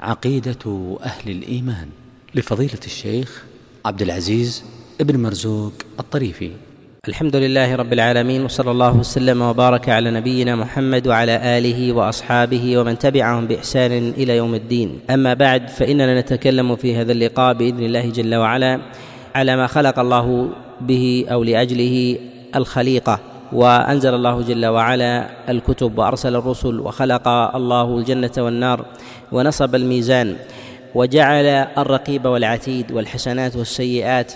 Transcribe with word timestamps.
عقيدة 0.00 0.96
أهل 1.02 1.30
الإيمان 1.30 1.88
لفضيلة 2.34 2.80
الشيخ 2.86 3.44
عبد 3.84 4.02
العزيز 4.02 4.64
ابن 5.00 5.22
مرزوق 5.22 5.72
الطريفي 6.00 6.50
الحمد 7.08 7.36
لله 7.36 7.74
رب 7.76 7.92
العالمين 7.92 8.44
وصلى 8.44 8.70
الله 8.70 8.96
وسلم 8.96 9.42
وبارك 9.42 9.88
على 9.88 10.10
نبينا 10.10 10.56
محمد 10.56 11.06
وعلى 11.08 11.58
اله 11.58 11.92
واصحابه 11.92 12.78
ومن 12.78 12.98
تبعهم 12.98 13.46
باحسان 13.46 13.92
الى 13.92 14.36
يوم 14.36 14.54
الدين 14.54 15.00
اما 15.10 15.34
بعد 15.34 15.68
فاننا 15.68 16.20
نتكلم 16.20 16.76
في 16.76 16.96
هذا 16.96 17.12
اللقاء 17.12 17.54
باذن 17.54 17.82
الله 17.84 18.10
جل 18.10 18.34
وعلا 18.34 18.80
على 19.34 19.56
ما 19.56 19.66
خلق 19.66 19.98
الله 19.98 20.50
به 20.80 21.24
او 21.30 21.44
لاجله 21.44 22.18
الخليقه 22.56 23.20
وانزل 23.52 24.14
الله 24.14 24.40
جل 24.42 24.66
وعلا 24.66 25.26
الكتب 25.50 25.98
وارسل 25.98 26.36
الرسل 26.36 26.80
وخلق 26.80 27.28
الله 27.28 27.96
الجنه 27.98 28.30
والنار 28.38 28.84
ونصب 29.32 29.74
الميزان 29.74 30.36
وجعل 30.94 31.46
الرقيب 31.78 32.24
والعتيد 32.24 32.92
والحسنات 32.92 33.56
والسيئات 33.56 34.32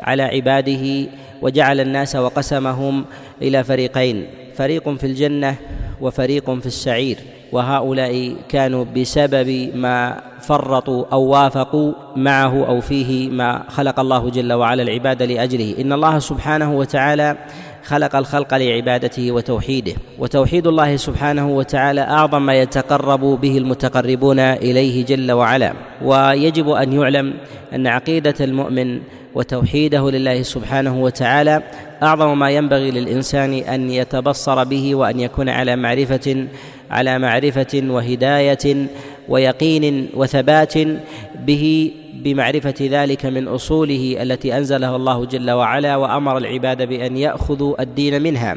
على 0.00 0.22
عباده 0.22 1.06
وجعل 1.42 1.80
الناس 1.80 2.16
وقسمهم 2.16 3.04
الى 3.42 3.64
فريقين 3.64 4.26
فريق 4.56 4.88
في 4.96 5.06
الجنه 5.06 5.56
وفريق 6.00 6.50
في 6.58 6.66
السعير 6.66 7.18
وهؤلاء 7.52 8.36
كانوا 8.48 8.84
بسبب 8.96 9.72
ما 9.74 10.20
فرطوا 10.40 11.04
او 11.12 11.22
وافقوا 11.22 11.92
معه 12.16 12.66
او 12.66 12.80
فيه 12.80 13.30
ما 13.30 13.62
خلق 13.68 14.00
الله 14.00 14.30
جل 14.30 14.52
وعلا 14.52 14.82
العباد 14.82 15.22
لاجله 15.22 15.74
ان 15.80 15.92
الله 15.92 16.18
سبحانه 16.18 16.74
وتعالى 16.74 17.36
خلق 17.84 18.16
الخلق 18.16 18.54
لعبادته 18.54 19.32
وتوحيده 19.32 19.92
وتوحيد 20.18 20.66
الله 20.66 20.96
سبحانه 20.96 21.48
وتعالى 21.48 22.00
اعظم 22.00 22.46
ما 22.46 22.54
يتقرب 22.54 23.20
به 23.20 23.58
المتقربون 23.58 24.38
اليه 24.38 25.04
جل 25.04 25.32
وعلا 25.32 25.72
ويجب 26.04 26.68
ان 26.70 26.92
يعلم 26.92 27.34
ان 27.74 27.86
عقيده 27.86 28.34
المؤمن 28.40 29.00
وتوحيده 29.34 30.10
لله 30.10 30.42
سبحانه 30.42 31.02
وتعالى 31.02 31.62
اعظم 32.02 32.38
ما 32.38 32.50
ينبغي 32.50 32.90
للانسان 32.90 33.52
ان 33.54 33.90
يتبصر 33.90 34.64
به 34.64 34.94
وان 34.94 35.20
يكون 35.20 35.48
على 35.48 35.76
معرفه 35.76 36.46
على 36.90 37.18
معرفه 37.18 37.68
وهدايه 37.86 38.86
ويقين 39.28 40.08
وثبات 40.14 40.74
به 41.46 41.92
بمعرفه 42.14 42.74
ذلك 42.80 43.26
من 43.26 43.48
اصوله 43.48 44.16
التي 44.22 44.56
انزلها 44.56 44.96
الله 44.96 45.24
جل 45.24 45.50
وعلا 45.50 45.96
وامر 45.96 46.38
العباد 46.38 46.82
بان 46.82 47.16
ياخذوا 47.16 47.82
الدين 47.82 48.22
منها 48.22 48.56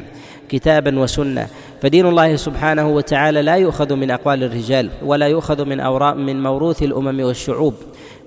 كتابا 0.49 0.99
وسنه 0.99 1.47
فدين 1.81 2.05
الله 2.05 2.35
سبحانه 2.35 2.89
وتعالى 2.89 3.41
لا 3.41 3.55
يؤخذ 3.55 3.95
من 3.95 4.11
اقوال 4.11 4.43
الرجال 4.43 4.89
ولا 5.05 5.27
يؤخذ 5.27 5.65
من 5.65 5.79
اوراق 5.79 6.15
من 6.15 6.43
موروث 6.43 6.83
الامم 6.83 7.19
والشعوب 7.19 7.73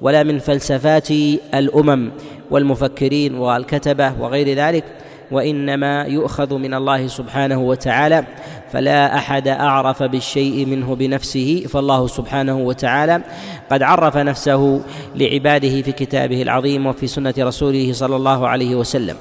ولا 0.00 0.22
من 0.22 0.38
فلسفات 0.38 1.11
الامم 1.55 2.11
والمفكرين 2.50 3.34
والكتبه 3.34 4.12
وغير 4.20 4.48
ذلك 4.56 4.84
وانما 5.31 6.03
يؤخذ 6.03 6.55
من 6.59 6.75
الله 6.75 7.06
سبحانه 7.06 7.59
وتعالى 7.61 8.25
فلا 8.73 9.14
احد 9.17 9.48
اعرف 9.48 10.03
بالشيء 10.03 10.67
منه 10.67 10.95
بنفسه 10.97 11.67
فالله 11.69 12.06
سبحانه 12.06 12.59
وتعالى 12.59 13.23
قد 13.70 13.83
عرف 13.83 14.17
نفسه 14.17 14.81
لعباده 15.17 15.83
في 15.83 15.92
كتابه 15.92 16.42
العظيم 16.42 16.86
وفي 16.86 17.06
سنه 17.06 17.34
رسوله 17.39 17.92
صلى 17.92 18.17
الله 18.17 18.48
عليه 18.48 18.75
وسلم 18.75 19.17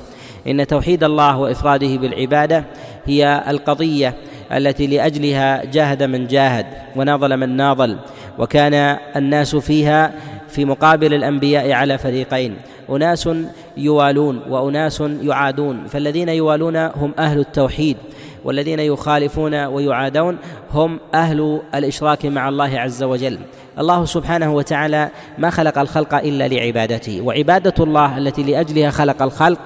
ان 0.47 0.67
توحيد 0.67 1.03
الله 1.03 1.37
وافراده 1.37 1.87
بالعباده 1.95 2.63
هي 3.05 3.43
القضيه 3.47 4.15
التي 4.51 4.87
لاجلها 4.87 5.65
جاهد 5.65 6.03
من 6.03 6.27
جاهد 6.27 6.65
وناضل 6.95 7.37
من 7.37 7.55
ناضل 7.55 7.97
وكان 8.39 8.97
الناس 9.15 9.55
فيها 9.55 10.11
في 10.49 10.65
مقابل 10.65 11.13
الانبياء 11.13 11.71
على 11.71 11.97
فريقين 11.97 12.55
اناس 12.89 13.29
يوالون 13.77 14.39
واناس 14.49 15.03
يعادون 15.21 15.83
فالذين 15.87 16.29
يوالون 16.29 16.75
هم 16.75 17.13
اهل 17.19 17.39
التوحيد 17.39 17.97
والذين 18.43 18.79
يخالفون 18.79 19.63
ويعادون 19.63 20.37
هم 20.73 20.99
اهل 21.13 21.61
الاشراك 21.75 22.25
مع 22.25 22.49
الله 22.49 22.79
عز 22.79 23.03
وجل 23.03 23.39
الله 23.79 24.05
سبحانه 24.05 24.53
وتعالى 24.55 25.09
ما 25.37 25.49
خلق 25.49 25.77
الخلق 25.77 26.13
الا 26.15 26.47
لعبادته 26.47 27.21
وعباده 27.21 27.83
الله 27.83 28.17
التي 28.17 28.43
لاجلها 28.43 28.89
خلق 28.89 29.21
الخلق 29.21 29.59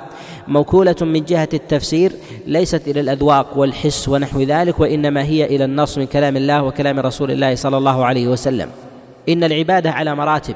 موكوله 0.47 0.95
من 1.01 1.25
جهه 1.25 1.49
التفسير 1.53 2.11
ليست 2.47 2.87
الى 2.87 2.99
الاذواق 2.99 3.57
والحس 3.57 4.09
ونحو 4.09 4.41
ذلك 4.41 4.79
وانما 4.79 5.23
هي 5.23 5.45
الى 5.55 5.65
النص 5.65 5.97
من 5.97 6.05
كلام 6.05 6.37
الله 6.37 6.63
وكلام 6.63 6.99
رسول 6.99 7.31
الله 7.31 7.55
صلى 7.55 7.77
الله 7.77 8.05
عليه 8.05 8.27
وسلم 8.27 8.69
ان 9.29 9.43
العباده 9.43 9.91
على 9.91 10.15
مراتب 10.15 10.55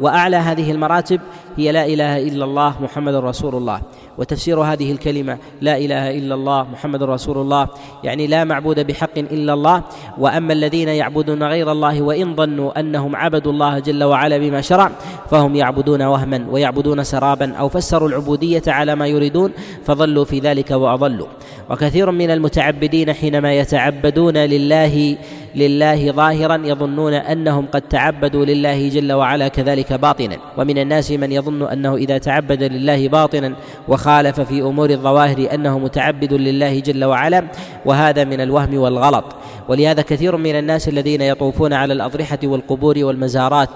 واعلى 0.00 0.36
هذه 0.36 0.70
المراتب 0.72 1.20
هي 1.60 1.72
لا 1.72 1.86
اله 1.86 2.18
الا 2.22 2.44
الله 2.44 2.74
محمد 2.82 3.14
رسول 3.14 3.54
الله 3.54 3.80
وتفسير 4.18 4.60
هذه 4.60 4.92
الكلمه 4.92 5.38
لا 5.60 5.76
اله 5.76 6.10
الا 6.18 6.34
الله 6.34 6.62
محمد 6.72 7.02
رسول 7.02 7.38
الله 7.38 7.68
يعني 8.04 8.26
لا 8.26 8.44
معبود 8.44 8.86
بحق 8.86 9.10
الا 9.18 9.52
الله 9.54 9.82
واما 10.18 10.52
الذين 10.52 10.88
يعبدون 10.88 11.42
غير 11.42 11.72
الله 11.72 12.02
وان 12.02 12.36
ظنوا 12.36 12.80
انهم 12.80 13.16
عبدوا 13.16 13.52
الله 13.52 13.78
جل 13.78 14.04
وعلا 14.04 14.38
بما 14.38 14.60
شرع 14.60 14.90
فهم 15.30 15.56
يعبدون 15.56 16.02
وهما 16.02 16.46
ويعبدون 16.50 17.04
سرابا 17.04 17.54
او 17.56 17.68
فسروا 17.68 18.08
العبوديه 18.08 18.62
على 18.66 18.94
ما 18.94 19.06
يريدون 19.06 19.52
فظلوا 19.84 20.24
في 20.24 20.38
ذلك 20.38 20.70
واضلوا 20.70 21.26
وكثير 21.70 22.10
من 22.10 22.30
المتعبدين 22.30 23.12
حينما 23.12 23.54
يتعبدون 23.58 24.36
لله 24.36 25.16
لله 25.54 26.06
ظاهرا 26.12 26.62
يظنون 26.64 27.14
انهم 27.14 27.66
قد 27.72 27.82
تعبدوا 27.82 28.44
لله 28.44 28.88
جل 28.88 29.12
وعلا 29.12 29.48
كذلك 29.48 29.92
باطنا 29.92 30.36
ومن 30.58 30.78
الناس 30.78 31.10
من 31.10 31.32
يظن 31.32 31.47
يظن 31.48 31.68
انه 31.68 31.94
اذا 31.96 32.18
تعبد 32.18 32.62
لله 32.62 33.08
باطنا 33.08 33.52
وخالف 33.88 34.40
في 34.40 34.60
امور 34.60 34.90
الظواهر 34.90 35.48
انه 35.54 35.78
متعبد 35.78 36.32
لله 36.34 36.78
جل 36.80 37.04
وعلا 37.04 37.44
وهذا 37.86 38.24
من 38.24 38.40
الوهم 38.40 38.76
والغلط 38.78 39.24
ولهذا 39.68 40.02
كثير 40.02 40.36
من 40.36 40.58
الناس 40.58 40.88
الذين 40.88 41.20
يطوفون 41.22 41.72
على 41.72 41.92
الاضرحه 41.92 42.38
والقبور 42.44 42.94
والمزارات 42.98 43.68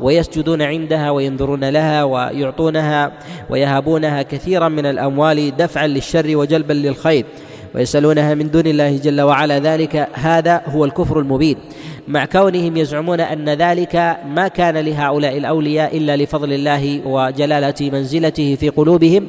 ويسجدون 0.00 0.62
عندها 0.62 1.10
وينذرون 1.10 1.68
لها 1.68 2.04
ويعطونها 2.04 3.12
ويهابونها 3.50 4.22
كثيرا 4.22 4.68
من 4.68 4.86
الاموال 4.86 5.56
دفعا 5.56 5.86
للشر 5.86 6.36
وجلبا 6.36 6.72
للخير 6.72 7.24
ويسألونها 7.74 8.34
من 8.34 8.50
دون 8.50 8.66
الله 8.66 8.96
جل 8.96 9.20
وعلا 9.20 9.58
ذلك 9.58 10.08
هذا 10.12 10.62
هو 10.66 10.84
الكفر 10.84 11.18
المبين 11.20 11.56
مع 12.08 12.24
كونهم 12.24 12.76
يزعمون 12.76 13.20
أن 13.20 13.48
ذلك 13.48 14.16
ما 14.28 14.48
كان 14.48 14.76
لهؤلاء 14.76 15.36
الأولياء 15.38 15.96
إلا 15.98 16.16
لفضل 16.16 16.52
الله 16.52 17.00
وجلالة 17.06 17.74
منزلته 17.90 18.54
في 18.60 18.68
قلوبهم 18.68 19.26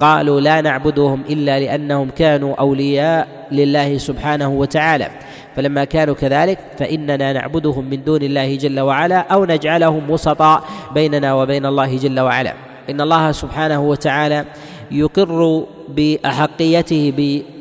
قالوا 0.00 0.40
لا 0.40 0.60
نعبدهم 0.60 1.22
إلا 1.30 1.60
لأنهم 1.60 2.10
كانوا 2.10 2.54
أولياء 2.54 3.28
لله 3.52 3.98
سبحانه 3.98 4.48
وتعالى 4.50 5.08
فلما 5.56 5.84
كانوا 5.84 6.14
كذلك 6.14 6.58
فإننا 6.78 7.32
نعبدهم 7.32 7.90
من 7.90 8.04
دون 8.04 8.22
الله 8.22 8.56
جل 8.56 8.80
وعلا 8.80 9.16
أو 9.18 9.44
نجعلهم 9.44 10.10
وسطاء 10.10 10.64
بيننا 10.94 11.34
وبين 11.34 11.66
الله 11.66 11.96
جل 11.96 12.20
وعلا 12.20 12.54
إن 12.90 13.00
الله 13.00 13.32
سبحانه 13.32 13.80
وتعالى 13.82 14.44
يقر 14.90 15.66
بأحقيته 15.88 17.12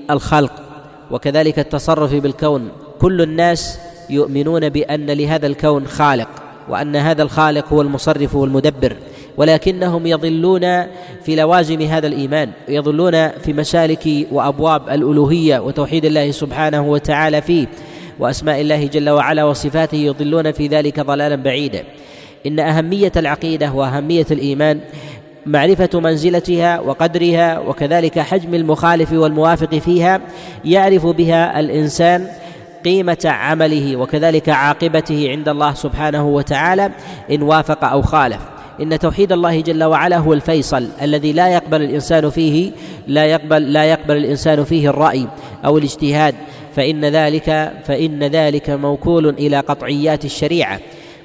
الخلق 0.10 0.52
وكذلك 1.12 1.60
التصرف 1.60 2.14
بالكون 2.14 2.70
كل 3.02 3.22
الناس 3.22 3.80
يؤمنون 4.10 4.70
بان 4.70 5.06
لهذا 5.06 5.48
الكون 5.48 5.88
خالق 5.88 6.28
وان 6.70 6.96
هذا 6.96 7.24
الخالق 7.24 7.74
هو 7.74 7.82
المصرف 7.82 8.36
والمدبر 8.36 8.96
ولكنهم 9.38 10.08
يضلون 10.08 10.62
في 11.24 11.36
لوازم 11.36 11.82
هذا 11.82 12.08
الايمان 12.08 12.52
يضلون 12.68 13.12
في 13.32 13.54
مسالك 13.54 14.08
وابواب 14.32 14.90
الالوهيه 14.90 15.60
وتوحيد 15.60 16.06
الله 16.06 16.32
سبحانه 16.32 16.88
وتعالى 16.88 17.42
فيه 17.42 17.68
واسماء 18.20 18.62
الله 18.62 18.88
جل 18.88 19.10
وعلا 19.10 19.44
وصفاته 19.44 19.96
يضلون 19.96 20.52
في 20.52 20.68
ذلك 20.68 21.00
ضلالا 21.00 21.36
بعيدا 21.36 21.84
ان 22.46 22.60
اهميه 22.60 23.12
العقيده 23.18 23.72
واهميه 23.72 24.26
الايمان 24.32 24.80
معرفة 25.46 25.90
منزلتها 25.94 26.80
وقدرها 26.80 27.60
وكذلك 27.60 28.20
حجم 28.20 28.54
المخالف 28.54 29.12
والموافق 29.14 29.76
فيها 29.76 30.22
يعرف 30.66 31.06
بها 31.08 31.60
الإنسان 31.60 32.28
قيمة 32.86 33.18
عمله 33.26 33.96
وكذلك 33.98 34.50
عاقبته 34.50 35.30
عند 35.30 35.50
الله 35.50 35.74
سبحانه 35.74 36.28
وتعالى 36.28 36.90
إن 37.32 37.42
وافق 37.42 37.84
أو 37.86 38.02
خالف 38.02 38.40
إن 38.82 39.00
توحيد 39.00 39.32
الله 39.32 39.62
جل 39.62 39.84
وعلا 39.84 40.18
هو 40.18 40.34
الفيصل 40.34 40.88
الذي 41.02 41.34
لا 41.34 41.48
يقبل 41.48 41.82
الإنسان 41.82 42.30
فيه 42.30 42.72
لا 43.08 43.26
يقبل 43.26 43.74
لا 43.74 43.86
يقبل 43.86 44.18
الإنسان 44.18 44.64
فيه 44.64 44.90
الرأي 44.90 45.28
أو 45.66 45.78
الاجتهاد 45.78 46.36
فإن 46.76 47.06
ذلك 47.06 47.74
فإن 47.86 48.24
ذلك 48.24 48.70
موكول 48.70 49.30
إلى 49.30 49.60
قطعيات 49.60 50.26
الشريعة 50.26 50.80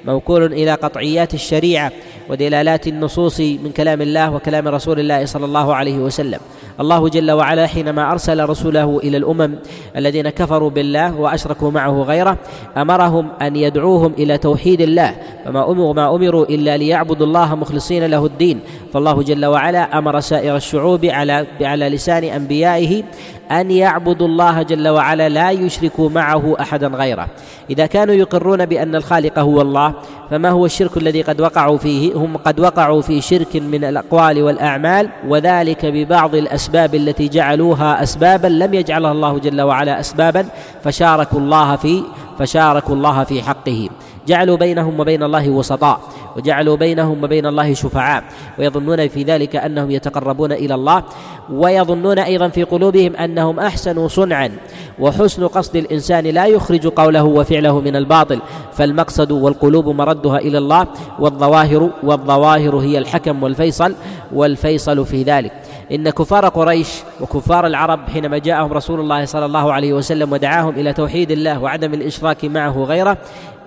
موكول 0.05 0.53
إلى 0.53 0.73
قطعيات 0.73 1.33
الشريعة 1.33 1.91
ودلالات 2.29 2.87
النصوص 2.87 3.39
من 3.39 3.71
كلام 3.77 4.01
الله 4.01 4.31
وكلام 4.35 4.67
رسول 4.67 4.99
الله 4.99 5.25
صلى 5.25 5.45
الله 5.45 5.75
عليه 5.75 5.97
وسلم 5.97 6.39
الله 6.79 7.09
جل 7.09 7.31
وعلا 7.31 7.67
حينما 7.67 8.11
ارسل 8.11 8.49
رسوله 8.49 8.99
الى 9.03 9.17
الامم 9.17 9.55
الذين 9.95 10.29
كفروا 10.29 10.69
بالله 10.69 11.15
واشركوا 11.15 11.71
معه 11.71 12.01
غيره 12.01 12.37
امرهم 12.77 13.27
ان 13.41 13.55
يدعوهم 13.55 14.13
الى 14.17 14.37
توحيد 14.37 14.81
الله 14.81 15.15
فما 15.45 15.71
امروا 15.71 15.93
ما 15.93 16.15
امروا 16.15 16.45
الا 16.45 16.77
ليعبدوا 16.77 17.25
الله 17.27 17.55
مخلصين 17.55 18.03
له 18.05 18.25
الدين 18.25 18.59
فالله 18.93 19.23
جل 19.23 19.45
وعلا 19.45 19.97
امر 19.97 20.19
سائر 20.19 20.55
الشعوب 20.55 21.05
على 21.05 21.45
على 21.61 21.89
لسان 21.89 22.23
انبيائه 22.23 23.03
ان 23.51 23.71
يعبدوا 23.71 24.27
الله 24.27 24.61
جل 24.63 24.87
وعلا 24.87 25.29
لا 25.29 25.51
يشركوا 25.51 26.09
معه 26.09 26.55
احدا 26.59 26.87
غيره 26.87 27.27
اذا 27.69 27.85
كانوا 27.85 28.15
يقرون 28.15 28.65
بان 28.65 28.95
الخالق 28.95 29.39
هو 29.39 29.61
الله 29.61 29.93
فما 30.31 30.49
هو 30.49 30.65
الشرك 30.65 30.97
الذي 30.97 31.21
قد 31.21 31.41
وقعوا 31.41 31.77
فيه 31.77 32.13
هم 32.15 32.37
قد 32.37 32.59
وقعوا 32.59 33.01
في 33.01 33.21
شرك 33.21 33.55
من 33.55 33.83
الاقوال 33.83 34.43
والاعمال 34.43 35.09
وذلك 35.27 35.85
ببعض 35.85 36.35
الاسباب 36.35 36.95
التي 36.95 37.27
جعلوها 37.27 38.03
اسبابا 38.03 38.47
لم 38.47 38.73
يجعلها 38.73 39.11
الله 39.11 39.39
جل 39.39 39.61
وعلا 39.61 39.99
اسبابا 39.99 40.45
فشاركوا 40.83 41.39
الله 41.39 41.75
في 41.75 42.03
فشاركوا 42.39 42.95
الله 42.95 43.23
في 43.23 43.41
حقه 43.43 43.89
جعلوا 44.27 44.57
بينهم 44.57 44.99
وبين 44.99 45.23
الله 45.23 45.49
وسطاء 45.49 45.99
وجعلوا 46.37 46.75
بينهم 46.75 47.23
وبين 47.23 47.45
الله 47.45 47.73
شفعاء 47.73 48.23
ويظنون 48.59 49.07
في 49.07 49.23
ذلك 49.23 49.55
انهم 49.55 49.91
يتقربون 49.91 50.51
الى 50.51 50.75
الله 50.75 51.03
ويظنون 51.51 52.19
ايضا 52.19 52.47
في 52.47 52.63
قلوبهم 52.63 53.15
انهم 53.15 53.59
احسنوا 53.59 54.07
صنعا 54.07 54.51
وحسن 54.99 55.47
قصد 55.47 55.75
الانسان 55.75 56.23
لا 56.23 56.45
يخرج 56.45 56.87
قوله 56.87 57.23
وفعله 57.23 57.79
من 57.79 57.95
الباطل 57.95 58.39
فالمقصد 58.73 59.31
والقلوب 59.31 59.87
مردها 59.89 60.37
الى 60.37 60.57
الله 60.57 60.87
والظواهر 61.19 61.89
والظواهر 62.03 62.77
هي 62.77 62.97
الحكم 62.97 63.43
والفيصل 63.43 63.95
والفيصل 64.33 65.05
في 65.05 65.23
ذلك 65.23 65.51
ان 65.91 66.09
كفار 66.09 66.47
قريش 66.47 66.89
وكفار 67.21 67.67
العرب 67.67 68.09
حينما 68.13 68.37
جاءهم 68.37 68.73
رسول 68.73 68.99
الله 68.99 69.25
صلى 69.25 69.45
الله 69.45 69.73
عليه 69.73 69.93
وسلم 69.93 70.31
ودعاهم 70.33 70.69
الى 70.69 70.93
توحيد 70.93 71.31
الله 71.31 71.59
وعدم 71.59 71.93
الاشراك 71.93 72.45
معه 72.45 72.83
غيره 72.83 73.17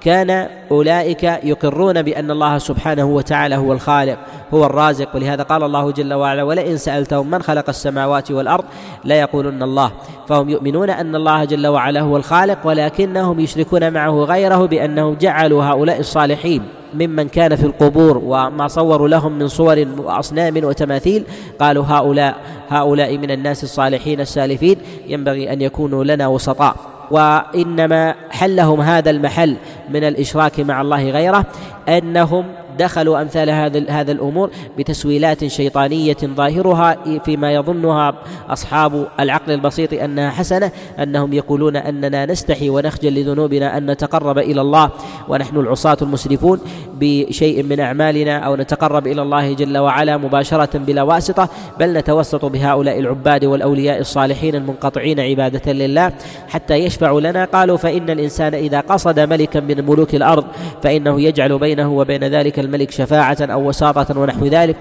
كان 0.00 0.48
اولئك 0.70 1.22
يقرون 1.22 2.02
بان 2.02 2.30
الله 2.30 2.58
سبحانه 2.58 3.04
وتعالى 3.04 3.56
هو 3.56 3.72
الخالق 3.72 4.18
هو 4.54 4.64
الرازق 4.66 5.16
ولهذا 5.16 5.42
قال 5.42 5.62
الله 5.62 5.90
جل 5.90 6.14
وعلا 6.14 6.42
ولئن 6.42 6.76
سالتهم 6.76 7.30
من 7.30 7.42
خلق 7.42 7.64
السماوات 7.68 8.30
والارض 8.30 8.64
ليقولن 9.04 9.62
الله 9.62 9.90
فهم 10.28 10.48
يؤمنون 10.48 10.90
ان 10.90 11.16
الله 11.16 11.44
جل 11.44 11.66
وعلا 11.66 12.00
هو 12.00 12.16
الخالق 12.16 12.58
ولكنهم 12.64 13.40
يشركون 13.40 13.92
معه 13.92 14.10
غيره 14.10 14.66
بانهم 14.66 15.14
جعلوا 15.14 15.64
هؤلاء 15.64 16.00
الصالحين 16.00 16.62
ممن 16.94 17.28
كان 17.28 17.56
في 17.56 17.66
القبور 17.66 18.18
وما 18.24 18.68
صوروا 18.68 19.08
لهم 19.08 19.32
من 19.32 19.48
صور 19.48 19.86
واصنام 19.98 20.64
وتماثيل 20.64 21.24
قالوا 21.60 21.84
هؤلاء 21.84 22.34
هؤلاء 22.70 23.18
من 23.18 23.30
الناس 23.30 23.64
الصالحين 23.64 24.20
السالفين 24.20 24.76
ينبغي 25.06 25.52
ان 25.52 25.62
يكونوا 25.62 26.04
لنا 26.04 26.26
وسطاء 26.26 26.76
وانما 27.10 28.14
حلهم 28.30 28.80
هذا 28.80 29.10
المحل 29.10 29.56
من 29.90 30.04
الاشراك 30.04 30.60
مع 30.60 30.80
الله 30.80 31.10
غيره 31.10 31.44
انهم 31.88 32.44
دخلوا 32.78 33.22
امثال 33.22 33.50
هذا 33.50 33.84
هذا 33.88 34.12
الامور 34.12 34.50
بتسويلات 34.78 35.46
شيطانيه 35.46 36.16
ظاهرها 36.24 36.96
فيما 37.24 37.52
يظنها 37.54 38.14
اصحاب 38.48 39.08
العقل 39.20 39.52
البسيط 39.52 39.92
انها 39.92 40.30
حسنه 40.30 40.70
انهم 40.98 41.32
يقولون 41.32 41.76
اننا 41.76 42.26
نستحي 42.26 42.68
ونخجل 42.70 43.14
لذنوبنا 43.14 43.76
ان 43.78 43.90
نتقرب 43.90 44.38
الى 44.38 44.60
الله 44.60 44.90
ونحن 45.28 45.56
العصاة 45.56 45.96
المسرفون 46.02 46.58
بشيء 47.00 47.62
من 47.62 47.80
اعمالنا 47.80 48.38
او 48.38 48.56
نتقرب 48.56 49.06
الى 49.06 49.22
الله 49.22 49.52
جل 49.54 49.78
وعلا 49.78 50.16
مباشره 50.16 50.78
بلا 50.78 51.02
واسطه 51.02 51.48
بل 51.78 51.98
نتوسط 51.98 52.44
بهؤلاء 52.44 52.98
العباد 52.98 53.44
والاولياء 53.44 53.98
الصالحين 54.00 54.54
المنقطعين 54.54 55.20
عباده 55.20 55.72
لله 55.72 56.12
حتى 56.48 56.74
يشفعوا 56.74 57.20
لنا 57.20 57.44
قالوا 57.44 57.76
فان 57.76 58.10
الانسان 58.10 58.54
اذا 58.54 58.80
قصد 58.80 59.20
ملكا 59.20 59.60
من 59.60 59.84
ملوك 59.86 60.14
الارض 60.14 60.44
فانه 60.82 61.20
يجعل 61.20 61.58
بينه 61.58 61.92
وبين 61.92 62.24
ذلك 62.24 62.58
الملك 62.68 62.90
شفاعة 62.90 63.36
أو 63.40 63.68
وساطة 63.68 64.20
ونحو 64.20 64.46
ذلك 64.46 64.76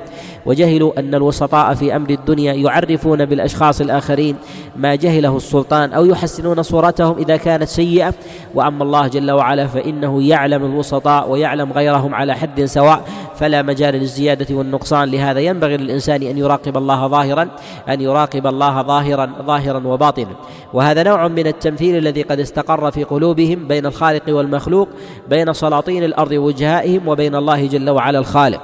وجهلوا 0.45 0.99
أن 0.99 1.15
الوسطاء 1.15 1.73
في 1.73 1.95
أمر 1.95 2.09
الدنيا 2.09 2.53
يعرفون 2.53 3.25
بالأشخاص 3.25 3.81
الآخرين 3.81 4.35
ما 4.75 4.95
جهله 4.95 5.37
السلطان 5.37 5.93
أو 5.93 6.05
يحسنون 6.05 6.63
صورتهم 6.63 7.15
إذا 7.19 7.37
كانت 7.37 7.63
سيئة 7.67 8.13
وأما 8.55 8.83
الله 8.83 9.07
جل 9.07 9.31
وعلا 9.31 9.67
فإنه 9.67 10.23
يعلم 10.23 10.65
الوسطاء 10.65 11.29
ويعلم 11.29 11.71
غيرهم 11.73 12.15
على 12.15 12.33
حد 12.33 12.65
سواء 12.65 13.01
فلا 13.35 13.61
مجال 13.61 13.93
للزيادة 13.95 14.55
والنقصان 14.55 15.09
لهذا 15.11 15.39
ينبغي 15.39 15.77
للإنسان 15.77 16.23
أن 16.23 16.37
يراقب 16.37 16.77
الله 16.77 17.07
ظاهرا 17.07 17.47
أن 17.89 18.01
يراقب 18.01 18.47
الله 18.47 18.81
ظاهرا 18.81 19.29
ظاهرا 19.47 19.87
وباطنا 19.87 20.31
وهذا 20.73 21.03
نوع 21.03 21.27
من 21.27 21.47
التمثيل 21.47 21.97
الذي 21.97 22.21
قد 22.21 22.39
استقر 22.39 22.91
في 22.91 23.03
قلوبهم 23.03 23.67
بين 23.67 23.85
الخالق 23.85 24.23
والمخلوق 24.29 24.87
بين 25.29 25.53
سلاطين 25.53 26.03
الأرض 26.03 26.31
وجهائهم 26.31 27.07
وبين 27.07 27.35
الله 27.35 27.65
جل 27.65 27.76
جل 27.77 27.89
وعلا 27.89 28.19
الخالق 28.19 28.61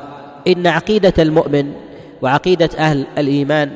ان 0.47 0.67
عقيده 0.67 1.23
المؤمن 1.23 1.73
وعقيده 2.21 2.69
اهل 2.77 3.05
الايمان 3.17 3.71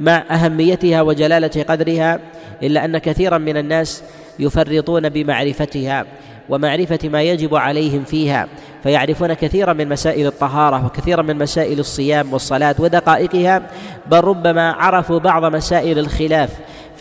مع 0.00 0.24
اهميتها 0.30 1.02
وجلاله 1.02 1.64
قدرها 1.68 2.20
الا 2.62 2.84
ان 2.84 2.98
كثيرا 2.98 3.38
من 3.38 3.56
الناس 3.56 4.02
يفرطون 4.38 5.08
بمعرفتها 5.08 6.04
ومعرفه 6.48 6.98
ما 7.04 7.22
يجب 7.22 7.54
عليهم 7.54 8.04
فيها 8.04 8.46
فيعرفون 8.82 9.32
كثيرا 9.32 9.72
من 9.72 9.88
مسائل 9.88 10.26
الطهاره 10.26 10.86
وكثيرا 10.86 11.22
من 11.22 11.38
مسائل 11.38 11.78
الصيام 11.78 12.32
والصلاه 12.32 12.74
ودقائقها 12.78 13.62
بل 14.06 14.20
ربما 14.20 14.72
عرفوا 14.72 15.18
بعض 15.18 15.44
مسائل 15.54 15.98
الخلاف 15.98 16.50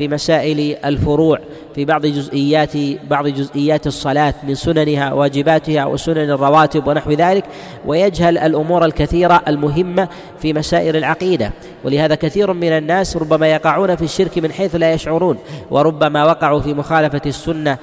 في 0.02 0.08
مسائل 0.08 0.76
الفروع 0.86 1.40
في 1.76 1.86
بعض 1.86 2.06
جزئيات 2.06 2.72
بعض 3.10 3.28
جزئيات 3.28 3.88
الصلاة 3.88 4.34
من 4.48 4.56
سننها 4.56 5.14
واجباتها 5.14 5.86
وسنن 5.86 6.32
الرواتب 6.32 6.88
ونحو 6.88 7.12
ذلك 7.12 7.46
ويجهل 7.86 8.38
الأمور 8.38 8.86
الكثيرة 8.86 9.42
المهمة 9.48 10.08
في 10.42 10.54
مسائل 10.54 10.96
العقيدة 10.96 11.52
ولهذا 11.84 12.16
كثير 12.16 12.54
من 12.54 12.68
الناس 12.72 13.18
ربما 13.18 13.48
يقعون 13.48 13.96
في 13.96 14.02
الشرك 14.02 14.38
من 14.38 14.52
حيث 14.52 14.76
لا 14.76 14.94
يشعرون 14.94 15.38
وربما 15.72 16.26
وقعوا 16.26 16.60
في 16.60 16.74
مخالفة 16.74 17.22
السنة 17.26 17.78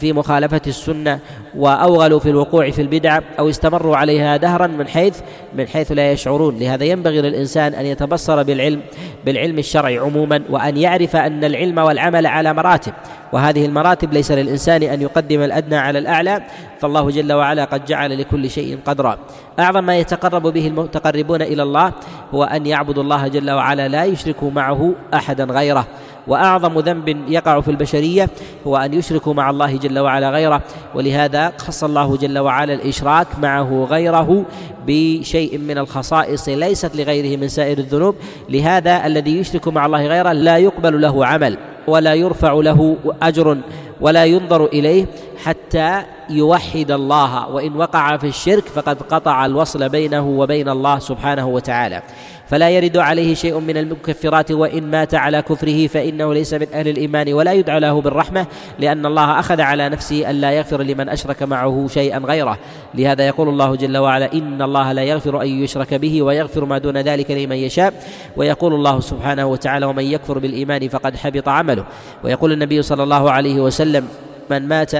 في 0.00 0.12
مخالفة 0.12 0.60
السنة 0.66 1.18
وأوغلوا 1.56 2.18
في 2.18 2.30
الوقوع 2.30 2.70
في 2.70 2.82
البدع 2.82 3.20
أو 3.38 3.48
استمروا 3.48 3.96
عليها 3.96 4.36
دهرا 4.36 4.66
من 4.66 4.86
حيث 4.88 5.18
من 5.58 5.66
حيث 5.68 5.92
لا 5.92 6.12
يشعرون 6.12 6.58
لهذا 6.58 6.84
ينبغي 6.84 7.20
للإنسان 7.20 7.74
أن 7.74 7.86
يتبصر 7.86 8.42
بالعلم 8.42 8.80
بالعلم 9.26 9.58
الشرعي 9.58 9.98
عموما 9.98 10.42
وأن 10.50 10.76
يعرف 10.76 11.16
أن 11.16 11.44
العلم 11.44 11.57
العلم 11.58 11.78
والعمل 11.78 12.26
على 12.26 12.54
مراتب 12.54 12.92
وهذه 13.32 13.66
المراتب 13.66 14.12
ليس 14.12 14.30
للانسان 14.30 14.82
ان 14.82 15.02
يقدم 15.02 15.42
الادنى 15.42 15.76
على 15.76 15.98
الاعلى 15.98 16.42
فالله 16.80 17.10
جل 17.10 17.32
وعلا 17.32 17.64
قد 17.64 17.84
جعل 17.84 18.18
لكل 18.20 18.50
شيء 18.50 18.78
قدرا 18.86 19.18
اعظم 19.60 19.84
ما 19.84 19.96
يتقرب 19.96 20.42
به 20.42 20.66
المتقربون 20.66 21.42
الى 21.42 21.62
الله 21.62 21.92
هو 22.34 22.44
ان 22.44 22.66
يعبدوا 22.66 23.02
الله 23.02 23.28
جل 23.28 23.50
وعلا 23.50 23.88
لا 23.88 24.04
يشركوا 24.04 24.50
معه 24.50 24.94
احدا 25.14 25.44
غيره 25.44 25.86
واعظم 26.28 26.78
ذنب 26.80 27.08
يقع 27.28 27.60
في 27.60 27.70
البشريه 27.70 28.30
هو 28.66 28.76
ان 28.76 28.94
يشركوا 28.94 29.34
مع 29.34 29.50
الله 29.50 29.76
جل 29.76 29.98
وعلا 29.98 30.30
غيره 30.30 30.62
ولهذا 30.94 31.52
خص 31.56 31.84
الله 31.84 32.16
جل 32.16 32.38
وعلا 32.38 32.74
الاشراك 32.74 33.26
معه 33.42 33.86
غيره 33.90 34.44
بشيء 34.86 35.58
من 35.58 35.78
الخصائص 35.78 36.48
ليست 36.48 36.96
لغيره 36.96 37.40
من 37.40 37.48
سائر 37.48 37.78
الذنوب 37.78 38.14
لهذا 38.48 39.06
الذي 39.06 39.38
يشرك 39.38 39.68
مع 39.68 39.86
الله 39.86 40.06
غيره 40.06 40.32
لا 40.32 40.58
يقبل 40.58 41.00
له 41.00 41.26
عمل 41.26 41.58
ولا 41.86 42.14
يرفع 42.14 42.52
له 42.52 42.96
اجر 43.22 43.58
ولا 44.00 44.24
ينظر 44.24 44.64
اليه 44.66 45.06
حتى 45.44 46.02
يوحد 46.30 46.90
الله 46.90 47.48
وان 47.48 47.76
وقع 47.76 48.16
في 48.16 48.26
الشرك 48.26 48.64
فقد 48.68 49.02
قطع 49.02 49.46
الوصل 49.46 49.88
بينه 49.88 50.26
وبين 50.28 50.68
الله 50.68 50.98
سبحانه 50.98 51.46
وتعالى 51.48 52.02
فلا 52.48 52.70
يرد 52.70 52.96
عليه 52.96 53.34
شيء 53.34 53.58
من 53.58 53.76
المكفرات 53.76 54.50
وان 54.52 54.90
مات 54.90 55.14
على 55.14 55.42
كفره 55.42 55.86
فانه 55.86 56.34
ليس 56.34 56.54
من 56.54 56.66
اهل 56.74 56.88
الايمان 56.88 57.32
ولا 57.32 57.52
يدعى 57.52 57.80
له 57.80 58.00
بالرحمه 58.00 58.46
لان 58.78 59.06
الله 59.06 59.38
اخذ 59.40 59.60
على 59.60 59.88
نفسه 59.88 60.30
الا 60.30 60.52
يغفر 60.52 60.82
لمن 60.82 61.08
اشرك 61.08 61.42
معه 61.42 61.86
شيئا 61.90 62.18
غيره 62.18 62.58
لهذا 62.94 63.26
يقول 63.26 63.48
الله 63.48 63.76
جل 63.76 63.98
وعلا 63.98 64.32
ان 64.32 64.62
الله 64.62 64.92
لا 64.92 65.02
يغفر 65.02 65.42
ان 65.42 65.46
يشرك 65.48 65.94
به 65.94 66.22
ويغفر 66.22 66.64
ما 66.64 66.78
دون 66.78 66.96
ذلك 66.98 67.30
لمن 67.30 67.56
يشاء 67.56 67.94
ويقول 68.36 68.74
الله 68.74 69.00
سبحانه 69.00 69.46
وتعالى 69.46 69.86
ومن 69.86 70.04
يكفر 70.04 70.38
بالايمان 70.38 70.88
فقد 70.88 71.16
حبط 71.16 71.48
عمله 71.48 71.84
ويقول 72.24 72.52
النبي 72.52 72.82
صلى 72.82 73.02
الله 73.02 73.30
عليه 73.30 73.60
وسلم 73.60 74.08
من 74.50 74.68
مات 74.68 74.92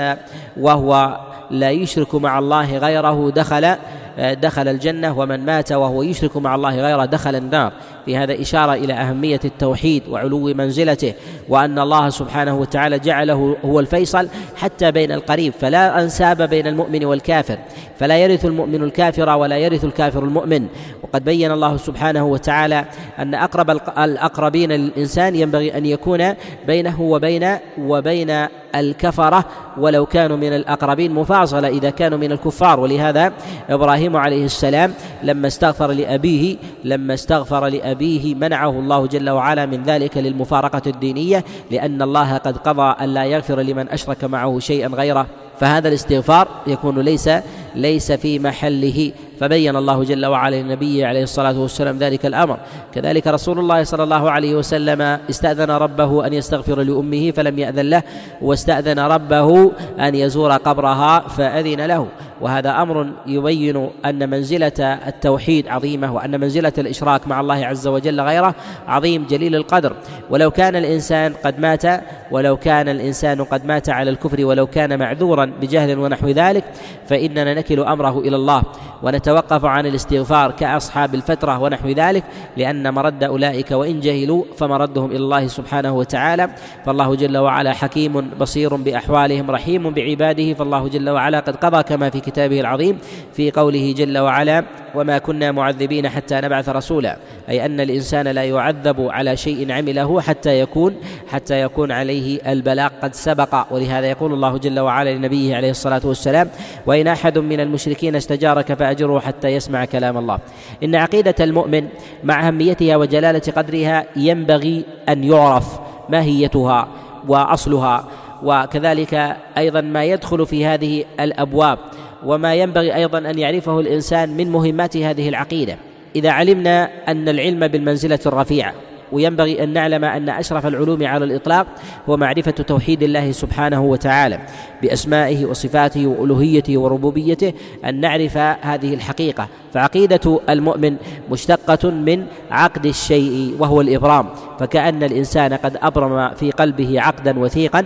وهو 0.56 1.20
لا 1.50 1.70
يشرك 1.70 2.14
مع 2.14 2.38
الله 2.38 2.78
غيره 2.78 3.30
دخل 3.30 3.76
آه، 4.20 4.34
دخل 4.34 4.68
الجنة 4.68 5.18
ومن 5.18 5.44
مات 5.46 5.72
وهو 5.72 6.02
يشرك 6.02 6.36
مع 6.36 6.54
الله 6.54 6.70
غيره 6.76 7.04
دخل 7.04 7.36
النار 7.36 7.72
في 8.08 8.16
هذا 8.16 8.40
إشارة 8.42 8.72
إلى 8.74 8.92
أهمية 8.94 9.40
التوحيد 9.44 10.02
وعلو 10.10 10.40
منزلته 10.40 11.12
وأن 11.48 11.78
الله 11.78 12.08
سبحانه 12.08 12.56
وتعالى 12.58 12.98
جعله 12.98 13.56
هو 13.64 13.80
الفيصل 13.80 14.28
حتى 14.56 14.90
بين 14.90 15.12
القريب 15.12 15.52
فلا 15.60 16.02
أنساب 16.02 16.42
بين 16.42 16.66
المؤمن 16.66 17.04
والكافر 17.04 17.58
فلا 17.98 18.18
يرث 18.18 18.44
المؤمن 18.44 18.82
الكافر 18.82 19.28
ولا 19.28 19.58
يرث 19.58 19.84
الكافر 19.84 20.24
المؤمن 20.24 20.66
وقد 21.02 21.24
بين 21.24 21.52
الله 21.52 21.76
سبحانه 21.76 22.26
وتعالى 22.26 22.84
أن 23.18 23.34
أقرب 23.34 23.70
الأقربين 23.98 24.72
للإنسان 24.72 25.34
ينبغي 25.36 25.78
أن 25.78 25.86
يكون 25.86 26.24
بينه 26.66 27.00
وبين 27.00 27.46
وبين 27.80 28.46
الكفرة 28.74 29.44
ولو 29.78 30.06
كانوا 30.06 30.36
من 30.36 30.52
الأقربين 30.52 31.12
مفاصلة 31.14 31.68
إذا 31.68 31.90
كانوا 31.90 32.18
من 32.18 32.32
الكفار 32.32 32.80
ولهذا 32.80 33.32
إبراهيم 33.70 34.16
عليه 34.16 34.44
السلام 34.44 34.92
لما 35.22 35.46
استغفر 35.46 35.90
لأبيه 35.92 36.56
لما 36.84 37.14
استغفر 37.14 37.66
لأبيه 37.66 37.97
أبيه 37.98 38.34
منعه 38.34 38.70
الله 38.70 39.06
جل 39.06 39.30
وعلا 39.30 39.66
من 39.66 39.82
ذلك 39.82 40.16
للمفارقة 40.18 40.82
الدينية 40.86 41.44
لأن 41.70 42.02
الله 42.02 42.36
قد 42.36 42.56
قضى 42.56 43.04
ألا 43.04 43.24
يغفر 43.24 43.60
لمن 43.60 43.88
أشرك 43.88 44.24
معه 44.24 44.58
شيئا 44.58 44.88
غيره 44.88 45.26
فهذا 45.60 45.88
الاستغفار 45.88 46.48
يكون 46.66 46.98
ليس 46.98 47.30
ليس 47.74 48.12
في 48.12 48.38
محله 48.38 49.12
فبين 49.40 49.76
الله 49.76 50.02
جل 50.04 50.26
وعلا 50.26 50.56
للنبي 50.56 51.04
عليه 51.04 51.22
الصلاه 51.22 51.58
والسلام 51.58 51.98
ذلك 51.98 52.26
الامر 52.26 52.56
كذلك 52.94 53.26
رسول 53.26 53.58
الله 53.58 53.84
صلى 53.84 54.02
الله 54.04 54.30
عليه 54.30 54.54
وسلم 54.54 55.00
استاذن 55.30 55.70
ربه 55.70 56.26
ان 56.26 56.32
يستغفر 56.32 56.82
لامه 56.82 57.30
فلم 57.30 57.58
ياذن 57.58 57.90
له 57.90 58.02
واستاذن 58.42 58.98
ربه 58.98 59.72
ان 60.00 60.14
يزور 60.14 60.52
قبرها 60.52 61.18
فاذن 61.20 61.80
له 61.86 62.06
وهذا 62.40 62.82
امر 62.82 63.06
يبين 63.26 63.88
ان 64.04 64.30
منزله 64.30 64.98
التوحيد 65.08 65.68
عظيمه 65.68 66.14
وان 66.14 66.40
منزله 66.40 66.72
الاشراك 66.78 67.28
مع 67.28 67.40
الله 67.40 67.66
عز 67.66 67.86
وجل 67.86 68.20
غيره 68.20 68.54
عظيم 68.88 69.26
جليل 69.30 69.54
القدر 69.54 69.92
ولو 70.30 70.50
كان 70.50 70.76
الانسان 70.76 71.34
قد 71.44 71.60
مات 71.60 71.82
ولو 72.30 72.56
كان 72.56 72.88
الانسان 72.88 73.44
قد 73.44 73.64
مات 73.66 73.88
على 73.88 74.10
الكفر 74.10 74.44
ولو 74.44 74.66
كان 74.66 74.98
معذورا 74.98 75.52
بجهل 75.60 75.98
ونحو 75.98 76.28
ذلك 76.28 76.64
فاننا 77.08 77.54
نكل 77.54 77.80
امره 77.80 78.18
الى 78.20 78.36
الله 78.36 78.62
ونت 79.02 79.27
وتوقفوا 79.32 79.68
عن 79.68 79.86
الاستغفار 79.86 80.50
كأصحاب 80.50 81.14
الفترة 81.14 81.58
ونحو 81.58 81.88
ذلك 81.88 82.24
لأن 82.56 82.94
مرد 82.94 83.24
أولئك 83.24 83.70
وإن 83.70 84.00
جهلوا 84.00 84.44
فمردهم 84.56 85.10
إلى 85.10 85.18
الله 85.18 85.46
سبحانه 85.46 85.92
وتعالى 85.92 86.48
فالله 86.86 87.14
جل 87.14 87.38
وعلا 87.38 87.72
حكيم 87.72 88.20
بصير 88.20 88.74
بأحوالهم 88.76 89.50
رحيم 89.50 89.90
بعباده 89.90 90.54
فالله 90.54 90.88
جل 90.88 91.10
وعلا 91.10 91.40
قد 91.40 91.56
قضى 91.56 91.82
كما 91.82 92.10
في 92.10 92.20
كتابه 92.20 92.60
العظيم 92.60 92.98
في 93.34 93.50
قوله 93.50 93.94
جل 93.96 94.18
وعلا 94.18 94.64
وما 94.94 95.18
كنا 95.18 95.52
معذبين 95.52 96.08
حتى 96.08 96.34
نبعث 96.42 96.68
رسولا 96.68 97.16
أي 97.48 97.66
أن 97.66 97.80
الإنسان 97.80 98.28
لا 98.28 98.44
يعذب 98.44 99.00
على 99.10 99.36
شيء 99.36 99.72
عمله 99.72 100.20
حتى 100.20 100.60
يكون 100.60 100.94
حتى 101.28 101.60
يكون 101.62 101.92
عليه 101.92 102.52
البلاغ 102.52 102.88
قد 103.02 103.14
سبق 103.14 103.64
ولهذا 103.70 104.06
يقول 104.06 104.32
الله 104.32 104.58
جل 104.58 104.80
وعلا 104.80 105.14
لنبيه 105.14 105.56
عليه 105.56 105.70
الصلاة 105.70 106.00
والسلام 106.04 106.48
وإن 106.86 107.06
أحد 107.06 107.38
من 107.38 107.60
المشركين 107.60 108.16
استجارك 108.16 108.74
فأجره 108.74 109.20
حتى 109.20 109.48
يسمع 109.48 109.84
كلام 109.84 110.18
الله 110.18 110.38
إن 110.82 110.94
عقيدة 110.94 111.34
المؤمن 111.40 111.88
مع 112.24 112.46
أهميتها 112.48 112.96
وجلالة 112.96 113.52
قدرها 113.56 114.04
ينبغي 114.16 114.84
أن 115.08 115.24
يعرف 115.24 115.78
ماهيتها 116.08 116.88
وأصلها 117.28 118.04
وكذلك 118.42 119.36
ايضا 119.58 119.80
ما 119.80 120.04
يدخل 120.04 120.46
في 120.46 120.66
هذه 120.66 121.04
الابواب 121.20 121.78
وما 122.24 122.54
ينبغي 122.54 122.94
ايضا 122.94 123.18
ان 123.18 123.38
يعرفه 123.38 123.80
الانسان 123.80 124.36
من 124.36 124.50
مهمات 124.50 124.96
هذه 124.96 125.28
العقيده 125.28 125.76
اذا 126.16 126.30
علمنا 126.30 126.90
ان 127.08 127.28
العلم 127.28 127.66
بالمنزله 127.68 128.18
الرفيعه 128.26 128.72
وينبغي 129.12 129.62
ان 129.64 129.72
نعلم 129.72 130.04
ان 130.04 130.28
اشرف 130.28 130.66
العلوم 130.66 131.06
على 131.06 131.24
الاطلاق 131.24 131.66
هو 132.08 132.16
معرفه 132.16 132.50
توحيد 132.50 133.02
الله 133.02 133.32
سبحانه 133.32 133.82
وتعالى 133.84 134.40
باسمائه 134.82 135.44
وصفاته 135.46 136.06
والوهيته 136.06 136.78
وربوبيته 136.78 137.52
ان 137.84 138.00
نعرف 138.00 138.36
هذه 138.36 138.94
الحقيقه 138.94 139.48
فعقيدة 139.78 140.40
المؤمن 140.48 140.96
مشتقة 141.30 141.90
من 141.90 142.24
عقد 142.50 142.86
الشيء 142.86 143.56
وهو 143.58 143.80
الإبرام 143.80 144.26
فكأن 144.58 145.02
الإنسان 145.02 145.52
قد 145.52 145.76
أبرم 145.82 146.34
في 146.34 146.50
قلبه 146.50 147.00
عقدا 147.00 147.38
وثيقا 147.38 147.84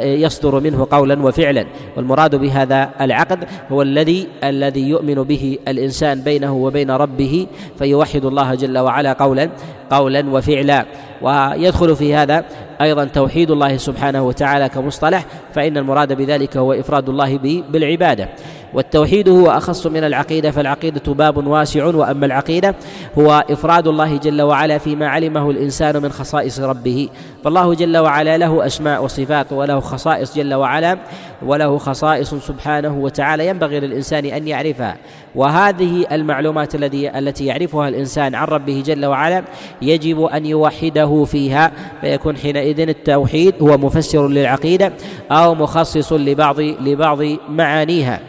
يصدر 0.00 0.60
منه 0.60 0.86
قولا 0.90 1.22
وفعلا 1.22 1.66
والمراد 1.96 2.34
بهذا 2.34 2.90
العقد 3.00 3.44
هو 3.72 3.82
الذي 3.82 4.26
الذي 4.44 4.82
يؤمن 4.88 5.14
به 5.14 5.58
الإنسان 5.68 6.20
بينه 6.20 6.54
وبين 6.54 6.90
ربه 6.90 7.46
فيوحد 7.78 8.24
الله 8.24 8.54
جل 8.54 8.78
وعلا 8.78 9.12
قولا 9.12 9.50
قولا 9.90 10.24
وفعلا 10.30 10.86
ويدخل 11.22 11.96
في 11.96 12.14
هذا 12.14 12.44
ايضا 12.80 13.04
توحيد 13.04 13.50
الله 13.50 13.76
سبحانه 13.76 14.22
وتعالى 14.22 14.68
كمصطلح 14.68 15.24
فان 15.54 15.76
المراد 15.76 16.12
بذلك 16.12 16.56
هو 16.56 16.72
افراد 16.72 17.08
الله 17.08 17.38
بالعباده 17.70 18.28
والتوحيد 18.74 19.28
هو 19.28 19.46
أخص 19.50 19.86
من 19.86 20.04
العقيدة 20.04 20.50
فالعقيدة 20.50 21.12
باب 21.14 21.46
واسع 21.46 21.84
وأما 21.84 22.26
العقيدة 22.26 22.74
هو 23.18 23.44
إفراد 23.50 23.88
الله 23.88 24.16
جل 24.16 24.42
وعلا 24.42 24.78
فيما 24.78 25.08
علمه 25.08 25.50
الإنسان 25.50 26.02
من 26.02 26.12
خصائص 26.12 26.60
ربه 26.60 27.08
فالله 27.44 27.74
جل 27.74 27.98
وعلا 27.98 28.38
له 28.38 28.66
أسماء 28.66 29.04
وصفات 29.04 29.52
وله 29.52 29.80
خصائص 29.80 30.36
جل 30.36 30.54
وعلا 30.54 30.98
وله 31.46 31.78
خصائص 31.78 32.34
سبحانه 32.34 32.94
وتعالى 32.98 33.46
ينبغي 33.48 33.80
للإنسان 33.80 34.24
أن 34.24 34.48
يعرفها 34.48 34.96
وهذه 35.34 36.06
المعلومات 36.12 36.74
الذي 36.74 37.18
التي 37.18 37.46
يعرفها 37.46 37.88
الإنسان 37.88 38.34
عن 38.34 38.46
ربه 38.46 38.82
جل 38.86 39.06
وعلا 39.06 39.44
يجب 39.82 40.22
أن 40.24 40.46
يوحده 40.46 41.24
فيها 41.24 41.72
فيكون 42.00 42.36
حينئذ 42.36 42.80
التوحيد 42.80 43.54
هو 43.62 43.78
مفسر 43.78 44.28
للعقيدة 44.28 44.92
أو 45.30 45.54
مخصص 45.54 46.12
لبعض 46.12 46.60
لبعض 46.60 47.18
معانيها 47.48 48.20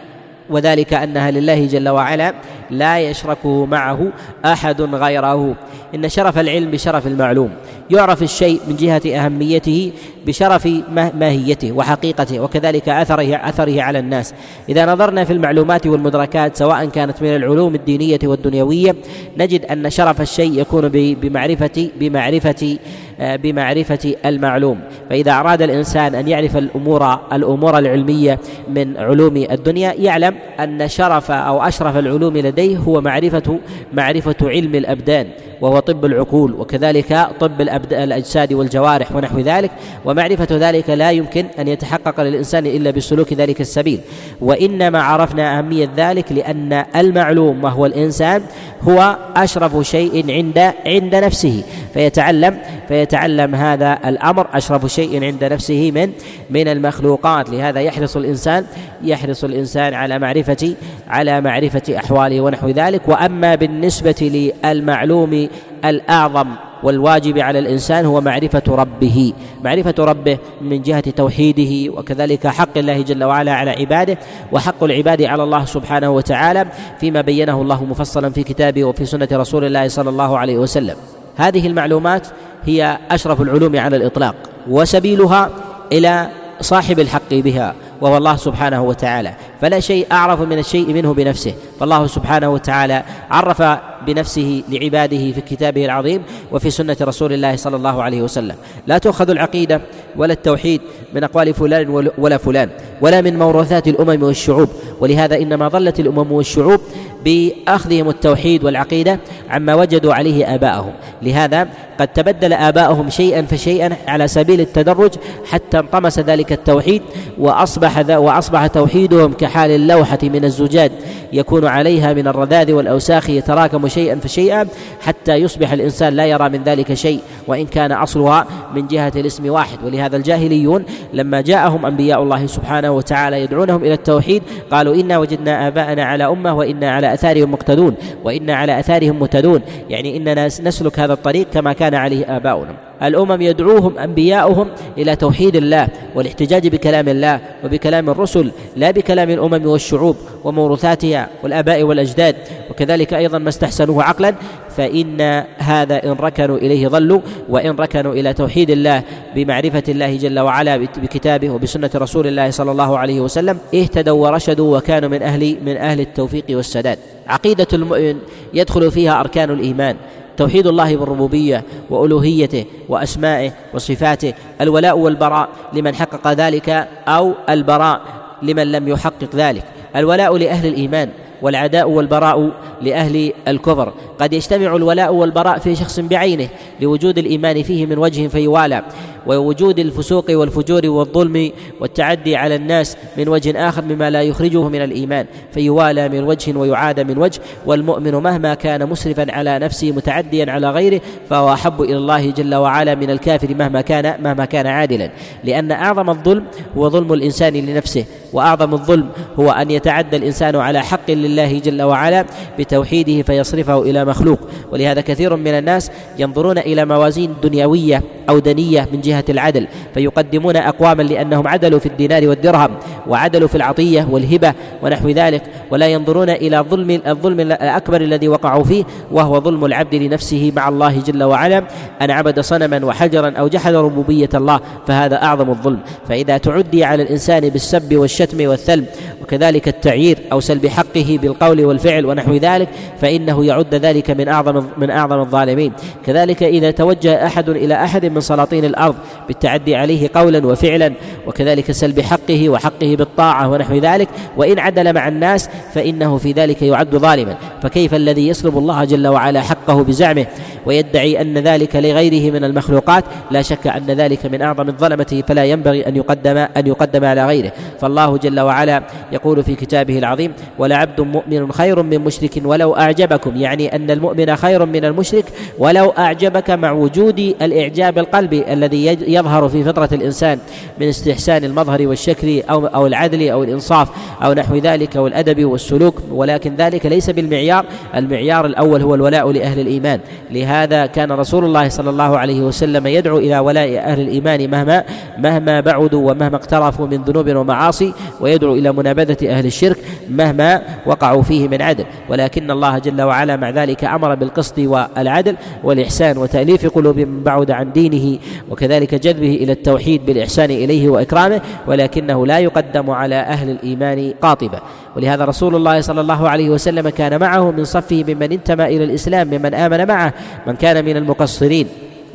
وذلك 0.49 0.93
انها 0.93 1.31
لله 1.31 1.65
جل 1.65 1.89
وعلا 1.89 2.33
لا 2.71 2.99
يشركه 2.99 3.65
معه 3.65 4.07
احد 4.45 4.81
غيره 4.81 5.55
ان 5.95 6.09
شرف 6.09 6.37
العلم 6.39 6.71
بشرف 6.71 7.07
المعلوم 7.07 7.49
يعرف 7.91 8.23
الشيء 8.23 8.61
من 8.67 8.75
جهه 8.75 9.01
اهميته 9.25 9.91
بشرف 10.27 10.67
ماهيته 10.93 11.71
وحقيقته 11.71 12.39
وكذلك 12.39 12.89
اثره 12.89 13.35
اثره 13.35 13.81
على 13.81 13.99
الناس 13.99 14.33
اذا 14.69 14.93
نظرنا 14.93 15.23
في 15.23 15.33
المعلومات 15.33 15.87
والمدركات 15.87 16.55
سواء 16.57 16.85
كانت 16.85 17.21
من 17.21 17.35
العلوم 17.35 17.75
الدينيه 17.75 18.19
والدنيويه 18.23 18.95
نجد 19.37 19.65
ان 19.65 19.89
شرف 19.89 20.21
الشيء 20.21 20.59
يكون 20.61 20.89
بمعرفه 20.93 21.89
بمعرفه 21.99 22.77
آه، 23.19 23.35
بمعرفة 23.35 24.15
المعلوم 24.25 24.79
فإذا 25.09 25.31
أراد 25.39 25.61
الإنسان 25.61 26.15
أن 26.15 26.27
يعرف 26.27 26.57
الأمور 26.57 27.17
الأمور 27.33 27.77
العلمية 27.77 28.39
من 28.75 28.97
علوم 28.97 29.37
الدنيا 29.37 29.93
يعلم 29.93 30.35
أن 30.59 30.87
شرف 30.87 31.31
أو 31.31 31.63
أشرف 31.63 31.97
العلوم 31.97 32.37
يديه 32.59 32.77
هو 32.77 33.01
معرفة 33.01 33.59
معرفة 33.93 34.35
علم 34.41 34.75
الأبدان 34.75 35.27
وهو 35.61 35.79
طب 35.79 36.05
العقول 36.05 36.53
وكذلك 36.53 37.27
طب 37.39 37.61
الأجساد 37.61 38.53
والجوارح 38.53 39.15
ونحو 39.15 39.39
ذلك 39.39 39.71
ومعرفة 40.05 40.47
ذلك 40.51 40.89
لا 40.89 41.11
يمكن 41.11 41.45
أن 41.59 41.67
يتحقق 41.67 42.21
للإنسان 42.21 42.65
إلا 42.65 42.91
بسلوك 42.91 43.33
ذلك 43.33 43.61
السبيل 43.61 43.99
وإنما 44.41 45.01
عرفنا 45.03 45.57
أهمية 45.57 45.89
ذلك 45.97 46.31
لأن 46.31 46.83
المعلوم 46.95 47.63
وهو 47.63 47.85
الإنسان 47.85 48.41
هو 48.81 49.17
أشرف 49.35 49.87
شيء 49.87 50.31
عند 50.31 50.71
عند 50.85 51.15
نفسه 51.15 51.63
فيتعلم 51.93 52.57
فيتعلم 52.87 53.55
هذا 53.55 53.99
الأمر 54.05 54.47
أشرف 54.53 54.85
شيء 54.85 55.23
عند 55.23 55.43
نفسه 55.43 55.91
من 55.91 56.11
من 56.49 56.67
المخلوقات 56.67 57.49
لهذا 57.49 57.79
يحرص 57.81 58.17
الإنسان 58.17 58.65
يحرص 59.03 59.43
الإنسان 59.43 59.93
على 59.93 60.19
معرفة 60.19 60.73
على 61.09 61.41
معرفة 61.41 61.81
أحواله 61.97 62.44
ونحو 62.45 62.69
ذلك 62.69 63.01
واما 63.07 63.55
بالنسبه 63.55 64.51
للمعلوم 64.63 65.47
الاعظم 65.85 66.47
والواجب 66.83 67.39
على 67.39 67.59
الانسان 67.59 68.05
هو 68.05 68.21
معرفه 68.21 68.63
ربه 68.67 69.33
معرفه 69.63 69.95
ربه 69.99 70.37
من 70.61 70.81
جهه 70.81 70.99
توحيده 71.01 71.93
وكذلك 71.93 72.47
حق 72.47 72.77
الله 72.77 73.01
جل 73.01 73.23
وعلا 73.23 73.53
على 73.53 73.71
عباده 73.71 74.17
وحق 74.51 74.83
العباد 74.83 75.21
على 75.21 75.43
الله 75.43 75.65
سبحانه 75.65 76.09
وتعالى 76.11 76.65
فيما 76.99 77.21
بينه 77.21 77.61
الله 77.61 77.83
مفصلا 77.83 78.29
في 78.29 78.43
كتابه 78.43 78.83
وفي 78.83 79.05
سنه 79.05 79.27
رسول 79.31 79.65
الله 79.65 79.87
صلى 79.87 80.09
الله 80.09 80.37
عليه 80.37 80.57
وسلم 80.57 80.95
هذه 81.35 81.67
المعلومات 81.67 82.27
هي 82.65 82.97
اشرف 83.11 83.41
العلوم 83.41 83.75
على 83.79 83.95
الاطلاق 83.95 84.35
وسبيلها 84.69 85.49
الى 85.91 86.27
صاحب 86.61 86.99
الحق 86.99 87.29
بها 87.33 87.75
وهو 88.01 88.17
الله 88.17 88.35
سبحانه 88.35 88.81
وتعالى 88.83 89.33
فلا 89.61 89.79
شيء 89.79 90.07
اعرف 90.11 90.41
من 90.41 90.59
الشيء 90.59 90.93
منه 90.93 91.13
بنفسه 91.13 91.53
فالله 91.79 92.07
سبحانه 92.07 92.49
وتعالى 92.49 93.03
عرف 93.31 93.61
بنفسه 94.05 94.63
لعباده 94.69 95.31
في 95.31 95.41
كتابه 95.49 95.85
العظيم 95.85 96.21
وفي 96.51 96.69
سنه 96.69 96.97
رسول 97.01 97.33
الله 97.33 97.55
صلى 97.55 97.75
الله 97.75 98.03
عليه 98.03 98.21
وسلم 98.21 98.55
لا 98.87 98.97
تؤخذ 98.97 99.29
العقيده 99.29 99.81
ولا 100.17 100.33
التوحيد 100.33 100.81
من 101.13 101.23
اقوال 101.23 101.53
فلان 101.53 102.09
ولا 102.17 102.37
فلان 102.37 102.69
ولا 103.01 103.21
من 103.21 103.39
موروثات 103.39 103.87
الامم 103.87 104.23
والشعوب 104.23 104.69
ولهذا 104.99 105.35
انما 105.37 105.67
ظلت 105.69 105.99
الامم 105.99 106.31
والشعوب 106.31 106.79
باخذهم 107.25 108.09
التوحيد 108.09 108.63
والعقيده 108.63 109.19
عما 109.49 109.75
وجدوا 109.75 110.13
عليه 110.13 110.55
اباءهم 110.55 110.93
لهذا 111.21 111.67
قد 111.99 112.07
تبدل 112.07 112.53
اباءهم 112.53 113.09
شيئا 113.09 113.41
فشيئا 113.41 113.89
على 114.07 114.27
سبيل 114.27 114.61
التدرج 114.61 115.11
حتى 115.45 115.79
انطمس 115.79 116.19
ذلك 116.19 116.51
التوحيد 116.51 117.01
واصبح 117.39 117.99
ذا 117.99 118.17
واصبح 118.17 118.67
توحيدهم 118.67 119.33
كحال 119.33 119.71
اللوحه 119.71 120.19
من 120.23 120.43
الزجاج 120.45 120.91
يكون 121.33 121.65
عليها 121.67 122.13
من 122.13 122.27
الرذاذ 122.27 122.71
والاوساخ 122.71 123.29
يتراكم 123.29 123.85
شيئا 123.95 124.19
فشيئا 124.19 124.67
حتى 125.01 125.33
يصبح 125.35 125.71
الإنسان 125.71 126.13
لا 126.13 126.25
يرى 126.25 126.49
من 126.49 126.63
ذلك 126.63 126.93
شيء 126.93 127.19
وإن 127.47 127.65
كان 127.65 127.91
أصلها 127.91 128.45
من 128.75 128.87
جهة 128.87 129.11
الاسم 129.15 129.49
واحد 129.49 129.77
ولهذا 129.85 130.17
الجاهليون 130.17 130.83
لما 131.13 131.41
جاءهم 131.41 131.85
أنبياء 131.85 132.21
الله 132.23 132.45
سبحانه 132.45 132.91
وتعالى 132.91 133.41
يدعونهم 133.41 133.81
إلى 133.83 133.93
التوحيد 133.93 134.43
قالوا 134.71 134.95
إنا 134.95 135.17
وجدنا 135.17 135.67
آباءنا 135.67 136.03
على 136.03 136.23
أمة 136.27 136.53
وإنا 136.53 136.91
على 136.91 137.13
أثارهم 137.13 137.51
مقتدون 137.51 137.95
وإنا 138.23 138.55
على 138.55 138.79
أثارهم 138.79 139.19
متدون 139.19 139.61
يعني 139.89 140.17
إننا 140.17 140.45
نسلك 140.45 140.99
هذا 140.99 141.13
الطريق 141.13 141.49
كما 141.53 141.73
كان 141.73 141.93
عليه 141.95 142.35
آباؤنا 142.37 142.73
الأمم 143.03 143.41
يدعوهم 143.41 143.97
أنبياؤهم 143.97 144.67
إلى 144.97 145.15
توحيد 145.15 145.55
الله 145.55 145.87
والاحتجاج 146.15 146.67
بكلام 146.67 147.07
الله 147.09 147.39
وبكلام 147.65 148.09
الرسل 148.09 148.51
لا 148.75 148.91
بكلام 148.91 149.29
الأمم 149.29 149.65
والشعوب 149.65 150.15
وموروثاتها 150.43 151.27
والآباء 151.43 151.83
والأجداد 151.83 152.35
وكذلك 152.71 153.13
أيضا 153.13 153.37
ما 153.37 153.49
استحسن 153.49 153.74
أحسنوه 153.75 154.03
عقلا 154.03 154.33
فإن 154.77 155.21
هذا 155.57 156.03
إن 156.03 156.11
ركنوا 156.11 156.57
إليه 156.57 156.87
ظلوا 156.87 157.21
وإن 157.49 157.75
ركنوا 157.75 158.13
إلى 158.13 158.33
توحيد 158.33 158.69
الله 158.69 159.03
بمعرفة 159.35 159.83
الله 159.89 160.15
جل 160.17 160.39
وعلا 160.39 160.77
بكتابه 160.77 161.49
وبسنة 161.49 161.89
رسول 161.95 162.27
الله 162.27 162.49
صلى 162.49 162.71
الله 162.71 162.97
عليه 162.97 163.21
وسلم 163.21 163.57
اهتدوا 163.75 164.27
ورشدوا 164.29 164.77
وكانوا 164.77 165.09
من 165.09 165.21
أهل 165.21 165.57
من 165.65 165.77
أهل 165.77 165.99
التوفيق 165.99 166.43
والسداد 166.49 166.99
عقيدة 167.27 167.67
المؤمن 167.73 168.17
يدخل 168.53 168.91
فيها 168.91 169.19
أركان 169.19 169.49
الإيمان 169.49 169.95
توحيد 170.37 170.67
الله 170.67 170.97
بالربوبيه 170.97 171.63
والوهيته 171.89 172.65
واسمائه 172.89 173.51
وصفاته 173.73 174.33
الولاء 174.61 174.97
والبراء 174.97 175.49
لمن 175.73 175.95
حقق 175.95 176.27
ذلك 176.27 176.87
او 177.07 177.33
البراء 177.49 178.01
لمن 178.43 178.71
لم 178.71 178.87
يحقق 178.87 179.35
ذلك 179.35 179.63
الولاء 179.95 180.37
لاهل 180.37 180.67
الايمان 180.67 181.09
والعداء 181.41 181.89
والبراء 181.89 182.49
لأهل 182.81 183.33
الكفر 183.47 183.93
قد 184.19 184.33
يجتمع 184.33 184.75
الولاء 184.75 185.13
والبراء 185.13 185.57
في 185.59 185.75
شخص 185.75 185.99
بعينه 185.99 186.47
لوجود 186.81 187.17
الايمان 187.17 187.63
فيه 187.63 187.85
من 187.85 187.97
وجه 187.97 188.27
فيوالى 188.27 188.81
ووجود 189.27 189.79
الفسوق 189.79 190.25
والفجور 190.29 190.87
والظلم 190.89 191.51
والتعدي 191.79 192.35
على 192.35 192.55
الناس 192.55 192.97
من 193.17 193.29
وجه 193.29 193.69
اخر 193.69 193.81
مما 193.83 194.09
لا 194.09 194.21
يخرجه 194.21 194.69
من 194.69 194.81
الايمان 194.81 195.25
فيوالى 195.53 196.09
من 196.09 196.23
وجه 196.23 196.57
ويعاد 196.57 196.99
من 196.99 197.17
وجه 197.17 197.39
والمؤمن 197.65 198.15
مهما 198.15 198.53
كان 198.53 198.89
مسرفا 198.89 199.25
على 199.31 199.59
نفسه 199.59 199.91
متعديا 199.91 200.51
على 200.51 200.69
غيره 200.69 201.01
فهو 201.29 201.53
احب 201.53 201.81
الى 201.81 201.97
الله 201.97 202.31
جل 202.31 202.55
وعلا 202.55 202.95
من 202.95 203.09
الكافر 203.09 203.55
مهما 203.55 203.81
كان 203.81 204.23
مهما 204.23 204.45
كان 204.45 204.67
عادلا 204.67 205.11
لان 205.43 205.71
اعظم 205.71 206.09
الظلم 206.09 206.43
هو 206.77 206.89
ظلم 206.89 207.13
الانسان 207.13 207.53
لنفسه 207.53 208.05
واعظم 208.33 208.73
الظلم 208.73 209.09
هو 209.39 209.51
ان 209.51 209.71
يتعدى 209.71 210.15
الانسان 210.17 210.55
على 210.55 210.81
حق 210.81 211.11
لله 211.11 211.59
جل 211.59 211.81
وعلا 211.81 212.25
بتوحيده 212.59 213.21
فيصرفه 213.21 213.81
الى 213.81 214.04
مخلوق 214.05 214.39
ولهذا 214.71 215.01
كثير 215.01 215.35
من 215.35 215.47
الناس 215.47 215.91
ينظرون 216.19 216.57
الى 216.57 216.85
موازين 216.85 217.33
دنيويه 217.43 218.03
او 218.29 218.39
دنيه 218.39 218.87
من 218.93 219.01
جهه 219.01 219.23
العدل 219.29 219.67
فيقدمون 219.93 220.55
اقواما 220.55 221.03
لانهم 221.03 221.47
عدلوا 221.47 221.79
في 221.79 221.85
الدينار 221.85 222.27
والدرهم 222.27 222.69
وعدلوا 223.07 223.47
في 223.47 223.55
العطيه 223.55 224.07
والهبه 224.11 224.53
ونحو 224.83 225.09
ذلك 225.09 225.43
ولا 225.71 225.87
ينظرون 225.87 226.29
الى 226.29 226.65
ظلم 226.69 227.01
الظلم 227.07 227.39
الاكبر 227.39 228.01
الذي 228.01 228.27
وقعوا 228.27 228.63
فيه 228.63 228.83
وهو 229.11 229.39
ظلم 229.41 229.65
العبد 229.65 229.95
لنفسه 229.95 230.51
مع 230.55 230.67
الله 230.69 230.99
جل 231.07 231.23
وعلا 231.23 231.63
ان 232.01 232.11
عبد 232.11 232.39
صنما 232.39 232.85
وحجرا 232.85 233.29
او 233.29 233.47
جحد 233.47 233.73
ربوبيه 233.73 234.29
الله 234.33 234.59
فهذا 234.87 235.15
اعظم 235.23 235.49
الظلم 235.49 235.79
فاذا 236.09 236.37
تعدي 236.37 236.83
على 236.83 237.03
الانسان 237.03 237.49
بالسب 237.49 237.95
والشتم 237.95 238.47
والثلم 238.49 238.85
وكذلك 239.23 239.67
التعيير 239.67 240.17
او 240.31 240.39
سلب 240.39 240.67
حقه 240.67 241.19
بالقول 241.21 241.65
والفعل 241.65 242.05
ونحو 242.05 242.33
ذلك 242.35 242.69
فانه 243.01 243.45
يعد 243.45 243.75
ذلك 243.75 243.94
ذلك 243.95 244.11
من 244.11 244.27
أعظم 244.27 244.63
من 244.77 244.89
أعظم 244.89 245.19
الظالمين 245.19 245.71
كذلك 246.05 246.43
إذا 246.43 246.71
توجه 246.71 247.25
أحد 247.27 247.49
إلى 247.49 247.73
أحد 247.73 248.05
من 248.05 248.21
سلاطين 248.21 248.65
الأرض 248.65 248.95
بالتعدي 249.27 249.75
عليه 249.75 250.09
قولا 250.15 250.47
وفعلا 250.47 250.93
وكذلك 251.27 251.71
سلب 251.71 251.99
حقه 252.01 252.49
وحقه 252.49 252.95
بالطاعة 252.95 253.47
ونحو 253.49 253.75
ذلك 253.77 254.09
وإن 254.37 254.59
عدل 254.59 254.93
مع 254.93 255.07
الناس 255.07 255.49
فإنه 255.73 256.17
في 256.17 256.31
ذلك 256.31 256.61
يعد 256.61 256.95
ظالما 256.95 257.37
فكيف 257.61 257.93
الذي 257.93 258.27
يسلب 258.27 258.57
الله 258.57 258.83
جل 258.85 259.07
وعلا 259.07 259.41
حقه 259.41 259.83
بزعمه 259.83 260.25
ويدعي 260.65 261.21
أن 261.21 261.37
ذلك 261.37 261.75
لغيره 261.75 262.33
من 262.33 262.43
المخلوقات 262.43 263.03
لا 263.31 263.41
شك 263.41 263.67
أن 263.67 263.85
ذلك 263.85 264.25
من 264.25 264.41
أعظم 264.41 264.67
الظلمة 264.67 265.23
فلا 265.27 265.45
ينبغي 265.45 265.87
أن 265.87 265.95
يقدم 265.95 266.37
أن 266.37 266.67
يقدم 266.67 267.05
على 267.05 267.25
غيره 267.27 267.51
فالله 267.81 268.17
جل 268.17 268.39
وعلا 268.39 268.83
يقول 269.11 269.43
في 269.43 269.55
كتابه 269.55 269.97
العظيم 269.99 270.33
ولعبد 270.59 271.01
مؤمن 271.01 271.51
خير 271.51 271.81
من 271.83 271.99
مشرك 271.99 272.31
ولو 272.45 272.75
أعجبكم 272.75 273.35
يعني 273.35 273.75
أن 273.75 273.84
ان 273.85 273.91
المؤمن 273.91 274.35
خير 274.35 274.65
من 274.65 274.85
المشرك 274.85 275.23
ولو 275.59 275.89
اعجبك 275.89 276.49
مع 276.49 276.71
وجود 276.71 277.19
الاعجاب 277.19 277.97
القلبي 277.97 278.53
الذي 278.53 278.85
يظهر 279.07 279.49
في 279.49 279.63
فطره 279.63 279.89
الانسان 279.91 280.39
من 280.79 280.87
استحسان 280.89 281.43
المظهر 281.43 281.87
والشكل 281.87 282.43
او 282.49 282.65
او 282.67 282.87
العدل 282.87 283.29
او 283.29 283.43
الانصاف 283.43 283.89
او 284.23 284.33
نحو 284.33 284.55
ذلك 284.57 284.95
والادب 284.95 285.45
والسلوك 285.45 286.01
ولكن 286.11 286.55
ذلك 286.55 286.85
ليس 286.85 287.09
بالمعيار 287.09 287.65
المعيار 287.95 288.45
الاول 288.45 288.81
هو 288.81 288.95
الولاء 288.95 289.31
لاهل 289.31 289.59
الايمان 289.59 289.99
لهذا 290.31 290.85
كان 290.85 291.11
رسول 291.11 291.45
الله 291.45 291.69
صلى 291.69 291.89
الله 291.89 292.17
عليه 292.17 292.41
وسلم 292.41 292.87
يدعو 292.87 293.17
الى 293.17 293.39
ولاء 293.39 293.77
اهل 293.79 294.01
الايمان 294.01 294.49
مهما 294.51 294.83
مهما 295.17 295.59
بعدوا 295.59 296.11
ومهما 296.11 296.35
اقترفوا 296.35 296.87
من 296.87 297.01
ذنوب 297.03 297.35
ومعاصي 297.35 297.93
ويدعو 298.21 298.55
الى 298.55 298.71
منابذه 298.71 299.29
اهل 299.37 299.45
الشرك 299.45 299.77
مهما 300.09 300.61
وقعوا 300.85 301.21
فيه 301.21 301.47
من 301.47 301.61
عدل 301.61 301.85
ولكن 302.09 302.51
الله 302.51 302.79
جل 302.79 303.01
وعلا 303.01 303.35
مع 303.35 303.49
ذلك 303.49 303.74
وكذلك 303.75 303.93
امر 303.93 304.15
بالقسط 304.15 304.59
والعدل 304.59 305.35
والاحسان 305.63 306.17
وتاليف 306.17 306.67
قلوب 306.75 306.97
من 306.99 307.23
بعد 307.23 307.51
عن 307.51 307.71
دينه 307.71 308.17
وكذلك 308.51 308.95
جذبه 308.95 309.35
الى 309.35 309.51
التوحيد 309.51 310.05
بالاحسان 310.05 310.51
اليه 310.51 310.89
واكرامه 310.89 311.41
ولكنه 311.67 312.25
لا 312.25 312.39
يقدم 312.39 312.89
على 312.89 313.15
اهل 313.15 313.49
الايمان 313.49 314.13
قاطبه 314.21 314.59
ولهذا 314.97 315.25
رسول 315.25 315.55
الله 315.55 315.81
صلى 315.81 316.01
الله 316.01 316.29
عليه 316.29 316.49
وسلم 316.49 316.89
كان 316.89 317.19
معه 317.19 317.51
من 317.51 317.63
صفه 317.63 318.03
ممن 318.07 318.31
انتمى 318.31 318.65
الى 318.65 318.83
الاسلام 318.83 319.27
ممن 319.27 319.53
امن 319.53 319.87
معه 319.87 320.13
من 320.47 320.55
كان 320.55 320.85
من 320.85 320.97
المقصرين 320.97 321.67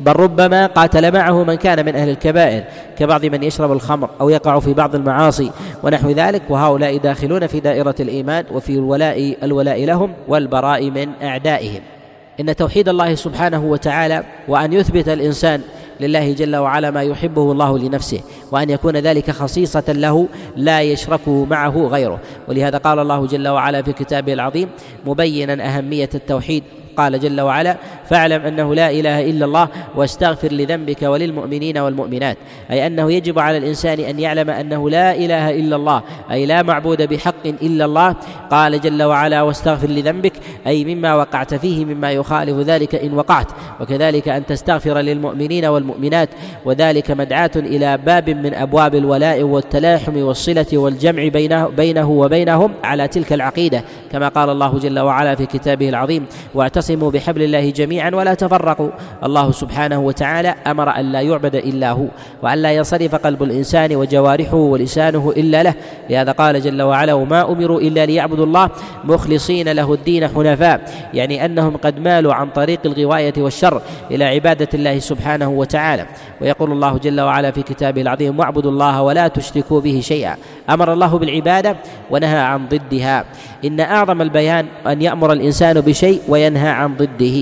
بل 0.03 0.11
ربما 0.15 0.65
قاتل 0.67 1.13
معه 1.13 1.43
من 1.43 1.55
كان 1.55 1.85
من 1.85 1.95
أهل 1.95 2.09
الكبائر 2.09 2.63
كبعض 2.97 3.25
من 3.25 3.43
يشرب 3.43 3.71
الخمر 3.71 4.09
أو 4.21 4.29
يقع 4.29 4.59
في 4.59 4.73
بعض 4.73 4.95
المعاصي 4.95 5.51
ونحو 5.83 6.09
ذلك 6.11 6.41
وهؤلاء 6.49 6.97
داخلون 6.97 7.47
في 7.47 7.59
دائرة 7.59 7.95
الإيمان 7.99 8.45
وفي 8.51 8.71
الولاء 8.73 9.37
الولاء 9.43 9.85
لهم 9.85 10.13
والبراء 10.27 10.89
من 10.89 11.07
أعدائهم 11.23 11.81
إن 12.39 12.55
توحيد 12.55 12.89
الله 12.89 13.15
سبحانه 13.15 13.63
وتعالى 13.63 14.23
وأن 14.47 14.73
يثبت 14.73 15.09
الإنسان 15.09 15.61
لله 15.99 16.33
جل 16.33 16.55
وعلا 16.55 16.91
ما 16.91 17.01
يحبه 17.03 17.51
الله 17.51 17.77
لنفسه 17.77 18.19
وان 18.51 18.69
يكون 18.69 18.97
ذلك 18.97 19.31
خصيصه 19.31 19.83
له 19.87 20.27
لا 20.55 20.81
يشركه 20.81 21.45
معه 21.45 21.77
غيره 21.91 22.19
ولهذا 22.47 22.77
قال 22.77 22.99
الله 22.99 23.27
جل 23.27 23.47
وعلا 23.47 23.81
في 23.81 23.93
كتابه 23.93 24.33
العظيم 24.33 24.69
مبينا 25.05 25.67
اهميه 25.77 26.09
التوحيد 26.15 26.63
قال 26.97 27.19
جل 27.19 27.41
وعلا 27.41 27.77
فاعلم 28.09 28.41
انه 28.41 28.75
لا 28.75 28.91
اله 28.91 29.29
الا 29.29 29.45
الله 29.45 29.67
واستغفر 29.95 30.51
لذنبك 30.51 31.01
وللمؤمنين 31.01 31.77
والمؤمنات 31.77 32.37
اي 32.71 32.87
انه 32.87 33.11
يجب 33.11 33.39
على 33.39 33.57
الانسان 33.57 33.99
ان 33.99 34.19
يعلم 34.19 34.49
انه 34.49 34.89
لا 34.89 35.15
اله 35.15 35.49
الا 35.49 35.75
الله 35.75 36.01
اي 36.31 36.45
لا 36.45 36.63
معبود 36.63 37.01
بحق 37.01 37.35
الا 37.45 37.85
الله 37.85 38.15
قال 38.51 38.81
جل 38.81 39.03
وعلا 39.03 39.41
واستغفر 39.41 39.87
لذنبك 39.87 40.33
اي 40.67 40.85
مما 40.95 41.15
وقعت 41.15 41.53
فيه 41.53 41.85
مما 41.85 42.11
يخالف 42.11 42.57
ذلك 42.57 42.95
ان 42.95 43.13
وقعت 43.13 43.47
وكذلك 43.79 44.27
ان 44.29 44.45
تستغفر 44.45 44.97
للمؤمنين 44.97 45.65
والمؤمنات 45.65 46.29
وذلك 46.65 47.11
مدعاة 47.11 47.51
الى 47.55 47.97
باب 47.97 48.29
من 48.29 48.53
ابواب 48.53 48.95
الولاء 48.95 49.41
والتلاحم 49.43 50.17
والصلة 50.17 50.65
والجمع 50.73 51.27
بينه, 51.27 52.07
وبينهم 52.09 52.71
على 52.83 53.07
تلك 53.07 53.33
العقيدة 53.33 53.83
كما 54.11 54.27
قال 54.27 54.49
الله 54.49 54.79
جل 54.79 54.99
وعلا 54.99 55.35
في 55.35 55.45
كتابه 55.45 55.89
العظيم 55.89 56.25
واعتصموا 56.55 57.11
بحبل 57.11 57.41
الله 57.41 57.69
جميعا 57.69 58.11
ولا 58.15 58.33
تفرقوا 58.33 58.89
الله 59.23 59.51
سبحانه 59.51 59.99
وتعالى 60.01 60.55
امر 60.67 60.89
ان 60.89 61.11
لا 61.11 61.21
يعبد 61.21 61.55
الا 61.55 61.91
هو 61.91 62.05
وان 62.43 62.57
لا 62.57 62.71
ينصرف 62.71 63.15
قلب 63.15 63.43
الانسان 63.43 63.95
وجوارحه 63.95 64.55
ولسانه 64.57 65.33
الا 65.37 65.63
له 65.63 65.73
لهذا 66.09 66.31
قال 66.31 66.61
جل 66.61 66.81
وعلا 66.81 67.13
وما 67.13 67.51
امروا 67.51 67.81
الا 67.81 68.05
ليعبدوا 68.05 68.45
الله 68.45 68.69
مخلصين 69.03 69.69
له 69.71 69.93
الدين 69.93 70.27
حنفاء 70.27 70.81
يعني 71.13 71.45
انهم 71.45 71.77
قد 71.77 71.99
مالوا 71.99 72.33
عن 72.33 72.49
طريق 72.49 72.79
الغوايه 72.85 73.33
والشر 73.37 73.81
الى 74.11 74.23
عباده 74.25 74.67
الله 74.73 74.99
سبحانه 74.99 75.49
وتعالى 75.49 76.05
ويقول 76.41 76.71
الله 76.71 76.97
جل 76.97 77.21
وعلا 77.21 77.51
في 77.51 77.63
كتابه 77.63 78.01
العظيم 78.01 78.39
واعبدوا 78.39 78.71
الله 78.71 79.01
ولا 79.01 79.27
تشركوا 79.27 79.81
به 79.81 79.99
شيئا 80.03 80.35
امر 80.73 80.93
الله 80.93 81.11
بالعباده 81.17 81.75
ونهى 82.11 82.39
عن 82.39 82.65
ضدها 82.67 83.25
ان 83.65 83.79
اعظم 83.79 84.21
البيان 84.21 84.65
ان 84.87 85.01
يامر 85.01 85.33
الانسان 85.33 85.81
بشيء 85.81 86.21
وينهى 86.27 86.69
عن 86.69 86.95
ضده 86.95 87.37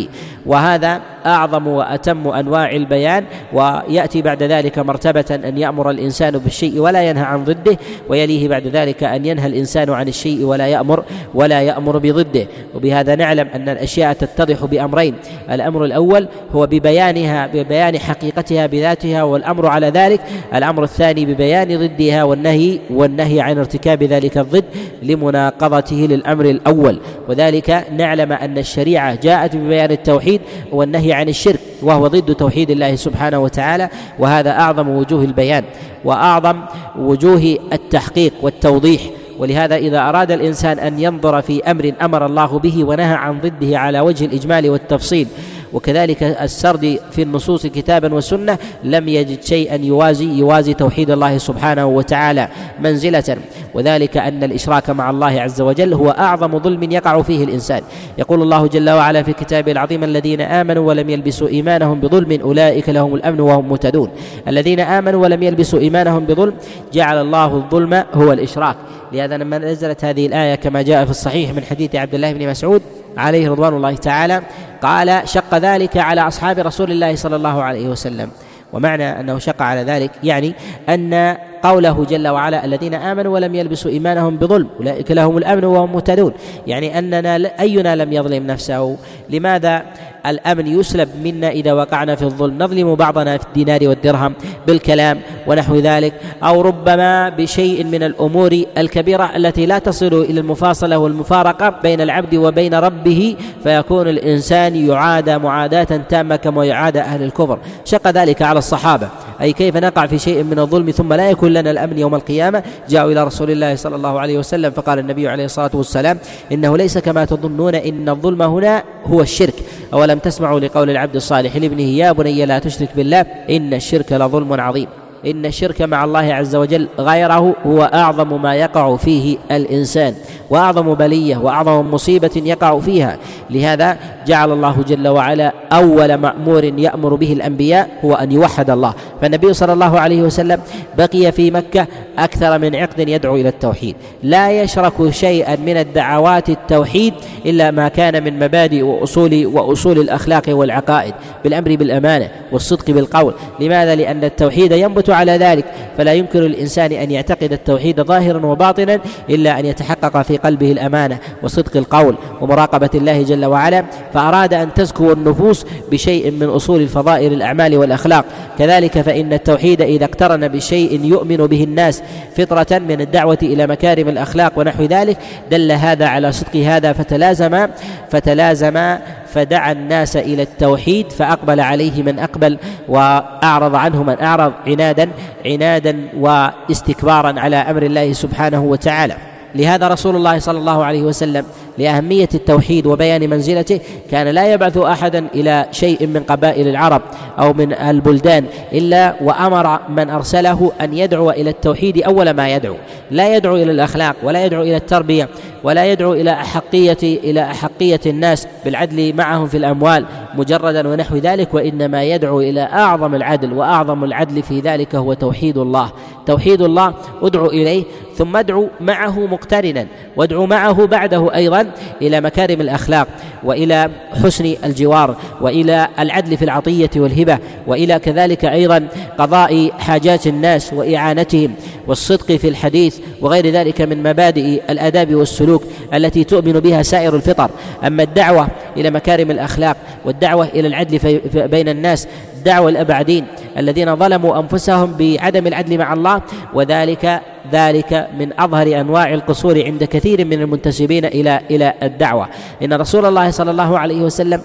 وهذا 0.49 1.01
اعظم 1.25 1.67
واتم 1.67 2.27
انواع 2.27 2.71
البيان 2.71 3.23
وياتي 3.53 4.21
بعد 4.21 4.43
ذلك 4.43 4.79
مرتبه 4.79 5.39
ان 5.49 5.57
يامر 5.57 5.89
الانسان 5.89 6.37
بالشيء 6.37 6.79
ولا 6.79 7.09
ينهى 7.09 7.23
عن 7.23 7.43
ضده 7.43 7.77
ويليه 8.09 8.47
بعد 8.47 8.67
ذلك 8.67 9.03
ان 9.03 9.25
ينهى 9.25 9.47
الانسان 9.47 9.89
عن 9.89 10.07
الشيء 10.07 10.43
ولا 10.43 10.67
يامر 10.67 11.03
ولا 11.33 11.61
يامر 11.61 11.97
بضده 11.97 12.47
وبهذا 12.75 13.15
نعلم 13.15 13.47
ان 13.55 13.69
الاشياء 13.69 14.13
تتضح 14.13 14.65
بامرين 14.65 15.13
الامر 15.51 15.85
الاول 15.85 16.27
هو 16.55 16.65
ببيانها 16.65 17.47
ببيان 17.47 17.99
حقيقتها 17.99 18.65
بذاتها 18.67 19.23
والامر 19.23 19.67
على 19.67 19.89
ذلك 19.89 20.21
الامر 20.55 20.83
الثاني 20.83 21.25
ببيان 21.25 21.77
ضدها 21.77 22.23
والنهي 22.23 22.79
والنهي 22.89 23.41
عن 23.41 23.57
ارتكاب 23.57 24.03
ذلك 24.03 24.37
الضد 24.37 24.65
لمناقضته 25.03 25.95
للامر 26.09 26.45
الاول 26.45 26.99
وذلك 27.29 27.85
نعلم 27.97 28.31
ان 28.31 28.57
الشريعه 28.57 29.15
جاءت 29.23 29.55
ببيان 29.55 29.91
التوحيد 29.91 30.38
التوحيد 30.39 30.71
والنهي 30.71 31.13
عن 31.13 31.29
الشرك 31.29 31.59
وهو 31.83 32.07
ضد 32.07 32.35
توحيد 32.35 32.69
الله 32.71 32.95
سبحانه 32.95 33.39
وتعالى 33.39 33.89
وهذا 34.19 34.51
اعظم 34.51 34.89
وجوه 34.89 35.23
البيان 35.23 35.63
واعظم 36.05 36.61
وجوه 36.99 37.57
التحقيق 37.73 38.33
والتوضيح 38.41 39.01
ولهذا 39.39 39.75
إذا 39.75 39.99
أراد 40.09 40.31
الإنسان 40.31 40.79
أن 40.79 40.99
ينظر 40.99 41.41
في 41.41 41.71
أمر 41.71 41.93
أمر 42.01 42.25
الله 42.25 42.59
به 42.59 42.83
ونهى 42.83 43.13
عن 43.15 43.41
ضده 43.41 43.79
على 43.79 43.99
وجه 43.99 44.25
الإجمال 44.25 44.69
والتفصيل 44.69 45.27
وكذلك 45.73 46.23
السرد 46.23 46.99
في 47.11 47.21
النصوص 47.21 47.65
كتابا 47.67 48.13
وسنة 48.13 48.57
لم 48.83 49.07
يجد 49.07 49.43
شيئا 49.43 49.75
يوازي 49.83 50.25
يوازي 50.31 50.73
توحيد 50.73 51.11
الله 51.11 51.37
سبحانه 51.37 51.85
وتعالى 51.85 52.47
منزلة 52.83 53.37
وذلك 53.73 54.17
أن 54.17 54.43
الإشراك 54.43 54.89
مع 54.89 55.09
الله 55.09 55.41
عز 55.41 55.61
وجل 55.61 55.93
هو 55.93 56.09
أعظم 56.09 56.59
ظلم 56.59 56.91
يقع 56.91 57.21
فيه 57.21 57.43
الإنسان 57.43 57.81
يقول 58.17 58.41
الله 58.41 58.67
جل 58.67 58.89
وعلا 58.89 59.23
في 59.23 59.33
كتابه 59.33 59.71
العظيم 59.71 60.03
الذين 60.03 60.41
آمنوا 60.41 60.87
ولم 60.87 61.09
يلبسوا 61.09 61.47
إيمانهم 61.47 61.99
بظلم 61.99 62.41
أولئك 62.41 62.89
لهم 62.89 63.15
الأمن 63.15 63.39
وهم 63.39 63.69
مهتدون 63.69 64.09
الذين 64.47 64.79
آمنوا 64.79 65.21
ولم 65.21 65.43
يلبسوا 65.43 65.79
إيمانهم 65.79 66.25
بظلم 66.25 66.53
جعل 66.93 67.21
الله 67.21 67.45
الظلم 67.55 68.03
هو 68.13 68.33
الإشراك 68.33 68.75
لهذا 69.13 69.37
لما 69.37 69.57
نزلت 69.57 70.05
هذه 70.05 70.25
الآية 70.25 70.55
كما 70.55 70.81
جاء 70.81 71.05
في 71.05 71.11
الصحيح 71.11 71.51
من 71.53 71.63
حديث 71.63 71.95
عبد 71.95 72.15
الله 72.15 72.33
بن 72.33 72.49
مسعود 72.49 72.81
عليه 73.17 73.49
رضوان 73.51 73.73
الله 73.73 73.95
تعالى 73.95 74.41
قال 74.81 75.21
شق 75.29 75.55
ذلك 75.57 75.97
على 75.97 76.21
أصحاب 76.21 76.59
رسول 76.59 76.91
الله 76.91 77.15
صلى 77.15 77.35
الله 77.35 77.63
عليه 77.63 77.87
وسلم 77.89 78.29
ومعنى 78.73 79.19
أنه 79.19 79.39
شق 79.39 79.61
على 79.61 79.81
ذلك 79.83 80.11
يعني 80.23 80.53
أن 80.89 81.37
قوله 81.63 82.05
جل 82.05 82.27
وعلا 82.27 82.65
الذين 82.65 82.93
آمنوا 82.93 83.33
ولم 83.33 83.55
يلبسوا 83.55 83.91
إيمانهم 83.91 84.37
بظلم 84.37 84.67
أولئك 84.79 85.11
لهم 85.11 85.37
الأمن 85.37 85.63
وهم 85.63 85.93
مهتدون 85.93 86.33
يعني 86.67 86.99
أننا 86.99 87.59
أينا 87.59 87.95
لم 87.95 88.13
يظلم 88.13 88.47
نفسه 88.47 88.97
لماذا 89.29 89.85
الأمن 90.29 90.67
يسلب 90.67 91.09
منا 91.23 91.49
إذا 91.49 91.73
وقعنا 91.73 92.15
في 92.15 92.23
الظلم 92.23 92.63
نظلم 92.63 92.95
بعضنا 92.95 93.37
في 93.37 93.45
الدينار 93.45 93.79
والدرهم 93.87 94.33
بالكلام 94.67 95.21
ونحو 95.47 95.75
ذلك 95.75 96.13
أو 96.43 96.61
ربما 96.61 97.29
بشيء 97.29 97.83
من 97.83 98.03
الأمور 98.03 98.61
الكبيرة 98.77 99.31
التي 99.35 99.65
لا 99.65 99.79
تصل 99.79 100.21
إلى 100.23 100.39
المفاصلة 100.39 100.97
والمفارقة 100.97 101.69
بين 101.83 102.01
العبد 102.01 102.35
وبين 102.35 102.73
ربه 102.73 103.35
فيكون 103.63 104.07
الإنسان 104.07 104.75
يعادى 104.75 105.37
معاداة 105.37 105.83
تامة 105.83 106.35
كما 106.35 106.65
يعادى 106.65 106.99
أهل 106.99 107.23
الكفر 107.23 107.59
شق 107.85 108.07
ذلك 108.07 108.41
على 108.41 108.59
الصحابة 108.59 109.09
أي 109.41 109.53
كيف 109.53 109.77
نقع 109.77 110.05
في 110.05 110.19
شيء 110.19 110.43
من 110.43 110.59
الظلم 110.59 110.91
ثم 110.91 111.13
لا 111.13 111.29
يكون 111.29 111.53
لنا 111.53 111.71
الأمن 111.71 111.97
يوم 111.99 112.15
القيامة 112.15 112.63
جاءوا 112.89 113.11
إلى 113.11 113.23
رسول 113.23 113.51
الله 113.51 113.75
صلى 113.75 113.95
الله 113.95 114.19
عليه 114.19 114.37
وسلم 114.37 114.71
فقال 114.71 114.99
النبي 114.99 115.27
عليه 115.29 115.45
الصلاة 115.45 115.71
والسلام 115.73 116.17
إنه 116.51 116.77
ليس 116.77 116.97
كما 116.97 117.25
تظنون 117.25 117.75
إن 117.75 118.09
الظلم 118.09 118.41
هنا 118.41 118.83
هو 119.05 119.21
الشرك 119.21 119.53
أولم 119.93 120.19
تسمعوا 120.19 120.59
لقول 120.59 120.89
العبد 120.89 121.15
الصالح 121.15 121.55
لابنه 121.55 121.81
يا 121.97 122.11
بني 122.11 122.45
لا 122.45 122.59
تشرك 122.59 122.89
بالله 122.95 123.21
إن 123.49 123.73
الشرك 123.73 124.11
لظلم 124.13 124.59
عظيم 124.61 124.87
إن 125.27 125.45
الشرك 125.45 125.81
مع 125.81 126.03
الله 126.03 126.19
عز 126.33 126.55
وجل 126.55 126.87
غيره 126.99 127.53
هو 127.65 127.83
أعظم 127.93 128.41
ما 128.41 128.55
يقع 128.55 128.95
فيه 128.95 129.37
الإنسان 129.51 130.13
وأعظم 130.49 130.93
بلية 130.93 131.37
وأعظم 131.37 131.87
مصيبة 131.93 132.29
يقع 132.45 132.79
فيها 132.79 133.17
لهذا 133.49 133.97
جعل 134.27 134.51
الله 134.51 134.83
جل 134.87 135.07
وعلا 135.07 135.53
أول 135.71 136.13
مأمور 136.13 136.63
يأمر 136.63 137.15
به 137.15 137.33
الأنبياء 137.33 137.89
هو 138.05 138.13
أن 138.13 138.31
يوحد 138.31 138.69
الله 138.69 138.93
فالنبي 139.21 139.53
صلى 139.53 139.73
الله 139.73 139.99
عليه 139.99 140.21
وسلم 140.21 140.61
بقي 140.97 141.31
في 141.31 141.51
مكة 141.51 141.87
أكثر 142.19 142.57
من 142.59 142.75
عقد 142.75 143.09
يدعو 143.09 143.35
إلى 143.35 143.49
التوحيد 143.49 143.95
لا 144.23 144.51
يشرك 144.61 145.09
شيئا 145.09 145.55
من 145.55 145.77
الدعوات 145.77 146.49
التوحيد 146.49 147.13
إلا 147.45 147.71
ما 147.71 147.87
كان 147.87 148.23
من 148.23 148.39
مبادئ 148.39 148.81
وأصول 148.81 149.45
وأصول 149.45 149.99
الأخلاق 149.99 150.43
والعقائد 150.49 151.13
بالأمر 151.43 151.75
بالأمانة 151.75 152.27
والصدق 152.51 152.91
بالقول 152.91 153.33
لماذا 153.59 153.95
لأن 153.95 154.23
التوحيد 154.23 154.71
ينبت 154.71 155.08
على 155.13 155.37
ذلك 155.37 155.65
فلا 155.97 156.13
يمكن 156.13 156.39
للإنسان 156.39 156.91
أن 156.91 157.11
يعتقد 157.11 157.53
التوحيد 157.53 158.01
ظاهرا 158.01 158.45
وباطنا 158.45 158.99
إلا 159.29 159.59
أن 159.59 159.65
يتحقق 159.65 160.21
في 160.21 160.37
قلبه 160.37 160.71
الأمانة 160.71 161.17
وصدق 161.43 161.77
القول 161.77 162.15
ومراقبة 162.41 162.89
الله 162.95 163.21
جل 163.23 163.45
وعلا 163.45 163.85
فأراد 164.13 164.53
أن 164.53 164.73
تزكو 164.73 165.11
النفوس 165.11 165.65
بشيء 165.91 166.31
من 166.31 166.47
أصول 166.47 166.81
الفضائل 166.81 167.33
الأعمال 167.33 167.77
والأخلاق 167.77 168.25
كذلك 168.59 169.01
فإن 169.01 169.33
التوحيد 169.33 169.81
إذا 169.81 170.05
اقترن 170.05 170.47
بشيء 170.47 171.05
يؤمن 171.05 171.37
به 171.37 171.63
الناس 171.63 172.03
فطرة 172.37 172.77
من 172.79 173.01
الدعوة 173.01 173.37
إلى 173.43 173.67
مكارم 173.67 174.09
الأخلاق 174.09 174.59
ونحو 174.59 174.83
ذلك 174.83 175.17
دل 175.51 175.71
هذا 175.71 176.05
على 176.07 176.31
صدق 176.31 176.55
هذا 176.55 176.93
فتلازم 176.93 177.67
فتلازم 178.09 178.97
فدعا 179.33 179.71
الناس 179.71 180.17
الى 180.17 180.41
التوحيد 180.43 181.11
فاقبل 181.11 181.59
عليه 181.59 182.03
من 182.03 182.19
اقبل 182.19 182.57
واعرض 182.89 183.75
عنه 183.75 184.03
من 184.03 184.21
اعرض 184.21 184.53
عنادا 184.67 185.09
عنادا 185.45 185.99
واستكبارا 186.17 187.39
على 187.39 187.55
امر 187.55 187.83
الله 187.83 188.13
سبحانه 188.13 188.63
وتعالى 188.63 189.15
لهذا 189.55 189.87
رسول 189.87 190.15
الله 190.15 190.39
صلى 190.39 190.57
الله 190.57 190.85
عليه 190.85 191.01
وسلم 191.01 191.45
لأهمية 191.79 192.29
التوحيد 192.35 192.85
وبيان 192.87 193.29
منزلته 193.29 193.79
كان 194.11 194.27
لا 194.27 194.53
يبعث 194.53 194.77
أحدا 194.77 195.25
إلى 195.35 195.65
شيء 195.71 196.07
من 196.07 196.23
قبائل 196.23 196.67
العرب 196.67 197.01
أو 197.39 197.53
من 197.53 197.73
البلدان 197.73 198.45
إلا 198.73 199.15
وأمر 199.21 199.79
من 199.89 200.09
أرسله 200.09 200.71
أن 200.81 200.97
يدعو 200.97 201.29
إلى 201.31 201.49
التوحيد 201.49 202.03
أول 202.03 202.29
ما 202.29 202.55
يدعو 202.55 202.75
لا 203.11 203.35
يدعو 203.35 203.55
إلى 203.55 203.71
الأخلاق 203.71 204.15
ولا 204.23 204.45
يدعو 204.45 204.61
إلى 204.61 204.77
التربية 204.77 205.29
ولا 205.63 205.85
يدعو 205.91 206.13
إلى 206.13 206.31
أحقية 206.31 206.97
إلى 207.03 207.43
أحقية 207.43 207.99
الناس 208.05 208.47
بالعدل 208.65 209.13
معهم 209.17 209.47
في 209.47 209.57
الأموال 209.57 210.05
مجردا 210.37 210.87
ونحو 210.87 211.17
ذلك 211.17 211.53
وإنما 211.53 212.03
يدعو 212.03 212.41
إلى 212.41 212.61
أعظم 212.61 213.15
العدل 213.15 213.53
وأعظم 213.53 214.03
العدل 214.03 214.43
في 214.43 214.59
ذلك 214.59 214.95
هو 214.95 215.13
توحيد 215.13 215.57
الله 215.57 215.91
توحيد 216.29 216.61
الله 216.61 216.93
ادعو 217.23 217.45
اليه 217.47 217.83
ثم 218.15 218.37
ادعو 218.37 218.67
معه 218.81 219.19
مقترنا 219.25 219.87
وادعو 220.17 220.45
معه 220.45 220.85
بعده 220.85 221.35
ايضا 221.35 221.65
الى 222.01 222.21
مكارم 222.21 222.61
الاخلاق 222.61 223.07
والى 223.43 223.89
حسن 224.23 224.55
الجوار 224.63 225.15
والى 225.41 225.87
العدل 225.99 226.37
في 226.37 226.45
العطيه 226.45 226.89
والهبه 226.95 227.37
والى 227.67 227.99
كذلك 227.99 228.45
ايضا 228.45 228.87
قضاء 229.17 229.71
حاجات 229.79 230.27
الناس 230.27 230.73
واعانتهم 230.73 231.53
والصدق 231.87 232.31
في 232.31 232.47
الحديث 232.49 232.97
وغير 233.21 233.49
ذلك 233.51 233.81
من 233.81 234.03
مبادئ 234.03 234.61
الاداب 234.69 235.15
والسلوك 235.15 235.63
التي 235.93 236.23
تؤمن 236.23 236.53
بها 236.59 236.81
سائر 236.81 237.15
الفطر 237.15 237.49
اما 237.83 238.03
الدعوه 238.03 238.47
الى 238.77 238.91
مكارم 238.91 239.31
الاخلاق 239.31 239.77
والدعوه 240.05 240.45
الى 240.45 240.67
العدل 240.67 241.19
بين 241.47 241.69
الناس 241.69 242.07
الدعوة 242.39 242.69
الأبعدين 242.69 243.25
الذين 243.57 243.95
ظلموا 243.95 244.39
أنفسهم 244.39 244.95
بعدم 244.99 245.47
العدل 245.47 245.77
مع 245.77 245.93
الله 245.93 246.21
وذلك 246.53 247.21
ذلك 247.51 248.07
من 248.19 248.39
أظهر 248.39 248.79
أنواع 248.81 249.13
القصور 249.13 249.63
عند 249.63 249.83
كثير 249.83 250.25
من 250.25 250.41
المنتسبين 250.41 251.05
إلى 251.05 251.39
إلى 251.51 251.73
الدعوة 251.83 252.27
إن 252.63 252.73
رسول 252.73 253.05
الله 253.05 253.31
صلى 253.31 253.51
الله 253.51 253.79
عليه 253.79 254.01
وسلم 254.01 254.41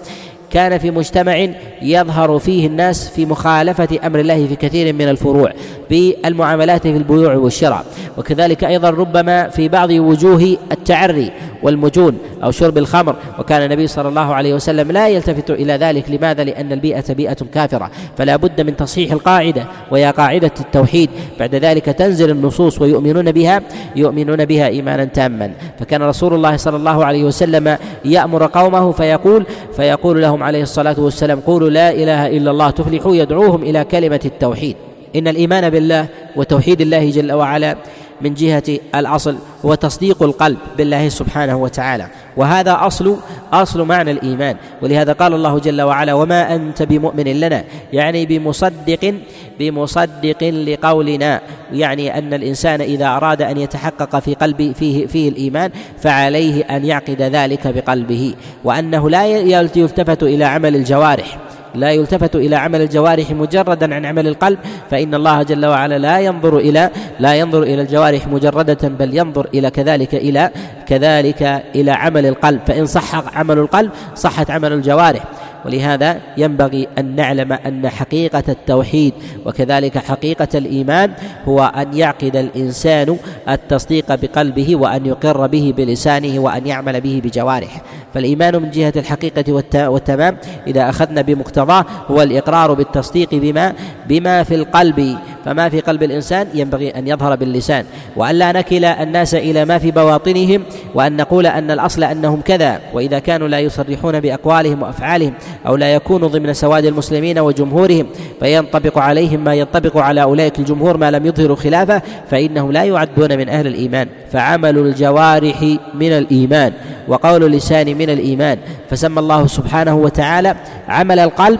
كان 0.51 0.77
في 0.77 0.91
مجتمع 0.91 1.47
يظهر 1.81 2.39
فيه 2.39 2.67
الناس 2.67 3.09
في 3.09 3.25
مخالفة 3.25 3.87
أمر 4.05 4.19
الله 4.19 4.47
في 4.47 4.55
كثير 4.55 4.93
من 4.93 5.09
الفروع 5.09 5.51
في 5.89 6.15
المعاملات 6.25 6.81
في 6.81 6.97
البيوع 6.97 7.35
والشراء 7.35 7.85
وكذلك 8.17 8.63
أيضا 8.63 8.89
ربما 8.89 9.49
في 9.49 9.67
بعض 9.67 9.89
وجوه 9.91 10.57
التعري 10.71 11.31
والمجون 11.65 12.17
أو 12.43 12.51
شرب 12.51 12.77
الخمر 12.77 13.15
وكان 13.39 13.63
النبي 13.63 13.87
صلى 13.87 14.09
الله 14.09 14.33
عليه 14.33 14.53
وسلم 14.53 14.91
لا 14.91 15.07
يلتفت 15.09 15.51
إلى 15.51 15.73
ذلك 15.73 16.11
لماذا؟ 16.11 16.43
لأن 16.43 16.71
البيئة 16.71 17.13
بيئة 17.13 17.35
كافرة 17.53 17.91
فلا 18.17 18.35
بد 18.35 18.61
من 18.61 18.75
تصحيح 18.77 19.11
القاعدة 19.11 19.65
وهي 19.91 20.11
قاعدة 20.17 20.51
التوحيد 20.59 21.09
بعد 21.39 21.55
ذلك 21.55 21.85
تنزل 21.85 22.29
النصوص 22.31 22.81
ويؤمنون 22.81 23.31
بها 23.31 23.61
يؤمنون 23.95 24.45
بها 24.45 24.67
إيمانا 24.67 25.05
تاما 25.05 25.51
فكان 25.79 26.03
رسول 26.03 26.33
الله 26.33 26.57
صلى 26.57 26.75
الله 26.77 27.05
عليه 27.05 27.23
وسلم 27.23 27.77
يأمر 28.05 28.45
قومه 28.45 28.91
فيقول 28.91 29.45
فيقول 29.75 30.21
لهم 30.21 30.43
عليه 30.43 30.61
الصلاة 30.61 30.95
والسلام 30.99 31.39
قولوا 31.39 31.69
لا 31.69 31.91
إله 31.91 32.27
إلا 32.27 32.51
الله 32.51 32.69
تفلحوا 32.69 33.15
يدعوهم 33.15 33.63
إلى 33.63 33.83
كلمة 33.83 34.21
التوحيد 34.25 34.75
إن 35.15 35.27
الإيمان 35.27 35.69
بالله 35.69 36.05
وتوحيد 36.35 36.81
الله 36.81 37.09
جل 37.09 37.31
وعلا 37.31 37.75
من 38.21 38.33
جهة 38.33 38.63
الأصل 38.95 39.35
هو 39.65 39.75
تصديق 39.75 40.23
القلب 40.23 40.57
بالله 40.77 41.09
سبحانه 41.09 41.55
وتعالى 41.57 42.07
وهذا 42.37 42.77
أصل 42.81 43.17
أصل 43.53 43.81
معنى 43.83 44.11
الإيمان 44.11 44.55
ولهذا 44.81 45.13
قال 45.13 45.33
الله 45.33 45.59
جل 45.59 45.81
وعلا 45.81 46.13
وما 46.13 46.55
أنت 46.55 46.83
بمؤمن 46.83 47.23
لنا 47.39 47.63
يعني 47.93 48.25
بمصدق 48.25 49.13
بمصدق 49.59 50.43
لقولنا 50.43 51.41
يعني 51.73 52.17
أن 52.17 52.33
الإنسان 52.33 52.81
إذا 52.81 53.07
أراد 53.17 53.41
أن 53.41 53.57
يتحقق 53.57 54.19
في 54.19 54.33
قلبه 54.33 54.73
فيه, 54.79 55.05
فيه 55.07 55.29
الإيمان 55.29 55.71
فعليه 55.99 56.63
أن 56.63 56.85
يعقد 56.85 57.21
ذلك 57.21 57.67
بقلبه 57.75 58.33
وأنه 58.63 59.09
لا 59.09 59.25
يلتفت 59.27 60.23
إلى 60.23 60.43
عمل 60.45 60.75
الجوارح 60.75 61.37
لا 61.75 61.91
يلتفت 61.91 62.35
الى 62.35 62.55
عمل 62.55 62.81
الجوارح 62.81 63.31
مجردا 63.31 63.95
عن 63.95 64.05
عمل 64.05 64.27
القلب 64.27 64.59
فان 64.91 65.15
الله 65.15 65.43
جل 65.43 65.65
وعلا 65.65 65.97
لا 65.97 66.19
ينظر 66.19 66.57
الى 66.57 66.89
لا 67.19 67.35
ينظر 67.35 67.63
الى 67.63 67.81
الجوارح 67.81 68.27
مجرده 68.27 68.87
بل 68.89 69.17
ينظر 69.17 69.47
الى 69.53 69.69
كذلك 69.69 70.15
الى 70.15 70.49
كذلك 70.87 71.63
الى 71.75 71.91
عمل 71.91 72.25
القلب 72.25 72.59
فان 72.67 72.85
صح 72.85 73.37
عمل 73.37 73.57
القلب 73.59 73.91
صحت 74.15 74.51
عمل 74.51 74.73
الجوارح 74.73 75.23
ولهذا 75.65 76.21
ينبغي 76.37 76.87
أن 76.97 77.15
نعلم 77.15 77.53
أن 77.53 77.89
حقيقة 77.89 78.43
التوحيد 78.49 79.13
وكذلك 79.45 79.97
حقيقة 79.97 80.47
الإيمان 80.55 81.11
هو 81.47 81.61
أن 81.63 81.97
يعقد 81.97 82.35
الإنسان 82.35 83.17
التصديق 83.49 84.15
بقلبه 84.15 84.75
وأن 84.75 85.05
يقر 85.05 85.47
به 85.47 85.73
بلسانه 85.77 86.39
وأن 86.39 86.67
يعمل 86.67 87.01
به 87.01 87.21
بجوارحه 87.23 87.81
فالإيمان 88.13 88.61
من 88.61 88.71
جهة 88.71 88.93
الحقيقة 88.95 89.61
والتمام 89.77 90.37
إذا 90.67 90.89
أخذنا 90.89 91.21
بمقتضاه 91.21 91.85
هو 92.11 92.21
الإقرار 92.21 92.73
بالتصديق 92.73 93.29
بما 93.31 93.73
بما 94.09 94.43
في 94.43 94.55
القلب 94.55 95.15
فما 95.45 95.69
في 95.69 95.79
قلب 95.79 96.03
الإنسان 96.03 96.47
ينبغي 96.53 96.89
أن 96.89 97.07
يظهر 97.07 97.35
باللسان 97.35 97.85
وألا 98.15 98.51
نكل 98.51 98.85
الناس 98.85 99.35
إلى 99.35 99.65
ما 99.65 99.77
في 99.77 99.91
بواطنهم 99.91 100.63
وأن 100.95 101.15
نقول 101.17 101.47
أن 101.47 101.71
الأصل 101.71 102.03
أنهم 102.03 102.41
كذا 102.41 102.79
وإذا 102.93 103.19
كانوا 103.19 103.47
لا 103.47 103.59
يصرحون 103.59 104.19
بأقوالهم 104.19 104.81
وأفعالهم 104.83 105.33
أو 105.67 105.75
لا 105.75 105.93
يكونوا 105.93 106.27
ضمن 106.27 106.53
سواد 106.53 106.85
المسلمين 106.85 107.39
وجمهورهم 107.39 108.05
فينطبق 108.39 108.97
عليهم 108.97 109.43
ما 109.43 109.53
ينطبق 109.55 109.97
على 109.97 110.21
أولئك 110.23 110.59
الجمهور 110.59 110.97
ما 110.97 111.11
لم 111.11 111.25
يظهروا 111.25 111.55
خلافه 111.55 112.01
فإنهم 112.31 112.71
لا 112.71 112.83
يعدون 112.83 113.37
من 113.37 113.49
أهل 113.49 113.67
الإيمان 113.67 114.07
فعمل 114.31 114.77
الجوارح 114.77 115.61
من 115.93 116.11
الإيمان 116.11 116.73
وقول 117.07 117.43
اللسان 117.43 117.97
من 117.97 118.09
الإيمان 118.09 118.57
فسمى 118.89 119.19
الله 119.19 119.47
سبحانه 119.47 119.95
وتعالى 119.95 120.55
عمل 120.87 121.19
القلب 121.19 121.59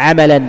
عملا 0.00 0.42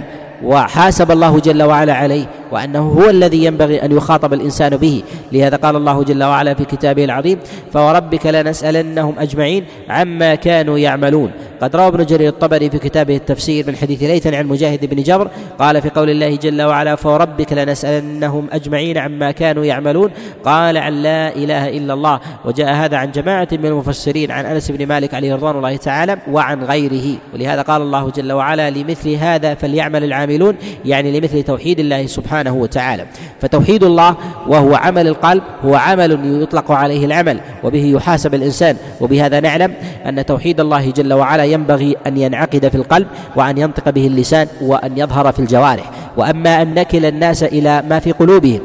وحاسب 0.43 1.11
الله 1.11 1.39
جل 1.39 1.63
وعلا 1.63 1.93
عليه 1.93 2.25
وأنه 2.51 2.79
هو 2.91 3.09
الذي 3.09 3.43
ينبغي 3.45 3.85
أن 3.85 3.91
يخاطب 3.91 4.33
الإنسان 4.33 4.77
به 4.77 5.03
لهذا 5.31 5.57
قال 5.57 5.75
الله 5.75 6.03
جل 6.03 6.23
وعلا 6.23 6.53
في 6.53 6.65
كتابه 6.65 7.03
العظيم 7.03 7.37
فوربك 7.73 8.25
لنسألنهم 8.25 9.15
أجمعين 9.19 9.63
عما 9.89 10.35
كانوا 10.35 10.77
يعملون 10.77 11.31
قد 11.61 11.75
روى 11.75 11.87
ابن 11.87 12.05
جرير 12.05 12.29
الطبري 12.29 12.69
في 12.69 12.79
كتابه 12.79 13.15
التفسير 13.15 13.67
من 13.67 13.75
حديث 13.75 14.03
ليث 14.03 14.27
عن 14.27 14.45
مجاهد 14.47 14.85
بن 14.85 15.03
جبر 15.03 15.27
قال 15.59 15.81
في 15.81 15.89
قول 15.89 16.09
الله 16.09 16.35
جل 16.35 16.61
وعلا 16.61 16.95
فوربك 16.95 17.53
لنسألنهم 17.53 18.47
أجمعين 18.51 18.97
عما 18.97 19.31
كانوا 19.31 19.65
يعملون 19.65 20.09
قال 20.45 20.77
عن 20.77 20.93
لا 20.93 21.35
إله 21.35 21.69
إلا 21.69 21.93
الله 21.93 22.19
وجاء 22.45 22.73
هذا 22.73 22.97
عن 22.97 23.11
جماعة 23.11 23.47
من 23.51 23.65
المفسرين 23.65 24.31
عن 24.31 24.45
أنس 24.45 24.71
بن 24.71 24.85
مالك 24.85 25.13
عليه 25.13 25.35
رضوان 25.35 25.55
الله 25.55 25.75
تعالى 25.75 26.17
وعن 26.31 26.63
غيره 26.63 27.17
ولهذا 27.33 27.61
قال 27.61 27.81
الله 27.81 28.09
جل 28.09 28.31
وعلا 28.31 28.69
لمثل 28.69 29.09
هذا 29.11 29.53
فليعمل 29.53 30.03
العاملون 30.03 30.55
يعني 30.85 31.19
لمثل 31.19 31.43
توحيد 31.43 31.79
الله 31.79 32.05
سبحانه 32.05 32.36
سبحانه 32.37 32.61
وتعالى 32.61 33.05
فتوحيد 33.41 33.83
الله 33.83 34.15
وهو 34.47 34.75
عمل 34.75 35.07
القلب 35.07 35.43
هو 35.65 35.75
عمل 35.75 36.41
يطلق 36.43 36.71
عليه 36.71 37.05
العمل 37.05 37.37
وبه 37.63 37.85
يحاسب 37.85 38.33
الانسان 38.35 38.75
وبهذا 39.01 39.39
نعلم 39.39 39.71
ان 40.05 40.25
توحيد 40.25 40.59
الله 40.59 40.91
جل 40.91 41.13
وعلا 41.13 41.45
ينبغي 41.45 41.95
ان 42.07 42.17
ينعقد 42.17 42.67
في 42.67 42.75
القلب 42.75 43.07
وان 43.35 43.57
ينطق 43.57 43.89
به 43.89 44.07
اللسان 44.07 44.47
وان 44.61 44.91
يظهر 44.97 45.31
في 45.31 45.39
الجوارح 45.39 45.89
واما 46.17 46.61
ان 46.61 46.73
نكل 46.73 47.05
الناس 47.05 47.43
الى 47.43 47.83
ما 47.89 47.99
في 47.99 48.11
قلوبهم 48.11 48.59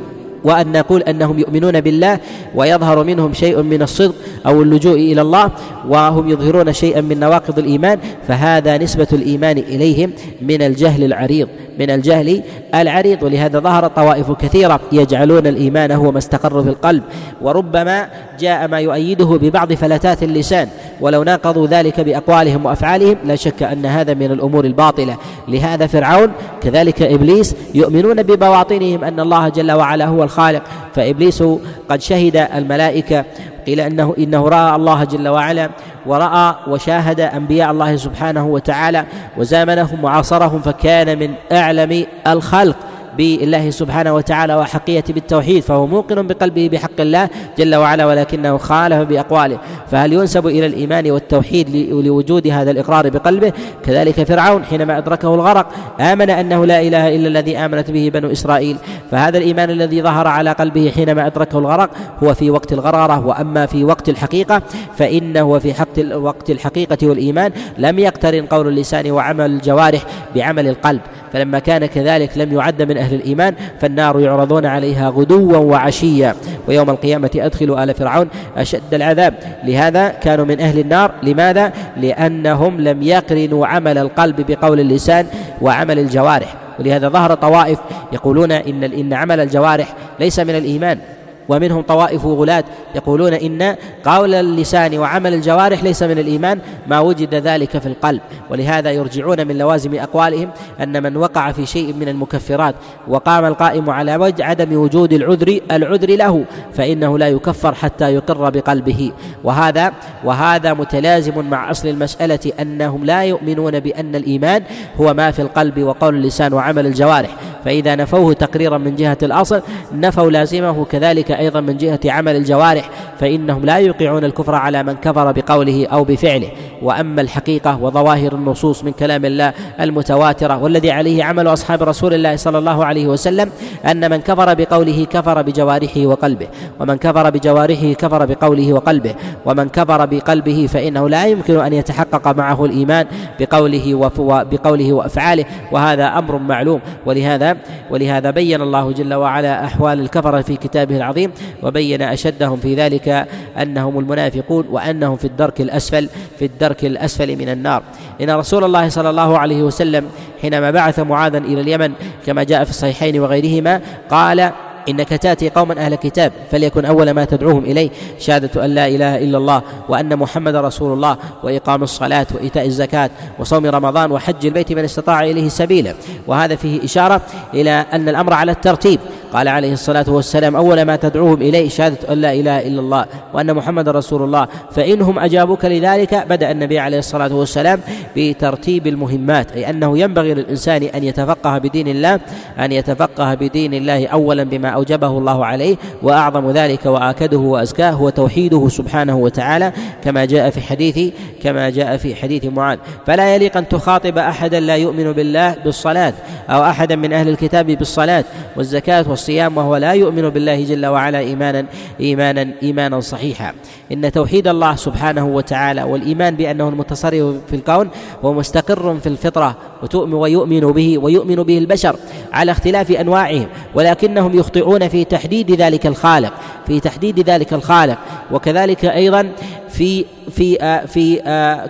وأن 0.45 0.73
نقول 0.73 1.03
أنهم 1.03 1.39
يؤمنون 1.39 1.81
بالله 1.81 2.19
ويظهر 2.55 3.05
منهم 3.05 3.33
شيء 3.35 3.63
من 3.63 3.83
الصدق 3.83 4.15
أو 4.47 4.63
اللجوء 4.63 4.95
إلى 4.97 5.21
الله 5.23 5.51
وهم 5.89 6.29
يظهرون 6.31 6.73
شيئا 6.73 7.01
من 7.01 7.21
نواقض 7.21 7.59
الإيمان 7.59 7.99
فهذا 8.29 8.79
نسبة 8.79 9.07
الإيمان 9.13 9.59
إليهم 9.59 10.11
من 10.43 10.63
الجهل 10.63 11.05
العريض 11.05 11.49
من 11.79 11.91
الجهل 11.91 12.43
العريض 12.75 13.23
ولهذا 13.23 13.59
ظهر 13.61 13.87
طوائف 13.87 14.33
كثيرة 14.33 14.81
يجعلون 14.93 15.47
الإيمان 15.47 15.91
هو 15.93 16.13
ما 16.13 16.19
استقر 16.19 16.63
في 16.63 16.69
القلب 16.69 17.03
وربما 17.43 18.09
جاء 18.41 18.69
ما 18.69 18.81
يؤيده 18.81 19.25
ببعض 19.27 19.73
فلتات 19.73 20.23
اللسان 20.23 20.69
ولو 21.01 21.23
ناقضوا 21.23 21.67
ذلك 21.67 22.01
بأقوالهم 22.01 22.67
وأفعالهم 22.67 23.17
لا 23.25 23.35
شك 23.35 23.63
أن 23.63 23.87
هذا 23.87 24.15
من 24.15 24.33
الأمور 24.33 24.65
الباطلة 24.65 25.17
لهذا 25.49 25.87
فرعون 25.87 26.29
كذلك 26.63 27.03
إبليس 27.03 27.57
يؤمنون 27.75 28.23
ببواطنهم 28.23 29.05
أن 29.05 29.21
الله 29.21 29.49
جل 29.49 29.73
وعلا 29.73 30.07
هو 30.07 30.25
الخالق 30.25 30.63
فإبليس 30.95 31.45
قد 31.89 32.01
شهد 32.01 32.37
الملائكة 32.57 33.25
قيل 33.67 33.81
انه 33.81 34.15
انه 34.19 34.49
راى 34.49 34.77
الله 34.77 35.05
جل 35.05 35.29
وعلا 35.29 35.71
وراى 36.07 36.55
وشاهد 36.69 37.21
انبياء 37.21 37.71
الله 37.71 37.97
سبحانه 37.97 38.47
وتعالى 38.47 39.05
وزامنهم 39.39 40.05
وعاصرهم 40.05 40.61
فكان 40.63 41.19
من 41.19 41.35
اعلم 41.53 42.07
الخلق 42.27 42.77
بالله 43.19 43.71
سبحانه 43.71 44.15
وتعالى 44.15 44.55
وحقيه 44.55 45.05
بالتوحيد 45.09 45.63
فهو 45.63 45.87
موقن 45.87 46.27
بقلبه 46.27 46.69
بحق 46.73 47.01
الله 47.01 47.29
جل 47.59 47.75
وعلا 47.75 48.07
ولكنه 48.07 48.57
خالف 48.59 48.97
بأقواله 49.09 49.59
فهل 49.91 50.13
ينسب 50.13 50.47
إلى 50.47 50.67
الإيمان 50.67 51.11
والتوحيد 51.11 51.71
لوجود 51.93 52.47
هذا 52.47 52.71
الإقرار 52.71 53.09
بقلبه 53.09 53.53
كذلك 53.85 54.23
فرعون 54.25 54.65
حينما 54.65 54.99
أدركه 54.99 55.35
الغرق 55.35 55.69
آمن 56.01 56.31
أنه 56.31 56.67
لا 56.67 56.81
إله 56.81 57.09
إلا 57.17 57.29
الذي 57.29 57.57
آمنت 57.59 57.91
به 57.91 58.11
بنو 58.15 58.33
إسرائيل 58.33 58.77
فهذا 59.11 59.39
الإيمان 59.39 59.71
الذي 59.71 60.03
ظهر 60.03 60.27
على 60.29 60.53
قلبه 60.53 60.93
حينما 60.95 61.27
أدركه 61.27 61.59
الغرق 61.59 61.91
هو 62.23 62.35
في 62.35 62.51
وقت 62.51 62.73
الغرارة 62.73 63.27
وأما 63.27 63.67
في 63.67 63.85
وقت 63.85 64.09
الحقيقة 64.09 64.63
فإنه 64.99 65.59
في 65.59 65.75
حق 65.75 66.15
وقت 66.17 66.51
الحقيقة 66.51 66.99
والإيمان 67.07 67.53
لم 67.79 67.99
يقترن 67.99 68.47
قول 68.47 68.69
اللسان 68.69 69.11
وعمل 69.11 69.51
الجوارح 69.51 70.01
بعمل 70.35 70.69
القلب 70.69 71.01
فلما 71.33 71.59
كان 71.59 71.87
كذلك 71.87 72.31
لم 72.39 72.53
يعد 72.53 72.83
من 72.83 72.97
أهل 72.99 73.15
الإيمان 73.15 73.55
فالنار 73.81 74.21
يعرضون 74.21 74.67
عليها 74.67 75.09
غدوا 75.11 75.57
وعشيا 75.57 76.35
ويوم 76.69 76.91
القيامة 76.91 77.31
أدخلوا 77.37 77.85
آل 77.85 77.95
فرعون 77.95 78.29
أشد 78.57 78.95
العذاب 78.95 79.35
لهذا 79.65 80.09
كانوا 80.09 80.45
من 80.45 80.61
أهل 80.61 80.79
النار 80.79 81.11
لماذا؟ 81.23 81.73
لأنهم 82.01 82.81
لم 82.81 83.03
يقرنوا 83.03 83.67
عمل 83.67 83.99
القلب 83.99 84.47
بقول 84.53 84.81
اللسان 84.81 85.27
وعمل 85.61 85.99
الجوارح 85.99 86.55
ولهذا 86.81 87.09
ظهر 87.09 87.35
طوائف 87.35 87.79
يقولون 88.13 88.53
إن 88.53 88.85
إن 88.85 89.13
عمل 89.13 89.41
الجوارح 89.41 89.89
ليس 90.21 90.39
من 90.39 90.55
الإيمان 90.57 90.99
ومنهم 91.49 91.83
طوائف 91.83 92.25
غلاة 92.25 92.65
يقولون 92.95 93.33
إن 93.35 93.77
قول 94.05 94.35
اللسان 94.35 94.99
وعمل 94.99 95.35
الجوارح 95.35 95.83
ليس 95.85 96.03
من 96.03 96.19
الإيمان 96.19 96.59
ما 96.87 97.01
وجد 97.01 97.35
ذلك 97.35 97.79
في 97.79 97.87
القلب 97.87 98.21
ولهذا 98.51 98.91
يرجعون 98.91 99.47
من 99.47 99.59
لوازم 99.59 99.95
أقوالهم 99.95 100.51
أن 100.81 101.03
من 101.03 101.17
وقع 101.17 101.53
في 101.53 101.67
شيء 101.67 101.95
من 102.01 102.09
المكفرات 102.09 102.75
وقام 103.09 103.45
القائم 103.45 103.91
على 103.91 104.17
وجه 104.17 104.45
عدم 104.45 104.77
وجود 104.77 105.13
العذر 105.13 105.59
العذر 105.73 106.11
له 106.17 106.45
فإنه 106.75 107.19
لا 107.19 107.29
يكفر 107.29 107.75
حتى 107.75 108.15
يقر 108.15 108.51
بقلبه 108.51 109.13
وهذا 109.45 109.93
وهذا 110.25 110.75
متلازم 110.75 111.49
مع 111.51 111.71
أصل 111.71 111.89
المسألة 111.89 112.53
أنهم 112.61 113.05
لا 113.05 113.23
يؤمنون 113.25 113.81
بأن 113.81 114.17
الإيمان 114.17 114.63
هو 115.01 115.15
ما 115.15 115.31
في 115.31 115.43
القلب 115.43 115.81
وقول 115.81 116.15
اللسان 116.17 116.53
وعمل 116.53 116.87
الجوارح 116.87 117.31
فإذا 117.65 117.95
نفوه 117.95 118.33
تقريرا 118.33 118.79
من 118.79 118.97
جهة 118.97 119.19
الأصل 119.23 119.63
نفوا 119.95 120.31
لازمه 120.31 120.85
كذلك 120.85 121.31
أيضا 121.39 121.61
من 121.61 121.77
جهة 121.77 122.01
عمل 122.07 122.37
الجوارح 122.37 122.91
فإنهم 123.21 123.65
لا 123.65 123.77
يوقعون 123.77 124.25
الكفر 124.25 124.55
على 124.55 124.83
من 124.83 124.93
كفر 124.95 125.33
بقوله 125.33 125.87
أو 125.93 126.05
بفعله 126.05 126.49
وأما 126.83 127.21
الحقيقة 127.21 127.79
وظواهر 127.83 128.33
النصوص 128.35 128.85
من 128.85 128.93
كلام 128.93 129.25
الله 129.25 129.53
المتواترة 129.81 130.63
والذي 130.63 130.91
عليه 130.91 131.25
عمل 131.25 131.47
أصحاب 131.49 131.83
رسول 131.83 132.15
الله 132.15 132.37
صلى 132.37 132.59
الله 132.59 132.85
عليه 132.85 133.07
وسلم 133.07 133.51
أن 133.87 134.11
من 134.11 134.17
كفر 134.17 134.55
بقوله 134.55 135.05
كفر 135.11 135.43
بجوارحه 135.43 136.01
وقلبه 136.01 136.47
ومن 136.81 136.95
كفر 136.97 137.31
بجوارحه 137.31 137.93
كفر 137.93 138.25
بقوله 138.27 138.73
وقلبه 138.73 139.15
ومن 139.47 139.69
كفر 139.69 140.07
بقلبه 140.07 140.69
فإنه 140.73 141.09
لا 141.09 141.27
يمكن 141.27 141.57
أن 141.61 141.73
يتحقق 141.73 142.29
معه 142.37 142.65
الإيمان 142.65 143.07
بقوله 143.41 144.11
بقوله 144.53 144.93
وأفعاله 144.93 145.45
وهذا 145.73 146.07
أمر 146.19 146.39
معلوم 146.39 146.81
ولهذا 147.07 147.57
ولهذا 147.91 148.31
بين 148.31 148.63
الله 148.63 148.93
جل 148.93 149.15
وعلا 149.15 149.65
أحوال 149.65 150.01
الكفرة 150.01 150.41
في 150.43 150.57
كتابه 150.57 150.97
العظيم 150.97 151.22
العظيم 151.25 151.31
وبين 151.63 152.03
أشدهم 152.03 152.57
في 152.57 152.75
ذلك 152.75 153.27
أنهم 153.63 153.99
المنافقون 153.99 154.65
وأنهم 154.71 155.17
في 155.17 155.25
الدرك 155.25 155.61
الأسفل 155.61 156.09
في 156.39 156.45
الدرك 156.45 156.85
الأسفل 156.85 157.37
من 157.37 157.49
النار 157.49 157.83
إن 158.21 158.31
رسول 158.31 158.65
الله 158.65 158.89
صلى 158.89 159.11
الله 159.11 159.39
عليه 159.39 159.63
وسلم 159.63 160.05
حينما 160.43 160.71
بعث 160.71 160.99
معاذا 160.99 161.39
إلى 161.39 161.61
اليمن 161.61 161.93
كما 162.27 162.43
جاء 162.45 162.65
في 162.65 162.71
الصحيحين 162.71 163.19
وغيرهما 163.21 163.81
قال 164.11 164.51
إنك 164.89 165.09
تأتي 165.09 165.49
قوما 165.49 165.79
أهل 165.79 165.95
كتاب 165.95 166.33
فليكن 166.51 166.85
أول 166.85 167.11
ما 167.11 167.25
تدعوهم 167.25 167.65
إليه 167.65 167.91
شهادة 168.19 168.65
أن 168.65 168.71
لا 168.75 168.87
إله 168.89 169.19
إلا 169.19 169.39
الله 169.39 169.63
وأن 169.89 170.17
محمد 170.17 170.57
رسول 170.57 170.93
الله 170.93 171.17
وإقام 171.43 171.83
الصلاة 171.83 172.27
وإيتاء 172.35 172.67
الزكاة 172.67 173.11
وصوم 173.39 173.67
رمضان 173.67 174.13
وحج 174.13 174.47
البيت 174.47 174.73
من 174.73 174.85
استطاع 174.85 175.25
إليه 175.25 175.49
سبيلا 175.49 175.95
وهذا 176.27 176.57
فيه 176.57 176.85
إشارة 176.85 177.21
إلى 177.55 177.71
أن 177.71 178.09
الأمر 178.09 178.33
على 178.33 178.53
الترتيب 178.53 179.01
قال 179.33 179.49
عليه 179.49 179.73
الصلاة 179.73 180.05
والسلام 180.09 180.57
أول 180.57 180.83
ما 180.83 180.97
تدعوهم 180.97 181.43
إليه 181.43 181.69
شهادة 181.69 182.13
أن 182.13 182.19
لا 182.21 182.33
إله 182.33 182.59
إلا 182.59 182.81
الله 182.81 183.05
وأن 183.35 183.55
محمد 183.55 183.89
رسول 183.89 184.23
الله 184.23 184.49
فإنهم 184.73 185.19
أجابوك 185.19 185.65
لذلك 185.65 186.15
بدأ 186.31 186.51
النبي 186.51 186.79
عليه 186.79 186.99
الصلاة 186.99 187.33
والسلام 187.35 187.81
بترتيب 188.17 188.87
المهمات 188.87 189.53
أي 189.53 189.71
أنه 189.71 189.99
ينبغي 189.99 190.35
للإنسان 190.35 190.83
أن 190.83 191.05
يتفقه 191.05 191.59
بدين 191.59 191.89
الله 191.89 192.21
أن 192.59 192.73
يتفقه 192.73 193.35
بدين 193.35 193.75
الله 193.75 194.07
أولا 194.07 194.43
بما 194.45 194.72
اوجبه 194.75 195.07
الله 195.09 195.45
عليه 195.47 195.77
واعظم 196.03 196.51
ذلك 196.51 196.87
واكده 196.87 197.39
وازكاه 197.39 197.91
هو 197.91 198.09
توحيده 198.09 198.69
سبحانه 198.69 199.17
وتعالى 199.19 199.73
كما 200.05 200.25
جاء 200.25 200.51
في 200.51 200.61
حديث 200.61 201.13
كما 201.43 201.71
جاء 201.71 201.97
في 201.97 202.15
حديث 202.15 202.45
معاذ 202.45 202.79
فلا 203.07 203.35
يليق 203.35 203.57
ان 203.57 203.69
تخاطب 203.69 204.19
احدا 204.19 204.61
لا 204.61 204.77
يؤمن 204.77 205.13
بالله 205.13 205.55
بالصلاه 205.65 206.15
او 206.49 206.65
احدا 206.65 206.97
من 206.97 207.13
اهل 207.13 207.29
الكتاب 207.29 207.67
بالصلاه 207.67 208.25
والزكاه 208.57 209.05
والصيام 209.11 209.57
وهو 209.59 209.77
لا 209.77 209.93
يؤمن 209.93 210.29
بالله 210.29 210.65
جل 210.65 210.87
وعلا 210.87 211.19
ايمانا 211.19 211.67
ايمانا 212.01 212.49
ايمانا 212.63 213.01
صحيحا 213.01 213.53
ان 213.93 214.13
توحيد 214.13 214.49
الله 214.49 214.77
سبحانه 214.77 215.27
وتعالى 215.27 215.83
والايمان 215.83 216.37
بانه 216.37 216.69
المتصرف 216.69 217.13
في 217.49 217.57
الكون 217.57 217.89
هو 218.25 218.33
مستقر 218.33 218.99
في 219.03 219.09
الفطره 219.09 219.57
وتؤمن 219.83 220.15
ويؤمن 220.15 220.61
به 220.61 220.99
ويؤمن 220.99 221.35
به 221.43 221.59
البشر 221.59 221.97
على 222.33 222.53
اختلاف 222.53 222.91
انواعهم 222.91 223.47
ولكنهم 223.75 224.39
يخطئون 224.39 224.89
في 224.89 225.05
تحديد 225.05 225.51
ذلك 225.51 225.87
الخالق 225.87 226.33
في 226.67 226.81
تحديد 226.81 227.21
ذلك 227.31 227.53
الخالق 227.53 227.99
وكذلك 228.33 228.85
ايضا 228.85 229.29
في 229.69 230.05
في 230.31 230.59
في 230.87 231.17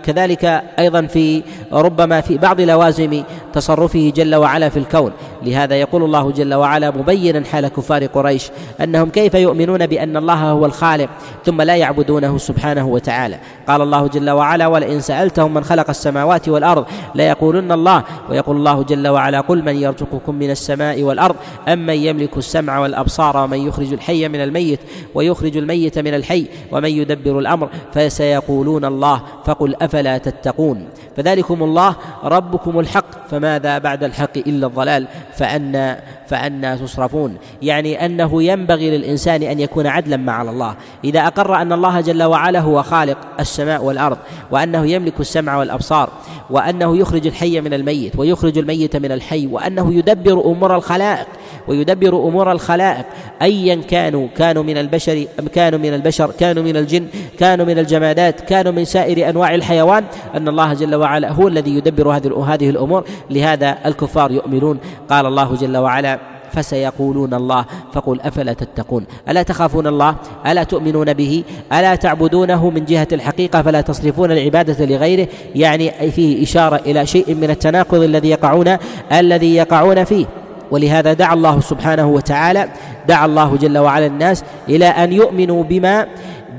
كذلك 0.04 0.44
ايضا 0.78 1.02
في 1.02 1.42
ربما 1.72 2.20
في 2.20 2.38
بعض 2.38 2.60
لوازم 2.60 3.22
تصرفه 3.52 4.12
جل 4.16 4.34
وعلا 4.34 4.68
في 4.68 4.76
الكون 4.78 5.12
لهذا 5.42 5.74
يقول 5.76 6.02
الله 6.04 6.30
جل 6.30 6.54
وعلا 6.54 6.90
مبينا 6.90 7.44
حال 7.52 7.68
كفار 7.68 8.06
قريش 8.06 8.50
انهم 8.80 9.10
كيف 9.10 9.34
يؤمنون 9.34 9.86
بان 9.86 10.16
الله 10.16 10.34
هو 10.34 10.66
الخالق 10.66 11.08
ثم 11.46 11.62
لا 11.62 11.76
يعبدونه 11.76 12.38
سبحانه 12.38 12.86
وتعالى 12.86 13.38
قال 13.68 13.82
الله 13.82 14.06
جل 14.06 14.30
وعلا 14.30 14.66
ولئن 14.66 15.00
سالتهم 15.00 15.54
من 15.54 15.64
خلق 15.64 15.88
السماوات 15.90 16.48
والارض 16.48 16.84
ليقولن 17.14 17.72
الله 17.72 18.02
ويقول 18.30 18.56
الله 18.56 18.82
جل 18.82 19.08
وعلا 19.08 19.40
قل 19.40 19.64
من 19.64 19.76
يرزقكم 19.76 20.34
من 20.34 20.50
السماء 20.50 21.02
والارض 21.02 21.34
امن 21.68 21.94
يملك 21.94 22.36
السمع 22.36 22.78
والابصار 22.78 23.36
ومن 23.36 23.66
يخرج 23.68 23.92
الحي 23.92 24.28
من 24.28 24.40
الميت 24.42 24.80
ويخرج 25.14 25.56
الميت 25.56 25.98
من 25.98 26.14
الحي 26.14 26.46
ومن 26.72 26.90
يدبر 26.90 27.38
الامر 27.38 27.68
فسيقول 27.92 28.41
يقولون 28.48 28.84
الله 28.84 29.20
فقل 29.44 29.74
أفلا 29.82 30.18
تتقون 30.18 30.84
فذلكم 31.16 31.62
الله 31.62 31.94
ربكم 32.24 32.78
الحق 32.80 33.28
فماذا 33.28 33.78
بعد 33.78 34.04
الحق 34.04 34.36
إلا 34.38 34.66
الضلال 34.66 35.06
فأنا 35.36 36.00
فأنا 36.28 36.76
تصرفون 36.76 37.36
يعني 37.62 38.06
أنه 38.06 38.42
ينبغي 38.42 38.90
للإنسان 38.98 39.42
أن 39.42 39.60
يكون 39.60 39.86
عدلا 39.86 40.16
مع 40.16 40.42
الله 40.42 40.74
إذا 41.04 41.20
أقر 41.20 41.54
أن 41.54 41.72
الله 41.72 42.00
جل 42.00 42.22
وعلا 42.22 42.60
هو 42.60 42.82
خالق 42.82 43.18
السماء 43.40 43.84
والأرض 43.84 44.18
وأنه 44.50 44.86
يملك 44.86 45.20
السمع 45.20 45.56
والأبصار 45.56 46.10
وأنه 46.50 46.96
يخرج 46.96 47.26
الحي 47.26 47.60
من 47.60 47.74
الميت 47.74 48.16
ويخرج 48.18 48.58
الميت 48.58 48.96
من 48.96 49.12
الحي 49.12 49.46
وأنه 49.46 49.94
يدبر 49.94 50.40
أمور 50.44 50.76
الخلائق 50.76 51.26
ويدبر 51.68 52.08
امور 52.08 52.52
الخلائق 52.52 53.04
ايا 53.42 53.74
كانوا 53.74 54.28
كانوا 54.36 54.62
من 54.62 54.78
البشر 54.78 55.26
ام 55.40 55.46
كانوا 55.48 55.78
من 55.78 55.94
البشر 55.94 56.30
كانوا 56.40 56.62
من 56.62 56.76
الجن 56.76 57.06
كانوا 57.38 57.66
من 57.66 57.78
الجمادات 57.78 58.40
كانوا 58.40 58.72
من 58.72 58.84
سائر 58.84 59.28
انواع 59.30 59.54
الحيوان 59.54 60.04
ان 60.36 60.48
الله 60.48 60.74
جل 60.74 60.94
وعلا 60.94 61.32
هو 61.32 61.48
الذي 61.48 61.70
يدبر 61.76 62.08
هذه 62.16 62.44
هذه 62.54 62.70
الامور 62.70 63.04
لهذا 63.30 63.78
الكفار 63.86 64.30
يؤمنون 64.30 64.78
قال 65.10 65.26
الله 65.26 65.54
جل 65.54 65.76
وعلا 65.76 66.18
فسيقولون 66.52 67.34
الله 67.34 67.64
فقل 67.92 68.20
افلا 68.20 68.52
تتقون 68.52 69.06
الا 69.28 69.42
تخافون 69.42 69.86
الله 69.86 70.16
الا 70.46 70.62
تؤمنون 70.64 71.12
به 71.12 71.44
الا 71.72 71.94
تعبدونه 71.94 72.70
من 72.70 72.84
جهه 72.84 73.08
الحقيقه 73.12 73.62
فلا 73.62 73.80
تصرفون 73.80 74.32
العباده 74.32 74.84
لغيره 74.86 75.28
يعني 75.54 75.90
فيه 76.10 76.42
اشاره 76.42 76.76
الى 76.76 77.06
شيء 77.06 77.34
من 77.34 77.50
التناقض 77.50 78.02
الذي 78.02 78.30
يقعون 78.30 78.76
الذي 79.12 79.54
يقعون 79.56 80.04
فيه 80.04 80.26
ولهذا 80.72 81.12
دعا 81.12 81.34
الله 81.34 81.60
سبحانه 81.60 82.06
وتعالى 82.08 82.68
دعا 83.08 83.26
الله 83.26 83.56
جل 83.60 83.78
وعلا 83.78 84.06
الناس 84.06 84.44
إلى 84.68 84.84
أن 84.86 85.12
يؤمنوا 85.12 85.62
بما 85.64 86.06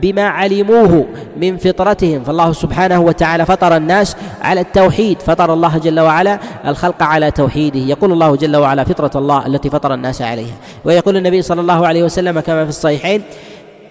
بما 0.02 0.23
علموه 0.28 1.06
من 1.38 1.58
فطرتهم 1.58 2.23
فالله 2.23 2.54
سبحانه 2.54 2.99
وتعالى 3.02 3.45
فطر 3.45 3.78
الناس 3.78 4.15
على 4.41 4.62
التوحيد 4.62 5.21
فطر 5.21 5.54
الله 5.54 5.78
جل 5.78 5.99
وعلا 5.99 6.39
الخلق 6.67 7.04
على 7.04 7.32
توحيده 7.32 7.80
يقول 7.80 8.12
الله 8.12 8.36
جل 8.36 8.56
وعلا 8.56 8.84
فطرة 8.84 9.19
الله 9.19 9.45
التي 9.47 9.69
فطر 9.69 9.93
الناس 9.93 10.21
عليها 10.21 10.54
ويقول 10.86 11.17
النبي 11.17 11.41
صلى 11.41 11.62
الله 11.62 11.88
عليه 11.88 12.04
وسلم 12.04 12.39
كما 12.39 12.63
في 12.63 12.69
الصحيحين 12.69 13.21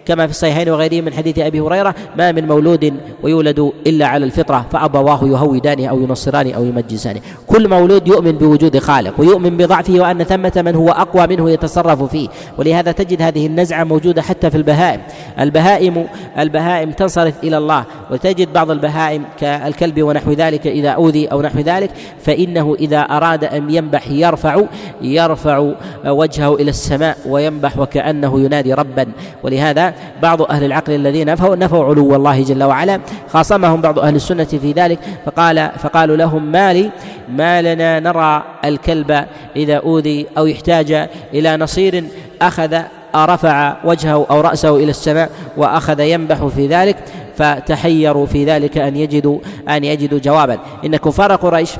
كما 0.06 0.26
في 0.26 0.30
الصحيحين 0.30 0.68
وغيره 0.68 1.04
من 1.04 1.12
حديث 1.12 1.38
ابي 1.38 1.60
هريره 1.60 1.94
ما 2.18 2.32
من 2.32 2.46
مولود 2.46 2.94
ويولد 3.22 3.70
الا 3.86 4.06
على 4.06 4.24
الفطره 4.24 4.66
فابواه 4.72 5.20
يهودانه 5.24 5.86
او 5.86 6.00
ينصرانه 6.02 6.52
او 6.52 6.64
يمجسانه 6.64 7.20
كل 7.46 7.68
مولود 7.68 8.08
يؤمن 8.08 8.32
بوجود 8.32 8.78
خالق 8.78 9.14
ويؤمن 9.18 9.56
بضعفه 9.56 9.94
وان 9.94 10.24
ثمه 10.24 10.52
من 10.64 10.74
هو 10.74 10.88
اقوى 10.88 11.26
منه 11.26 11.50
يتصرف 11.50 12.02
فيه 12.02 12.28
ولهذا 12.58 12.92
تجد 12.92 13.22
هذه 13.22 13.46
النزعه 13.46 13.84
موجوده 13.84 14.22
حتى 14.22 14.50
في 14.50 14.56
البهائم 14.56 15.00
البهائم 15.40 16.06
البهائم 16.38 16.90
تنصرف 16.90 17.34
الى 17.42 17.58
الله 17.58 17.84
وتجد 18.10 18.52
بعض 18.52 18.70
البهائم 18.70 19.24
كالكلب 19.40 20.02
ونحو 20.02 20.32
ذلك 20.32 20.66
اذا 20.66 20.90
اوذي 20.90 21.26
او 21.26 21.42
نحو 21.42 21.58
ذلك 21.58 21.90
فانه 22.24 22.76
اذا 22.80 22.98
اراد 22.98 23.44
ان 23.44 23.70
ينبح 23.74 24.08
يرفع 24.08 24.62
يرفع 25.02 25.72
وجهه 26.06 26.54
الى 26.54 26.70
السماء 26.70 27.16
وينبح 27.26 27.78
وكانه 27.78 28.40
ينادي 28.40 28.74
ربا 28.74 29.06
ولهذا 29.42 29.91
بعض 30.22 30.42
أهل 30.42 30.64
العقل 30.64 30.92
الذين 30.94 31.26
نفوا 31.30 31.56
نفوا 31.56 31.84
علو 31.84 32.14
الله 32.16 32.42
جل 32.42 32.62
وعلا 32.62 33.00
خاصمهم 33.28 33.80
بعض 33.80 33.98
أهل 33.98 34.14
السنة 34.16 34.44
في 34.44 34.72
ذلك 34.72 34.98
فقال 35.26 35.70
فقالوا 35.78 36.16
لهم 36.16 36.52
ما 36.52 36.72
لي 36.72 36.90
ما 37.28 37.62
لنا 37.62 38.00
نرى 38.00 38.42
الكلب 38.64 39.24
إذا 39.56 39.74
أوذي 39.76 40.26
أو 40.38 40.46
يحتاج 40.46 41.08
إلى 41.34 41.56
نصير 41.56 42.04
أخذ 42.42 42.78
رفع 43.16 43.76
وجهه 43.84 44.26
أو 44.30 44.40
رأسه 44.40 44.76
إلى 44.76 44.90
السماء 44.90 45.30
وأخذ 45.56 46.00
ينبح 46.00 46.46
في 46.46 46.66
ذلك 46.66 46.96
فتحيروا 47.36 48.26
في 48.26 48.44
ذلك 48.44 48.78
أن 48.78 48.96
يجدوا 48.96 49.38
أن 49.68 49.84
يجدوا 49.84 50.18
جوابا 50.18 50.58
إن 50.84 50.96
كفار 50.96 51.34
قريش 51.36 51.70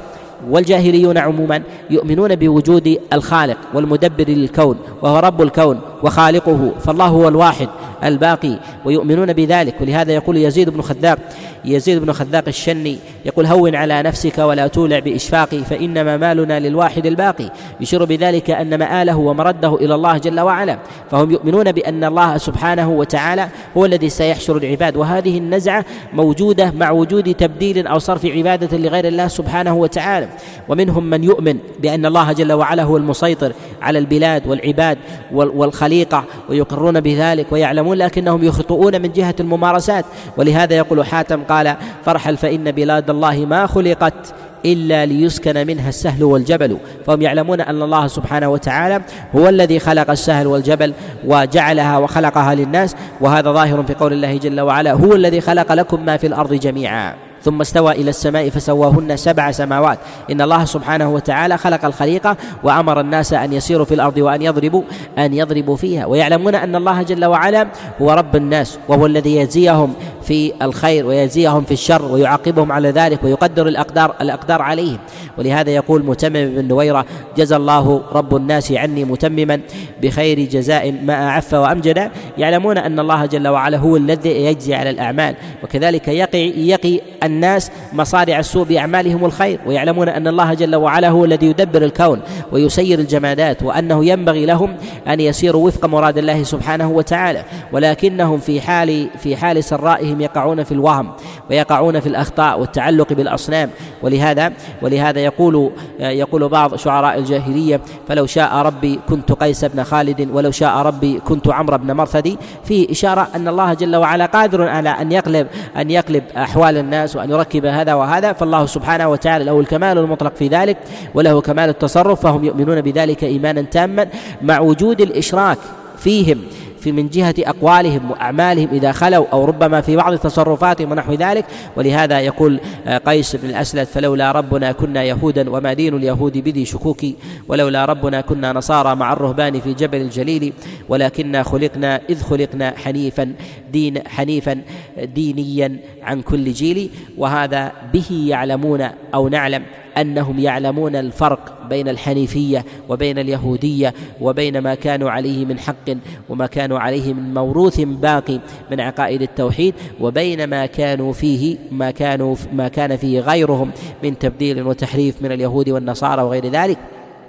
والجاهليون 0.51 1.19
عموما 1.19 1.63
يؤمنون 1.91 2.37
بوجود 2.37 2.99
الخالق 3.13 3.57
والمدبر 3.75 4.29
للكون 4.29 4.77
وهو 5.03 5.19
رب 5.19 5.43
الكون 5.43 5.81
وخالقه 6.03 6.71
فالله 6.85 7.07
هو 7.07 7.29
الواحد 7.29 7.69
الباقي 8.05 8.55
ويؤمنون 8.85 9.33
بذلك 9.33 9.75
ولهذا 9.81 10.13
يقول 10.15 10.37
يزيد 10.37 10.71
بن 10.71 10.83
خذاق 10.83 11.19
يزيد 11.65 11.99
بن 11.99 12.13
خذاق 12.13 12.45
الشني 12.49 12.99
يقول 13.25 13.47
هون 13.47 13.75
على 13.77 14.03
نفسك 14.03 14.39
ولا 14.39 14.67
تولع 14.67 14.99
بإشفاقي 14.99 15.59
فإنما 15.59 16.17
مالنا 16.17 16.61
للواحد 16.61 17.07
الباقي 17.07 17.51
يشير 17.81 18.05
بذلك 18.05 18.51
أن 18.51 18.79
مآله 18.79 19.17
ومرده 19.19 19.75
إلى 19.75 19.95
الله 19.95 20.19
جل 20.19 20.41
وعلا 20.41 20.79
فهم 21.11 21.31
يؤمنون 21.31 21.73
بأن 21.73 22.05
الله 22.05 22.37
سبحانه 22.39 22.91
وتعالى 22.91 23.49
هو 23.77 23.87
الذي 23.87 24.09
سيحشر 24.09 24.57
العباد 24.57 24.97
وهذه 24.97 25.39
النزعة 25.39 25.85
موجودة 26.13 26.71
مع 26.77 26.91
وجود 26.91 27.35
تبديل 27.35 27.87
أو 27.87 27.99
صرف 27.99 28.27
عبادة 28.27 28.77
لغير 28.79 29.05
الله 29.09 29.29
سبحانه 29.29 29.75
وتعالى 29.77 30.29
ومنهم 30.69 31.11
من 31.11 31.25
يؤمن 31.25 31.59
بأن 31.81 32.07
الله 32.07 32.33
جل 32.33 32.53
وعلا 32.53 32.83
هو 32.83 32.97
المسيطر 32.97 33.53
على 33.83 33.99
البلاد 33.99 34.47
والعباد 34.47 34.99
والخليقة 35.33 36.25
ويقرون 36.49 37.01
بذلك 37.01 37.47
ويعلمون 37.53 37.99
لكنهم 37.99 38.45
يخطئون 38.45 39.03
من 39.03 39.13
جهة 39.13 39.35
الممارسات 39.41 40.05
ولهذا 40.37 40.75
يقول 40.77 41.07
حاتم 41.07 41.43
قال 41.43 41.75
فارحل 42.05 42.37
فإن 42.37 42.71
بلاد 42.73 43.11
الله 43.11 43.37
ما 43.47 43.67
خلقت 43.67 44.35
إلا 44.67 45.07
ليسكن 45.07 45.67
منها 45.67 45.89
السهل 45.89 46.25
والجبل 46.25 46.79
فهم 47.07 47.23
يعلمون 47.23 47.61
أن 47.61 47.83
الله 47.83 48.07
سبحانه 48.07 48.49
وتعالى 48.49 49.01
هو 49.37 49.49
الذي 49.49 49.79
خلق 49.79 50.11
السهل 50.11 50.47
والجبل 50.47 50.95
وجعلها 51.27 51.99
وخلقها 51.99 52.55
للناس 52.55 52.97
وهذا 53.21 53.53
ظاهر 53.53 53.83
في 53.83 53.95
قول 53.95 54.13
الله 54.13 54.39
جل 54.39 54.61
وعلا 54.61 54.93
هو 54.93 55.15
الذي 55.15 55.41
خلق 55.41 55.73
لكم 55.73 56.05
ما 56.05 56.17
في 56.17 56.27
الأرض 56.27 56.55
جميعا 56.55 57.15
ثم 57.45 57.61
استوى 57.61 57.93
إلى 57.93 58.11
السماء 58.11 58.51
فسواهن 58.51 59.17
سبع 59.17 59.51
سماوات 59.51 59.99
إن 60.31 60.41
الله 60.43 60.65
سبحانه 60.65 61.11
وتعالى 61.11 61.59
خلق 61.59 61.85
الخليقة 61.85 62.37
وأمر 62.65 63.01
الناس 63.01 63.33
أن 63.33 63.53
يسيروا 63.53 63.85
في 63.85 63.95
الأرض 63.95 64.17
وأن 64.17 64.43
يضربوا 64.43 64.83
أن 65.19 65.35
يضربوا 65.35 65.77
فيها 65.77 66.07
ويعلمون 66.07 66.55
أن 66.55 66.77
الله 66.77 67.03
جل 67.03 67.25
وعلا 67.25 67.67
هو 68.03 68.11
رب 68.13 68.37
الناس 68.37 68.79
وهو 68.89 69.07
الذي 69.07 69.37
يجزيهم 69.37 69.95
في 70.25 70.53
الخير 70.63 71.07
ويجزيهم 71.07 71.65
في 71.65 71.73
الشر 71.73 72.05
ويعاقبهم 72.13 72.73
على 72.73 72.91
ذلك 72.91 73.25
ويقدر 73.25 73.69
الأقدار 73.69 74.15
الأقدار 74.21 74.63
عليهم 74.63 74.99
ولهذا 75.39 75.71
يقول 75.71 76.05
متمم 76.07 76.33
بن 76.55 76.69
نويرة 76.69 77.05
جزى 77.37 77.57
الله 77.57 78.03
رب 78.13 78.37
الناس 78.37 78.73
عني 78.73 79.05
متمما 79.05 79.61
بخير 80.03 80.41
جزاء 80.41 80.93
ما 81.05 81.29
أعف 81.29 81.55
وأمجد 81.55 82.11
يعلمون 82.39 82.79
أن 82.79 83.01
الله 83.01 83.27
جل 83.27 83.49
وعلا 83.49 83.77
هو 83.79 83.97
الذي 83.97 84.31
يجزي 84.45 84.75
على 84.75 84.91
الأعمال 84.91 85.35
وكذلك 85.65 86.09
يقي 86.09 86.51
يقي 86.57 87.01
الناس 87.25 87.71
مصارع 87.93 88.39
السوء 88.39 88.65
بأعمالهم 88.65 89.25
الخير 89.25 89.61
ويعلمون 89.67 90.09
أن 90.09 90.29
الله 90.29 90.55
جل 90.55 90.77
وعلا 90.77 91.09
هو 91.09 91.25
الذي 91.25 91.47
يدبر 91.47 91.83
الكون 91.85 92.21
ويسير 92.53 92.99
الجمادات 92.99 93.63
وأنه 93.63 94.05
ينبغي 94.05 94.47
لهم 94.47 94.75
أن 95.09 95.21
يسيروا 95.21 95.67
وفق 95.67 95.87
مراد 95.87 96.19
الله 96.19 96.43
سبحانه 96.43 96.91
وتعالى 96.91 97.45
ولكنهم 97.73 98.39
في 98.39 98.61
حال 98.61 99.09
في 99.19 99.37
حال 99.37 99.65
سرائهم 99.65 100.12
بعضهم 100.15 100.21
يقعون 100.21 100.65
في 100.65 100.73
الوهم 100.73 101.09
ويقعون 101.51 102.01
في 102.01 102.07
الاخطاء 102.09 102.61
والتعلق 102.61 103.13
بالاصنام 103.13 103.71
ولهذا 104.03 104.53
ولهذا 104.83 105.21
يقول 105.21 105.71
يقول 106.01 106.49
بعض 106.49 106.77
شعراء 106.77 107.19
الجاهليه 107.19 107.81
فلو 108.09 108.27
شاء 108.27 108.57
ربي 108.57 109.01
كنت 109.09 109.33
قيس 109.33 109.65
بن 109.65 109.83
خالد 109.83 110.29
ولو 110.33 110.51
شاء 110.51 110.77
ربي 110.79 111.21
كنت 111.21 111.49
عمرو 111.49 111.79
بن 111.79 111.93
مرثدي 111.93 112.37
في 112.65 112.91
اشاره 112.91 113.29
ان 113.35 113.49
الله 113.49 113.75
جل 113.75 113.97
وعلا 113.97 114.27
قادر 114.27 114.69
على 114.69 114.89
ان 114.91 115.13
يقلب 115.13 115.47
ان 115.77 115.91
يقلب 115.91 116.23
احوال 116.37 116.77
الناس 116.77 117.17
وان 117.17 117.31
يركب 117.31 117.65
هذا 117.67 117.95
وهذا 117.95 118.33
فالله 118.33 118.67
سبحانه 118.67 119.09
وتعالى 119.09 119.45
له 119.45 119.61
الكمال 119.61 119.99
المطلق 119.99 120.35
في 120.37 120.49
ذلك 120.49 120.77
وله 121.15 121.41
كمال 121.41 121.69
التصرف 121.69 122.21
فهم 122.21 122.45
يؤمنون 122.45 122.81
بذلك 122.81 123.25
ايمانا 123.25 123.63
تاما 123.63 124.07
مع 124.43 124.61
وجود 124.61 125.01
الاشراك 125.01 125.59
فيهم 125.99 126.39
في 126.83 126.93
من 126.93 127.09
جهة 127.09 127.35
أقوالهم 127.39 128.11
وأعمالهم 128.11 128.69
إذا 128.73 128.93
خلوا 128.93 129.27
أو 129.33 129.45
ربما 129.45 129.81
في 129.81 129.97
بعض 129.97 130.17
تصرفاتهم 130.17 130.91
ونحو 130.93 131.13
ذلك 131.15 131.45
ولهذا 131.77 132.21
يقول 132.21 132.61
آه، 132.87 132.99
قيس 132.99 133.37
بن 133.37 133.49
الأسلد 133.51 133.87
فلولا 133.87 134.33
ربنا 134.33 134.73
كنا 134.73 135.05
يهودا 135.05 135.51
وما 135.51 135.73
دين 135.73 135.95
اليهود 135.97 136.39
بذي 136.39 136.65
شكوك 136.65 137.01
ولولا 137.49 137.85
ربنا 137.85 138.21
كنا 138.21 138.53
نصارى 138.53 138.97
مع 138.97 139.13
الرهبان 139.13 139.61
في 139.61 139.75
جبل 139.75 140.01
الجليل 140.01 140.53
ولكنا 140.89 141.43
خلقنا 141.43 142.01
إذ 142.11 142.23
خلقنا 142.23 142.75
حنيفا 142.77 143.33
دين 143.73 144.01
حنيفا 144.09 144.61
دينيا 145.03 145.77
عن 146.03 146.23
كل 146.23 146.53
جيل 146.53 146.91
وهذا 147.19 147.73
به 147.95 148.27
يعلمون 148.31 148.89
أو 149.15 149.29
نعلم 149.29 149.63
انهم 150.01 150.39
يعلمون 150.39 150.97
الفرق 150.97 151.59
بين 151.71 151.89
الحنيفيه 151.89 152.65
وبين 152.89 153.19
اليهوديه 153.19 153.95
وبين 154.21 154.59
ما 154.59 154.75
كانوا 154.75 155.11
عليه 155.11 155.45
من 155.45 155.59
حق 155.59 155.91
وما 156.29 156.47
كانوا 156.47 156.79
عليه 156.79 157.15
من 157.15 157.35
موروث 157.35 157.81
باقي 157.81 158.39
من 158.71 158.81
عقائد 158.81 159.23
التوحيد 159.23 159.75
وبين 160.01 160.45
ما 160.49 160.67
كانوا 160.67 161.13
فيه 161.13 161.57
ما 161.71 161.91
كانوا 161.91 162.37
ما 162.53 162.69
كان 162.69 162.97
فيه 162.97 163.21
غيرهم 163.21 163.71
من 164.05 164.19
تبديل 164.19 164.63
وتحريف 164.63 165.23
من 165.23 165.33
اليهود 165.33 165.69
والنصارى 165.69 166.23
وغير 166.23 166.47
ذلك 166.49 166.79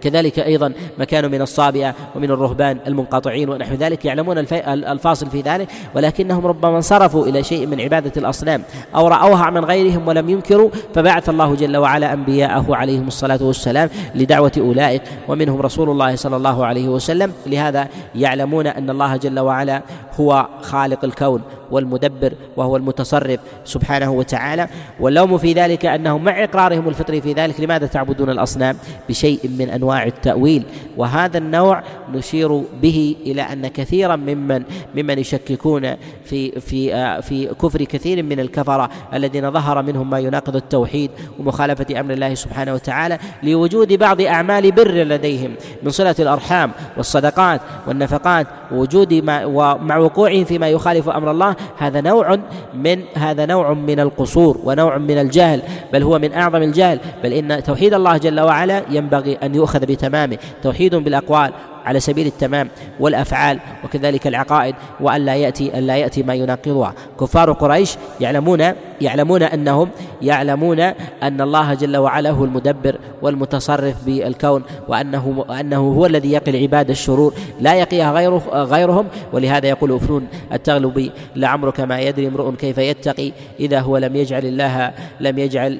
كذلك 0.03 0.39
أيضا 0.39 0.73
ما 0.99 1.05
كانوا 1.05 1.29
من 1.29 1.41
الصابئة 1.41 1.95
ومن 2.15 2.31
الرهبان 2.31 2.77
المنقطعين 2.87 3.49
ونحو 3.49 3.75
ذلك 3.75 4.05
يعلمون 4.05 4.37
الفاصل 4.67 5.29
في 5.29 5.41
ذلك 5.41 5.69
ولكنهم 5.95 6.47
ربما 6.47 6.75
انصرفوا 6.77 7.27
إلى 7.27 7.43
شيء 7.43 7.67
من 7.67 7.81
عبادة 7.81 8.11
الأصنام 8.17 8.63
أو 8.95 9.07
رأوها 9.07 9.49
من 9.49 9.65
غيرهم 9.65 10.07
ولم 10.07 10.29
ينكروا 10.29 10.69
فبعث 10.95 11.29
الله 11.29 11.55
جل 11.55 11.77
وعلا 11.77 12.13
أنبياءه 12.13 12.75
عليهم 12.75 13.07
الصلاة 13.07 13.39
والسلام 13.41 13.89
لدعوة 14.15 14.51
أولئك 14.57 15.01
ومنهم 15.27 15.61
رسول 15.61 15.89
الله 15.89 16.15
صلى 16.15 16.35
الله 16.35 16.65
عليه 16.65 16.87
وسلم 16.87 17.31
لهذا 17.47 17.87
يعلمون 18.15 18.67
أن 18.67 18.89
الله 18.89 19.17
جل 19.17 19.39
وعلا 19.39 19.81
هو 20.19 20.47
خالق 20.61 21.05
الكون 21.05 21.41
والمدبر 21.73 22.33
وهو 22.57 22.77
المتصرف 22.77 23.39
سبحانه 23.65 24.11
وتعالى 24.11 24.67
واللوم 24.99 25.37
في 25.37 25.53
ذلك 25.53 25.85
أنهم 25.85 26.23
مع 26.23 26.43
إقرارهم 26.43 26.87
الفطري 26.87 27.21
في 27.21 27.33
ذلك 27.33 27.59
لماذا 27.61 27.85
تعبدون 27.87 28.29
الأصنام 28.29 28.77
بشيء 29.09 29.39
من 29.59 29.69
أنواع 29.69 30.05
التأويل 30.05 30.63
وهذا 30.97 31.37
النوع 31.37 31.83
نشير 32.13 32.61
به 32.81 33.15
إلى 33.25 33.41
أن 33.41 33.67
كثيرا 33.67 34.15
ممن 34.15 34.63
ممن 34.95 35.19
يشككون 35.19 35.95
في 36.25 36.51
في 36.59 37.21
في 37.21 37.45
كفر 37.45 37.83
كثير 37.83 38.23
من 38.23 38.39
الكفرة 38.39 38.89
الذين 39.13 39.51
ظهر 39.51 39.81
منهم 39.81 40.09
ما 40.09 40.19
يناقض 40.19 40.55
التوحيد 40.55 41.11
ومخالفة 41.39 41.99
أمر 41.99 42.13
الله 42.13 42.33
سبحانه 42.33 42.73
وتعالى 42.73 43.17
لوجود 43.43 43.93
بعض 43.93 44.21
أعمال 44.21 44.71
بر 44.71 44.91
لديهم 44.93 45.51
من 45.83 45.89
صلة 45.91 46.15
الأرحام 46.19 46.71
والصدقات 46.97 47.61
والنفقات 47.87 48.47
ووجود 48.71 49.13
ما 49.13 49.45
ومع 49.45 49.97
وقوعهم 49.97 50.43
فيما 50.43 50.69
يخالف 50.69 51.09
أمر 51.09 51.31
الله 51.31 51.55
هذا 51.77 52.01
نوع 52.01 52.37
من 52.73 53.01
هذا 53.13 53.45
نوع 53.45 53.73
من 53.73 53.99
القصور 53.99 54.57
ونوع 54.63 54.97
من 54.97 55.17
الجهل 55.17 55.61
بل 55.93 56.03
هو 56.03 56.19
من 56.19 56.33
اعظم 56.33 56.61
الجهل 56.63 56.99
بل 57.23 57.33
ان 57.33 57.63
توحيد 57.63 57.93
الله 57.93 58.17
جل 58.17 58.39
وعلا 58.39 58.83
ينبغي 58.89 59.33
ان 59.43 59.55
يؤخذ 59.55 59.79
بتمامه 59.85 60.37
توحيد 60.63 60.95
بالاقوال 60.95 61.51
على 61.85 61.99
سبيل 61.99 62.27
التمام 62.27 62.67
والافعال 62.99 63.59
وكذلك 63.83 64.27
العقائد 64.27 64.75
وان 64.99 65.25
لا 65.25 65.35
ياتي 65.35 65.77
ان 65.77 65.87
لا 65.87 65.97
ياتي 65.97 66.23
ما 66.23 66.33
يناقضها 66.35 66.93
كفار 67.19 67.51
قريش 67.51 67.95
يعلمون 68.21 68.63
يعلمون 69.01 69.43
انهم 69.43 69.89
يعلمون 70.21 70.79
ان 71.23 71.41
الله 71.41 71.73
جل 71.73 71.97
وعلا 71.97 72.29
هو 72.29 72.45
المدبر 72.45 72.95
والمتصرف 73.21 74.03
بالكون 74.05 74.63
وانه 74.87 75.45
وانه 75.49 75.77
هو 75.77 76.05
الذي 76.05 76.31
يقي 76.31 76.51
العباد 76.51 76.89
الشرور 76.89 77.33
لا 77.61 77.73
يقيها 77.73 78.13
غيره 78.13 78.41
غيرهم 78.51 79.07
ولهذا 79.33 79.67
يقول 79.69 79.95
افنون 79.95 80.27
التغلبي 80.53 81.11
لعمرك 81.35 81.79
ما 81.79 81.99
يدري 81.99 82.27
امرؤ 82.27 82.51
كيف 82.55 82.77
يتقي 82.77 83.31
اذا 83.59 83.79
هو 83.79 83.97
لم 83.97 84.15
يجعل 84.15 84.45
الله 84.45 84.91
لم 85.19 85.37
يجعل 85.39 85.79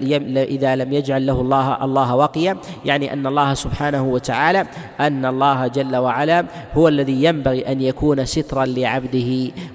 اذا 0.49 0.75
لم 0.75 0.93
يجعل 0.93 1.25
له 1.27 1.41
الله 1.41 1.85
الله 1.85 2.15
وقيا 2.15 2.57
يعني 2.85 3.13
ان 3.13 3.27
الله 3.27 3.53
سبحانه 3.53 4.03
وتعالى 4.03 4.65
ان 4.99 5.25
الله 5.25 5.67
جل 5.67 5.92
جل 5.93 5.97
وعلا 5.99 6.45
هو 6.73 6.87
الذي 6.87 7.23
ينبغي 7.23 7.61
أن 7.71 7.81
يكون 7.81 8.25
سترا 8.25 8.65
لعبده 8.65 9.29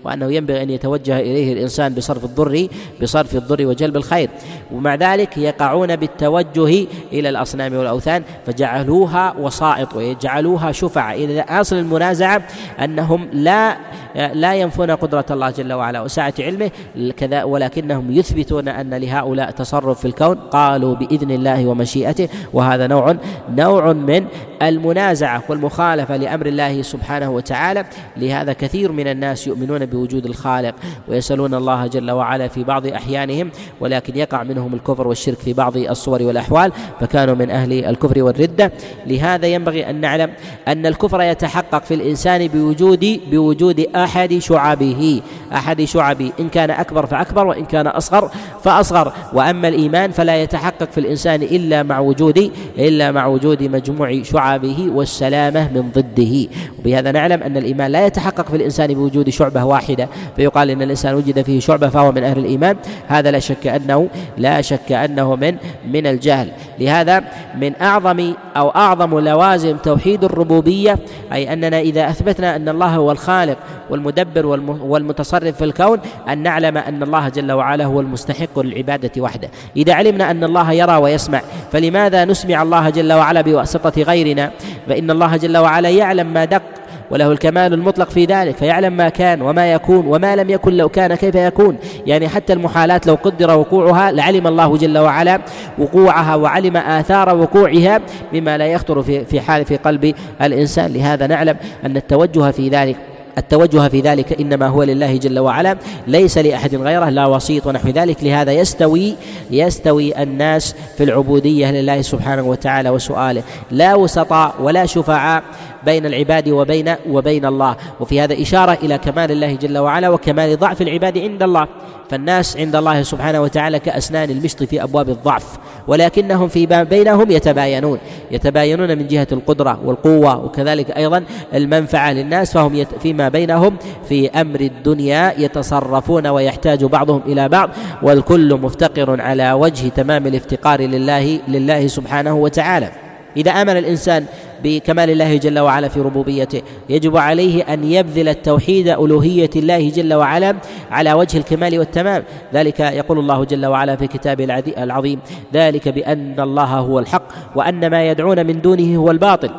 وأنه 0.04 0.32
ينبغي 0.32 0.62
أن 0.62 0.70
يتوجه 0.70 1.18
إليه 1.20 1.52
الإنسان 1.52 1.94
بصرف 1.94 2.24
الضر 2.24 2.66
بصرف 3.02 3.34
الضر 3.34 3.66
وجلب 3.66 3.96
الخير 3.96 4.30
ومع 4.72 4.94
ذلك 4.94 5.36
يقعون 5.38 5.96
بالتوجه 5.96 6.86
إلى 7.12 7.28
الأصنام 7.28 7.74
والأوثان 7.74 8.22
فجعلوها 8.46 9.34
وسائط 9.38 9.96
ويجعلوها 9.96 10.72
شفعة 10.72 11.12
إلى 11.14 11.40
أصل 11.40 11.76
المنازعة 11.76 12.42
أنهم 12.84 13.28
لا 13.32 13.76
لا 14.18 14.54
ينفون 14.54 14.90
قدرة 14.90 15.24
الله 15.30 15.50
جل 15.50 15.72
وعلا 15.72 16.00
وسعة 16.00 16.34
علمه 16.38 16.70
كذا 17.16 17.44
ولكنهم 17.44 18.10
يثبتون 18.12 18.68
أن 18.68 18.94
لهؤلاء 18.94 19.50
تصرف 19.50 19.98
في 20.00 20.04
الكون 20.04 20.34
قالوا 20.34 20.94
بإذن 20.94 21.30
الله 21.30 21.66
ومشيئته 21.66 22.28
وهذا 22.52 22.86
نوع 22.86 23.14
نوع 23.52 23.92
من 23.92 24.24
المنازعة 24.62 25.42
والمخالفة 25.48 26.07
مخالفه 26.09 26.16
لامر 26.24 26.46
الله 26.46 26.82
سبحانه 26.82 27.30
وتعالى 27.30 27.84
لهذا 28.16 28.52
كثير 28.52 28.92
من 28.92 29.06
الناس 29.09 29.46
يؤمنون 29.46 29.86
بوجود 29.86 30.24
الخالق 30.26 30.74
ويسالون 31.09 31.54
الله 31.54 31.86
جل 31.86 32.11
وعلا 32.11 32.48
في 32.48 32.64
بعض 32.64 32.86
احيانهم 32.86 33.50
ولكن 33.80 34.16
يقع 34.18 34.42
منهم 34.42 34.74
الكفر 34.74 35.09
والشرك 35.09 35.38
في 35.38 35.52
بعض 35.52 35.76
الصور 35.76 36.22
والاحوال 36.22 36.72
فكانوا 37.00 37.34
من 37.34 37.50
اهل 37.50 37.72
الكفر 37.84 38.22
والرده 38.22 38.72
لهذا 39.06 39.46
ينبغي 39.48 39.90
ان 39.90 40.00
نعلم 40.00 40.30
ان 40.68 40.86
الكفر 40.86 41.20
يتحقق 41.22 41.82
في 41.84 41.94
الانسان 41.94 42.46
بوجود 42.48 43.20
بوجود 43.30 43.80
احد 43.80 44.38
شعبه 44.38 45.22
احد 45.52 45.82
شعبه 45.84 46.32
ان 46.40 46.48
كان 46.48 46.70
اكبر 46.70 47.06
فاكبر 47.06 47.46
وان 47.46 47.64
كان 47.64 47.86
اصغر 47.86 48.30
فاصغر 48.64 49.12
واما 49.32 49.68
الايمان 49.68 50.11
فلا 50.11 50.42
يتحقق 50.42 50.90
في 50.90 50.98
الانسان 51.00 51.42
الا 51.42 51.82
مع 51.82 51.98
وجود 51.98 52.52
الا 52.78 53.12
مع 53.12 53.26
وجود 53.26 53.62
مجموع 53.62 54.22
شعبه 54.22 54.86
والسلامه 54.92 55.68
من 55.72 55.90
ضده 56.01 56.49
وبهذا 56.80 57.12
نعلم 57.12 57.42
أن 57.42 57.57
الإيمان 57.57 57.90
لا 57.90 58.07
يتحقق 58.07 58.49
في 58.49 58.57
الإنسان 58.57 58.94
بوجود 58.94 59.28
شعبة 59.30 59.64
واحدة 59.64 60.09
فيقال 60.36 60.70
إن 60.70 60.82
الإنسان 60.82 61.14
وجد 61.14 61.42
فيه 61.42 61.61
شعبة 61.61 61.88
فهو 61.88 62.12
من 62.12 62.24
أهل 62.24 62.38
الإيمان 62.38 62.76
هذا 63.09 63.30
لا 63.30 63.38
شك 63.38 63.66
أنه 63.66 64.09
لا 64.38 64.61
شك 64.61 64.92
أنه 64.92 65.36
من 65.36 65.57
من 65.90 66.07
الجهل 66.07 66.49
لهذا 66.80 67.24
من 67.61 67.72
أعظم 67.82 68.32
أو 68.57 68.68
أعظم 68.68 69.18
لوازم 69.18 69.76
توحيد 69.76 70.24
الربوبية 70.24 70.99
أي 71.32 71.53
أننا 71.53 71.80
إذا 71.80 72.09
أثبتنا 72.11 72.57
أن 72.57 72.68
الله 72.68 72.86
هو 72.88 73.12
الخالق 73.12 73.57
والمدبر 73.90 74.46
والمتصرف 74.82 75.57
في 75.57 75.64
الكون 75.64 75.99
أن 76.28 76.38
نعلم 76.42 76.76
أن 76.78 77.03
الله 77.03 77.28
جل 77.28 77.53
وعلا 77.53 77.84
هو 77.84 78.01
المستحق 78.01 78.59
للعبادة 78.59 79.22
وحده 79.22 79.51
إذا 79.76 79.94
علمنا 79.94 80.30
أن 80.30 80.44
الله 80.44 80.72
يرى 80.72 80.96
ويسمع 80.96 81.40
فلماذا 81.72 82.24
نسمع 82.24 82.62
الله 82.62 82.90
جل 82.90 83.12
وعلا 83.12 83.40
بواسطة 83.40 84.03
غيرنا 84.03 84.51
فإن 84.88 85.11
الله 85.11 85.36
جل 85.36 85.57
وعلا 85.57 85.88
يعلم 85.91 86.32
ما 86.32 86.45
دق 86.45 86.62
وله 87.11 87.32
الكمال 87.32 87.74
المطلق 87.74 88.11
في 88.11 88.24
ذلك 88.24 88.57
فيعلم 88.57 88.93
ما 88.93 89.09
كان 89.09 89.43
وما 89.43 89.72
يكون 89.72 90.07
وما 90.07 90.36
لم 90.36 90.51
يكن 90.51 90.72
لو 90.76 90.89
كان 90.89 91.14
كيف 91.14 91.34
يكون 91.34 91.76
يعني 92.07 92.28
حتى 92.28 92.53
المحالات 92.53 93.07
لو 93.07 93.14
قدر 93.22 93.59
وقوعها 93.59 94.12
لعلم 94.12 94.47
الله 94.47 94.76
جل 94.76 94.99
وعلا 94.99 95.41
وقوعها 95.78 96.34
وعلم 96.34 96.76
آثار 96.76 97.36
وقوعها 97.36 98.01
مما 98.32 98.59
لا 98.59 98.66
يخطر 98.66 99.03
في 99.03 99.41
حال 99.41 99.64
في 99.64 99.76
قلب 99.76 100.14
الإنسان 100.43 100.93
لهذا 100.93 101.26
نعلم 101.26 101.57
أن 101.86 101.97
التوجه 101.97 102.51
في 102.51 102.68
ذلك 102.68 102.97
التوجه 103.38 103.88
في 103.88 104.00
ذلك 104.00 104.40
انما 104.40 104.66
هو 104.66 104.82
لله 104.82 105.16
جل 105.16 105.38
وعلا 105.38 105.76
ليس 106.06 106.38
لاحد 106.38 106.74
غيره 106.74 107.08
لا 107.10 107.26
وسيط 107.26 107.66
ونحو 107.66 107.88
ذلك 107.88 108.16
لهذا 108.24 108.52
يستوي 108.52 109.14
يستوي 109.50 110.22
الناس 110.22 110.74
في 110.96 111.04
العبوديه 111.04 111.70
لله 111.70 112.02
سبحانه 112.02 112.42
وتعالى 112.42 112.90
وسؤاله 112.90 113.42
لا 113.70 113.94
وسطاء 113.94 114.54
ولا 114.60 114.86
شفعاء 114.86 115.42
بين 115.86 116.06
العباد 116.06 116.48
وبين 116.48 116.94
وبين 117.10 117.46
الله 117.46 117.76
وفي 118.00 118.20
هذا 118.20 118.42
اشاره 118.42 118.78
الى 118.82 118.98
كمال 118.98 119.30
الله 119.32 119.54
جل 119.54 119.78
وعلا 119.78 120.08
وكمال 120.08 120.58
ضعف 120.58 120.82
العباد 120.82 121.18
عند 121.18 121.42
الله 121.42 121.66
فالناس 122.10 122.56
عند 122.56 122.76
الله 122.76 123.02
سبحانه 123.02 123.42
وتعالى 123.42 123.78
كاسنان 123.78 124.30
المشط 124.30 124.62
في 124.62 124.82
ابواب 124.82 125.08
الضعف 125.08 125.44
ولكنهم 125.89 126.49
فيما 126.49 126.82
بينهم 126.82 127.30
يتباينون 127.30 127.99
يتباينون 128.30 128.99
من 128.99 129.07
جهة 129.07 129.26
القدرة 129.32 129.80
والقوة 129.84 130.45
وكذلك 130.45 130.91
أيضا 130.91 131.24
المنفعة 131.55 132.12
للناس 132.12 132.53
فهم 132.53 132.84
فيما 133.03 133.28
بينهم 133.28 133.76
في 134.09 134.30
أمر 134.30 134.61
الدنيا 134.61 135.34
يتصرفون 135.39 136.26
ويحتاج 136.26 136.84
بعضهم 136.84 137.20
إلى 137.26 137.49
بعض 137.49 137.70
والكل 138.03 138.55
مفتقر 138.55 139.20
على 139.20 139.53
وجه 139.53 139.89
تمام 139.89 140.26
الافتقار 140.26 140.80
لله 140.82 141.41
لله 141.49 141.86
سبحانه 141.86 142.36
وتعالى 142.36 142.89
إذا 143.36 143.51
آمن 143.51 143.76
الإنسان 143.76 144.24
بكمال 144.64 145.11
الله 145.11 145.36
جل 145.36 145.59
وعلا 145.59 145.88
في 145.88 146.00
ربوبيته 146.00 146.62
يجب 146.88 147.16
عليه 147.16 147.62
ان 147.62 147.84
يبذل 147.92 148.28
التوحيد 148.28 148.88
الوهيه 148.88 149.50
الله 149.56 149.90
جل 149.90 150.14
وعلا 150.14 150.56
على 150.90 151.12
وجه 151.12 151.38
الكمال 151.38 151.78
والتمام 151.78 152.22
ذلك 152.54 152.80
يقول 152.80 153.18
الله 153.18 153.44
جل 153.44 153.66
وعلا 153.66 153.96
في 153.96 154.06
كتابه 154.06 154.62
العظيم 154.78 155.18
ذلك 155.54 155.88
بان 155.88 156.40
الله 156.40 156.64
هو 156.64 156.98
الحق 156.98 157.28
وان 157.56 157.90
ما 157.90 158.09
يدعون 158.11 158.46
من 158.46 158.61
دونه 158.61 158.96
هو 158.96 159.11
الباطل 159.11 159.50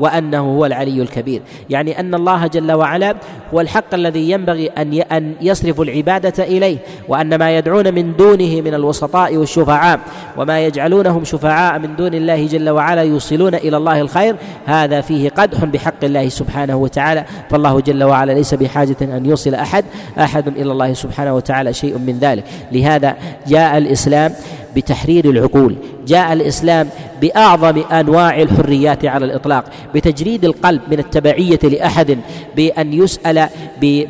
وانه 0.00 0.38
هو 0.38 0.66
العلي 0.66 1.02
الكبير 1.02 1.42
يعني 1.70 2.00
ان 2.00 2.14
الله 2.14 2.46
جل 2.46 2.72
وعلا 2.72 3.14
هو 3.54 3.60
الحق 3.60 3.94
الذي 3.94 4.30
ينبغي 4.30 4.66
ان 4.66 4.92
ان 4.94 5.34
يصرف 5.40 5.80
العباده 5.80 6.44
اليه 6.44 6.78
وان 7.08 7.34
ما 7.38 7.58
يدعون 7.58 7.94
من 7.94 8.16
دونه 8.16 8.60
من 8.60 8.74
الوسطاء 8.74 9.36
والشفعاء 9.36 10.00
وما 10.36 10.64
يجعلونهم 10.66 11.24
شفعاء 11.24 11.78
من 11.78 11.96
دون 11.96 12.14
الله 12.14 12.46
جل 12.46 12.70
وعلا 12.70 13.02
يوصلون 13.02 13.54
الى 13.54 13.76
الله 13.76 14.00
الخير 14.00 14.36
هذا 14.66 15.00
فيه 15.00 15.28
قدح 15.28 15.64
بحق 15.64 16.04
الله 16.04 16.28
سبحانه 16.28 16.76
وتعالى 16.76 17.24
فالله 17.50 17.80
جل 17.80 18.04
وعلا 18.04 18.32
ليس 18.32 18.54
بحاجه 18.54 18.96
ان 19.02 19.26
يوصل 19.26 19.54
احد 19.54 19.84
احد 20.20 20.48
الى 20.48 20.72
الله 20.72 20.92
سبحانه 20.92 21.34
وتعالى 21.34 21.72
شيء 21.72 21.98
من 21.98 22.18
ذلك 22.20 22.44
لهذا 22.72 23.16
جاء 23.46 23.78
الاسلام 23.78 24.32
بتحرير 24.76 25.30
العقول 25.30 25.74
جاء 26.06 26.32
الاسلام 26.32 26.88
باعظم 27.22 27.82
انواع 27.92 28.42
الحريات 28.42 29.04
على 29.04 29.24
الاطلاق 29.24 29.64
بتجريد 29.94 30.44
القلب 30.44 30.80
من 30.90 30.98
التبعيه 30.98 31.58
لاحد 31.62 32.18
بان 32.56 32.92
يسال 32.92 33.46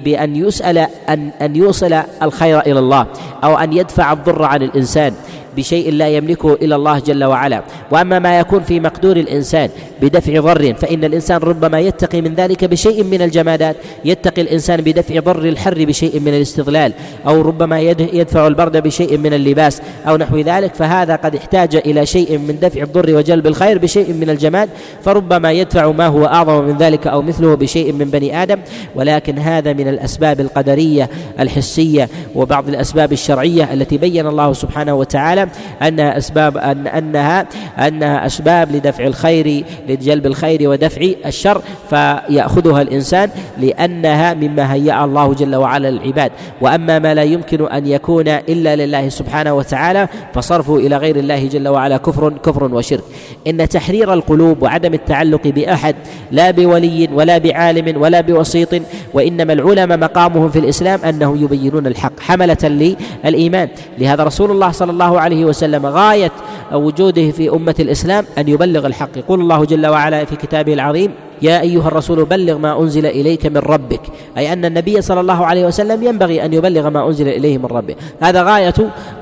بان 0.04 0.36
يسال 0.36 0.78
ان 1.08 1.30
ان 1.42 1.56
يوصل 1.56 1.92
الخير 2.22 2.60
الى 2.60 2.78
الله 2.78 3.06
او 3.44 3.56
ان 3.56 3.72
يدفع 3.72 4.12
الضر 4.12 4.44
عن 4.44 4.62
الانسان 4.62 5.12
بشيء 5.56 5.92
لا 5.92 6.08
يملكه 6.08 6.52
الا 6.54 6.76
الله 6.76 6.98
جل 6.98 7.24
وعلا 7.24 7.62
واما 7.90 8.18
ما 8.18 8.38
يكون 8.38 8.60
في 8.62 8.80
مقدور 8.80 9.16
الانسان 9.16 9.68
بدفع 10.02 10.40
ضر 10.40 10.74
فان 10.74 11.04
الانسان 11.04 11.36
ربما 11.40 11.80
يتقي 11.80 12.20
من 12.20 12.34
ذلك 12.34 12.64
بشيء 12.64 13.04
من 13.04 13.22
الجمادات 13.22 13.76
يتقي 14.04 14.42
الانسان 14.42 14.80
بدفع 14.80 15.20
ضر 15.20 15.38
الحر 15.44 15.84
بشيء 15.84 16.20
من 16.20 16.28
الاستظلال 16.34 16.92
او 17.26 17.40
ربما 17.40 17.80
يدفع 17.80 18.46
البرد 18.46 18.76
بشيء 18.76 19.18
من 19.18 19.34
اللباس 19.34 19.82
او 20.08 20.16
نحو 20.16 20.38
ذلك 20.40 20.74
فهذا 20.74 21.16
قد 21.16 21.36
احتاج 21.36 21.76
الى 21.76 22.06
شيء 22.06 22.38
من 22.38 22.58
دفع 22.62 22.82
الضر 22.82 23.16
وجلب 23.16 23.46
الخير 23.46 23.78
بشيء 23.78 24.12
من 24.12 24.30
الجماد 24.30 24.68
فربما 25.04 25.52
يدفع 25.52 25.90
ما 25.90 26.06
هو 26.06 26.24
اعظم 26.24 26.64
من 26.64 26.76
ذلك 26.76 27.06
او 27.06 27.22
مثله 27.22 27.54
بشيء 27.54 27.92
من 27.92 28.04
بني 28.10 28.42
ادم 28.42 28.60
ولكن 28.94 29.38
هذا 29.38 29.72
من 29.72 29.88
الاسباب 29.88 30.40
القدريه 30.40 31.10
الحسيه 31.40 32.08
وبعض 32.34 32.68
الاسباب 32.68 33.12
الشرعيه 33.12 33.72
التي 33.72 33.98
بين 33.98 34.26
الله 34.26 34.52
سبحانه 34.52 34.94
وتعالى 34.94 35.45
أنها 35.82 35.86
أنها 35.88 36.16
أسباب 36.16 36.56
أن 36.56 36.86
أنها 36.86 37.46
أنها 37.88 38.26
أسباب 38.26 38.72
لدفع 38.72 39.06
الخير 39.06 39.64
لجلب 39.88 40.26
الخير 40.26 40.68
ودفع 40.70 41.06
الشر 41.26 41.62
فيأخذها 41.90 42.82
الإنسان 42.82 43.30
لأنها 43.58 44.34
مما 44.34 44.72
هيأ 44.74 45.04
الله 45.04 45.34
جل 45.34 45.56
وعلا 45.56 45.90
للعباد 45.90 46.30
وأما 46.60 46.98
ما 46.98 47.14
لا 47.14 47.22
يمكن 47.22 47.66
أن 47.66 47.86
يكون 47.86 48.28
إلا 48.28 48.76
لله 48.76 49.08
سبحانه 49.08 49.54
وتعالى 49.54 50.08
فصرفه 50.34 50.76
إلى 50.76 50.96
غير 50.96 51.16
الله 51.16 51.46
جل 51.46 51.68
وعلا 51.68 51.96
كفر 51.96 52.32
كفر 52.44 52.74
وشرك 52.74 53.04
إن 53.46 53.68
تحرير 53.68 54.12
القلوب 54.12 54.62
وعدم 54.62 54.94
التعلق 54.94 55.42
بأحد 55.46 55.94
لا 56.32 56.50
بولي 56.50 57.08
ولا 57.14 57.38
بعالم 57.38 58.02
ولا 58.02 58.20
بوسيط 58.20 58.68
وإنما 59.14 59.52
العلماء 59.52 59.98
مقامهم 59.98 60.50
في 60.50 60.58
الإسلام 60.58 61.00
أنهم 61.04 61.44
يبينون 61.44 61.86
الحق 61.86 62.20
حملة 62.20 62.92
للإيمان 63.24 63.68
لهذا 63.98 64.24
رسول 64.24 64.50
الله 64.50 64.70
صلى 64.70 64.92
الله 64.92 65.20
عليه 65.20 65.35
عليه 65.36 65.44
وسلم 65.46 65.86
غاية 65.86 66.32
وجوده 66.72 67.30
في 67.30 67.48
أمة 67.52 67.74
الإسلام 67.80 68.24
أن 68.38 68.48
يبلغ 68.48 68.86
الحق 68.86 69.08
يقول 69.16 69.40
الله 69.40 69.64
جل 69.64 69.86
وعلا 69.86 70.24
في 70.24 70.36
كتابه 70.36 70.72
العظيم 70.72 71.10
يا 71.42 71.60
ايها 71.60 71.88
الرسول 71.88 72.24
بلغ 72.24 72.58
ما 72.58 72.80
انزل 72.80 73.06
اليك 73.06 73.46
من 73.46 73.56
ربك 73.56 74.00
اي 74.38 74.52
ان 74.52 74.64
النبي 74.64 75.02
صلى 75.02 75.20
الله 75.20 75.46
عليه 75.46 75.66
وسلم 75.66 76.02
ينبغي 76.02 76.44
ان 76.44 76.52
يبلغ 76.52 76.88
ما 76.88 77.06
انزل 77.08 77.28
اليه 77.28 77.58
من 77.58 77.66
ربه 77.66 77.94
هذا 78.20 78.42
غايه 78.42 78.74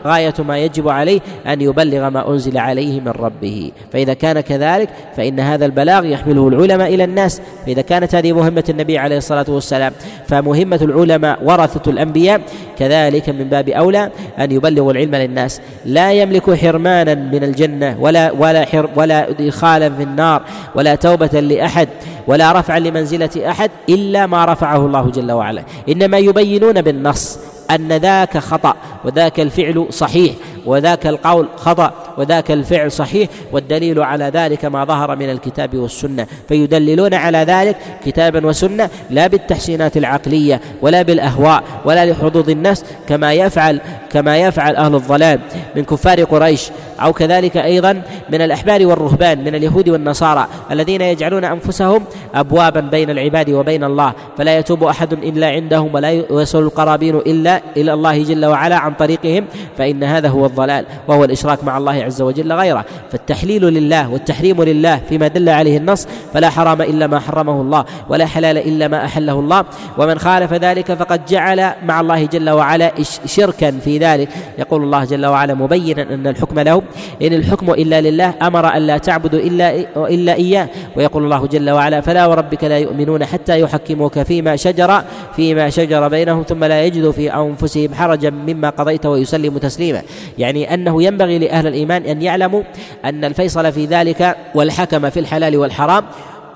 غايه 0.06 0.34
ما 0.38 0.58
يجب 0.58 0.88
عليه 0.88 1.20
ان 1.46 1.60
يبلغ 1.60 2.08
ما 2.08 2.30
انزل 2.30 2.58
عليه 2.58 3.00
من 3.00 3.08
ربه 3.08 3.72
فاذا 3.92 4.14
كان 4.14 4.40
كذلك 4.40 4.88
فان 5.16 5.40
هذا 5.40 5.66
البلاغ 5.66 6.04
يحمله 6.06 6.48
العلماء 6.48 6.94
الى 6.94 7.04
الناس 7.04 7.40
فاذا 7.66 7.82
كانت 7.82 8.14
هذه 8.14 8.32
مهمه 8.32 8.64
النبي 8.68 8.98
عليه 8.98 9.16
الصلاه 9.16 9.46
والسلام 9.48 9.92
فمهمه 10.28 10.78
العلماء 10.82 11.38
ورثه 11.44 11.90
الانبياء 11.90 12.40
كذلك 12.78 13.28
من 13.28 13.44
باب 13.44 13.68
اولى 13.68 14.10
ان 14.38 14.52
يبلغوا 14.52 14.92
العلم 14.92 15.14
للناس 15.14 15.60
لا 15.84 16.12
يملك 16.12 16.54
حرمانا 16.54 17.14
من 17.14 17.44
الجنه 17.44 17.96
ولا 18.00 18.30
ولا 18.32 18.64
حر 18.64 18.88
ولا 18.96 19.30
ادخالا 19.30 19.90
في 19.90 20.02
النار 20.02 20.42
ولا 20.74 20.94
توبه 20.94 21.40
لاحد 21.40 21.88
ولا 22.26 22.52
رفعا 22.60 22.78
لمنزله 22.78 23.30
احد 23.48 23.70
الا 23.88 24.26
ما 24.26 24.44
رفعه 24.44 24.86
الله 24.86 25.10
جل 25.10 25.32
وعلا 25.32 25.62
انما 25.88 26.18
يبينون 26.18 26.82
بالنص 26.82 27.38
ان 27.70 27.88
ذاك 27.96 28.38
خطا 28.38 28.74
وذاك 29.04 29.40
الفعل 29.40 29.86
صحيح 29.90 30.32
وذاك 30.66 31.06
القول 31.06 31.46
خطأ 31.56 31.90
وذاك 32.18 32.50
الفعل 32.50 32.92
صحيح 32.92 33.28
والدليل 33.52 34.02
على 34.02 34.24
ذلك 34.34 34.64
ما 34.64 34.84
ظهر 34.84 35.16
من 35.16 35.30
الكتاب 35.30 35.76
والسنة 35.76 36.26
فيدللون 36.48 37.14
على 37.14 37.38
ذلك 37.38 37.76
كتابا 38.06 38.46
وسنة 38.46 38.90
لا 39.10 39.26
بالتحسينات 39.26 39.96
العقلية 39.96 40.60
ولا 40.82 41.02
بالأهواء 41.02 41.62
ولا 41.84 42.06
لحظوظ 42.06 42.50
النفس 42.50 42.84
كما 43.08 43.32
يفعل 43.32 43.80
كما 44.12 44.38
يفعل 44.38 44.76
أهل 44.76 44.94
الظلام 44.94 45.40
من 45.76 45.84
كفار 45.84 46.22
قريش 46.24 46.70
أو 47.00 47.12
كذلك 47.12 47.56
أيضا 47.56 48.02
من 48.30 48.40
الأحبار 48.42 48.86
والرهبان 48.86 49.44
من 49.44 49.54
اليهود 49.54 49.88
والنصارى 49.88 50.46
الذين 50.70 51.00
يجعلون 51.00 51.44
أنفسهم 51.44 52.04
أبوابا 52.34 52.80
بين 52.80 53.10
العباد 53.10 53.50
وبين 53.50 53.84
الله 53.84 54.12
فلا 54.38 54.58
يتوب 54.58 54.84
أحد 54.84 55.12
إلا 55.12 55.48
عندهم 55.48 55.94
ولا 55.94 56.10
يصل 56.12 56.62
القرابين 56.62 57.16
إلا 57.16 57.60
إلى 57.76 57.92
الله 57.94 58.22
جل 58.22 58.44
وعلا 58.46 58.76
عن 58.76 58.94
طريقهم 58.94 59.44
فإن 59.78 60.04
هذا 60.04 60.28
هو 60.28 60.48
الضلال 60.54 60.84
وهو 61.08 61.24
الإشراك 61.24 61.64
مع 61.64 61.78
الله 61.78 61.92
عز 61.92 62.22
وجل 62.22 62.52
غيره 62.52 62.84
فالتحليل 63.12 63.62
لله 63.64 64.10
والتحريم 64.10 64.62
لله 64.62 65.00
فيما 65.08 65.28
دل 65.28 65.48
عليه 65.48 65.76
النص 65.78 66.08
فلا 66.34 66.50
حرام 66.50 66.82
إلا 66.82 67.06
ما 67.06 67.18
حرمه 67.20 67.60
الله 67.60 67.84
ولا 68.08 68.26
حلال 68.26 68.58
إلا 68.58 68.88
ما 68.88 69.04
أحله 69.04 69.32
الله 69.40 69.64
ومن 69.98 70.18
خالف 70.18 70.52
ذلك 70.52 70.92
فقد 70.94 71.26
جعل 71.26 71.70
مع 71.84 72.00
الله 72.00 72.26
جل 72.26 72.50
وعلا 72.50 72.92
شركا 73.26 73.70
في 73.70 73.98
ذلك 73.98 74.28
يقول 74.58 74.82
الله 74.82 75.04
جل 75.04 75.26
وعلا 75.26 75.54
مبينا 75.54 76.02
أن 76.02 76.26
الحكم 76.26 76.58
له 76.58 76.82
إن 77.22 77.32
الحكم 77.32 77.70
إلا 77.70 78.00
لله 78.00 78.34
أمر 78.42 78.68
أن 78.76 78.82
لا 78.86 78.98
تعبدوا 78.98 79.38
إلا 79.40 79.84
إلا 80.08 80.34
إياه 80.34 80.68
ويقول 80.96 81.24
الله 81.24 81.46
جل 81.46 81.70
وعلا 81.70 82.00
فلا 82.00 82.26
وربك 82.26 82.64
لا 82.64 82.78
يؤمنون 82.78 83.24
حتى 83.24 83.60
يحكموك 83.60 84.22
فيما 84.22 84.56
شجر 84.56 85.02
فيما 85.36 85.70
شجر 85.70 86.08
بينهم 86.08 86.42
ثم 86.42 86.64
لا 86.64 86.84
يجدوا 86.84 87.12
في 87.12 87.34
أنفسهم 87.34 87.94
حرجا 87.94 88.30
مما 88.30 88.70
قضيت 88.70 89.06
ويسلموا 89.06 89.58
تسليما 89.60 90.02
يعني 90.38 90.43
يعني 90.44 90.74
أنه 90.74 91.02
ينبغي 91.02 91.38
لأهل 91.38 91.66
الإيمان 91.66 92.02
أن 92.06 92.22
يعلموا 92.22 92.62
أن 93.04 93.24
الفيصل 93.24 93.72
في 93.72 93.84
ذلك 93.86 94.36
والحكم 94.54 95.10
في 95.10 95.20
الحلال 95.20 95.56
والحرام 95.56 96.04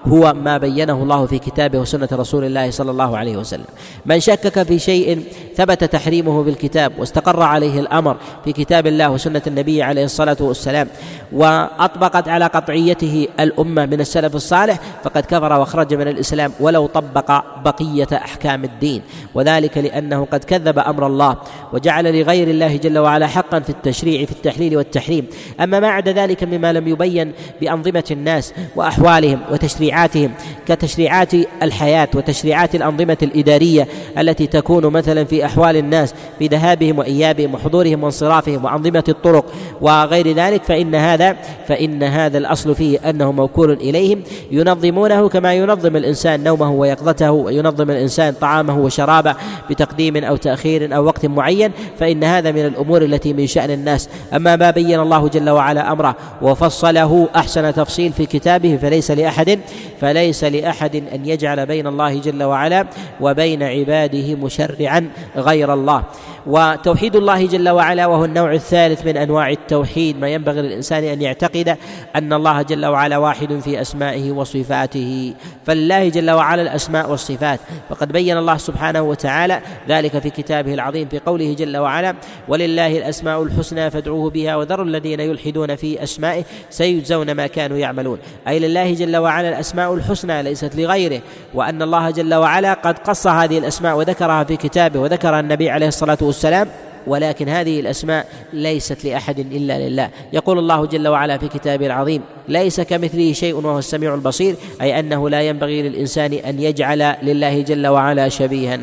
هو 0.06 0.34
ما 0.34 0.58
بينه 0.58 0.92
الله 0.92 1.26
في 1.26 1.38
كتابه 1.38 1.78
وسنه 1.78 2.08
رسول 2.12 2.44
الله 2.44 2.70
صلى 2.70 2.90
الله 2.90 3.18
عليه 3.18 3.36
وسلم 3.36 3.64
من 4.06 4.20
شكك 4.20 4.62
في 4.62 4.78
شيء 4.78 5.22
ثبت 5.56 5.84
تحريمه 5.84 6.42
بالكتاب 6.42 6.92
واستقر 6.98 7.42
عليه 7.42 7.80
الامر 7.80 8.16
في 8.44 8.52
كتاب 8.52 8.86
الله 8.86 9.10
وسنه 9.10 9.42
النبي 9.46 9.82
عليه 9.82 10.04
الصلاه 10.04 10.36
والسلام 10.40 10.88
واطبقت 11.32 12.28
على 12.28 12.44
قطعيته 12.46 13.28
الامه 13.40 13.86
من 13.86 14.00
السلف 14.00 14.34
الصالح 14.36 14.78
فقد 15.04 15.24
كفر 15.24 15.52
واخرج 15.60 15.94
من 15.94 16.08
الاسلام 16.08 16.52
ولو 16.60 16.86
طبق 16.86 17.42
بقيه 17.64 18.06
احكام 18.12 18.64
الدين 18.64 19.02
وذلك 19.34 19.78
لانه 19.78 20.26
قد 20.32 20.44
كذب 20.44 20.78
امر 20.78 21.06
الله 21.06 21.36
وجعل 21.72 22.18
لغير 22.20 22.48
الله 22.48 22.76
جل 22.76 22.98
وعلا 22.98 23.26
حقا 23.26 23.60
في 23.60 23.70
التشريع 23.70 24.24
في 24.24 24.32
التحليل 24.32 24.76
والتحريم 24.76 25.26
اما 25.60 25.80
ما 25.80 25.88
عدا 25.88 26.12
ذلك 26.12 26.44
مما 26.44 26.72
لم 26.72 26.88
يبين 26.88 27.32
بانظمه 27.60 28.04
الناس 28.10 28.54
واحوالهم 28.76 29.38
وتشريع 29.52 29.87
تشريعاتهم 29.88 30.30
كتشريعات 30.68 31.32
الحياة 31.62 32.08
وتشريعات 32.14 32.74
الأنظمة 32.74 33.16
الإدارية 33.22 33.88
التي 34.18 34.46
تكون 34.46 34.86
مثلا 34.86 35.24
في 35.24 35.46
أحوال 35.46 35.76
الناس 35.76 36.14
في 36.38 36.46
ذهابهم 36.46 36.98
وإيابهم 36.98 37.54
وحضورهم 37.54 38.02
وانصرافهم 38.04 38.64
وأنظمة 38.64 39.04
الطرق 39.08 39.44
وغير 39.80 40.32
ذلك 40.32 40.62
فإن 40.64 40.94
هذا 40.94 41.36
فإن 41.68 42.02
هذا 42.02 42.38
الأصل 42.38 42.74
فيه 42.74 42.98
أنه 43.10 43.32
موكول 43.32 43.72
إليهم 43.72 44.22
ينظمونه 44.50 45.28
كما 45.28 45.54
ينظم 45.54 45.96
الإنسان 45.96 46.44
نومه 46.44 46.72
ويقظته 46.72 47.30
وينظم 47.32 47.90
الإنسان 47.90 48.34
طعامه 48.40 48.78
وشرابه 48.78 49.34
بتقديم 49.70 50.16
أو 50.24 50.36
تأخير 50.36 50.96
أو 50.96 51.04
وقت 51.04 51.26
معين 51.26 51.70
فإن 51.98 52.24
هذا 52.24 52.50
من 52.50 52.66
الأمور 52.66 53.02
التي 53.02 53.32
من 53.32 53.46
شأن 53.46 53.70
الناس 53.70 54.08
أما 54.36 54.56
ما 54.56 54.70
بين 54.70 55.00
الله 55.00 55.28
جل 55.28 55.50
وعلا 55.50 55.92
أمره 55.92 56.16
وفصله 56.42 57.28
أحسن 57.36 57.74
تفصيل 57.74 58.12
في 58.12 58.26
كتابه 58.26 58.76
فليس 58.82 59.10
لأحد 59.10 59.58
فليس 60.00 60.44
لاحد 60.44 60.96
ان 60.96 61.28
يجعل 61.28 61.66
بين 61.66 61.86
الله 61.86 62.18
جل 62.20 62.42
وعلا 62.42 62.86
وبين 63.20 63.62
عباده 63.62 64.34
مشرعا 64.34 65.10
غير 65.36 65.74
الله 65.74 66.02
وتوحيد 66.46 67.16
الله 67.16 67.46
جل 67.46 67.68
وعلا 67.68 68.06
وهو 68.06 68.24
النوع 68.24 68.52
الثالث 68.52 69.06
من 69.06 69.16
انواع 69.16 69.50
التوحيد 69.50 70.18
ما 70.20 70.28
ينبغي 70.28 70.62
للانسان 70.62 71.04
ان 71.04 71.22
يعتقد 71.22 71.76
ان 72.16 72.32
الله 72.32 72.62
جل 72.62 72.86
وعلا 72.86 73.16
واحد 73.18 73.58
في 73.64 73.80
اسمائه 73.80 74.32
وصفاته 74.32 75.34
فلله 75.66 76.08
جل 76.08 76.30
وعلا 76.30 76.62
الاسماء 76.62 77.10
والصفات 77.10 77.60
فقد 77.90 78.12
بين 78.12 78.38
الله 78.38 78.56
سبحانه 78.56 79.02
وتعالى 79.02 79.60
ذلك 79.88 80.18
في 80.18 80.30
كتابه 80.30 80.74
العظيم 80.74 81.08
في 81.08 81.18
قوله 81.18 81.54
جل 81.58 81.76
وعلا 81.76 82.14
ولله 82.48 82.98
الاسماء 82.98 83.42
الحسنى 83.42 83.90
فادعوه 83.90 84.30
بها 84.30 84.56
وذروا 84.56 84.84
الذين 84.86 85.20
يلحدون 85.20 85.76
في 85.76 86.02
اسمائه 86.02 86.44
سيجزون 86.70 87.30
ما 87.32 87.46
كانوا 87.46 87.76
يعملون 87.78 88.18
اي 88.48 88.58
لله 88.58 88.94
جل 88.94 89.16
وعلا 89.16 89.48
الأسماء 89.48 89.67
الاسماء 89.68 89.94
الحسنى 89.94 90.42
ليست 90.42 90.76
لغيره 90.76 91.20
وان 91.54 91.82
الله 91.82 92.10
جل 92.10 92.34
وعلا 92.34 92.72
قد 92.72 92.98
قص 92.98 93.26
هذه 93.26 93.58
الاسماء 93.58 93.96
وذكرها 93.96 94.44
في 94.44 94.56
كتابه 94.56 95.00
وذكرها 95.00 95.40
النبي 95.40 95.70
عليه 95.70 95.88
الصلاه 95.88 96.18
والسلام 96.22 96.68
ولكن 97.06 97.48
هذه 97.48 97.80
الاسماء 97.80 98.26
ليست 98.52 99.04
لاحد 99.04 99.38
الا 99.38 99.88
لله 99.88 100.08
يقول 100.32 100.58
الله 100.58 100.86
جل 100.86 101.08
وعلا 101.08 101.38
في 101.38 101.48
كتابه 101.48 101.86
العظيم 101.86 102.22
ليس 102.48 102.80
كمثله 102.80 103.32
شيء 103.32 103.54
وهو 103.54 103.78
السميع 103.78 104.14
البصير 104.14 104.56
اي 104.80 105.00
انه 105.00 105.28
لا 105.28 105.42
ينبغي 105.42 105.82
للانسان 105.82 106.32
ان 106.32 106.58
يجعل 106.60 107.14
لله 107.22 107.60
جل 107.62 107.86
وعلا 107.86 108.28
شبيها 108.28 108.78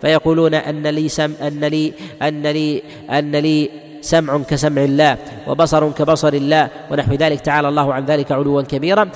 فيقولون 0.00 0.54
ان 0.54 0.86
لي 0.86 1.08
سم 1.08 1.32
ان 1.42 1.60
لي 1.64 1.92
ان 2.22 2.42
لي 2.46 2.82
ان 3.10 3.36
لي 3.36 3.70
سمع 4.02 4.38
كسمع 4.48 4.84
الله 4.84 5.16
وبصر 5.48 5.90
كبصر 5.90 6.32
الله 6.32 6.68
ونحو 6.90 7.12
ذلك 7.14 7.40
تعالى 7.40 7.68
الله 7.68 7.94
عن 7.94 8.04
ذلك 8.04 8.32
علوا 8.32 8.62
كبيرا 8.62 9.08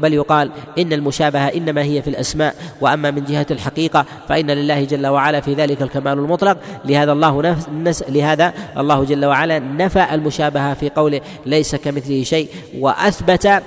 بل 0.00 0.12
يقال 0.14 0.50
ان 0.78 0.92
المشابهه 0.92 1.48
انما 1.48 1.82
هي 1.82 2.02
في 2.02 2.10
الاسماء 2.10 2.54
واما 2.80 3.10
من 3.10 3.24
جهه 3.24 3.46
الحقيقه 3.50 4.06
فان 4.28 4.50
لله 4.50 4.84
جل 4.84 5.06
وعلا 5.06 5.40
في 5.40 5.54
ذلك 5.54 5.82
الكمال 5.82 6.12
المطلق 6.12 6.56
لهذا 6.84 7.12
الله 7.12 7.56
نفس 7.74 8.04
لهذا 8.08 8.52
الله 8.78 9.04
جل 9.04 9.24
وعلا 9.24 9.58
نفى 9.58 10.06
المشابهه 10.12 10.74
في 10.74 10.88
قوله 10.90 11.20
ليس 11.46 11.76
كمثله 11.76 12.22
شيء 12.22 12.48
واثبت 12.78 13.62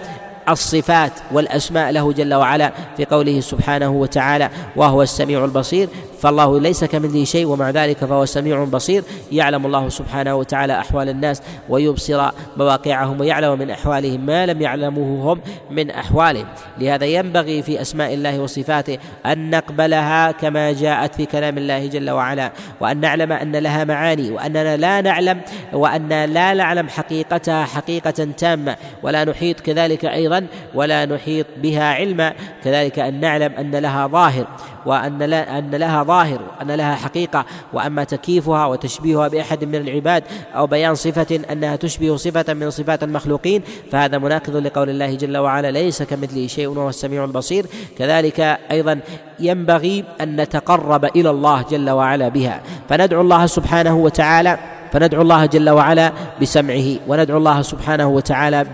الصفات 0.49 1.11
والاسماء 1.31 1.91
له 1.91 2.13
جل 2.13 2.33
وعلا 2.33 2.71
في 2.97 3.05
قوله 3.05 3.39
سبحانه 3.39 3.89
وتعالى 3.89 4.49
وهو 4.75 5.01
السميع 5.01 5.45
البصير 5.45 5.89
فالله 6.23 6.59
ليس 6.59 6.83
كمثله 6.83 7.23
شيء 7.23 7.45
ومع 7.45 7.69
ذلك 7.69 7.97
فهو 7.97 8.25
سميع 8.25 8.63
بصير 8.63 9.03
يعلم 9.31 9.65
الله 9.65 9.89
سبحانه 9.89 10.35
وتعالى 10.35 10.79
أحوال 10.79 11.09
الناس 11.09 11.41
ويبصر 11.69 12.29
مواقعهم 12.57 13.19
ويعلم 13.19 13.59
من 13.59 13.69
أحوالهم 13.69 14.25
ما 14.25 14.45
لم 14.45 14.61
يعلموه 14.61 15.33
هم 15.33 15.41
من 15.71 15.89
أحوالهم 15.91 16.45
لهذا 16.79 17.05
ينبغي 17.05 17.61
في 17.61 17.81
أسماء 17.81 18.13
الله 18.13 18.39
وصفاته 18.39 18.97
أن 19.25 19.49
نقبلها 19.49 20.31
كما 20.31 20.71
جاءت 20.71 21.15
في 21.15 21.25
كلام 21.25 21.57
الله 21.57 21.87
جل 21.87 22.09
وعلا 22.09 22.51
وأن 22.81 22.97
نعلم 22.97 23.31
أن 23.31 23.55
لها 23.55 23.83
معاني 23.83 24.31
وأننا 24.31 24.77
لا 24.77 25.01
نعلم 25.01 25.41
وأن 25.73 26.09
لا 26.25 26.53
نعلم 26.53 26.89
حقيقتها 26.89 27.65
حقيقة 27.65 28.27
تامة 28.37 28.75
ولا 29.03 29.25
نحيط 29.25 29.59
كذلك 29.59 30.05
أيضا 30.05 30.47
ولا 30.75 31.05
نحيط 31.05 31.45
بها 31.61 31.83
علما 31.93 32.33
كذلك 32.63 32.99
أن 32.99 33.19
نعلم 33.19 33.51
أن 33.59 33.75
لها 33.75 34.07
ظاهر 34.07 34.47
وأن 34.85 35.21
أن 35.33 35.75
لها 35.75 36.03
ظاهر 36.03 36.39
أن 36.61 36.71
لها 36.71 36.95
حقيقة 36.95 37.45
وأما 37.73 38.03
تكييفها 38.03 38.65
وتشبيهها 38.65 39.27
بأحد 39.27 39.63
من 39.63 39.75
العباد 39.75 40.23
أو 40.55 40.67
بيان 40.67 40.95
صفة 40.95 41.39
أنها 41.51 41.75
تشبه 41.75 42.15
صفة 42.15 42.53
من 42.53 42.69
صفات 42.69 43.03
المخلوقين 43.03 43.61
فهذا 43.91 44.17
مناقض 44.17 44.55
لقول 44.55 44.89
الله 44.89 45.15
جل 45.15 45.37
وعلا 45.37 45.71
ليس 45.71 46.03
كمثله 46.03 46.47
شيء 46.47 46.67
وهو 46.67 46.89
السميع 46.89 47.23
البصير 47.23 47.65
كذلك 47.97 48.39
أيضا 48.71 48.99
ينبغي 49.39 50.03
أن 50.21 50.41
نتقرب 50.41 51.05
إلى 51.05 51.29
الله 51.29 51.65
جل 51.71 51.89
وعلا 51.89 52.27
بها 52.29 52.61
فندعو 52.89 53.21
الله 53.21 53.45
سبحانه 53.45 53.95
وتعالى 53.95 54.57
فندعو 54.91 55.21
الله 55.21 55.45
جل 55.45 55.69
وعلا 55.69 56.11
بسمعه 56.41 56.95
وندعو 57.07 57.37
الله 57.37 57.61
سبحانه 57.61 58.09
وتعالى 58.09 58.65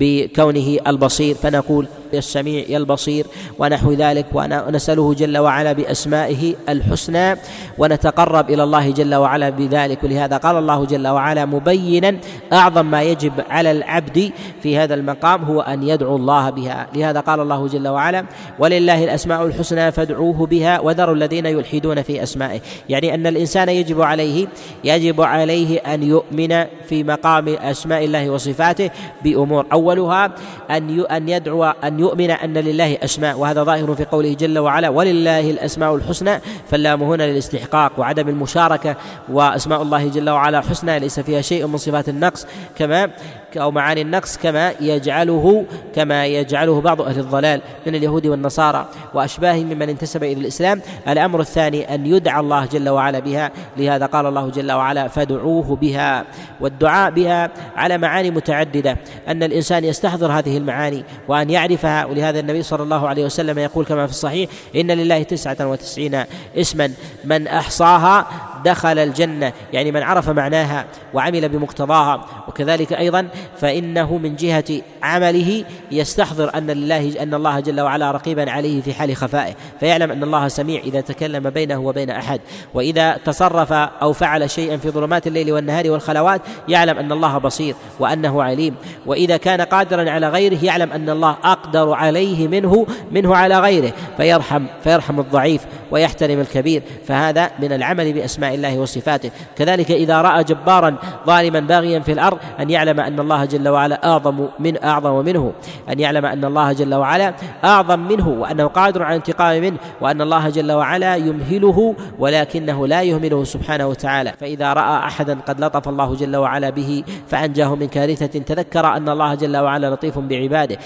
بكونه 0.00 0.76
البصير 0.86 1.34
فنقول 1.34 1.86
السميع 2.18 2.64
يا 2.68 2.78
البصير 2.78 3.26
ونحو 3.58 3.92
ذلك 3.92 4.26
ونسأله 4.34 5.14
جل 5.14 5.38
وعلا 5.38 5.72
بأسمائه 5.72 6.54
الحسنى 6.68 7.36
ونتقرب 7.78 8.50
إلى 8.50 8.62
الله 8.62 8.90
جل 8.90 9.14
وعلا 9.14 9.50
بذلك 9.50 10.04
ولهذا 10.04 10.36
قال 10.36 10.56
الله 10.56 10.84
جل 10.86 11.08
وعلا 11.08 11.44
مبينا 11.46 12.16
أعظم 12.52 12.86
ما 12.86 13.02
يجب 13.02 13.32
على 13.50 13.70
العبد 13.70 14.32
في 14.62 14.78
هذا 14.78 14.94
المقام 14.94 15.44
هو 15.44 15.60
أن 15.60 15.82
يدعو 15.82 16.16
الله 16.16 16.50
بها 16.50 16.86
لهذا 16.96 17.20
قال 17.20 17.40
الله 17.40 17.66
جل 17.66 17.88
وعلا 17.88 18.24
ولله 18.58 19.04
الأسماء 19.04 19.46
الحسنى 19.46 19.92
فادعوه 19.92 20.46
بها 20.46 20.80
وذروا 20.80 21.14
الذين 21.14 21.46
يلحدون 21.46 22.02
في 22.02 22.22
أسمائه 22.22 22.60
يعني 22.88 23.14
أن 23.14 23.26
الإنسان 23.26 23.68
يجب 23.68 24.00
عليه 24.02 24.46
يجب 24.84 25.20
عليه 25.20 25.78
أن 25.78 26.02
يؤمن 26.02 26.64
في 26.88 27.04
مقام 27.04 27.48
أسماء 27.48 28.04
الله 28.04 28.30
وصفاته 28.30 28.90
بأمور 29.24 29.66
أولها 29.72 30.32
أن 30.70 31.00
أن 31.00 31.28
يدعو 31.28 31.64
أن 31.64 31.99
يؤمن 32.00 32.30
أن 32.30 32.52
لله 32.54 32.98
أسماء 33.04 33.38
وهذا 33.38 33.62
ظاهر 33.64 33.94
في 33.94 34.04
قوله 34.04 34.34
جل 34.34 34.58
وعلا 34.58 34.88
ولله 34.88 35.50
الأسماء 35.50 35.94
الحسنى 35.94 36.40
فاللام 36.70 37.02
هنا 37.02 37.22
للاستحقاق 37.22 37.92
وعدم 37.98 38.28
المشاركة 38.28 38.96
وأسماء 39.28 39.82
الله 39.82 40.08
جل 40.08 40.30
وعلا 40.30 40.60
حسنى 40.60 40.98
ليس 40.98 41.20
فيها 41.20 41.40
شيء 41.40 41.66
من 41.66 41.76
صفات 41.76 42.08
النقص 42.08 42.46
كما 42.78 43.10
أو 43.56 43.70
معاني 43.70 44.02
النقص 44.02 44.36
كما 44.36 44.72
يجعله 44.80 45.64
كما 45.94 46.26
يجعله 46.26 46.80
بعض 46.80 47.00
أهل 47.02 47.18
الضلال 47.18 47.60
من 47.86 47.94
اليهود 47.94 48.26
والنصارى 48.26 48.88
وأشباههم 49.14 49.66
ممن 49.66 49.88
انتسب 49.88 50.24
إلى 50.24 50.32
الإسلام 50.40 50.80
الأمر 51.08 51.40
الثاني 51.40 51.94
أن 51.94 52.06
يدعى 52.06 52.40
الله 52.40 52.66
جل 52.66 52.88
وعلا 52.88 53.18
بها 53.18 53.50
لهذا 53.76 54.06
قال 54.06 54.26
الله 54.26 54.48
جل 54.50 54.72
وعلا 54.72 55.08
فادعوه 55.08 55.76
بها 55.76 56.24
والدعاء 56.60 57.10
بها 57.10 57.50
على 57.76 57.98
معاني 57.98 58.30
متعددة 58.30 58.96
أن 59.28 59.42
الإنسان 59.42 59.84
يستحضر 59.84 60.32
هذه 60.32 60.56
المعاني 60.56 61.04
وأن 61.28 61.50
يعرفها 61.50 62.04
ولهذا 62.04 62.40
النبي 62.40 62.62
صلى 62.62 62.82
الله 62.82 63.08
عليه 63.08 63.24
وسلم 63.24 63.58
يقول 63.58 63.84
كما 63.84 64.06
في 64.06 64.12
الصحيح 64.12 64.50
إن 64.76 64.90
لله 64.90 65.22
تسعة 65.22 65.56
وتسعين 65.60 66.24
اسما 66.56 66.90
من 67.24 67.46
أحصاها 67.46 68.26
دخل 68.64 68.98
الجنة 68.98 69.52
يعني 69.72 69.92
من 69.92 70.02
عرف 70.02 70.28
معناها 70.30 70.84
وعمل 71.14 71.48
بمقتضاها 71.48 72.26
وكذلك 72.48 72.92
أيضا 72.92 73.28
فإنه 73.60 74.16
من 74.16 74.36
جهة 74.36 74.64
عمله 75.02 75.64
يستحضر 75.92 76.54
أن 76.54 76.70
الله 76.70 77.22
أن 77.22 77.34
الله 77.34 77.60
جل 77.60 77.80
وعلا 77.80 78.10
رقيبا 78.10 78.50
عليه 78.50 78.82
في 78.82 78.94
حال 78.94 79.16
خفائه 79.16 79.52
فيعلم 79.80 80.10
أن 80.10 80.22
الله 80.22 80.48
سميع 80.48 80.80
إذا 80.80 81.00
تكلم 81.00 81.50
بينه 81.50 81.76
وبين 81.78 82.10
أحد 82.10 82.40
وإذا 82.74 83.18
تصرف 83.24 83.72
أو 83.72 84.12
فعل 84.12 84.50
شيئا 84.50 84.76
في 84.76 84.90
ظلمات 84.90 85.26
الليل 85.26 85.52
والنهار 85.52 85.90
والخلوات 85.90 86.40
يعلم 86.68 86.98
أن 86.98 87.12
الله 87.12 87.38
بصير 87.38 87.74
وأنه 88.00 88.42
عليم 88.42 88.74
وإذا 89.06 89.36
كان 89.36 89.60
قادرا 89.60 90.10
على 90.10 90.28
غيره 90.28 90.58
يعلم 90.62 90.92
أن 90.92 91.10
الله 91.10 91.36
أقدر 91.44 91.92
عليه 91.92 92.48
منه 92.48 92.86
منه 93.10 93.36
على 93.36 93.60
غيره 93.60 93.92
فيرحم 94.16 94.64
فيرحم 94.84 95.20
الضعيف 95.20 95.60
ويحترم 95.90 96.40
الكبير 96.40 96.82
فهذا 97.06 97.50
من 97.58 97.72
العمل 97.72 98.12
بأسماء 98.12 98.54
الله 98.54 98.78
وصفاته 98.78 99.30
كذلك 99.56 99.90
إذا 99.90 100.20
رأى 100.22 100.44
جبارا 100.44 100.96
ظالما 101.26 101.60
باغيا 101.60 102.00
في 102.00 102.12
الأرض 102.12 102.38
أن 102.60 102.70
يعلم 102.70 103.00
أن 103.00 103.20
الله 103.20 103.29
الله 103.32 103.44
جل 103.44 103.68
وعلا 103.68 104.06
أعظم 104.12 104.46
من 104.58 104.84
أعظم 104.84 105.24
منه 105.24 105.52
أن 105.88 106.00
يعلم 106.00 106.26
أن 106.26 106.44
الله 106.44 106.72
جل 106.72 106.94
وعلا 106.94 107.34
أعظم 107.64 107.98
منه 107.98 108.28
وأنه 108.28 108.66
قادر 108.66 109.02
على 109.02 109.16
الانتقام 109.16 109.62
منه 109.62 109.76
وأن 110.00 110.20
الله 110.22 110.48
جل 110.50 110.72
وعلا 110.72 111.16
يمهله 111.16 111.96
ولكنه 112.18 112.86
لا 112.86 113.02
يهمله 113.02 113.44
سبحانه 113.44 113.86
وتعالى 113.86 114.32
فإذا 114.40 114.72
رأى 114.72 114.96
أحدا 115.04 115.38
قد 115.48 115.64
لطف 115.64 115.88
الله 115.88 116.14
جل 116.14 116.36
وعلا 116.36 116.70
به 116.70 117.04
فأنجاه 117.28 117.74
من 117.74 117.88
كارثة 117.88 118.26
تذكر 118.38 118.86
أن 118.86 119.08
الله 119.08 119.34
جل 119.34 119.56
وعلا 119.56 119.86
لطيف 119.90 120.18
بعباده 120.18 120.78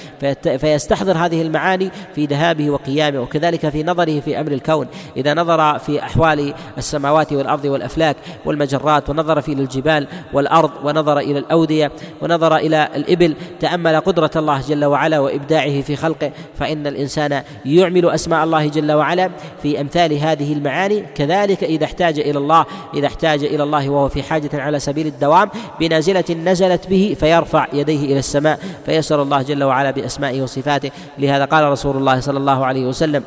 فيستحضر 0.59 1.17
هذه 1.19 1.43
المعاني 1.43 1.91
في 2.15 2.27
ذهابه 2.27 2.71
وقيامه 2.71 3.21
وكذلك 3.21 3.69
في 3.69 3.83
نظره 3.83 4.21
في 4.21 4.41
أمر 4.41 4.53
الكون 4.53 4.87
إذا 5.17 5.35
نظر 5.35 5.79
في 5.79 6.03
أحوال 6.03 6.55
السماوات 6.79 7.33
والأرض 7.33 7.65
والأفلاك 7.65 8.17
والمجرات 8.45 9.11
ونظر 9.11 9.41
في 9.41 9.53
الجبال 9.53 10.07
والأرض 10.33 10.71
ونظر 10.85 11.19
إلى 11.19 11.39
الأودية 11.39 11.91
ونظر 12.23 12.34
نظر 12.35 12.57
الى 12.57 12.89
الابل 12.97 13.35
تامل 13.61 13.97
قدره 14.01 14.31
الله 14.37 14.61
جل 14.61 14.85
وعلا 14.85 15.19
وابداعه 15.19 15.81
في 15.81 15.97
خلقه 15.97 16.33
فان 16.59 16.87
الانسان 16.87 17.43
يعمل 17.65 18.11
اسماء 18.11 18.45
الله 18.45 18.67
جل 18.69 18.93
وعلا 18.93 19.31
في 19.63 19.81
امثال 19.81 20.13
هذه 20.13 20.53
المعاني 20.53 21.01
كذلك 21.15 21.65
اذا 21.65 21.85
احتاج 21.85 22.19
الى 22.19 22.39
الله 22.39 22.65
اذا 22.95 23.07
احتاج 23.07 23.45
الى 23.45 23.63
الله 23.63 23.89
وهو 23.91 24.09
في 24.09 24.23
حاجه 24.23 24.51
على 24.55 24.79
سبيل 24.79 25.07
الدوام 25.07 25.51
بنازله 25.81 26.25
نزلت 26.45 26.87
به 26.87 27.17
فيرفع 27.21 27.67
يديه 27.73 28.01
الى 28.05 28.19
السماء 28.19 28.59
فيسر 28.87 29.23
الله 29.23 29.43
جل 29.43 29.65
وعلا 29.65 29.91
باسمائه 29.91 30.43
وصفاته 30.43 30.91
لهذا 31.19 31.45
قال 31.45 31.65
رسول 31.65 31.97
الله 31.97 32.21
صلى 32.21 32.39
الله 32.39 32.67
عليه 32.67 32.87
وسلم 32.87 33.23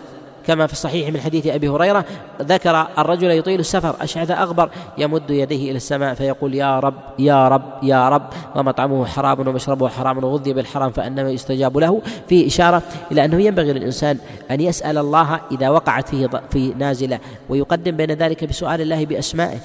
كما 0.48 0.68
في 0.68 0.74
الصحيح 0.74 1.10
من 1.14 1.20
حديث 1.20 1.48
أبي 1.48 1.70
هريرة 1.70 2.06
ذكر 2.42 2.88
الرجل 2.98 3.32
يطيل 3.32 3.60
السفر 3.60 3.96
أشعث 4.02 4.32
أغبر 4.32 4.70
يمد 4.98 5.30
يديه 5.30 5.70
إلى 5.70 5.78
السماء 5.78 6.14
فيقول 6.14 6.56
يا 6.56 6.80
رب 6.80 6.94
يا 7.20 7.48
رب 7.48 7.62
يا 7.84 8.10
رب 8.10 8.22
ومطعمه 8.56 9.06
حرام 9.06 9.40
ومشربه 9.48 9.88
حرام 9.88 10.24
وغذي 10.24 10.54
بالحرام 10.54 10.92
فأنما 10.92 11.30
يستجاب 11.32 11.78
له 11.78 12.02
في 12.30 12.48
إشارة 12.48 12.82
إلى 13.12 13.26
أنه 13.26 13.42
ينبغي 13.42 13.74
للإنسان 13.74 14.18
أن 14.52 14.62
يسأل 14.62 14.98
الله 14.98 15.40
إذا 15.52 15.70
وقعت 15.70 16.10
فيه 16.10 16.28
في 16.52 16.74
نازلة 16.78 17.20
ويقدم 17.50 17.98
بين 17.98 18.12
ذلك 18.12 18.44
بسؤال 18.46 18.82
الله 18.82 19.06
بأسمائه 19.06 19.58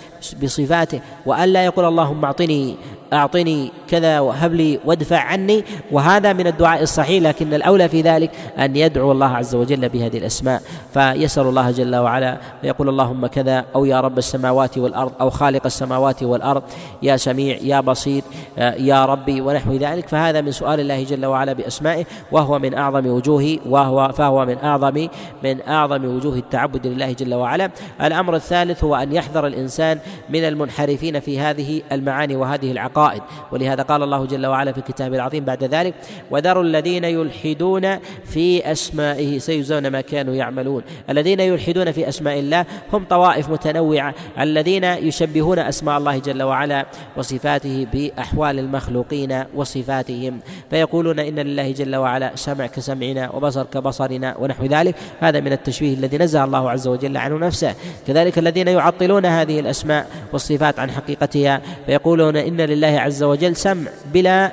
بصفاته 0.43 1.01
وألا 1.27 1.65
يقول 1.65 1.85
اللهم 1.85 2.25
أعطني 2.25 2.77
أعطني 3.13 3.71
كذا 3.89 4.21
وهب 4.21 4.55
لي 4.55 4.81
وادفع 4.85 5.19
عني 5.19 5.65
وهذا 5.93 6.33
من 6.33 6.47
الدعاء 6.47 6.83
الصحيح 6.83 7.23
لكن 7.23 7.55
الأولى 7.55 7.89
في 7.89 8.01
ذلك 8.01 8.31
أن 8.59 8.77
يدعو 8.77 9.13
الله 9.13 9.27
عز 9.27 9.55
وجل 9.55 9.89
بهذه 9.89 10.19
الأسماء 10.19 10.63
فيسأل 10.95 11.47
الله 11.47 11.71
جل 11.71 11.97
وعلا 11.97 12.39
ويقول 12.65 12.89
اللهم 12.89 13.27
كذا 13.27 13.65
أو 13.75 13.85
يا 13.85 14.01
رب 14.01 14.19
السماوات 14.19 14.79
والأرض 14.79 15.13
أو 15.21 15.31
خالق 15.31 15.61
السماوات 15.67 16.23
والأرض 16.23 16.63
يا 17.03 17.17
سميع 17.17 17.57
يا 17.63 17.81
بصير 17.81 18.23
يا 18.59 19.05
ربي 19.05 19.41
ونحو 19.41 19.73
ذلك 19.77 20.09
فهذا 20.09 20.41
من 20.41 20.53
سؤال 20.53 20.81
الله 20.81 21.03
جل 21.05 21.27
وعلا 21.27 21.53
بأسمائه 21.53 22.05
وهو 22.33 22.59
من 22.59 22.75
أعظم 22.75 23.07
وجوه 23.07 23.59
وهو 23.69 24.13
فهو 24.13 24.47
من 24.47 24.57
أعظم 24.65 25.09
من 25.45 25.63
أعظم 25.69 26.05
وجوه 26.17 26.37
التعبد 26.37 26.87
لله 26.87 27.13
جل 27.13 27.35
وعلا 27.35 27.71
الأمر 28.03 28.37
الثالث 28.37 28.85
هو 28.85 28.95
أن 28.97 29.13
يحذر 29.13 29.47
الإنسان 29.47 29.99
من 30.31 30.45
المنحرفين 30.45 31.21
في 31.21 31.41
هذه 31.41 31.83
المعاني 31.93 32.37
وهذه 32.37 32.73
العقائد 32.73 33.02
العقائد 33.03 33.23
ولهذا 33.53 33.83
قال 33.83 34.03
الله 34.03 34.25
جل 34.27 34.47
وعلا 34.47 34.73
في 34.73 34.81
كتابه 34.81 35.17
العظيم 35.17 35.45
بعد 35.45 35.65
ذلك 35.65 35.95
وذروا 36.31 36.63
الذين 36.63 37.05
يلحدون 37.05 37.99
في 38.25 38.73
أسمائه 38.73 39.39
سيجزون 39.39 39.87
ما 39.89 40.01
كانوا 40.01 40.35
يعملون 40.35 40.83
الذين 41.11 41.41
يلحدون 41.41 41.93
في 41.93 42.09
أسماء 42.09 42.39
الله 42.39 42.67
هم 42.93 43.05
طوائف 43.05 43.51
متنوعة 43.51 44.15
الذين 44.41 44.85
يشبهون 44.85 45.59
أسماء 45.59 45.99
الله 45.99 46.19
جل 46.19 46.43
وعلا 46.43 46.87
وصفاته 47.17 47.87
بأحوال 47.93 48.59
المخلوقين 48.59 49.45
وصفاتهم 49.55 50.41
فيقولون 50.71 51.19
إن 51.19 51.35
لله 51.39 51.73
جل 51.73 51.97
وعلا 51.97 52.31
سمع 52.35 52.67
كسمعنا 52.67 53.31
وبصر 53.31 53.63
كبصرنا 53.65 54.37
ونحو 54.39 54.67
ذلك 54.67 54.95
هذا 55.21 55.41
من 55.41 55.53
التشبيه 55.53 55.95
الذي 55.95 56.19
نزه 56.19 56.45
الله 56.45 56.71
عز 56.71 56.89
وجل 56.89 57.17
عنه 57.17 57.39
نفسه 57.39 57.75
كذلك 58.07 58.39
الذين 58.39 58.69
يعطلون 58.69 59.27
هذه 59.27 59.61
الأسماء 59.61 60.07
والصفات 60.33 60.79
عن 60.79 60.91
حقيقتها 60.91 61.61
فيقولون 61.87 62.37
إن 62.37 62.57
لله 62.61 62.92
الله 62.97 63.03
عز 63.05 63.23
وجل 63.23 63.57
سمع 63.57 63.91
بلا 64.15 64.47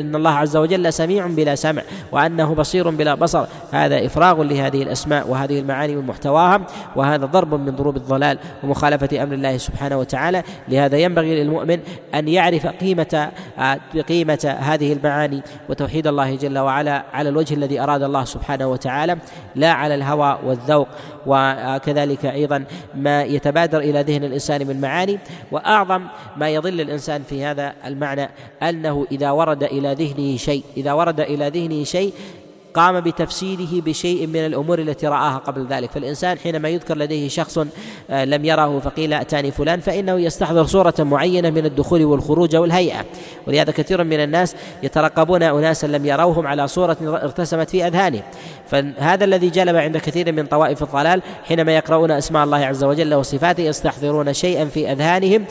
ان 0.00 0.16
الله 0.16 0.30
عز 0.30 0.56
وجل 0.56 0.92
سميع 0.92 1.26
بلا 1.26 1.54
سمع 1.54 1.82
وانه 2.12 2.54
بصير 2.54 2.90
بلا 2.90 3.14
بصر 3.14 3.46
هذا 3.72 4.06
افراغ 4.06 4.42
لهذه 4.42 4.82
الاسماء 4.82 5.28
وهذه 5.28 5.58
المعاني 5.58 5.96
من 5.96 6.06
محتواها 6.06 6.60
وهذا 6.96 7.26
ضرب 7.26 7.54
من 7.54 7.76
ضروب 7.76 7.96
الضلال 7.96 8.38
ومخالفه 8.62 9.22
امر 9.22 9.34
الله 9.34 9.56
سبحانه 9.56 9.98
وتعالى 9.98 10.42
لهذا 10.68 10.98
ينبغي 10.98 11.42
للمؤمن 11.42 11.78
ان 12.14 12.28
يعرف 12.28 12.66
قيمه 12.66 13.30
قيمه 14.08 14.56
هذه 14.60 14.92
المعاني 14.92 15.42
وتوحيد 15.68 16.06
الله 16.06 16.34
جل 16.36 16.58
وعلا 16.58 17.02
على 17.12 17.28
الوجه 17.28 17.54
الذي 17.54 17.80
اراد 17.80 18.02
الله 18.02 18.24
سبحانه 18.24 18.68
وتعالى 18.68 19.16
لا 19.56 19.72
على 19.72 19.94
الهوى 19.94 20.38
والذوق 20.46 20.88
وكذلك 21.26 22.26
أيضا 22.26 22.64
ما 22.94 23.22
يتبادر 23.22 23.78
إلى 23.80 24.00
ذهن 24.02 24.24
الإنسان 24.24 24.66
من 24.66 24.80
معاني 24.80 25.18
وأعظم 25.52 26.02
ما 26.36 26.48
يضل 26.50 26.80
الإنسان 26.80 27.22
في 27.22 27.44
هذا 27.44 27.72
المعنى 27.86 28.28
أنه 28.62 29.06
إذا 29.12 29.30
ورد 29.30 29.62
إلى 29.64 29.92
ذهنه 29.92 30.36
شيء 30.36 30.62
إذا 30.76 30.92
ورد 30.92 31.20
إلى 31.20 31.48
ذهنه 31.48 31.84
شيء 31.84 32.12
قام 32.74 33.00
بتفسيره 33.00 33.68
بشيء 33.82 34.26
من 34.26 34.46
الامور 34.46 34.78
التي 34.78 35.06
راها 35.06 35.38
قبل 35.38 35.66
ذلك 35.70 35.90
فالانسان 35.90 36.38
حينما 36.38 36.68
يذكر 36.68 36.96
لديه 36.98 37.28
شخص 37.28 37.58
آه، 38.10 38.24
لم 38.24 38.44
يره 38.44 38.78
فقيل 38.78 39.12
اتاني 39.14 39.50
فلان 39.50 39.80
فانه 39.80 40.12
يستحضر 40.14 40.64
صوره 40.64 40.94
معينه 40.98 41.50
من 41.50 41.66
الدخول 41.66 42.04
والخروج 42.04 42.56
والهيئه 42.56 43.04
ولهذا 43.46 43.72
كثير 43.72 44.04
من 44.04 44.20
الناس 44.20 44.56
يترقبون 44.82 45.42
اناسا 45.42 45.86
لم 45.86 46.06
يروهم 46.06 46.46
على 46.46 46.68
صوره 46.68 46.96
ارتسمت 47.24 47.70
في 47.70 47.86
اذهانهم 47.86 48.22
فهذا 48.82 49.24
الذي 49.24 49.50
جلب 49.50 49.76
عند 49.76 49.96
كثير 49.98 50.32
من 50.32 50.46
طوائف 50.46 50.82
الضلال 50.82 51.22
حينما 51.48 51.76
يقرؤون 51.76 52.10
اسماء 52.10 52.44
الله 52.44 52.56
عز 52.64 52.84
وجل 52.84 53.14
وصفاته 53.14 53.60
يستحضرون 53.62 54.32
شيئا 54.32 54.64
في 54.64 54.92
اذهانهم 54.92 55.44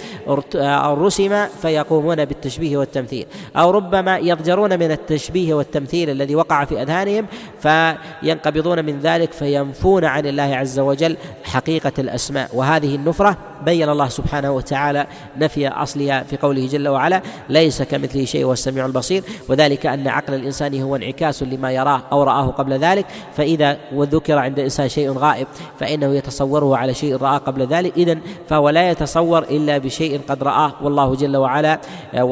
رسم 1.03 1.45
فيقومون 1.61 2.26
بالتشبيه 2.26 2.78
والتمثيل 2.78 3.26
او 3.57 3.71
ربما 3.71 4.17
يضجرون 4.17 4.80
من 4.80 4.91
التشبيه 4.91 5.53
والتمثيل 5.53 6.09
الذي 6.09 6.36
وقع 6.36 6.65
في 6.65 6.82
اذهانهم 6.82 7.26
فينقبضون 7.61 8.86
من 8.86 8.99
ذلك 8.99 9.32
فينفون 9.32 10.05
عن 10.05 10.26
الله 10.26 10.55
عز 10.55 10.80
وجل 10.80 11.17
حقيقه 11.43 11.93
الاسماء 11.99 12.49
وهذه 12.53 12.95
النفره 12.95 13.38
بين 13.66 13.89
الله 13.89 14.07
سبحانه 14.07 14.51
وتعالى 14.51 15.07
نفي 15.38 15.68
اصلها 15.68 16.24
في 16.24 16.38
قوله 16.38 16.68
جل 16.68 16.88
وعلا 16.88 17.22
ليس 17.49 17.82
كمثله 17.82 18.26
شيء 18.26 18.43
هو 18.43 18.53
السميع 18.53 18.86
البصير 18.86 19.24
وذلك 19.49 19.86
ان 19.86 20.07
عقل 20.07 20.34
الانسان 20.34 20.82
هو 20.82 20.95
انعكاس 20.95 21.43
لما 21.43 21.72
يراه 21.72 22.01
او 22.11 22.24
راه 22.24 22.47
قبل 22.47 22.74
ذلك 22.74 23.05
فاذا 23.38 23.78
وذكر 23.93 24.38
عند 24.38 24.57
الانسان 24.57 24.89
شيء 24.89 25.11
غائب 25.11 25.47
فانه 25.80 26.16
يتصوره 26.16 26.78
على 26.78 26.93
شيء 26.93 27.16
راه 27.22 27.38
قبل 27.38 27.68
ذلك 27.68 27.93
اذا 27.97 28.18
فهو 28.49 28.70
لا 28.70 28.89
يتصور 28.89 29.43
الا 29.43 29.78
بشيء 29.78 30.20
قد 30.30 30.43
راه 30.43 30.74
والله 30.84 31.16
جل 31.16 31.38
وعلا 31.38 31.80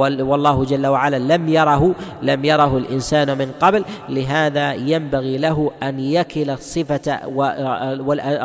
والله 0.02 0.66
جل 0.66 0.88
وعلا 0.88 1.36
لم 1.36 1.50
يره 1.50 1.96
لم 2.22 2.46
يره 2.46 2.78
الانسان 2.78 3.38
من 3.38 3.52
قبل 3.62 3.86
لهذا 4.10 4.74
ينبغي 4.74 5.38
له 5.38 5.72
ان 5.84 6.00
يكل 6.00 6.58
صفه 6.58 7.20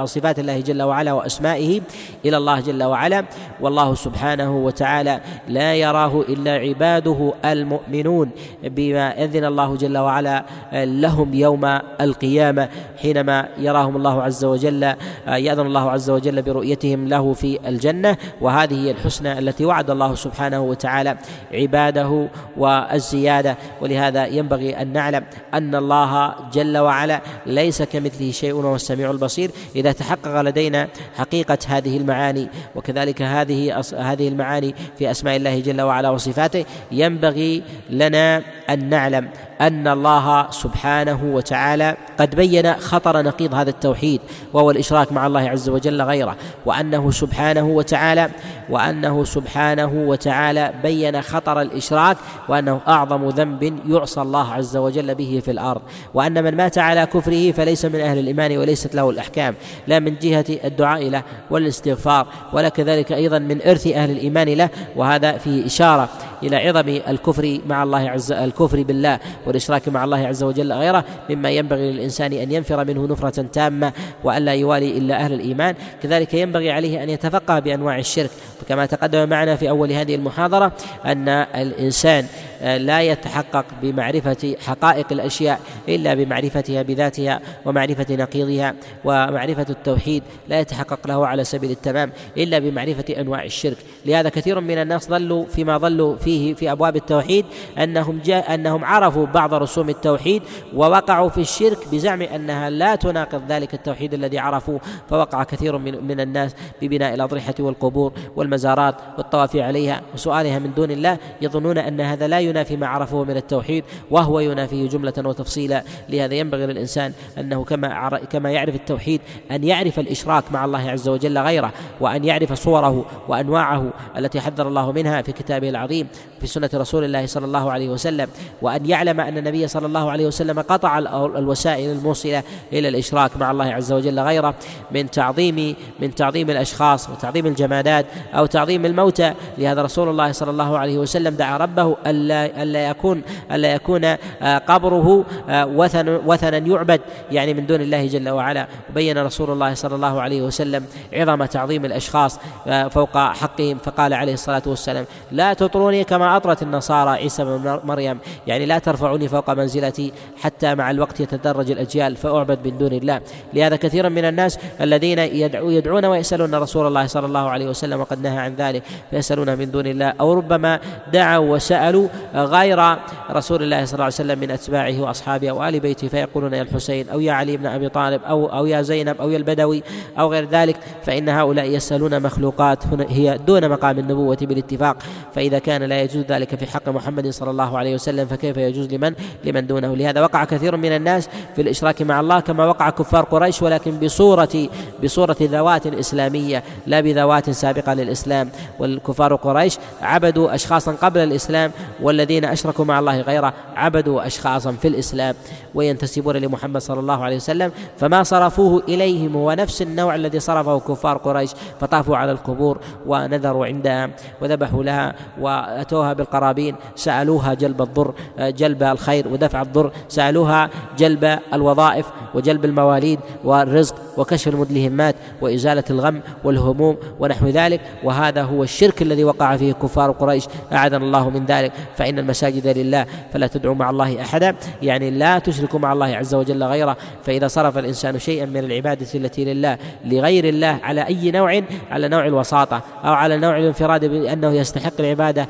صفات 0.05 0.39
الله 0.39 0.61
جل 0.61 0.83
وعلا 0.83 1.13
واسمائه 1.13 1.81
الى 2.25 2.37
الله 2.37 2.61
جل 2.61 2.76
جل 2.77 2.85
وعلا 2.85 3.25
والله 3.61 3.95
سبحانه 3.95 4.57
وتعالى 4.57 5.21
لا 5.49 5.75
يراه 5.75 6.21
الا 6.29 6.53
عباده 6.53 7.35
المؤمنون 7.45 8.31
بما 8.63 9.25
اذن 9.25 9.45
الله 9.45 9.77
جل 9.77 9.99
وعلا 9.99 10.45
لهم 10.73 11.35
يوم 11.35 11.65
القيامه 12.01 12.69
حينما 13.03 13.49
يراهم 13.59 13.97
الله 13.97 14.23
عز 14.23 14.45
وجل 14.45 14.83
ياذن 15.27 15.67
الله 15.67 15.91
عز 15.91 16.11
وجل 16.11 16.43
برؤيتهم 16.43 17.09
له 17.09 17.33
في 17.33 17.59
الجنه 17.69 18.17
وهذه 18.41 18.75
هي 18.87 18.91
الحسنى 18.91 19.39
التي 19.39 19.65
وعد 19.65 19.91
الله 19.91 20.15
سبحانه 20.15 20.61
وتعالى 20.61 21.17
عباده 21.55 22.29
والزياده 22.57 23.57
ولهذا 23.83 24.27
ينبغي 24.27 24.77
ان 24.83 24.93
نعلم 24.93 25.25
ان 25.55 25.75
الله 25.75 26.35
جل 26.53 26.79
وعلا 26.79 27.21
ليس 27.47 27.83
كمثله 27.83 28.31
شيء 28.31 28.53
وهو 28.53 28.75
السميع 28.75 29.11
البصير 29.11 29.51
اذا 29.77 29.93
تحقق 29.93 30.41
لدينا 30.41 30.89
حقيقه 31.17 31.59
هذه 31.69 31.97
المعاني 31.97 32.49
وكذلك 32.75 33.23
هذه 33.23 33.81
هذه 33.99 34.29
المعاني 34.29 34.75
في 34.99 35.11
اسماء 35.11 35.37
الله 35.37 35.61
جل 35.61 35.81
وعلا 35.81 36.11
وصفاته 36.11 36.65
ينبغي 36.93 37.63
لنا 37.91 38.43
ان 38.71 38.89
نعلم 38.89 39.29
ان 39.61 39.89
الله 39.89 40.51
سبحانه 40.51 41.21
وتعالى 41.25 41.97
قد 42.21 42.35
بين 42.35 42.75
خطر 42.75 43.23
نقيض 43.23 43.55
هذا 43.55 43.71
التوحيد 43.71 44.21
وهو 44.53 44.71
الاشراك 44.71 45.13
مع 45.13 45.27
الله 45.27 45.41
عز 45.41 45.69
وجل 45.69 46.03
غيره 46.03 46.37
وانه 46.67 47.11
سبحانه 47.11 47.63
وتعالى 47.67 48.31
وانه 48.71 49.25
سبحانه 49.25 49.91
وتعالى 49.95 50.73
بين 50.83 51.23
خطر 51.23 51.61
الاشراك 51.61 52.17
وانه 52.49 52.81
اعظم 52.89 53.29
ذنب 53.29 53.79
يعصى 53.91 54.21
الله 54.21 54.53
عز 54.53 54.77
وجل 54.77 55.15
به 55.15 55.41
في 55.45 55.51
الارض 55.51 55.81
وان 56.15 56.45
من 56.45 56.55
مات 56.57 56.79
على 56.79 57.07
كفره 57.07 57.53
فليس 57.53 57.85
من 57.85 58.01
اهل 58.01 58.19
الايمان 58.19 58.57
وليست 58.59 58.95
له 58.95 59.11
الاحكام 59.11 59.55
لا 59.87 59.99
من 59.99 60.17
جهه 60.23 60.45
الدعاء 60.65 61.05
له 61.09 61.23
والاستغفار 61.51 62.27
ولا 62.53 62.69
كذلك 62.69 63.13
ايضا 63.13 63.39
من 63.39 63.63
ارث 63.63 63.87
اهل 63.87 64.11
الايمان 64.11 64.49
له 64.49 64.69
وهذا 64.97 65.33
فيه 65.39 65.67
اشاره 65.67 66.09
الى 66.43 66.57
عظم 66.69 67.01
الكفر 67.09 67.59
مع 67.69 67.83
الله 67.83 68.11
عز 68.11 68.33
الكفر 68.33 68.83
بالله 68.83 69.19
والإشراك 69.47 69.89
مع 69.89 70.05
الله 70.05 70.27
عز 70.27 70.43
وجل 70.43 70.73
غيره 70.73 71.05
مما 71.31 71.51
ينبغي 71.51 71.93
للإنسان 71.93 72.33
أن 72.33 72.53
ينفر 72.53 72.85
منه 72.85 73.07
نفرة 73.07 73.43
تامة 73.43 73.93
وألا 74.25 74.55
يوالي 74.55 74.99
إلا 74.99 75.15
أهل 75.17 75.33
الإيمان 75.33 75.75
كذلك 76.03 76.35
ينبغي 76.35 76.71
عليه 76.71 77.03
أن 77.03 77.11
يتفقه 77.11 77.59
بأنواع 77.59 77.99
الشرك 77.99 78.31
كما 78.69 78.87
تقدم 78.87 79.29
معنا 79.29 79.57
في 79.57 79.69
أول 79.71 79.93
هذه 79.93 80.15
المحاضرة 80.15 80.73
أن 81.05 81.29
الإنسان 81.29 82.25
آه، 82.63 82.77
لا 82.77 83.01
يتحقق 83.03 83.65
بمعرفة 83.83 84.57
حقائق 84.67 85.07
الأشياء 85.13 85.61
إلا 85.89 86.15
بمعرفتها 86.15 86.83
بذاتها 86.83 87.41
ومعرفة 87.65 88.07
نقيضها 88.15 88.75
ومعرفة 89.05 89.67
التوحيد 89.71 90.23
لا 90.49 90.61
يتحقق 90.61 91.07
له 91.07 91.27
على 91.27 91.45
سبيل 91.45 91.71
التمام 91.71 92.11
إلا 92.37 92.59
بمعرفة 92.59 93.05
أنواع 93.21 93.45
الشرك 93.45 93.77
لهذا 94.07 94.29
كثير 94.29 94.61
من 94.61 94.79
الناس 94.79 95.09
ظلوا 95.09 95.45
فيما 95.45 95.79
ظلوا 95.79 96.17
فيه 96.17 96.55
في 96.55 96.73
أبواب 96.73 96.97
التوحيد 96.97 97.45
أنهم 97.79 98.21
جاء 98.25 98.55
أنهم 98.55 98.85
عرفوا 98.85 99.27
بعض 99.27 99.55
رسوم 99.55 99.89
التوحيد 99.89 100.43
ووقعوا 100.75 101.29
في 101.29 101.41
الشرك 101.41 101.79
بزعم 101.93 102.23
أنها 102.23 102.71
لا 102.71 102.95
تناقض 102.95 103.43
ذلك 103.49 103.75
التوحيد 103.75 104.15
الذي 104.15 104.39
عرفوه 104.39 104.81
فوقع 105.11 105.43
كثير 105.45 105.79
من, 105.79 106.05
من 106.05 106.21
الناس 106.21 106.55
ببناء 106.83 107.15
الأضرحة 107.15 107.55
والقبور 107.61 108.13
والمزارات 108.37 108.95
والطواف 109.19 109.57
عليها 109.57 110.01
وسؤالها 110.15 110.59
من 110.59 110.73
دون 110.77 110.91
الله 110.91 111.19
يظنون 111.43 111.79
أن 111.79 112.01
هذا 112.01 112.29
لا 112.29 112.39
ينافي 112.47 112.77
ما 112.77 112.87
عرفه 112.87 113.25
من 113.25 113.37
التوحيد 113.37 113.85
وهو 114.11 114.41
ينافيه 114.41 114.89
جملة 114.89 115.13
وتفصيلا 115.19 115.83
لهذا 116.09 116.35
ينبغي 116.35 116.67
للإنسان 116.67 117.13
أنه 117.39 117.65
كما 117.65 118.09
كما 118.31 118.51
يعرف 118.51 118.75
التوحيد 118.75 119.21
أن 119.51 119.65
يعرف 119.65 119.99
الإشراك 119.99 120.45
مع 120.53 120.65
الله 120.65 120.91
عز 120.91 121.09
وجل 121.09 121.39
غيره 121.39 121.73
وأن 122.01 122.25
يعرف 122.25 122.53
صوره 122.53 123.05
وأنواعه 123.29 123.91
التي 124.19 124.41
حذر 124.41 124.69
الله 124.69 124.93
منها 124.93 125.23
في 125.23 125.33
كتابه 125.33 125.69
العظيم 125.69 126.07
في 126.41 126.47
سنة 126.47 126.71
رسول 126.75 127.05
الله 127.05 127.27
صلى 127.27 127.45
الله 127.45 127.73
عليه 127.73 127.89
وسلم 127.89 128.29
وأن 128.63 128.87
يعلم 128.87 129.21
أن 129.21 129.39
النبي 129.39 129.69
صلى 129.69 129.87
الله 129.87 130.11
عليه 130.11 130.27
وسلم 130.27 130.61
قطع 130.61 130.99
الوسائل 131.39 131.91
الموصلة 131.91 132.43
إلى 132.73 132.89
الإشراك 132.89 133.37
مع 133.37 133.51
الله 133.51 133.65
عز 133.65 133.93
وجل 133.93 134.21
غيره 134.21 134.55
من 134.91 135.11
تعظيم 135.11 135.75
من 136.01 136.15
تعظيم 136.15 136.51
الأشخاص 136.51 137.11
وتعظيم 137.11 137.47
الجمادات 137.47 138.07
أو 138.35 138.47
تعظيم 138.47 138.87
الموتى 138.87 139.35
لهذا 139.59 139.83
رسول 139.83 140.09
الله 140.09 140.33
صلى 140.33 140.51
الله 140.51 140.79
عليه 140.79 140.99
وسلم 140.99 141.35
دعا 141.35 141.57
ربه 141.59 141.97
ألا 142.07 142.36
ألا 142.45 142.89
يكون 142.91 143.23
ألا 143.53 143.73
يكون 143.75 144.05
آه، 144.05 144.59
قبره 144.59 145.25
آه، 145.49 145.67
وثن 145.67 146.09
وثنا 146.27 146.57
يعبد 146.59 147.01
يعني 147.31 147.55
من 147.55 147.67
دون 147.67 147.81
الله 147.81 148.07
جل 148.07 148.29
وعلا 148.29 148.67
بين 148.95 149.19
رسول 149.19 149.51
الله 149.51 149.75
صلى 149.75 149.95
الله 149.95 150.23
عليه 150.23 150.43
وسلم 150.43 150.85
عظم 151.13 151.45
تعظيم 151.45 151.85
الأشخاص 151.85 152.41
آه، 152.67 152.89
فوق 152.89 153.19
حقهم 153.19 153.79
فقال 153.79 154.15
عليه 154.15 154.33
الصلاة 154.33 154.63
والسلام 154.67 155.05
لا 155.33 155.53
تطروني 155.55 156.05
كما 156.05 156.37
أطرت 156.37 156.63
النصارى 156.63 157.11
عيسى 157.11 157.45
بن 157.45 157.81
مريم 157.85 158.19
يعني 158.47 158.67
لا 158.67 158.79
ترفعوني 158.79 159.29
فوق 159.29 159.51
منزلتي 159.51 160.13
حتى 160.43 160.75
مع 160.75 160.91
الوقت 160.91 161.21
يتدرج 161.21 161.71
الأجيال 161.71 162.17
فأعبد 162.17 162.59
من 162.69 162.79
دون 162.79 162.93
الله 162.93 163.21
لهذا 163.55 163.77
كثيرا 163.77 164.09
من 164.09 164.25
الناس 164.25 164.59
الذين 164.81 165.19
يدعو 165.19 165.71
يدعون 165.71 166.05
ويسألون 166.05 166.55
رسول 166.55 166.87
الله 166.87 167.07
صلى 167.07 167.27
الله 167.27 167.51
عليه 167.51 167.69
وسلم 167.69 168.01
وقد 168.01 168.23
نهى 168.23 168.39
عن 168.39 168.55
ذلك 168.55 168.83
فيسألون 169.11 169.59
من 169.59 169.71
دون 169.71 169.87
الله 169.87 170.13
أو 170.21 170.33
ربما 170.33 170.79
دعوا 171.13 171.53
وسألوا 171.55 172.09
غير 172.35 172.97
رسول 173.31 173.63
الله 173.63 173.85
صلى 173.85 173.93
الله 173.93 174.05
عليه 174.05 174.15
وسلم 174.15 174.39
من 174.39 174.51
أتباعه 174.51 175.01
وأصحابه 175.01 175.51
أو 175.51 175.65
آل 175.69 175.81
بيته 175.81 176.09
فيقولون 176.09 176.53
يا 176.55 176.63
الحسين 176.63 177.09
أو 177.09 177.21
يا 177.21 177.33
علي 177.33 177.57
بن 177.57 177.67
أبي 177.67 177.89
طالب 177.89 178.23
أو 178.23 178.47
أو 178.47 178.67
يا 178.67 178.83
زينب 178.83 179.17
أو 179.21 179.31
يا 179.31 179.37
البدوي 179.37 179.83
أو 180.19 180.33
غير 180.33 180.49
ذلك 180.49 180.77
فإن 181.05 181.29
هؤلاء 181.29 181.67
يسألون 181.67 182.21
مخلوقات 182.23 182.79
هي 183.09 183.39
دون 183.47 183.69
مقام 183.69 183.99
النبوة 183.99 184.39
بالاتفاق 184.41 184.97
فإذا 185.35 185.59
كان 185.59 185.83
لا 185.83 186.03
يجوز 186.03 186.25
ذلك 186.29 186.55
في 186.55 186.67
حق 186.67 186.89
محمد 186.89 187.29
صلى 187.29 187.51
الله 187.51 187.79
عليه 187.79 187.95
وسلم 187.95 188.27
فكيف 188.27 188.57
يجوز 188.57 188.95
لمن 188.95 189.15
لمن 189.45 189.67
دونه 189.67 189.97
لهذا 189.97 190.23
وقع 190.23 190.45
كثير 190.45 190.77
من 190.77 190.97
الناس 190.97 191.29
في 191.57 191.63
الإشراك 191.63 192.03
مع 192.03 192.21
الله 192.21 192.41
كما 192.41 192.67
وقع 192.67 192.91
كفار 192.91 193.25
قريش 193.25 193.63
ولكن 193.63 193.91
بصورة 193.99 194.69
بصورة 195.05 195.37
ذوات 195.41 195.87
إسلامية 195.87 196.63
لا 196.87 197.01
بذوات 197.01 197.51
سابقة 197.51 197.95
للإسلام 197.95 198.49
والكفار 198.79 199.35
قريش 199.35 199.79
عبدوا 200.03 200.55
أشخاصا 200.55 200.93
قبل 200.93 201.19
الإسلام 201.21 201.71
وال 202.03 202.16
والذين 202.17 202.45
أشركوا 202.45 202.85
مع 202.85 202.99
الله 202.99 203.21
غيره 203.21 203.53
عبدوا 203.77 204.27
أشخاصا 204.27 204.73
في 204.73 204.89
الإسلام 204.89 205.35
وينتسبون 205.75 206.37
لمحمد 206.37 206.81
صلى 206.81 207.01
الله 207.01 207.25
عليه 207.25 207.37
وسلم 207.37 207.73
فما 207.99 208.23
صرفوه 208.23 208.83
إليهم 208.89 209.35
هو 209.37 209.53
نفس 209.53 209.83
النوع 209.83 210.15
الذي 210.15 210.41
صرفه 210.41 210.79
كفار 210.81 211.17
قريش 211.17 211.51
فطافوا 211.81 212.17
على 212.17 212.33
القبور 212.33 212.79
ونذروا 213.07 213.67
عندها 213.67 214.11
وذبحوا 214.43 214.85
لها 214.85 215.15
وأتوها 215.41 216.13
بالقرابين 216.13 216.77
سألوها 216.95 217.55
جلب 217.55 217.83
الضر 217.83 218.15
جلب 218.39 218.83
الخير 218.83 219.29
ودفع 219.29 219.63
الضر 219.63 219.91
سألوها 220.09 220.71
جلب 220.99 221.39
الوظائف 221.55 222.07
وجلب 222.35 222.65
المواليد 222.65 223.21
والرزق 223.45 223.95
وكشف 224.17 224.49
المدلهمات 224.49 225.15
وإزالة 225.41 225.85
الغم 225.91 226.21
والهموم 226.45 226.97
ونحو 227.21 227.47
ذلك 227.47 227.81
وهذا 228.05 228.43
هو 228.43 228.63
الشرك 228.63 229.03
الذي 229.03 229.25
وقع 229.25 229.57
فيه 229.57 229.73
كفار 229.73 230.11
قريش 230.11 230.45
أعاذنا 230.73 230.97
الله 230.97 231.31
من 231.31 231.47
ذلك 231.47 231.73
فإن 232.07 232.19
المساجد 232.19 232.67
لله 232.79 233.07
فلا 233.33 233.47
تدعوا 233.47 233.75
مع 233.75 233.91
الله 233.91 234.21
أحدا 234.21 234.57
يعني 234.83 235.11
لا 235.11 235.39
تشرك 235.39 235.75
مع 235.75 235.93
الله 235.93 236.07
عز 236.07 236.35
وجل 236.35 236.65
غيره 236.65 236.97
فإذا 237.25 237.47
صرف 237.47 237.79
الإنسان 237.79 238.19
شيئا 238.19 238.47
من 238.47 238.57
العبادة 238.57 239.07
التي 239.15 239.45
لله 239.45 239.79
لغير 240.05 240.45
الله 240.45 240.79
على 240.83 241.07
أي 241.07 241.31
نوع 241.31 241.61
على 241.91 242.09
نوع 242.09 242.27
الوساطة 242.27 242.81
أو 243.05 243.13
على 243.13 243.37
نوع 243.37 243.59
الانفراد 243.59 244.05
بأنه 244.05 244.53
يستحق 244.53 244.93
العبادة 245.01 245.49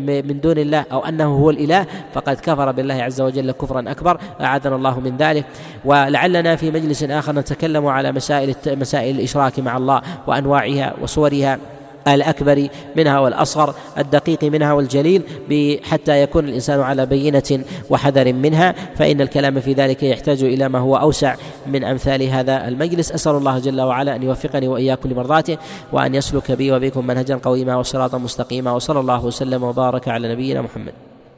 من 0.00 0.40
دون 0.40 0.58
الله 0.58 0.84
أو 0.92 1.04
أنه 1.04 1.34
هو 1.36 1.50
الإله 1.50 1.86
فقد 2.14 2.34
كفر 2.40 2.72
بالله 2.72 2.94
عز 3.02 3.20
وجل 3.20 3.50
كفرا 3.52 3.84
أكبر 3.90 4.20
أعاذنا 4.40 4.76
الله 4.76 5.00
من 5.00 5.16
ذلك 5.16 5.44
ولعلنا 5.84 6.56
في 6.56 6.70
مجلس 6.70 7.02
آخر 7.02 7.32
نتكلم 7.32 7.86
على 7.86 8.12
مسائل 8.12 8.54
مسائل 8.66 9.16
الإشراك 9.18 9.60
مع 9.60 9.76
الله 9.76 10.00
وأنواعها 10.26 10.94
وصورها 11.02 11.58
الأكبر 12.14 12.68
منها 12.96 13.18
والأصغر 13.18 13.74
الدقيق 13.98 14.44
منها 14.44 14.72
والجليل 14.72 15.22
حتى 15.84 16.22
يكون 16.22 16.48
الإنسان 16.48 16.80
على 16.80 17.06
بينة 17.06 17.64
وحذر 17.90 18.32
منها 18.32 18.74
فإن 18.96 19.20
الكلام 19.20 19.60
في 19.60 19.72
ذلك 19.72 20.02
يحتاج 20.02 20.42
إلى 20.42 20.68
ما 20.68 20.78
هو 20.78 20.96
أوسع 20.96 21.34
من 21.66 21.84
أمثال 21.84 22.22
هذا 22.22 22.68
المجلس 22.68 23.12
أسأل 23.12 23.32
الله 23.34 23.58
جل 23.58 23.80
وعلا 23.80 24.16
أن 24.16 24.22
يوفقني 24.22 24.68
وإياكم 24.68 25.10
لمرضاته 25.10 25.56
وأن 25.92 26.14
يسلك 26.14 26.52
بي 26.52 26.72
وبكم 26.72 27.06
منهجا 27.06 27.36
قويما 27.42 27.76
وصراطا 27.76 28.18
مستقيما 28.18 28.70
وصلى 28.72 29.00
الله 29.00 29.24
وسلم 29.24 29.62
وبارك 29.62 30.08
على 30.08 30.32
نبينا 30.32 30.62
محمد 30.62 30.92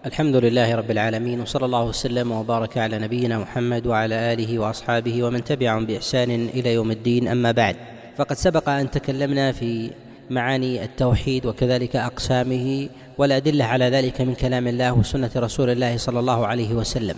الحمد 0.06 0.36
لله 0.36 0.74
رب 0.74 0.90
العالمين 0.90 1.40
وصلى 1.40 1.66
الله 1.66 1.84
وسلم 1.84 2.32
وبارك 2.32 2.78
على 2.78 2.98
نبينا 2.98 3.38
محمد 3.38 3.86
وعلى 3.86 4.14
آله 4.14 4.58
وأصحابه 4.58 5.22
ومن 5.22 5.44
تبعهم 5.44 5.86
بإحسان 5.86 6.48
إلى 6.54 6.74
يوم 6.74 6.90
الدين 6.90 7.28
أما 7.28 7.52
بعد 7.52 7.76
فقد 8.18 8.36
سبق 8.36 8.68
أن 8.68 8.90
تكلمنا 8.90 9.52
في 9.52 9.90
معاني 10.32 10.84
التوحيد 10.84 11.46
وكذلك 11.46 11.96
أقسامه 11.96 12.88
والأدلة 13.18 13.64
على 13.64 13.84
ذلك 13.90 14.20
من 14.20 14.34
كلام 14.34 14.66
الله 14.68 14.92
وسنة 14.92 15.30
رسول 15.36 15.70
الله 15.70 15.96
صلى 15.96 16.20
الله 16.20 16.46
عليه 16.46 16.72
وسلم 16.72 17.14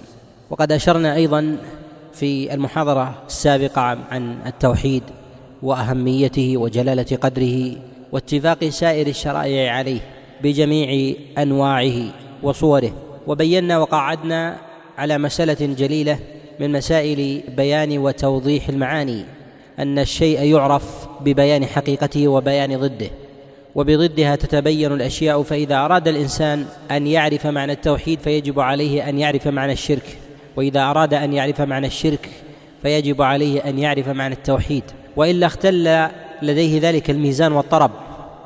وقد 0.50 0.72
أشرنا 0.72 1.14
أيضا 1.14 1.56
في 2.14 2.54
المحاضرة 2.54 3.22
السابقة 3.26 3.80
عن 3.80 4.36
التوحيد 4.46 5.02
وأهميته 5.62 6.56
وجلالة 6.56 7.16
قدره 7.16 7.76
واتفاق 8.12 8.64
سائر 8.68 9.06
الشرائع 9.06 9.72
عليه 9.72 10.00
بجميع 10.42 11.14
أنواعه 11.38 12.02
وصوره 12.42 12.92
وبينا 13.26 13.78
وقعدنا 13.78 14.56
على 14.98 15.18
مسألة 15.18 15.74
جليلة 15.74 16.18
من 16.60 16.72
مسائل 16.72 17.40
بيان 17.56 17.98
وتوضيح 17.98 18.68
المعاني 18.68 19.24
ان 19.78 19.98
الشيء 19.98 20.42
يعرف 20.42 20.84
ببيان 21.20 21.66
حقيقته 21.66 22.28
وبيان 22.28 22.78
ضده 22.78 23.10
وبضدها 23.74 24.36
تتبين 24.36 24.92
الاشياء 24.92 25.42
فاذا 25.42 25.76
اراد 25.84 26.08
الانسان 26.08 26.66
ان 26.90 27.06
يعرف 27.06 27.46
معنى 27.46 27.72
التوحيد 27.72 28.18
فيجب 28.20 28.60
عليه 28.60 29.08
ان 29.08 29.18
يعرف 29.18 29.46
معنى 29.48 29.72
الشرك 29.72 30.18
واذا 30.56 30.80
اراد 30.84 31.14
ان 31.14 31.32
يعرف 31.32 31.60
معنى 31.60 31.86
الشرك 31.86 32.28
فيجب 32.82 33.22
عليه 33.22 33.60
ان 33.60 33.78
يعرف 33.78 34.08
معنى 34.08 34.34
التوحيد 34.34 34.82
والا 35.16 35.46
اختل 35.46 36.06
لديه 36.42 36.80
ذلك 36.88 37.10
الميزان 37.10 37.52
والطرب 37.52 37.90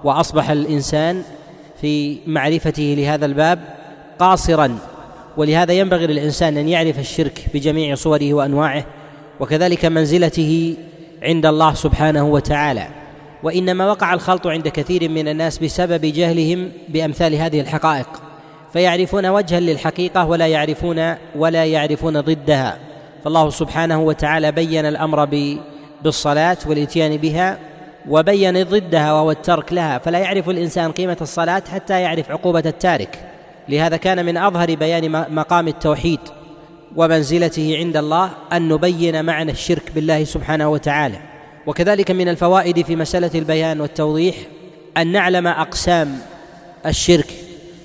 واصبح 0.05 0.51
الانسان 0.51 1.23
في 1.81 2.17
معرفته 2.27 2.95
لهذا 2.99 3.27
الباب 3.27 3.61
قاصرا 4.19 4.79
ولهذا 5.37 5.73
ينبغي 5.73 6.07
للانسان 6.07 6.57
ان 6.57 6.69
يعرف 6.69 6.99
الشرك 6.99 7.41
بجميع 7.55 7.95
صوره 7.95 8.35
وانواعه 8.35 8.85
وكذلك 9.41 9.85
منزلته 9.85 10.77
عند 11.23 11.47
الله 11.47 11.75
سبحانه 11.75 12.27
وتعالى 12.27 12.87
وانما 13.43 13.87
وقع 13.87 14.15
الخلط 14.15 14.47
عند 14.47 14.69
كثير 14.69 15.09
من 15.09 15.29
الناس 15.29 15.59
بسبب 15.59 16.01
جهلهم 16.01 16.69
بامثال 16.89 17.35
هذه 17.35 17.61
الحقائق 17.61 18.07
فيعرفون 18.73 19.27
وجها 19.27 19.61
للحقيقه 19.61 20.27
ولا 20.27 20.47
يعرفون 20.47 21.15
ولا 21.37 21.65
يعرفون 21.65 22.21
ضدها 22.21 22.77
فالله 23.25 23.51
سبحانه 23.51 24.01
وتعالى 24.03 24.53
بين 24.53 24.85
الامر 24.87 25.29
بالصلاه 26.05 26.57
والاتيان 26.67 27.17
بها 27.17 27.59
وبين 28.09 28.63
ضدها 28.65 29.13
وهو 29.13 29.31
الترك 29.31 29.73
لها 29.73 29.99
فلا 29.99 30.19
يعرف 30.19 30.49
الانسان 30.51 30.93
قيمه 30.93 31.17
الصلاه 31.21 31.63
حتى 31.73 32.01
يعرف 32.03 32.31
عقوبه 32.31 32.63
التارك 32.67 33.19
لهذا 33.69 33.97
كان 33.97 34.27
من 34.27 34.37
اظهر 34.37 34.75
بيان 34.75 35.27
مقام 35.35 35.69
التوحيد 35.69 36.21
ومنزلته 36.99 37.77
عند 37.77 37.97
الله 37.97 38.31
ان 38.53 38.69
نبين 38.69 39.25
معنى 39.25 39.53
الشرك 39.53 39.93
بالله 39.95 40.25
سبحانه 40.25 40.69
وتعالى 40.69 41.19
وكذلك 41.67 42.11
من 42.11 42.29
الفوائد 42.29 42.85
في 42.85 42.97
مساله 42.97 43.31
البيان 43.35 43.81
والتوضيح 43.81 44.35
ان 44.97 45.13
نعلم 45.13 45.47
اقسام 45.47 46.19
الشرك 46.87 47.27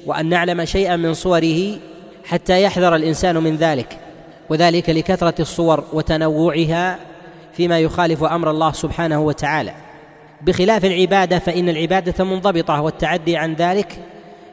وان 0.05 0.29
نعلم 0.29 0.65
شيئا 0.65 0.95
من 0.95 1.13
صوره 1.13 1.77
حتى 2.25 2.63
يحذر 2.63 2.95
الانسان 2.95 3.37
من 3.37 3.55
ذلك 3.55 3.97
وذلك 4.49 4.89
لكثره 4.89 5.41
الصور 5.41 5.83
وتنوعها 5.93 6.99
فيما 7.57 7.79
يخالف 7.79 8.23
امر 8.23 8.49
الله 8.51 8.71
سبحانه 8.71 9.21
وتعالى 9.21 9.73
بخلاف 10.41 10.85
العباده 10.85 11.39
فان 11.39 11.69
العباده 11.69 12.23
منضبطه 12.25 12.81
والتعدي 12.81 13.37
عن 13.37 13.53
ذلك 13.53 13.99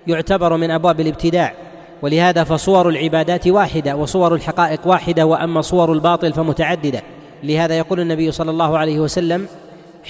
يعتبر 0.06 0.56
من 0.56 0.70
ابواب 0.70 1.00
الابتداع 1.00 1.54
ولهذا 2.02 2.44
فصور 2.44 2.88
العبادات 2.88 3.46
واحده 3.48 3.96
وصور 3.96 4.34
الحقائق 4.34 4.80
واحده 4.86 5.26
واما 5.26 5.60
صور 5.62 5.92
الباطل 5.92 6.32
فمتعدده 6.32 7.02
لهذا 7.44 7.78
يقول 7.78 8.00
النبي 8.00 8.32
صلى 8.32 8.50
الله 8.50 8.78
عليه 8.78 9.00
وسلم 9.00 9.46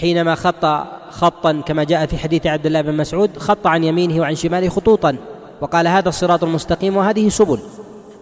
حينما 0.01 0.34
خط 0.34 0.66
خطا 1.11 1.53
كما 1.66 1.84
جاء 1.84 2.07
في 2.07 2.18
حديث 2.18 2.47
عبد 2.47 2.66
الله 2.66 2.80
بن 2.80 2.95
مسعود 2.97 3.30
خط 3.38 3.66
عن 3.66 3.84
يمينه 3.84 4.20
وعن 4.20 4.34
شماله 4.34 4.68
خطوطا 4.68 5.16
وقال 5.61 5.86
هذا 5.88 6.09
الصراط 6.09 6.45
المستقيم 6.45 6.97
وهذه 6.97 7.28
سبل 7.28 7.59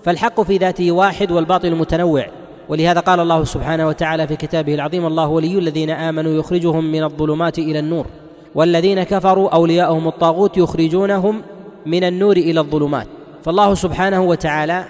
فالحق 0.04 0.40
في 0.40 0.56
ذاته 0.56 0.92
واحد 0.92 1.30
والباطل 1.32 1.74
متنوع 1.74 2.26
ولهذا 2.68 3.00
قال 3.00 3.20
الله 3.20 3.44
سبحانه 3.44 3.86
وتعالى 3.86 4.26
في 4.26 4.36
كتابه 4.36 4.74
العظيم 4.74 5.06
الله 5.06 5.26
ولي 5.28 5.58
الذين 5.58 5.90
امنوا 5.90 6.32
يخرجهم 6.32 6.92
من 6.92 7.04
الظلمات 7.04 7.58
الى 7.58 7.78
النور 7.78 8.06
والذين 8.54 9.02
كفروا 9.02 9.48
اولياءهم 9.48 10.08
الطاغوت 10.08 10.56
يخرجونهم 10.56 11.42
من 11.86 12.04
النور 12.04 12.36
الى 12.36 12.60
الظلمات 12.60 13.06
فالله 13.44 13.74
سبحانه 13.74 14.22
وتعالى 14.22 14.84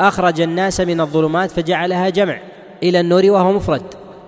اخرج 0.00 0.40
الناس 0.40 0.80
من 0.80 1.00
الظلمات 1.00 1.50
فجعلها 1.50 2.08
جمع 2.08 2.36
الى 2.82 3.00
النور 3.00 3.24
وهو 3.30 3.52
مفرد 3.52 3.82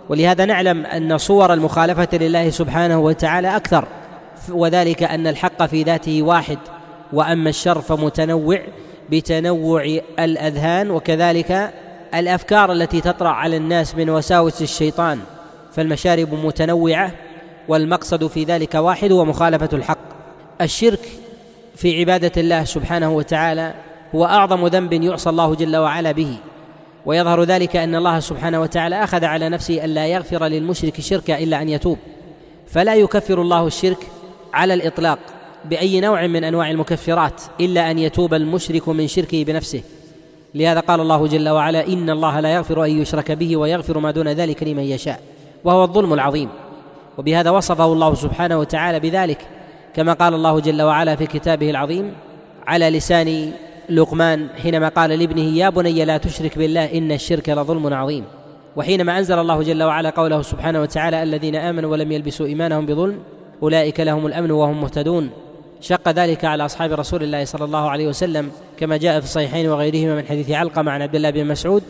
ولهذا 0.08 0.44
نعلم 0.44 0.86
ان 0.86 1.18
صور 1.18 1.52
المخالفه 1.52 2.08
لله 2.18 2.50
سبحانه 2.50 3.00
وتعالى 3.00 3.56
اكثر 3.56 3.84
وذلك 4.52 5.02
ان 5.02 5.26
الحق 5.26 5.66
في 5.66 5.82
ذاته 5.82 6.22
واحد 6.22 6.58
واما 7.12 7.48
الشر 7.50 7.80
فمتنوع 7.80 8.58
بتنوع 9.10 9.82
الاذهان 10.18 10.90
وكذلك 10.90 11.70
الافكار 12.14 12.72
التي 12.72 13.00
تطرا 13.00 13.28
على 13.28 13.56
الناس 13.56 13.94
من 13.94 14.10
وساوس 14.10 14.62
الشيطان 14.62 15.18
فالمشارب 15.72 16.34
متنوعه 16.44 17.10
والمقصد 17.68 18.26
في 18.26 18.44
ذلك 18.44 18.74
واحد 18.74 19.12
ومخالفه 19.12 19.68
الحق 19.72 19.98
الشرك 20.60 21.08
في 21.76 21.98
عباده 21.98 22.32
الله 22.36 22.64
سبحانه 22.64 23.12
وتعالى 23.12 23.74
هو 24.14 24.24
اعظم 24.24 24.66
ذنب 24.66 24.92
يعصى 24.92 25.30
الله 25.30 25.54
جل 25.54 25.76
وعلا 25.76 26.12
به 26.12 26.36
ويظهر 27.06 27.42
ذلك 27.44 27.76
ان 27.76 27.94
الله 27.94 28.20
سبحانه 28.20 28.60
وتعالى 28.60 29.04
اخذ 29.04 29.24
على 29.24 29.48
نفسه 29.48 29.84
الا 29.84 30.06
يغفر 30.06 30.44
للمشرك 30.46 31.00
شركا 31.00 31.38
الا 31.38 31.62
ان 31.62 31.68
يتوب 31.68 31.98
فلا 32.68 32.94
يكفر 32.94 33.40
الله 33.42 33.66
الشرك 33.66 34.06
على 34.52 34.74
الاطلاق 34.74 35.18
باي 35.64 36.00
نوع 36.00 36.26
من 36.26 36.44
انواع 36.44 36.70
المكفرات 36.70 37.42
الا 37.60 37.90
ان 37.90 37.98
يتوب 37.98 38.34
المشرك 38.34 38.88
من 38.88 39.08
شركه 39.08 39.44
بنفسه 39.44 39.82
لهذا 40.54 40.80
قال 40.80 41.00
الله 41.00 41.26
جل 41.26 41.48
وعلا 41.48 41.86
ان 41.86 42.10
الله 42.10 42.40
لا 42.40 42.52
يغفر 42.54 42.84
ان 42.84 42.90
يشرك 43.02 43.32
به 43.32 43.56
ويغفر 43.56 43.98
ما 43.98 44.10
دون 44.10 44.28
ذلك 44.28 44.62
لمن 44.62 44.82
يشاء 44.82 45.20
وهو 45.64 45.82
الظلم 45.84 46.12
العظيم 46.12 46.48
وبهذا 47.18 47.50
وصفه 47.50 47.84
الله 47.92 48.14
سبحانه 48.14 48.58
وتعالى 48.58 49.00
بذلك 49.00 49.38
كما 49.94 50.12
قال 50.12 50.34
الله 50.34 50.60
جل 50.60 50.82
وعلا 50.82 51.16
في 51.16 51.26
كتابه 51.26 51.70
العظيم 51.70 52.12
على 52.66 52.90
لسان 52.90 53.52
لقمان 53.90 54.48
حينما 54.62 54.88
قال 54.88 55.10
لابنه 55.10 55.42
يا 55.56 55.68
بني 55.68 56.04
لا 56.04 56.16
تشرك 56.16 56.58
بالله 56.58 56.84
ان 56.84 57.12
الشرك 57.12 57.48
لظلم 57.48 57.94
عظيم 57.94 58.24
وحينما 58.76 59.18
انزل 59.18 59.38
الله 59.38 59.62
جل 59.62 59.82
وعلا 59.82 60.10
قوله 60.10 60.42
سبحانه 60.42 60.80
وتعالى 60.82 61.22
الذين 61.22 61.56
امنوا 61.56 61.90
ولم 61.90 62.12
يلبسوا 62.12 62.46
ايمانهم 62.46 62.86
بظلم 62.86 63.18
اولئك 63.62 64.00
لهم 64.00 64.26
الامن 64.26 64.50
وهم 64.50 64.80
مهتدون 64.80 65.30
شق 65.80 66.08
ذلك 66.08 66.44
على 66.44 66.64
اصحاب 66.64 66.92
رسول 66.92 67.22
الله 67.22 67.44
صلى 67.44 67.64
الله 67.64 67.90
عليه 67.90 68.06
وسلم 68.08 68.50
كما 68.76 68.96
جاء 68.96 69.20
في 69.20 69.26
الصحيحين 69.26 69.66
وغيرهما 69.68 70.14
من 70.14 70.26
حديث 70.26 70.50
علقمه 70.50 70.92
عن 70.92 71.02
عبد 71.02 71.14
الله 71.14 71.30
بن 71.30 71.46
مسعود 71.46 71.82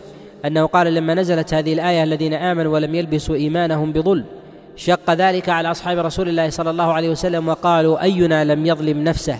انه 0.45 0.67
قال 0.67 0.95
لما 0.95 1.15
نزلت 1.15 1.55
هذه 1.55 1.73
الايه 1.73 2.03
الذين 2.05 2.35
امنوا 2.35 2.73
ولم 2.73 2.95
يلبسوا 2.95 3.35
ايمانهم 3.35 3.93
بظلم 3.93 4.25
شق 4.77 5.14
ذلك 5.14 5.49
على 5.49 5.70
اصحاب 5.70 5.99
رسول 5.99 6.29
الله 6.29 6.51
صلى 6.51 6.70
الله 6.70 6.93
عليه 6.93 7.09
وسلم 7.09 7.49
وقالوا 7.49 8.03
اينا 8.03 8.45
لم 8.45 8.66
يظلم 8.66 9.05
نفسه 9.05 9.39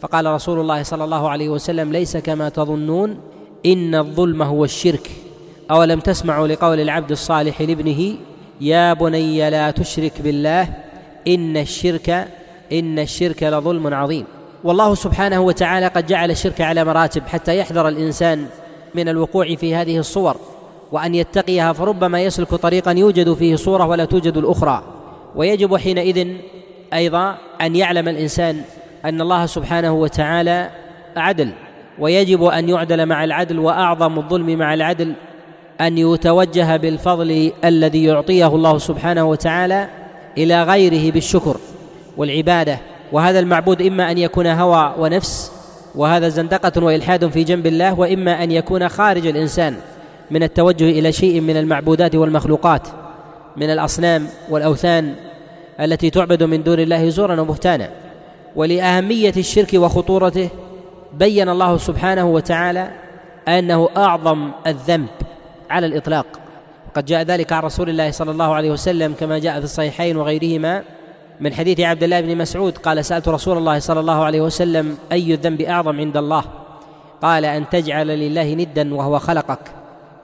فقال 0.00 0.26
رسول 0.26 0.60
الله 0.60 0.82
صلى 0.82 1.04
الله 1.04 1.30
عليه 1.30 1.48
وسلم 1.48 1.92
ليس 1.92 2.16
كما 2.16 2.48
تظنون 2.48 3.18
ان 3.66 3.94
الظلم 3.94 4.42
هو 4.42 4.64
الشرك 4.64 5.10
اولم 5.70 6.00
تسمعوا 6.00 6.48
لقول 6.48 6.80
العبد 6.80 7.10
الصالح 7.10 7.60
لابنه 7.62 8.14
يا 8.60 8.92
بني 8.92 9.50
لا 9.50 9.70
تشرك 9.70 10.12
بالله 10.20 10.68
ان 11.28 11.56
الشرك 11.56 12.10
ان 12.72 12.98
الشرك 12.98 13.42
لظلم 13.42 13.94
عظيم 13.94 14.24
والله 14.64 14.94
سبحانه 14.94 15.40
وتعالى 15.40 15.86
قد 15.86 16.06
جعل 16.06 16.30
الشرك 16.30 16.60
على 16.60 16.84
مراتب 16.84 17.22
حتى 17.26 17.58
يحذر 17.58 17.88
الانسان 17.88 18.46
من 18.94 19.08
الوقوع 19.08 19.54
في 19.54 19.74
هذه 19.74 19.98
الصور 19.98 20.36
وأن 20.92 21.14
يتقيها 21.14 21.72
فربما 21.72 22.20
يسلك 22.20 22.48
طريقا 22.48 22.92
يوجد 22.92 23.34
فيه 23.34 23.56
صورة 23.56 23.86
ولا 23.86 24.04
توجد 24.04 24.36
الأخرى 24.36 24.82
ويجب 25.36 25.76
حينئذ 25.76 26.28
أيضا 26.92 27.36
أن 27.60 27.76
يعلم 27.76 28.08
الإنسان 28.08 28.60
أن 29.04 29.20
الله 29.20 29.46
سبحانه 29.46 29.92
وتعالى 29.92 30.70
عدل 31.16 31.50
ويجب 31.98 32.44
أن 32.44 32.68
يعدل 32.68 33.06
مع 33.06 33.24
العدل 33.24 33.58
وأعظم 33.58 34.18
الظلم 34.18 34.58
مع 34.58 34.74
العدل 34.74 35.12
أن 35.80 35.98
يتوجه 35.98 36.76
بالفضل 36.76 37.52
الذي 37.64 38.04
يعطيه 38.04 38.46
الله 38.46 38.78
سبحانه 38.78 39.24
وتعالى 39.24 39.88
إلى 40.38 40.62
غيره 40.62 41.12
بالشكر 41.12 41.56
والعبادة 42.16 42.78
وهذا 43.12 43.38
المعبود 43.38 43.82
إما 43.82 44.10
أن 44.10 44.18
يكون 44.18 44.46
هوى 44.46 44.94
ونفس 44.98 45.52
وهذا 45.94 46.28
زندقة 46.28 46.84
وإلحاد 46.84 47.28
في 47.28 47.44
جنب 47.44 47.66
الله 47.66 48.00
وإما 48.00 48.44
أن 48.44 48.50
يكون 48.52 48.88
خارج 48.88 49.26
الإنسان 49.26 49.76
من 50.30 50.42
التوجه 50.42 50.90
الى 50.90 51.12
شيء 51.12 51.40
من 51.40 51.56
المعبودات 51.56 52.14
والمخلوقات 52.14 52.88
من 53.56 53.70
الاصنام 53.70 54.26
والاوثان 54.50 55.14
التي 55.80 56.10
تعبد 56.10 56.42
من 56.42 56.62
دون 56.62 56.80
الله 56.80 57.08
زورا 57.08 57.40
وبهتانا 57.40 57.88
ولاهميه 58.56 59.32
الشرك 59.36 59.74
وخطورته 59.74 60.48
بين 61.14 61.48
الله 61.48 61.76
سبحانه 61.76 62.28
وتعالى 62.30 62.90
انه 63.48 63.88
اعظم 63.96 64.50
الذنب 64.66 65.06
على 65.70 65.86
الاطلاق 65.86 66.26
قد 66.94 67.04
جاء 67.04 67.22
ذلك 67.22 67.52
عن 67.52 67.62
رسول 67.62 67.88
الله 67.90 68.10
صلى 68.10 68.30
الله 68.30 68.54
عليه 68.54 68.70
وسلم 68.70 69.14
كما 69.20 69.38
جاء 69.38 69.58
في 69.58 69.64
الصحيحين 69.64 70.16
وغيرهما 70.16 70.82
من 71.40 71.54
حديث 71.54 71.80
عبد 71.80 72.02
الله 72.02 72.20
بن 72.20 72.38
مسعود 72.38 72.78
قال 72.78 73.04
سالت 73.04 73.28
رسول 73.28 73.58
الله 73.58 73.78
صلى 73.78 74.00
الله 74.00 74.24
عليه 74.24 74.40
وسلم 74.40 74.96
اي 75.12 75.34
الذنب 75.34 75.60
اعظم 75.60 75.96
عند 76.00 76.16
الله 76.16 76.44
قال 77.22 77.44
ان 77.44 77.68
تجعل 77.68 78.06
لله 78.06 78.54
ندا 78.54 78.94
وهو 78.94 79.18
خلقك 79.18 79.70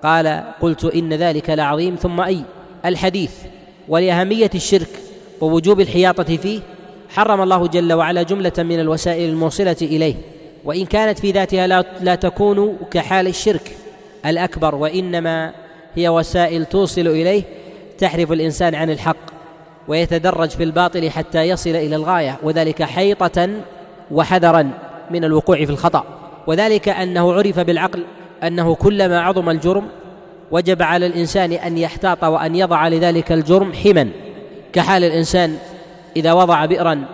قال 0.03 0.43
قلت 0.61 0.85
إن 0.85 1.13
ذلك 1.13 1.51
لعظيم 1.51 1.95
ثم 1.97 2.21
أي 2.21 2.39
الحديث 2.85 3.31
ولأهمية 3.89 4.51
الشرك 4.55 4.89
ووجوب 5.41 5.81
الحياطة 5.81 6.37
فيه 6.37 6.61
حرم 7.09 7.41
الله 7.43 7.67
جل 7.69 7.93
وعلا 7.93 8.23
جملة 8.23 8.53
من 8.59 8.81
الوسائل 8.81 9.29
الموصلة 9.31 9.77
إليه 9.83 10.15
وإن 10.65 10.87
كانت 10.87 11.19
في 11.19 11.31
ذاتها 11.31 11.67
لا 12.01 12.15
تكون 12.15 12.77
كحال 12.91 13.27
الشرك 13.27 13.77
الأكبر 14.27 14.75
وإنما 14.75 15.53
هي 15.95 16.09
وسائل 16.09 16.65
توصل 16.65 17.01
إليه 17.07 17.43
تحرف 17.99 18.33
الإنسان 18.33 18.75
عن 18.75 18.91
الحق 18.91 19.17
ويتدرج 19.89 20.49
في 20.51 20.63
الباطل 20.65 21.11
حتى 21.11 21.43
يصل 21.49 21.71
إلى 21.71 21.97
الغاية 21.97 22.37
وذلك 22.43 22.83
حيطة 22.83 23.49
وحذرا 24.11 24.71
من 25.11 25.25
الوقوع 25.25 25.57
في 25.65 25.71
الخطأ 25.71 26.05
وذلك 26.47 26.89
أنه 26.89 27.33
عرف 27.33 27.59
بالعقل 27.61 28.05
انه 28.43 28.75
كلما 28.75 29.21
عظم 29.21 29.51
الجرم 29.51 29.87
وجب 30.51 30.83
على 30.83 31.07
الانسان 31.07 31.53
ان 31.53 31.79
يحتاط 31.79 32.25
وان 32.25 32.55
يضع 32.57 32.89
لذلك 32.89 33.33
الجرم 33.33 33.73
حما 33.73 34.09
كحال 34.73 35.05
الانسان 35.05 35.57
اذا 36.17 36.33
وضع 36.33 36.65
بئرا 36.65 37.05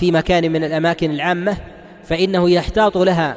في 0.00 0.10
مكان 0.10 0.52
من 0.52 0.64
الاماكن 0.64 1.10
العامه 1.10 1.56
فانه 2.04 2.50
يحتاط 2.50 2.96
لها 2.98 3.36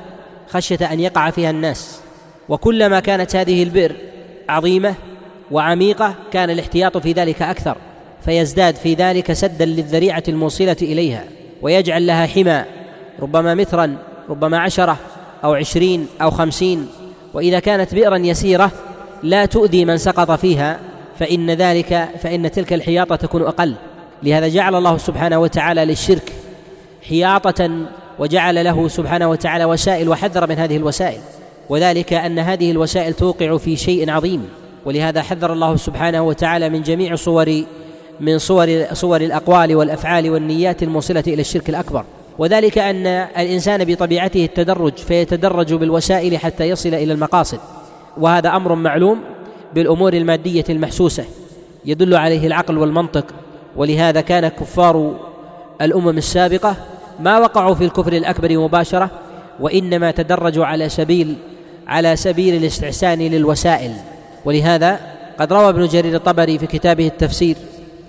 خشيه 0.49 0.91
ان 0.91 0.99
يقع 0.99 1.29
فيها 1.29 1.49
الناس 1.49 2.01
وكلما 2.49 2.99
كانت 2.99 3.35
هذه 3.35 3.63
البئر 3.63 3.95
عظيمه 4.49 4.95
وعميقه 5.51 6.13
كان 6.33 6.49
الاحتياط 6.49 6.97
في 6.97 7.11
ذلك 7.11 7.41
اكثر 7.41 7.77
فيزداد 8.25 8.75
في 8.75 8.93
ذلك 8.93 9.33
سدا 9.33 9.65
للذريعه 9.65 10.23
الموصله 10.27 10.77
اليها 10.81 11.23
ويجعل 11.61 12.07
لها 12.07 12.25
حمى 12.25 12.63
ربما 13.19 13.53
مترا 13.55 13.97
ربما 14.29 14.59
عشره 14.59 14.97
او 15.43 15.53
عشرين 15.53 16.07
او 16.21 16.31
خمسين 16.31 16.87
واذا 17.33 17.59
كانت 17.59 17.95
بئرا 17.95 18.17
يسيره 18.17 18.71
لا 19.23 19.45
تؤذي 19.45 19.85
من 19.85 19.97
سقط 19.97 20.31
فيها 20.31 20.79
فان 21.19 21.51
ذلك 21.51 22.09
فان 22.23 22.51
تلك 22.51 22.73
الحياطه 22.73 23.15
تكون 23.15 23.41
اقل 23.41 23.73
لهذا 24.23 24.47
جعل 24.47 24.75
الله 24.75 24.97
سبحانه 24.97 25.39
وتعالى 25.39 25.85
للشرك 25.85 26.31
حياطه 27.09 27.69
وجعل 28.19 28.63
له 28.63 28.87
سبحانه 28.87 29.29
وتعالى 29.29 29.65
وسائل 29.65 30.09
وحذر 30.09 30.49
من 30.49 30.55
هذه 30.55 30.77
الوسائل 30.77 31.19
وذلك 31.69 32.13
ان 32.13 32.39
هذه 32.39 32.71
الوسائل 32.71 33.13
توقع 33.13 33.57
في 33.57 33.75
شيء 33.75 34.09
عظيم 34.11 34.49
ولهذا 34.85 35.21
حذر 35.21 35.53
الله 35.53 35.75
سبحانه 35.75 36.21
وتعالى 36.23 36.69
من 36.69 36.81
جميع 36.81 37.15
صور 37.15 37.63
من 38.19 38.37
صور 38.39 38.85
صور 38.93 39.21
الاقوال 39.21 39.75
والافعال 39.75 40.29
والنيات 40.29 40.83
الموصله 40.83 41.23
الى 41.27 41.41
الشرك 41.41 41.69
الاكبر 41.69 42.03
وذلك 42.39 42.77
ان 42.77 43.07
الانسان 43.07 43.85
بطبيعته 43.85 44.45
التدرج 44.45 44.93
فيتدرج 44.97 45.73
بالوسائل 45.73 46.37
حتى 46.37 46.63
يصل 46.69 46.89
الى 46.93 47.13
المقاصد 47.13 47.59
وهذا 48.17 48.55
امر 48.55 48.75
معلوم 48.75 49.19
بالامور 49.75 50.13
الماديه 50.13 50.63
المحسوسه 50.69 51.25
يدل 51.85 52.15
عليه 52.15 52.47
العقل 52.47 52.77
والمنطق 52.77 53.25
ولهذا 53.75 54.21
كان 54.21 54.47
كفار 54.47 55.13
الامم 55.81 56.09
السابقه 56.17 56.75
ما 57.19 57.39
وقعوا 57.39 57.75
في 57.75 57.83
الكفر 57.85 58.13
الاكبر 58.13 58.57
مباشره 58.57 59.09
وانما 59.59 60.11
تدرجوا 60.11 60.65
على 60.65 60.89
سبيل 60.89 61.35
على 61.87 62.15
سبيل 62.15 62.55
الاستحسان 62.55 63.19
للوسائل 63.19 63.91
ولهذا 64.45 64.99
قد 65.39 65.53
روى 65.53 65.69
ابن 65.69 65.85
جرير 65.85 66.15
الطبري 66.15 66.57
في 66.59 66.67
كتابه 66.67 67.07
التفسير 67.07 67.55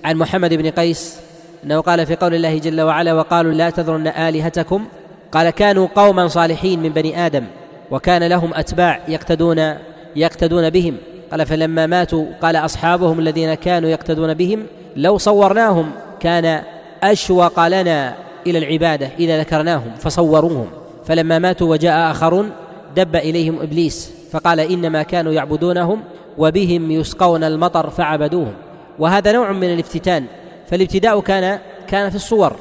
عن 0.04 0.16
محمد 0.16 0.54
بن 0.54 0.70
قيس 0.70 1.16
أنه 1.64 1.80
قال 1.80 2.06
في 2.06 2.16
قول 2.16 2.34
الله 2.34 2.58
جل 2.58 2.80
وعلا 2.80 3.12
وقالوا 3.14 3.52
لا 3.52 3.70
تذرن 3.70 4.06
آلهتكم 4.06 4.84
قال 5.32 5.50
كانوا 5.50 5.88
قوما 5.94 6.28
صالحين 6.28 6.82
من 6.82 6.88
بني 6.88 7.26
آدم 7.26 7.44
وكان 7.90 8.22
لهم 8.26 8.54
أتباع 8.54 9.00
يقتدون 9.08 9.74
يقتدون 10.16 10.70
بهم 10.70 10.96
قال 11.30 11.46
فلما 11.46 11.86
ماتوا 11.86 12.26
قال 12.42 12.56
أصحابهم 12.56 13.18
الذين 13.20 13.54
كانوا 13.54 13.90
يقتدون 13.90 14.34
بهم 14.34 14.62
لو 14.96 15.18
صورناهم 15.18 15.90
كان 16.20 16.62
أشوق 17.02 17.66
لنا 17.68 18.14
إلى 18.46 18.58
العبادة 18.58 19.08
إذا 19.18 19.40
ذكرناهم 19.40 19.90
فصوروهم 19.98 20.66
فلما 21.06 21.38
ماتوا 21.38 21.70
وجاء 21.70 22.10
آخرون 22.10 22.50
دب 22.96 23.16
إليهم 23.16 23.60
إبليس 23.62 24.10
فقال 24.32 24.60
إنما 24.60 25.02
كانوا 25.02 25.32
يعبدونهم 25.32 26.00
وبهم 26.38 26.90
يسقون 26.90 27.44
المطر 27.44 27.90
فعبدوهم 27.90 28.52
وهذا 28.98 29.32
نوع 29.32 29.52
من 29.52 29.72
الافتتان 29.72 30.24
فالابتداء 30.70 31.20
كان 31.20 31.58
كان 31.88 32.10
في 32.10 32.16
الصور 32.16 32.56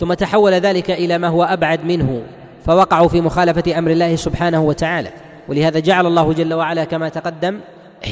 ثم 0.00 0.14
تحول 0.14 0.52
ذلك 0.52 0.90
الى 0.90 1.18
ما 1.18 1.28
هو 1.28 1.42
ابعد 1.44 1.84
منه 1.84 2.22
فوقعوا 2.66 3.08
في 3.08 3.20
مخالفه 3.20 3.78
امر 3.78 3.90
الله 3.90 4.16
سبحانه 4.16 4.62
وتعالى 4.62 5.08
ولهذا 5.48 5.78
جعل 5.78 6.06
الله 6.06 6.32
جل 6.32 6.54
وعلا 6.54 6.84
كما 6.84 7.08
تقدم 7.08 7.60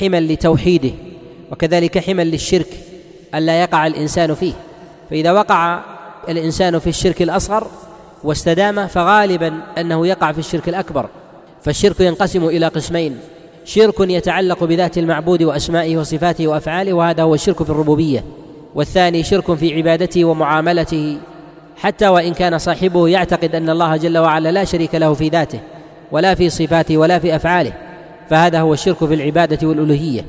حما 0.01 0.21
لتوحيده 0.21 0.91
وكذلك 1.53 1.99
حما 1.99 2.23
للشرك 2.23 2.67
الا 3.35 3.61
يقع 3.63 3.87
الانسان 3.87 4.35
فيه 4.35 4.53
فاذا 5.11 5.33
وقع 5.33 5.81
الانسان 6.29 6.79
في 6.79 6.87
الشرك 6.87 7.23
الاصغر 7.23 7.67
واستدام 8.25 8.87
فغالبا 8.87 9.61
انه 9.79 10.07
يقع 10.07 10.33
في 10.33 10.39
الشرك 10.39 10.69
الاكبر 10.69 11.07
فالشرك 11.63 12.01
ينقسم 12.01 12.45
الى 12.45 12.67
قسمين 12.69 13.19
شرك 13.65 13.95
يتعلق 14.01 14.65
بذات 14.65 14.99
المعبود 14.99 15.43
واسمائه 15.43 15.97
وصفاته 15.97 16.47
وافعاله 16.49 16.93
وهذا 16.93 17.23
هو 17.23 17.35
الشرك 17.35 17.63
في 17.63 17.71
الربوبيه 17.71 18.25
والثاني 18.75 19.23
شرك 19.23 19.55
في 19.55 19.75
عبادته 19.77 20.25
ومعاملته 20.25 21.19
حتى 21.77 22.09
وان 22.09 22.33
كان 22.35 22.59
صاحبه 22.59 23.09
يعتقد 23.09 23.55
ان 23.55 23.71
الله 23.71 23.97
جل 23.97 24.19
وعلا 24.19 24.53
لا 24.53 24.65
شريك 24.65 24.95
له 24.95 25.15
في 25.15 25.29
ذاته 25.29 25.61
ولا 26.13 26.35
في 26.35 26.51
صفاته 26.51 26.97
ولا 26.97 27.19
في 27.19 27.37
افعاله 27.37 27.73
فهذا 28.31 28.61
هو 28.61 28.73
الشرك 28.73 28.97
في 29.09 29.15
العباده 29.15 29.69
والالوهيه 29.69 30.25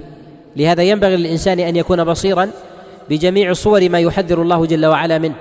لهذا 0.56 0.84
ينبغي 0.84 1.16
للانسان 1.16 1.60
ان 1.60 1.76
يكون 1.76 2.04
بصيرا 2.04 2.50
بجميع 3.10 3.50
الصور 3.52 3.90
ما 3.90 4.00
يحذر 4.00 4.42
الله 4.42 4.66
جل 4.66 4.86
وعلا 4.86 5.18
منه 5.18 5.36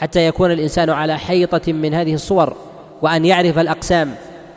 حتى 0.00 0.26
يكون 0.26 0.50
الانسان 0.52 0.90
على 0.90 1.18
حيطه 1.18 1.72
من 1.72 1.94
هذه 1.94 2.14
الصور 2.14 2.56
وان 3.02 3.24
يعرف 3.24 3.58
الاقسام 3.58 4.14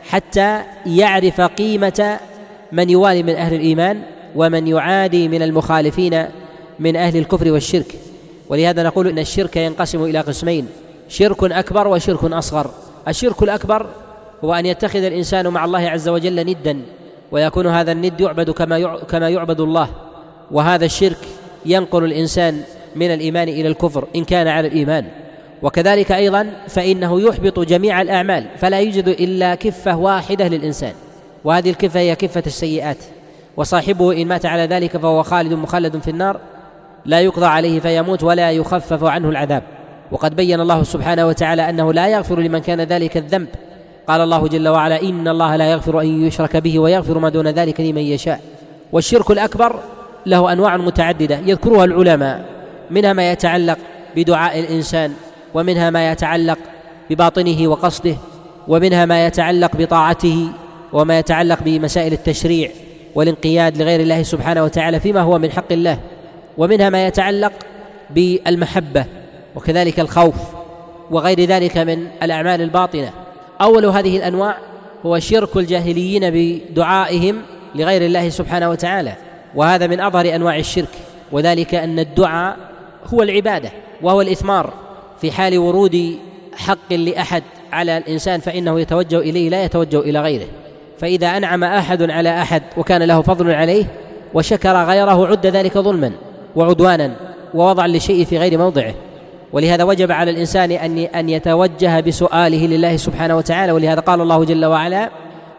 حتى 0.08 0.62
يعرف 0.86 1.40
قيمه 1.40 2.18
من 2.72 2.90
يوالي 2.90 3.22
من 3.22 3.34
اهل 3.34 3.54
الايمان 3.54 4.00
ومن 4.36 4.66
يعادي 4.66 5.28
من 5.28 5.42
المخالفين 5.42 6.26
من 6.80 6.96
اهل 6.96 7.16
الكفر 7.16 7.52
والشرك 7.52 7.94
ولهذا 8.48 8.82
نقول 8.82 9.06
ان 9.08 9.18
الشرك 9.18 9.56
ينقسم 9.56 10.04
الى 10.04 10.20
قسمين 10.20 10.66
شرك 11.08 11.42
اكبر 11.44 11.88
وشرك 11.88 12.24
اصغر 12.24 12.70
الشرك 13.08 13.42
الاكبر 13.42 13.86
هو 14.44 14.54
ان 14.54 14.66
يتخذ 14.66 15.02
الانسان 15.04 15.48
مع 15.48 15.64
الله 15.64 15.78
عز 15.78 16.08
وجل 16.08 16.46
ندا 16.46 16.80
ويكون 17.32 17.66
هذا 17.66 17.92
الند 17.92 18.20
يعبد 18.20 18.50
كما 18.50 18.98
كما 18.98 19.28
يعبد 19.28 19.60
الله 19.60 19.88
وهذا 20.50 20.84
الشرك 20.84 21.18
ينقل 21.66 22.04
الانسان 22.04 22.62
من 22.96 23.14
الايمان 23.14 23.48
الى 23.48 23.68
الكفر 23.68 24.04
ان 24.16 24.24
كان 24.24 24.48
على 24.48 24.68
الايمان 24.68 25.04
وكذلك 25.62 26.12
ايضا 26.12 26.50
فانه 26.68 27.20
يحبط 27.20 27.58
جميع 27.58 28.02
الاعمال 28.02 28.46
فلا 28.58 28.80
يوجد 28.80 29.08
الا 29.08 29.54
كفه 29.54 29.96
واحده 29.98 30.48
للانسان 30.48 30.92
وهذه 31.44 31.70
الكفه 31.70 32.00
هي 32.00 32.16
كفه 32.16 32.42
السيئات 32.46 32.96
وصاحبه 33.56 34.12
ان 34.22 34.28
مات 34.28 34.46
على 34.46 34.62
ذلك 34.62 34.96
فهو 34.96 35.22
خالد 35.22 35.52
مخلد 35.52 35.98
في 35.98 36.10
النار 36.10 36.40
لا 37.06 37.20
يقضى 37.20 37.46
عليه 37.46 37.80
فيموت 37.80 38.22
ولا 38.22 38.50
يخفف 38.50 39.04
عنه 39.04 39.28
العذاب 39.28 39.62
وقد 40.10 40.36
بين 40.36 40.60
الله 40.60 40.82
سبحانه 40.82 41.26
وتعالى 41.26 41.70
انه 41.70 41.92
لا 41.92 42.08
يغفر 42.08 42.40
لمن 42.40 42.58
كان 42.58 42.80
ذلك 42.80 43.16
الذنب 43.16 43.46
قال 44.08 44.20
الله 44.20 44.48
جل 44.48 44.68
وعلا 44.68 45.02
ان 45.02 45.28
الله 45.28 45.56
لا 45.56 45.70
يغفر 45.70 46.00
ان 46.00 46.26
يشرك 46.26 46.56
به 46.56 46.78
ويغفر 46.78 47.18
ما 47.18 47.28
دون 47.28 47.48
ذلك 47.48 47.80
لمن 47.80 48.02
يشاء 48.02 48.40
والشرك 48.92 49.30
الاكبر 49.30 49.78
له 50.26 50.52
انواع 50.52 50.76
متعدده 50.76 51.38
يذكرها 51.46 51.84
العلماء 51.84 52.44
منها 52.90 53.12
ما 53.12 53.30
يتعلق 53.32 53.78
بدعاء 54.16 54.60
الانسان 54.60 55.12
ومنها 55.54 55.90
ما 55.90 56.12
يتعلق 56.12 56.58
بباطنه 57.10 57.68
وقصده 57.68 58.16
ومنها 58.68 59.04
ما 59.04 59.26
يتعلق 59.26 59.76
بطاعته 59.76 60.48
وما 60.92 61.18
يتعلق 61.18 61.58
بمسائل 61.64 62.12
التشريع 62.12 62.70
والانقياد 63.14 63.82
لغير 63.82 64.00
الله 64.00 64.22
سبحانه 64.22 64.64
وتعالى 64.64 65.00
فيما 65.00 65.20
هو 65.20 65.38
من 65.38 65.50
حق 65.50 65.72
الله 65.72 65.98
ومنها 66.58 66.90
ما 66.90 67.06
يتعلق 67.06 67.52
بالمحبه 68.10 69.04
وكذلك 69.56 70.00
الخوف 70.00 70.34
وغير 71.10 71.40
ذلك 71.40 71.78
من 71.78 72.06
الاعمال 72.22 72.62
الباطنه 72.62 73.10
اول 73.60 73.84
هذه 73.86 74.16
الانواع 74.16 74.56
هو 75.06 75.18
شرك 75.18 75.56
الجاهليين 75.56 76.22
بدعائهم 76.34 77.36
لغير 77.74 78.02
الله 78.02 78.28
سبحانه 78.28 78.70
وتعالى 78.70 79.12
وهذا 79.54 79.86
من 79.86 80.00
اظهر 80.00 80.34
انواع 80.34 80.56
الشرك 80.58 80.88
وذلك 81.32 81.74
ان 81.74 81.98
الدعاء 81.98 82.56
هو 83.14 83.22
العباده 83.22 83.70
وهو 84.02 84.20
الاثمار 84.20 84.72
في 85.20 85.32
حال 85.32 85.58
ورود 85.58 86.18
حق 86.56 86.92
لاحد 86.92 87.42
على 87.72 87.96
الانسان 87.98 88.40
فانه 88.40 88.80
يتوجه 88.80 89.18
اليه 89.18 89.48
لا 89.50 89.64
يتوجه 89.64 90.00
الى 90.00 90.20
غيره 90.20 90.46
فاذا 90.98 91.26
انعم 91.26 91.64
احد 91.64 92.10
على 92.10 92.42
احد 92.42 92.62
وكان 92.76 93.02
له 93.02 93.20
فضل 93.22 93.50
عليه 93.50 93.86
وشكر 94.34 94.84
غيره 94.84 95.26
عد 95.26 95.46
ذلك 95.46 95.78
ظلما 95.78 96.12
وعدوانا 96.56 97.10
ووضعا 97.54 97.86
للشيء 97.86 98.24
في 98.24 98.38
غير 98.38 98.58
موضعه 98.58 98.94
ولهذا 99.52 99.84
وجب 99.84 100.12
على 100.12 100.30
الانسان 100.30 100.70
ان 100.70 100.98
ان 100.98 101.28
يتوجه 101.28 102.00
بسؤاله 102.00 102.66
لله 102.66 102.96
سبحانه 102.96 103.36
وتعالى 103.36 103.72
ولهذا 103.72 104.00
قال 104.00 104.20
الله 104.20 104.44
جل 104.44 104.64
وعلا 104.64 105.10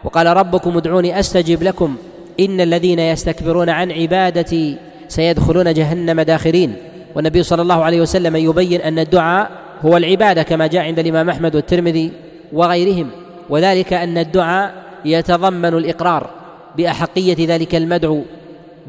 وقال 0.04 0.26
ربكم 0.26 0.76
ادعوني 0.76 1.20
استجب 1.20 1.62
لكم 1.62 1.96
ان 2.40 2.60
الذين 2.60 2.98
يستكبرون 2.98 3.70
عن 3.70 3.92
عبادتي 3.92 4.76
سيدخلون 5.08 5.74
جهنم 5.74 6.20
داخرين 6.20 6.74
والنبي 7.14 7.42
صلى 7.42 7.62
الله 7.62 7.84
عليه 7.84 8.00
وسلم 8.00 8.36
يبين 8.36 8.80
ان 8.80 8.98
الدعاء 8.98 9.50
هو 9.84 9.96
العباده 9.96 10.42
كما 10.42 10.66
جاء 10.66 10.82
عند 10.82 10.98
الامام 10.98 11.30
احمد 11.30 11.54
والترمذي 11.54 12.12
وغيرهم 12.52 13.08
وذلك 13.50 13.92
ان 13.92 14.18
الدعاء 14.18 14.74
يتضمن 15.04 15.74
الاقرار 15.74 16.30
باحقيه 16.76 17.36
ذلك 17.54 17.74
المدعو 17.74 18.22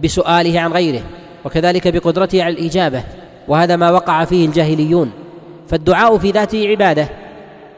بسؤاله 0.03 0.59
عن 0.59 0.71
غيره 0.71 1.01
وكذلك 1.45 1.87
بقدرته 1.93 2.43
على 2.43 2.53
الاجابه 2.55 3.03
وهذا 3.47 3.75
ما 3.75 3.91
وقع 3.91 4.25
فيه 4.25 4.45
الجاهليون 4.45 5.11
فالدعاء 5.67 6.17
في 6.17 6.31
ذاته 6.31 6.67
عباده 6.67 7.09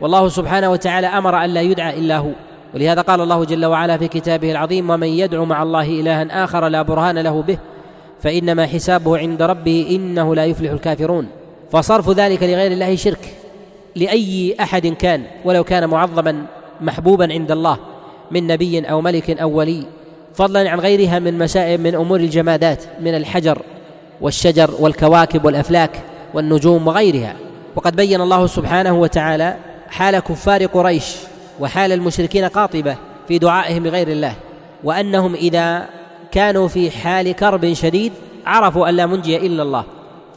والله 0.01 0.29
سبحانه 0.29 0.71
وتعالى 0.71 1.07
امر 1.07 1.43
ان 1.45 1.49
لا 1.49 1.61
يدعى 1.61 1.99
الا 1.99 2.17
هو 2.17 2.29
ولهذا 2.75 3.01
قال 3.01 3.21
الله 3.21 3.45
جل 3.45 3.65
وعلا 3.65 3.97
في 3.97 4.07
كتابه 4.07 4.51
العظيم 4.51 4.89
ومن 4.89 5.07
يدعو 5.07 5.45
مع 5.45 5.63
الله 5.63 5.87
الها 5.87 6.43
اخر 6.43 6.67
لا 6.67 6.81
برهان 6.81 7.17
له 7.19 7.41
به 7.41 7.57
فانما 8.21 8.65
حسابه 8.65 9.17
عند 9.17 9.41
ربه 9.41 9.87
انه 9.91 10.35
لا 10.35 10.45
يفلح 10.45 10.71
الكافرون 10.71 11.27
فصرف 11.71 12.09
ذلك 12.09 12.43
لغير 12.43 12.71
الله 12.71 12.95
شرك 12.95 13.33
لاي 13.95 14.55
احد 14.61 14.87
كان 14.87 15.23
ولو 15.45 15.63
كان 15.63 15.89
معظما 15.89 16.45
محبوبا 16.81 17.27
عند 17.33 17.51
الله 17.51 17.77
من 18.31 18.47
نبي 18.47 18.79
او 18.79 19.01
ملك 19.01 19.29
او 19.29 19.49
ولي 19.51 19.85
فضلا 20.35 20.69
عن 20.69 20.79
غيرها 20.79 21.19
من 21.19 21.37
مسائل 21.37 21.81
من 21.81 21.95
امور 21.95 22.19
الجمادات 22.19 22.83
من 23.01 23.15
الحجر 23.15 23.61
والشجر 24.21 24.71
والكواكب 24.79 25.45
والافلاك 25.45 26.01
والنجوم 26.33 26.87
وغيرها 26.87 27.35
وقد 27.75 27.95
بين 27.95 28.21
الله 28.21 28.47
سبحانه 28.47 28.95
وتعالى 28.99 29.55
حال 29.89 30.19
كفار 30.19 30.65
قريش 30.65 31.15
وحال 31.59 31.91
المشركين 31.91 32.45
قاطبه 32.45 32.95
في 33.27 33.37
دعائهم 33.39 33.87
لغير 33.87 34.07
الله 34.07 34.33
وانهم 34.83 35.33
اذا 35.33 35.85
كانوا 36.31 36.67
في 36.67 36.91
حال 36.91 37.35
كرب 37.35 37.73
شديد 37.73 38.13
عرفوا 38.45 38.89
ان 38.89 38.95
لا 38.95 39.05
منجي 39.05 39.37
الا 39.37 39.63
الله 39.63 39.83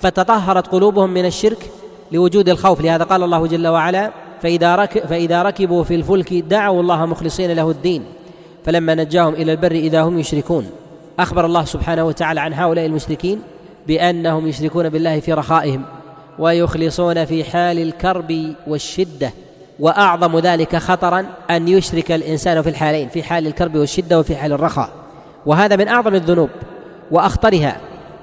فتطهرت 0.01 0.66
قلوبهم 0.66 1.10
من 1.10 1.24
الشرك 1.27 1.70
لوجود 2.12 2.48
الخوف 2.48 2.81
لهذا 2.81 3.05
قال 3.05 3.23
الله 3.23 3.47
جل 3.47 3.69
وعلا 3.69 4.10
فإذا, 4.43 4.86
فإذا 4.86 5.43
ركبوا 5.43 5.85
في 5.85 5.94
الفلك 5.94 6.35
دعوا 6.35 6.81
الله 6.81 7.06
مخلصين 7.06 7.51
له 7.51 7.70
الدين 7.70 8.02
فلما 8.65 8.95
نجاهم 8.95 9.32
الى 9.35 9.53
البر 9.53 9.73
اذا 9.73 10.03
هم 10.03 10.19
يشركون 10.19 10.66
اخبر 11.19 11.47
الله 11.47 11.65
سبحانه 11.65 12.05
وتعالى 12.05 12.41
عن 12.41 12.53
هؤلاء 12.55 12.86
المشركين 12.86 13.41
بانهم 13.86 14.49
يشركون 14.49 14.89
بالله 14.89 15.20
في 15.20 15.32
رخائهم 15.32 15.82
ويخلصون 16.39 17.24
في 17.24 17.45
حال 17.45 17.78
الكرب 17.78 18.53
والشده 18.66 19.31
واعظم 19.81 20.39
ذلك 20.39 20.77
خطرا 20.77 21.27
ان 21.51 21.69
يشرك 21.69 22.12
الانسان 22.12 22.62
في 22.62 22.69
الحالين 22.69 23.09
في 23.09 23.23
حال 23.23 23.47
الكرب 23.47 23.74
والشده 23.77 24.19
وفي 24.20 24.36
حال 24.36 24.53
الرخاء 24.53 24.89
وهذا 25.47 25.77
من 25.77 25.89
اعظم 25.89 26.15
الذنوب 26.15 26.51
واخطرها 27.11 27.77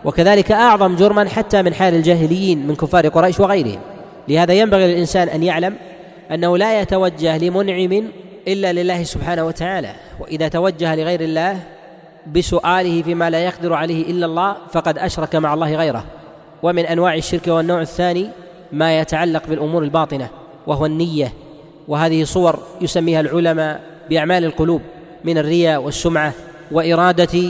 وكذلك 0.05 0.51
اعظم 0.51 0.95
جرما 0.95 1.30
حتى 1.30 1.61
من 1.61 1.73
حال 1.73 1.95
الجاهليين 1.95 2.68
من 2.68 2.76
كفار 2.76 3.07
قريش 3.07 3.39
وغيرهم 3.39 3.80
لهذا 4.27 4.53
ينبغي 4.53 4.88
للانسان 4.88 5.30
ان 5.30 5.43
يعلم 5.43 5.76
انه 6.31 6.57
لا 6.57 6.81
يتوجه 6.81 7.38
لمنعم 7.38 8.03
الا 8.47 8.73
لله 8.73 9.03
سبحانه 9.03 9.43
وتعالى 9.45 9.91
واذا 10.19 10.47
توجه 10.47 10.95
لغير 10.95 11.22
الله 11.22 11.59
بسؤاله 12.38 13.01
فيما 13.01 13.30
لا 13.30 13.39
يقدر 13.45 13.73
عليه 13.73 14.01
الا 14.11 14.26
الله 14.26 14.55
فقد 14.72 14.97
اشرك 14.97 15.35
مع 15.35 15.53
الله 15.53 15.76
غيره 15.76 16.03
ومن 16.63 16.85
انواع 16.85 17.15
الشرك 17.15 17.47
والنوع 17.47 17.81
الثاني 17.81 18.27
ما 18.72 18.99
يتعلق 18.99 19.47
بالامور 19.47 19.84
الباطنه 19.84 20.30
وهو 20.68 20.85
النيه 20.85 21.34
وهذه 21.88 22.23
صور 22.23 22.59
يسميها 22.81 23.19
العلماء 23.19 23.80
باعمال 24.09 24.45
القلوب 24.45 24.81
من 25.23 25.38
الرياء 25.38 25.81
والسمعه 25.81 26.34
واراده 26.72 27.41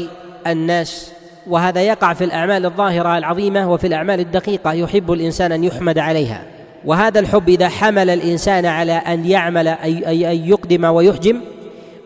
الناس 0.47 1.11
وهذا 1.47 1.81
يقع 1.81 2.13
في 2.13 2.23
الاعمال 2.23 2.65
الظاهره 2.65 3.17
العظيمه 3.17 3.71
وفي 3.73 3.87
الاعمال 3.87 4.19
الدقيقه 4.19 4.73
يحب 4.73 5.11
الانسان 5.11 5.51
ان 5.51 5.63
يحمد 5.63 5.97
عليها 5.99 6.45
وهذا 6.85 7.19
الحب 7.19 7.49
اذا 7.49 7.69
حمل 7.69 8.09
الانسان 8.09 8.65
على 8.65 8.91
ان 8.91 9.25
يعمل 9.25 9.67
اي 9.67 10.07
اي 10.07 10.31
ان 10.31 10.49
يقدم 10.49 10.83
ويحجم 10.83 11.37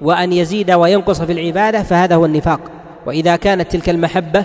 وان 0.01 0.33
يزيد 0.33 0.71
وينقص 0.71 1.21
في 1.21 1.31
العباده 1.31 1.83
فهذا 1.83 2.15
هو 2.15 2.25
النفاق 2.25 2.59
واذا 3.05 3.35
كانت 3.35 3.71
تلك 3.71 3.89
المحبه 3.89 4.43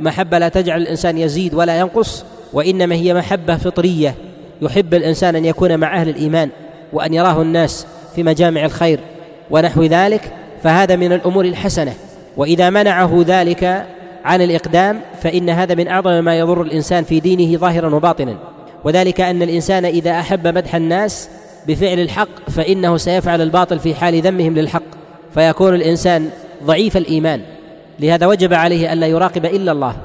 محبه 0.00 0.38
لا 0.38 0.48
تجعل 0.48 0.82
الانسان 0.82 1.18
يزيد 1.18 1.54
ولا 1.54 1.78
ينقص 1.78 2.24
وانما 2.52 2.94
هي 2.94 3.14
محبه 3.14 3.56
فطريه 3.56 4.14
يحب 4.62 4.94
الانسان 4.94 5.36
ان 5.36 5.44
يكون 5.44 5.78
مع 5.78 6.00
اهل 6.00 6.08
الايمان 6.08 6.50
وان 6.92 7.14
يراه 7.14 7.42
الناس 7.42 7.86
في 8.14 8.22
مجامع 8.22 8.64
الخير 8.64 9.00
ونحو 9.50 9.82
ذلك 9.82 10.32
فهذا 10.62 10.96
من 10.96 11.12
الامور 11.12 11.44
الحسنه 11.44 11.92
واذا 12.36 12.70
منعه 12.70 13.24
ذلك 13.26 13.86
عن 14.24 14.42
الاقدام 14.42 15.00
فان 15.22 15.50
هذا 15.50 15.74
من 15.74 15.88
اعظم 15.88 16.24
ما 16.24 16.38
يضر 16.38 16.62
الانسان 16.62 17.04
في 17.04 17.20
دينه 17.20 17.58
ظاهرا 17.58 17.94
وباطنا 17.94 18.36
وذلك 18.84 19.20
ان 19.20 19.42
الانسان 19.42 19.84
اذا 19.84 20.20
احب 20.20 20.46
مدح 20.46 20.74
الناس 20.74 21.28
بفعل 21.68 21.98
الحق 22.00 22.50
فانه 22.50 22.96
سيفعل 22.96 23.40
الباطل 23.40 23.78
في 23.78 23.94
حال 23.94 24.20
ذمهم 24.22 24.54
للحق 24.54 24.82
فيكون 25.34 25.74
الانسان 25.74 26.28
ضعيف 26.66 26.96
الايمان 26.96 27.40
لهذا 28.00 28.26
وجب 28.26 28.54
عليه 28.54 28.92
الا 28.92 29.06
يراقب 29.06 29.44
الا 29.46 29.72
الله 29.72 29.96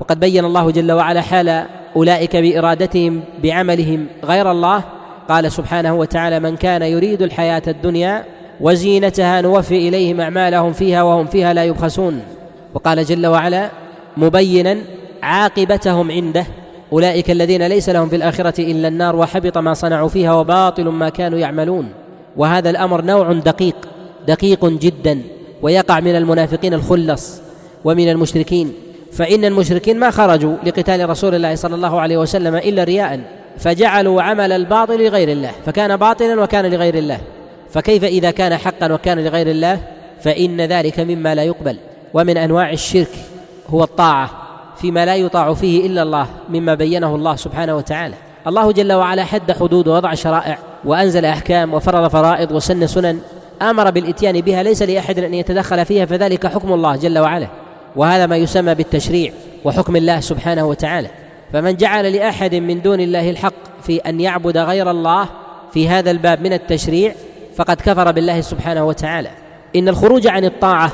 وقد 0.00 0.20
بين 0.20 0.44
الله 0.44 0.70
جل 0.70 0.92
وعلا 0.92 1.20
حال 1.20 1.64
اولئك 1.96 2.36
بارادتهم 2.36 3.20
بعملهم 3.42 4.06
غير 4.24 4.50
الله 4.50 4.84
قال 5.28 5.52
سبحانه 5.52 5.94
وتعالى 5.94 6.40
من 6.40 6.56
كان 6.56 6.82
يريد 6.82 7.22
الحياه 7.22 7.62
الدنيا 7.68 8.24
وزينتها 8.60 9.40
نوفي 9.40 9.88
اليهم 9.88 10.20
اعمالهم 10.20 10.72
فيها 10.72 11.02
وهم 11.02 11.26
فيها 11.26 11.54
لا 11.54 11.64
يبخسون 11.64 12.20
وقال 12.74 13.04
جل 13.04 13.26
وعلا 13.26 13.70
مبينا 14.16 14.78
عاقبتهم 15.22 16.10
عنده 16.10 16.46
أولئك 16.92 17.30
الذين 17.30 17.66
ليس 17.66 17.88
لهم 17.88 18.08
في 18.08 18.16
الآخرة 18.16 18.60
إلا 18.60 18.88
النار 18.88 19.16
وحبط 19.16 19.58
ما 19.58 19.74
صنعوا 19.74 20.08
فيها 20.08 20.34
وباطل 20.34 20.84
ما 20.84 21.08
كانوا 21.08 21.38
يعملون 21.38 21.88
وهذا 22.36 22.70
الأمر 22.70 23.02
نوع 23.02 23.32
دقيق 23.32 23.76
دقيق 24.28 24.64
جدا 24.64 25.20
ويقع 25.62 26.00
من 26.00 26.16
المنافقين 26.16 26.74
الخلص 26.74 27.40
ومن 27.84 28.08
المشركين 28.08 28.72
فإن 29.12 29.44
المشركين 29.44 29.98
ما 29.98 30.10
خرجوا 30.10 30.56
لقتال 30.66 31.08
رسول 31.10 31.34
الله 31.34 31.54
صلى 31.54 31.74
الله 31.74 32.00
عليه 32.00 32.18
وسلم 32.18 32.54
إلا 32.54 32.84
رياء 32.84 33.20
فجعلوا 33.58 34.22
عمل 34.22 34.52
الباطل 34.52 35.04
لغير 35.06 35.28
الله 35.28 35.50
فكان 35.66 35.96
باطلا 35.96 36.40
وكان 36.42 36.66
لغير 36.66 36.94
الله 36.94 37.18
فكيف 37.70 38.04
إذا 38.04 38.30
كان 38.30 38.56
حقا 38.56 38.92
وكان 38.92 39.18
لغير 39.18 39.50
الله 39.50 39.80
فإن 40.20 40.60
ذلك 40.60 41.00
مما 41.00 41.34
لا 41.34 41.42
يقبل 41.42 41.76
ومن 42.14 42.36
أنواع 42.36 42.70
الشرك 42.72 43.10
هو 43.70 43.82
الطاعة 43.84 44.41
فيما 44.82 45.04
لا 45.06 45.16
يطاع 45.16 45.54
فيه 45.54 45.86
الا 45.86 46.02
الله 46.02 46.26
مما 46.50 46.74
بينه 46.74 47.14
الله 47.14 47.36
سبحانه 47.36 47.76
وتعالى 47.76 48.14
الله 48.46 48.72
جل 48.72 48.92
وعلا 48.92 49.24
حد 49.24 49.52
حدود 49.52 49.88
ووضع 49.88 50.14
شرائع 50.14 50.58
وانزل 50.84 51.24
احكام 51.24 51.74
وفرض 51.74 52.08
فرائض 52.10 52.52
وسن 52.52 52.86
سنن 52.86 53.18
امر 53.62 53.90
بالاتيان 53.90 54.40
بها 54.40 54.62
ليس 54.62 54.82
لاحد 54.82 55.18
ان 55.18 55.34
يتدخل 55.34 55.84
فيها 55.84 56.04
فذلك 56.06 56.46
حكم 56.46 56.72
الله 56.72 56.96
جل 56.96 57.18
وعلا 57.18 57.46
وهذا 57.96 58.26
ما 58.26 58.36
يسمى 58.36 58.74
بالتشريع 58.74 59.32
وحكم 59.64 59.96
الله 59.96 60.20
سبحانه 60.20 60.64
وتعالى 60.66 61.08
فمن 61.52 61.76
جعل 61.76 62.12
لاحد 62.12 62.54
من 62.54 62.82
دون 62.82 63.00
الله 63.00 63.30
الحق 63.30 63.82
في 63.82 63.96
ان 63.96 64.20
يعبد 64.20 64.58
غير 64.58 64.90
الله 64.90 65.26
في 65.72 65.88
هذا 65.88 66.10
الباب 66.10 66.40
من 66.42 66.52
التشريع 66.52 67.14
فقد 67.56 67.76
كفر 67.80 68.12
بالله 68.12 68.40
سبحانه 68.40 68.84
وتعالى 68.86 69.28
ان 69.76 69.88
الخروج 69.88 70.26
عن 70.26 70.44
الطاعه 70.44 70.92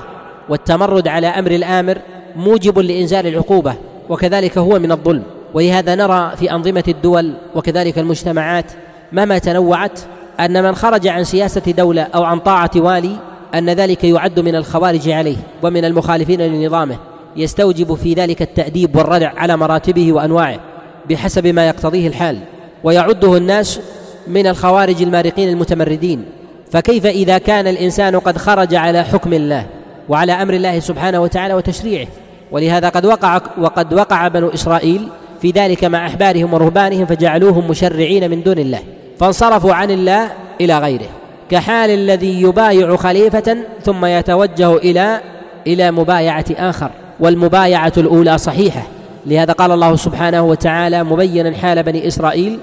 والتمرد 0.48 1.08
على 1.08 1.26
امر 1.26 1.50
الامر 1.50 1.98
موجب 2.36 2.78
لإنزال 2.78 3.26
العقوبة 3.26 3.74
وكذلك 4.08 4.58
هو 4.58 4.78
من 4.78 4.92
الظلم 4.92 5.22
ولهذا 5.54 5.94
نرى 5.94 6.32
في 6.36 6.50
أنظمة 6.52 6.84
الدول 6.88 7.32
وكذلك 7.54 7.98
المجتمعات 7.98 8.64
مهما 9.12 9.38
تنوعت 9.38 10.00
أن 10.40 10.62
من 10.62 10.74
خرج 10.74 11.06
عن 11.08 11.24
سياسة 11.24 11.60
دولة 11.72 12.02
أو 12.02 12.22
عن 12.24 12.38
طاعة 12.38 12.70
والي 12.76 13.16
أن 13.54 13.70
ذلك 13.70 14.04
يعد 14.04 14.40
من 14.40 14.54
الخوارج 14.56 15.08
عليه 15.08 15.36
ومن 15.62 15.84
المخالفين 15.84 16.40
لنظامه 16.42 16.96
يستوجب 17.36 17.94
في 17.94 18.14
ذلك 18.14 18.42
التأديب 18.42 18.96
والردع 18.96 19.32
على 19.36 19.56
مراتبه 19.56 20.12
وأنواعه 20.12 20.60
بحسب 21.10 21.46
ما 21.46 21.68
يقتضيه 21.68 22.06
الحال 22.08 22.38
ويعده 22.84 23.36
الناس 23.36 23.80
من 24.26 24.46
الخوارج 24.46 25.02
المارقين 25.02 25.48
المتمردين 25.48 26.24
فكيف 26.70 27.06
إذا 27.06 27.38
كان 27.38 27.66
الإنسان 27.66 28.18
قد 28.18 28.38
خرج 28.38 28.74
على 28.74 29.04
حكم 29.04 29.32
الله 29.32 29.66
وعلى 30.08 30.32
امر 30.32 30.54
الله 30.54 30.80
سبحانه 30.80 31.20
وتعالى 31.22 31.54
وتشريعه 31.54 32.06
ولهذا 32.52 32.88
قد 32.88 33.06
وقع 33.06 33.40
وقد 33.60 33.94
وقع 33.94 34.28
بنو 34.28 34.48
اسرائيل 34.48 35.08
في 35.42 35.50
ذلك 35.50 35.84
مع 35.84 36.06
احبارهم 36.06 36.54
ورهبانهم 36.54 37.06
فجعلوهم 37.06 37.68
مشرعين 37.70 38.30
من 38.30 38.42
دون 38.42 38.58
الله 38.58 38.78
فانصرفوا 39.18 39.72
عن 39.74 39.90
الله 39.90 40.28
الى 40.60 40.78
غيره 40.78 41.08
كحال 41.50 41.90
الذي 41.90 42.40
يبايع 42.42 42.96
خليفه 42.96 43.56
ثم 43.84 44.04
يتوجه 44.04 44.76
الى 44.76 45.20
الى 45.66 45.90
مبايعه 45.90 46.44
اخر 46.50 46.90
والمبايعه 47.20 47.92
الاولى 47.96 48.38
صحيحه 48.38 48.82
لهذا 49.26 49.52
قال 49.52 49.72
الله 49.72 49.96
سبحانه 49.96 50.42
وتعالى 50.42 51.04
مبينا 51.04 51.56
حال 51.56 51.82
بني 51.82 52.06
اسرائيل 52.06 52.58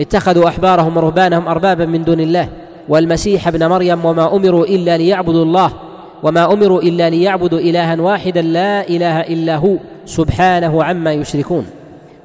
اتخذوا 0.00 0.48
احبارهم 0.48 0.96
ورهبانهم 0.96 1.48
اربابا 1.48 1.86
من 1.86 2.04
دون 2.04 2.20
الله 2.20 2.48
والمسيح 2.88 3.48
ابن 3.48 3.66
مريم 3.66 4.04
وما 4.04 4.36
امروا 4.36 4.64
الا 4.64 4.96
ليعبدوا 4.96 5.44
الله 5.44 5.72
وما 6.22 6.52
امروا 6.52 6.82
الا 6.82 7.10
ليعبدوا 7.10 7.58
الها 7.60 8.00
واحدا 8.00 8.42
لا 8.42 8.88
اله 8.88 9.20
الا 9.20 9.56
هو 9.56 9.74
سبحانه 10.06 10.84
عما 10.84 11.12
يشركون 11.12 11.66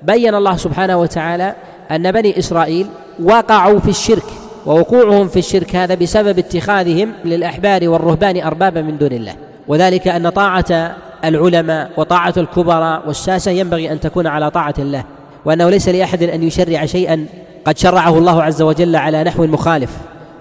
بين 0.03 0.36
الله 0.36 0.57
سبحانه 0.57 0.98
وتعالى 0.98 1.56
ان 1.91 2.11
بني 2.11 2.40
اسرائيل 2.40 2.88
وقعوا 3.24 3.80
في 3.80 3.90
الشرك 3.90 4.24
ووقوعهم 4.65 5.28
في 5.28 5.40
الشرك 5.40 5.76
هذا 5.76 5.95
بسبب 5.95 6.40
اتخاذهم 6.40 7.11
للاحبار 7.26 7.90
والرهبان 7.90 8.41
اربابا 8.41 8.82
من 8.82 8.98
دون 8.98 9.11
الله 9.11 9.34
وذلك 9.68 10.07
ان 10.07 10.30
طاعه 10.30 10.95
العلماء 11.26 11.90
وطاعه 11.98 12.34
الكبراء 12.38 13.07
والساسه 13.07 13.52
ينبغي 13.52 13.91
ان 13.91 13.99
تكون 13.99 14.28
على 14.28 14.52
طاعه 14.52 14.74
الله 14.80 15.03
وانه 15.45 15.70
ليس 15.70 15.90
لاحد 15.90 16.24
ان 16.24 16.44
يشرع 16.44 16.86
شيئا 16.86 17.26
قد 17.65 17.78
شرعه 17.78 18.18
الله 18.18 18.44
عز 18.44 18.61
وجل 18.61 18.95
على 18.95 19.24
نحو 19.24 19.45
مخالف 19.48 19.90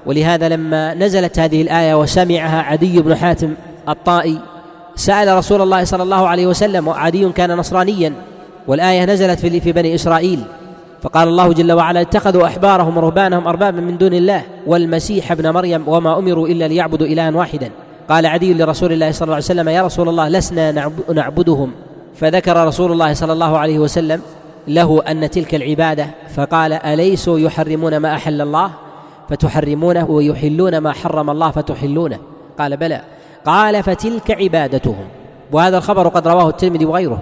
ولهذا 0.07 0.49
لما 0.49 0.95
نزلت 0.95 1.39
هذه 1.39 1.63
الآية 1.63 1.95
وسمعها 2.01 2.63
عدي 2.63 3.03
بن 3.03 3.15
حاتم 3.17 3.55
الطائي 3.89 4.39
سأل 4.97 5.37
رسول 5.37 5.63
الله 5.63 5.85
صلى 5.85 6.03
الله 6.03 6.29
عليه 6.29 6.47
وسلم 6.47 6.89
وعدي 6.89 7.29
كان 7.31 7.57
نصرانيا 7.57 8.13
والآية 8.67 9.05
نزلت 9.05 9.39
في, 9.39 9.61
في 9.61 9.73
بني 9.73 9.95
إسرائيل 9.95 10.41
فقال 11.03 11.29
الله 11.29 11.53
جل 11.53 11.73
وعلا 11.73 12.01
اتخذوا 12.01 12.47
أحبارهم 12.47 12.97
ورهبانهم 12.97 13.47
أربابا 13.49 13.81
من 13.81 13.99
دون 13.99 14.15
الله 14.15 14.43
والمسيح 14.67 15.33
ابن 15.33 15.51
مريم 15.51 15.85
وما 15.89 16.19
أمروا 16.19 16.49
إلا 16.49 16.69
ليعبدوا 16.69 17.07
إلها 17.07 17.31
واحدا 17.31 17.71
قال 18.09 18.27
عدي 18.27 18.55
لرسول 18.55 18.93
الله 18.93 19.11
صلى 19.11 19.23
الله 19.23 19.35
عليه 19.35 19.45
وسلم 19.45 19.69
يا 19.69 19.83
رسول 19.83 20.09
الله 20.09 20.29
لسنا 20.29 20.91
نعبدهم 21.15 21.71
فذكر 22.17 22.67
رسول 22.67 22.93
الله 22.93 23.13
صلى 23.15 23.33
الله 23.33 23.59
عليه 23.59 23.79
وسلم 23.79 24.21
له 24.69 25.03
أن 25.09 25.31
تلك 25.31 25.55
العبادة 25.55 26.07
فقال 26.37 26.73
أليسوا 26.73 27.39
يحرمون 27.39 27.97
ما 27.97 28.15
أحل 28.15 28.41
الله 28.41 28.71
فتحرمونه 29.33 30.11
ويحلون 30.11 30.79
ما 30.79 30.93
حرم 30.93 31.31
الله 31.31 31.51
فتحلونه 31.51 32.19
قال 32.59 32.77
بلى 32.77 33.01
قال 33.47 33.83
فتلك 33.83 34.31
عبادتهم 34.31 35.05
وهذا 35.53 35.77
الخبر 35.79 36.09
قد 36.09 36.29
رواه 36.29 36.49
الترمذي 36.49 36.85
وغيره 36.85 37.19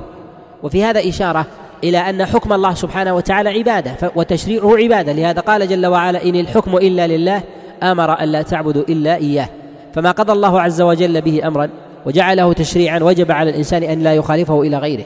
وفي 0.63 0.85
هذا 0.85 1.09
إشارة 1.09 1.47
إلى 1.85 1.99
أن 1.99 2.27
حكم 2.27 2.53
الله 2.53 2.75
سبحانه 2.75 3.15
وتعالى 3.15 3.51
عبادة 3.51 3.97
وتشريعه 4.17 4.77
عبادة 4.77 5.13
لهذا 5.13 5.41
قال 5.41 5.69
جل 5.69 5.87
وعلا 5.87 6.25
إن 6.25 6.35
الحكم 6.37 6.77
إلا 6.77 7.07
لله 7.07 7.43
أمر 7.83 8.13
ألا 8.21 8.43
تعبدوا 8.43 8.83
إلا 8.89 9.15
إياه 9.17 9.49
فما 9.95 10.11
قضى 10.11 10.33
الله 10.33 10.61
عز 10.61 10.81
وجل 10.83 11.21
به 11.21 11.47
أمرا 11.47 11.69
وجعله 12.07 12.53
تشريعا 12.53 12.99
وجب 12.99 13.33
على 13.33 13.51
الإنسان 13.51 13.83
أن 13.83 13.99
لا 14.03 14.15
يخالفه 14.15 14.63
إلى 14.63 14.79
غيره 14.79 15.05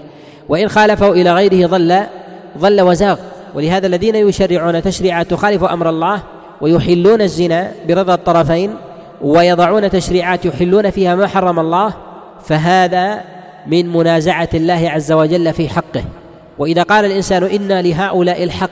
وإن 0.49 0.69
خالفه 0.69 1.13
إلى 1.13 1.35
غيره 1.35 1.67
ظل 1.69 2.01
ظل 2.59 2.81
وزاغ 2.81 3.17
ولهذا 3.55 3.87
الذين 3.87 4.15
يشرعون 4.15 4.83
تشريعات 4.83 5.31
تخالف 5.31 5.65
أمر 5.65 5.89
الله 5.89 6.21
ويحلون 6.65 7.23
الزنا 7.23 7.73
برضا 7.89 8.15
الطرفين 8.15 8.75
ويضعون 9.23 9.91
تشريعات 9.91 10.45
يحلون 10.45 10.91
فيها 10.91 11.15
ما 11.15 11.27
حرم 11.27 11.59
الله 11.61 11.95
فهذا 12.45 13.21
من 13.67 13.93
منازعه 13.93 14.49
الله 14.55 14.89
عز 14.91 15.13
وجل 15.13 15.53
في 15.53 15.69
حقه 15.69 16.05
واذا 16.59 16.83
قال 16.83 17.05
الانسان 17.05 17.43
ان 17.45 17.81
لهؤلاء 17.81 18.43
الحق 18.45 18.71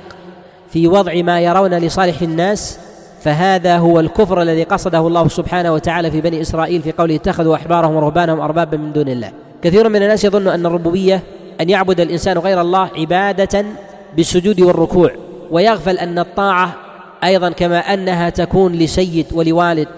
في 0.71 0.89
وضع 0.89 1.23
ما 1.23 1.41
يرون 1.41 1.75
لصالح 1.75 2.23
الناس 2.23 2.79
فهذا 3.23 3.77
هو 3.79 4.01
الكفر 4.01 4.43
الذي 4.43 4.63
قصده 4.63 5.07
الله 5.07 5.29
سبحانه 5.29 5.73
وتعالى 5.73 6.11
في 6.11 6.21
بني 6.21 6.41
اسرائيل 6.41 6.83
في 6.83 6.93
قوله 6.93 7.15
اتخذوا 7.17 7.55
احبارهم 7.57 7.95
ورهبانهم 7.95 8.41
اربابا 8.41 8.77
من 8.77 8.93
دون 8.93 9.09
الله 9.09 9.31
كثير 9.63 9.89
من 9.89 10.03
الناس 10.03 10.25
يظن 10.25 10.49
ان 10.49 10.67
الربوبيه 10.67 11.23
ان 11.61 11.71
يعبد 11.71 12.01
الانسان 12.01 12.39
غير 12.39 12.61
الله 12.61 12.89
عباده 12.99 13.65
بالسجود 14.17 14.61
والركوع 14.61 15.11
ويغفل 15.51 15.99
ان 15.99 16.19
الطاعه 16.19 16.75
ايضا 17.25 17.51
كما 17.51 17.79
انها 17.79 18.31
تكون 18.31 18.73
لسيد 18.73 19.27
ولوالد 19.33 19.89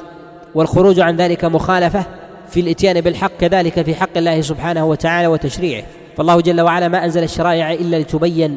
والخروج 0.55 1.01
عن 1.01 1.17
ذلك 1.17 1.45
مخالفه 1.45 2.05
في 2.51 2.61
الاتيان 2.61 3.01
بالحق 3.01 3.31
كذلك 3.41 3.83
في 3.83 3.95
حق 3.95 4.11
الله 4.17 4.41
سبحانه 4.41 4.87
وتعالى 4.87 5.27
وتشريعه 5.27 5.83
فالله 6.17 6.41
جل 6.41 6.61
وعلا 6.61 6.89
ما 6.89 7.05
انزل 7.05 7.23
الشرائع 7.23 7.73
الا 7.73 7.97
لتبين 7.97 8.57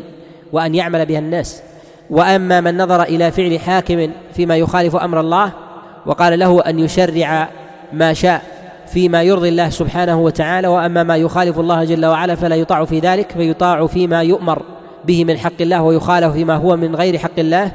وان 0.53 0.75
يعمل 0.75 1.05
بها 1.05 1.19
الناس 1.19 1.61
واما 2.09 2.61
من 2.61 2.77
نظر 2.77 3.03
الى 3.03 3.31
فعل 3.31 3.59
حاكم 3.59 4.09
فيما 4.35 4.57
يخالف 4.57 4.95
امر 4.95 5.19
الله 5.19 5.51
وقال 6.05 6.39
له 6.39 6.61
ان 6.61 6.79
يشرع 6.79 7.49
ما 7.93 8.13
شاء 8.13 8.41
فيما 8.93 9.21
يرضي 9.23 9.49
الله 9.49 9.69
سبحانه 9.69 10.19
وتعالى 10.21 10.67
واما 10.67 11.03
ما 11.03 11.17
يخالف 11.17 11.59
الله 11.59 11.83
جل 11.83 12.05
وعلا 12.05 12.35
فلا 12.35 12.55
يطاع 12.55 12.85
في 12.85 12.99
ذلك 12.99 13.31
فيطاع 13.31 13.87
فيما 13.87 14.21
يؤمر 14.23 14.61
به 15.05 15.25
من 15.25 15.37
حق 15.37 15.53
الله 15.61 15.81
ويخالف 15.83 16.33
فيما 16.33 16.55
هو 16.55 16.75
من 16.75 16.95
غير 16.95 17.17
حق 17.17 17.37
الله 17.39 17.71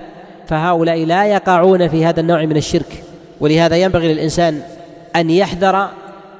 فهؤلاء 0.53 1.05
لا 1.05 1.25
يقعون 1.27 1.89
في 1.89 2.07
هذا 2.07 2.21
النوع 2.21 2.45
من 2.47 2.57
الشرك 2.57 3.05
ولهذا 3.41 3.77
ينبغي 3.77 4.13
للإنسان 4.13 4.61
أن 5.17 5.31
يحذر 5.31 5.89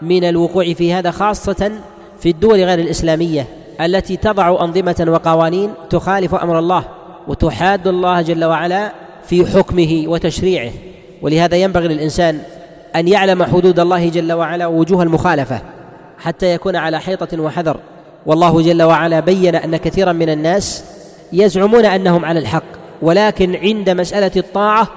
من 0.03 0.25
الوقوع 0.25 0.73
في 0.73 0.95
هذا 0.95 1.11
خاصة 1.11 1.73
في 2.21 2.29
الدول 2.31 2.63
غير 2.65 2.79
الإسلامية 2.79 3.47
التي 3.81 4.17
تضع 4.17 4.65
أنظمة 4.65 5.05
وقوانين 5.09 5.73
تخالف 5.91 6.35
أمر 6.35 6.59
الله 6.59 6.85
وتحاد 7.29 7.89
الله 7.89 8.23
جل 8.23 8.45
وعلا 8.45 8.93
في 9.27 9.47
حكمه 9.47 10.05
وتشريعه 10.07 10.71
ولهذا 11.23 11.57
ينبغي 11.57 11.89
للإنسان 11.89 12.39
أن 12.97 13.09
يعلم 13.09 13.45
حدود 13.45 13.81
الله 13.81 14.09
جل 14.09 14.33
وعلا 14.33 14.67
ووجوه 14.67 15.03
المخالفة 15.03 15.61
حتى 16.19 16.55
يكون 16.55 16.77
على 16.77 17.01
حيطة 17.01 17.41
وحذر 17.41 17.77
والله 18.27 18.63
جل 18.63 18.83
وعلا 18.83 19.21
بين 19.21 19.55
أن 19.55 19.77
كثيرا 19.77 20.13
من 20.13 20.29
الناس 20.31 20.85
يزعمون 21.33 21.85
أنهم 21.87 22.25
على 22.25 22.39
الحق 22.39 22.63
ولكن 23.03 23.57
عند 23.57 23.91
مسألة 23.91 24.31
الطاعة 24.37 24.89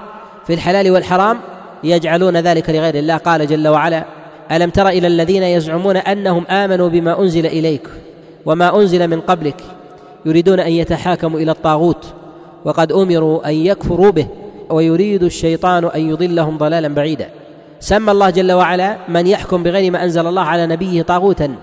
في 0.48 0.54
الحلال 0.54 0.92
والحرام 0.92 1.40
يجعلون 1.84 2.38
ذلك 2.38 2.70
لغير 2.70 2.96
الله 2.96 3.18
قال 3.18 3.48
جل 3.48 3.68
وعلا 3.68 4.04
ألم 4.52 4.70
تر 4.70 4.88
إلى 4.88 5.08
الذين 5.08 5.44
يزعمون 5.44 5.98
أنهم 5.98 6.46
آمنوا 6.48 6.90
بما 6.90 7.20
أنزل 7.20 7.46
إليك 7.46 7.88
وما 8.46 8.76
أنزل 8.82 9.08
من 9.08 9.20
قبلك 9.22 9.62
يريدون 10.26 10.60
أن 10.60 10.72
يتحاكموا 10.72 11.40
إلى 11.40 11.52
الطاغوت 11.52 12.06
وقد 12.66 12.92
أمروا 12.92 13.50
أن 13.50 13.54
يكفروا 13.54 14.12
به 14.12 14.28
ويريد 14.70 15.24
الشيطان 15.24 15.86
أن 15.86 16.10
يضلهم 16.10 16.58
ضلالا 16.58 16.88
بعيدا 16.88 17.30
سمى 17.80 18.12
الله 18.12 18.30
جل 18.30 18.52
وعلا 18.52 18.98
من 19.10 19.28
يحكم 19.28 19.64
بغير 19.64 19.92
ما 19.92 20.04
أنزل 20.04 20.28
الله 20.28 20.42
على 20.42 20.66
نبيه 20.68 21.02
طاغوتا 21.02 21.56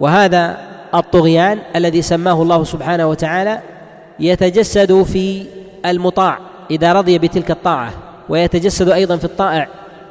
وهذا 0.00 0.56
الطغيان 0.94 1.58
الذي 1.76 2.02
سماه 2.02 2.42
الله 2.42 2.64
سبحانه 2.64 3.06
وتعالى 3.08 3.60
يتجسد 4.20 5.02
في 5.02 5.44
المطاع 5.86 6.38
اذا 6.70 6.92
رضي 6.92 7.18
بتلك 7.18 7.50
الطاعه 7.50 7.90
ويتجسد 8.28 8.88
ايضا 8.90 9.16
في 9.16 9.24
الطائع 9.24 9.68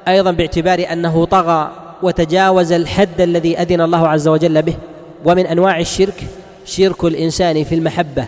ايضا 0.08 0.32
باعتبار 0.32 0.84
انه 0.94 1.26
طغى 1.26 1.72
وتجاوز 2.04 2.72
الحد 2.72 3.22
الذي 3.22 3.58
اذن 3.62 3.82
الله 3.82 4.08
عز 4.08 4.28
وجل 4.28 4.62
به 4.62 4.76
ومن 5.26 5.46
انواع 5.48 5.80
الشرك 5.80 6.24
شرك 6.66 7.04
الانسان 7.04 7.64
في 7.64 7.76
المحبه 7.76 8.26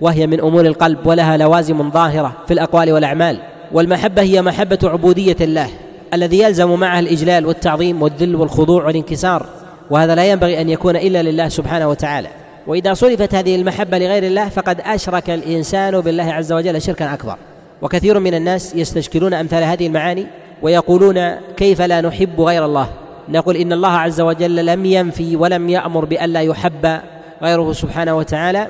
وهي 0.00 0.26
من 0.26 0.40
امور 0.40 0.66
القلب 0.66 0.98
ولها 1.06 1.36
لوازم 1.36 1.90
ظاهره 1.90 2.32
في 2.46 2.52
الاقوال 2.54 2.92
والاعمال 2.92 3.38
والمحبه 3.72 4.22
هي 4.22 4.42
محبه 4.42 4.78
عبوديه 4.84 5.36
الله 5.40 5.68
الذي 6.14 6.38
يلزم 6.40 6.78
معها 6.80 7.00
الاجلال 7.00 7.46
والتعظيم 7.46 8.02
والذل 8.02 8.36
والخضوع 8.36 8.84
والانكسار 8.84 9.46
وهذا 9.90 10.14
لا 10.14 10.30
ينبغي 10.30 10.60
ان 10.60 10.68
يكون 10.68 10.96
الا 10.96 11.22
لله 11.22 11.48
سبحانه 11.48 11.88
وتعالى 11.88 12.28
واذا 12.66 12.94
صرفت 12.94 13.34
هذه 13.34 13.56
المحبه 13.56 13.98
لغير 13.98 14.22
الله 14.22 14.48
فقد 14.48 14.80
اشرك 14.80 15.30
الانسان 15.30 16.00
بالله 16.00 16.32
عز 16.32 16.52
وجل 16.52 16.82
شركا 16.82 17.14
اكبر 17.14 17.36
وكثير 17.82 18.18
من 18.18 18.34
الناس 18.34 18.74
يستشكلون 18.74 19.34
امثال 19.34 19.64
هذه 19.64 19.86
المعاني 19.86 20.26
ويقولون 20.62 21.30
كيف 21.56 21.80
لا 21.80 22.00
نحب 22.00 22.40
غير 22.40 22.64
الله 22.64 22.88
نقول 23.28 23.56
ان 23.56 23.72
الله 23.72 23.88
عز 23.92 24.20
وجل 24.20 24.66
لم 24.66 24.84
ينفي 24.84 25.36
ولم 25.36 25.68
يامر 25.68 26.04
بألا 26.04 26.40
يحب 26.40 26.98
غيره 27.42 27.72
سبحانه 27.72 28.16
وتعالى 28.16 28.66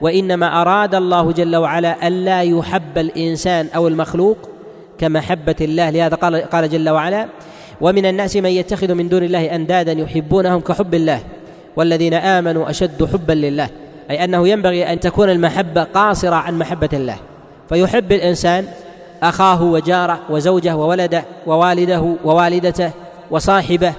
وانما 0.00 0.60
اراد 0.62 0.94
الله 0.94 1.32
جل 1.32 1.56
وعلا 1.56 2.08
الا 2.08 2.42
يحب 2.42 2.98
الانسان 2.98 3.68
او 3.76 3.88
المخلوق 3.88 4.36
كمحبه 4.98 5.56
الله 5.60 5.90
لهذا 5.90 6.14
قال 6.14 6.36
قال 6.36 6.68
جل 6.70 6.88
وعلا 6.90 7.26
ومن 7.80 8.06
الناس 8.06 8.36
من 8.36 8.50
يتخذ 8.50 8.94
من 8.94 9.08
دون 9.08 9.22
الله 9.22 9.54
اندادا 9.54 9.92
يحبونهم 9.92 10.60
كحب 10.60 10.94
الله 10.94 11.20
والذين 11.76 12.14
امنوا 12.14 12.70
اشد 12.70 13.04
حبا 13.12 13.32
لله 13.32 13.68
اي 14.10 14.24
انه 14.24 14.48
ينبغي 14.48 14.92
ان 14.92 15.00
تكون 15.00 15.30
المحبه 15.30 15.82
قاصره 15.84 16.34
عن 16.34 16.58
محبه 16.58 16.88
الله 16.92 17.16
فيحب 17.68 18.12
الانسان 18.12 18.66
اخاه 19.22 19.62
وجاره 19.62 20.18
وزوجه 20.30 20.76
وولده 20.76 21.24
ووالده 21.46 22.14
ووالدته 22.24 22.90
وصاحبه 23.30 23.92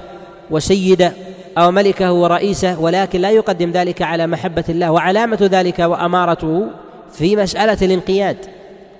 وسيده 0.51 1.11
او 1.57 1.71
ملكه 1.71 2.11
ورئيسه 2.13 2.79
ولكن 2.81 3.21
لا 3.21 3.29
يقدم 3.31 3.71
ذلك 3.71 4.01
على 4.01 4.27
محبه 4.27 4.63
الله 4.69 4.91
وعلامه 4.91 5.37
ذلك 5.41 5.79
وامارته 5.79 6.67
في 7.13 7.35
مساله 7.35 7.77
الانقياد 7.81 8.37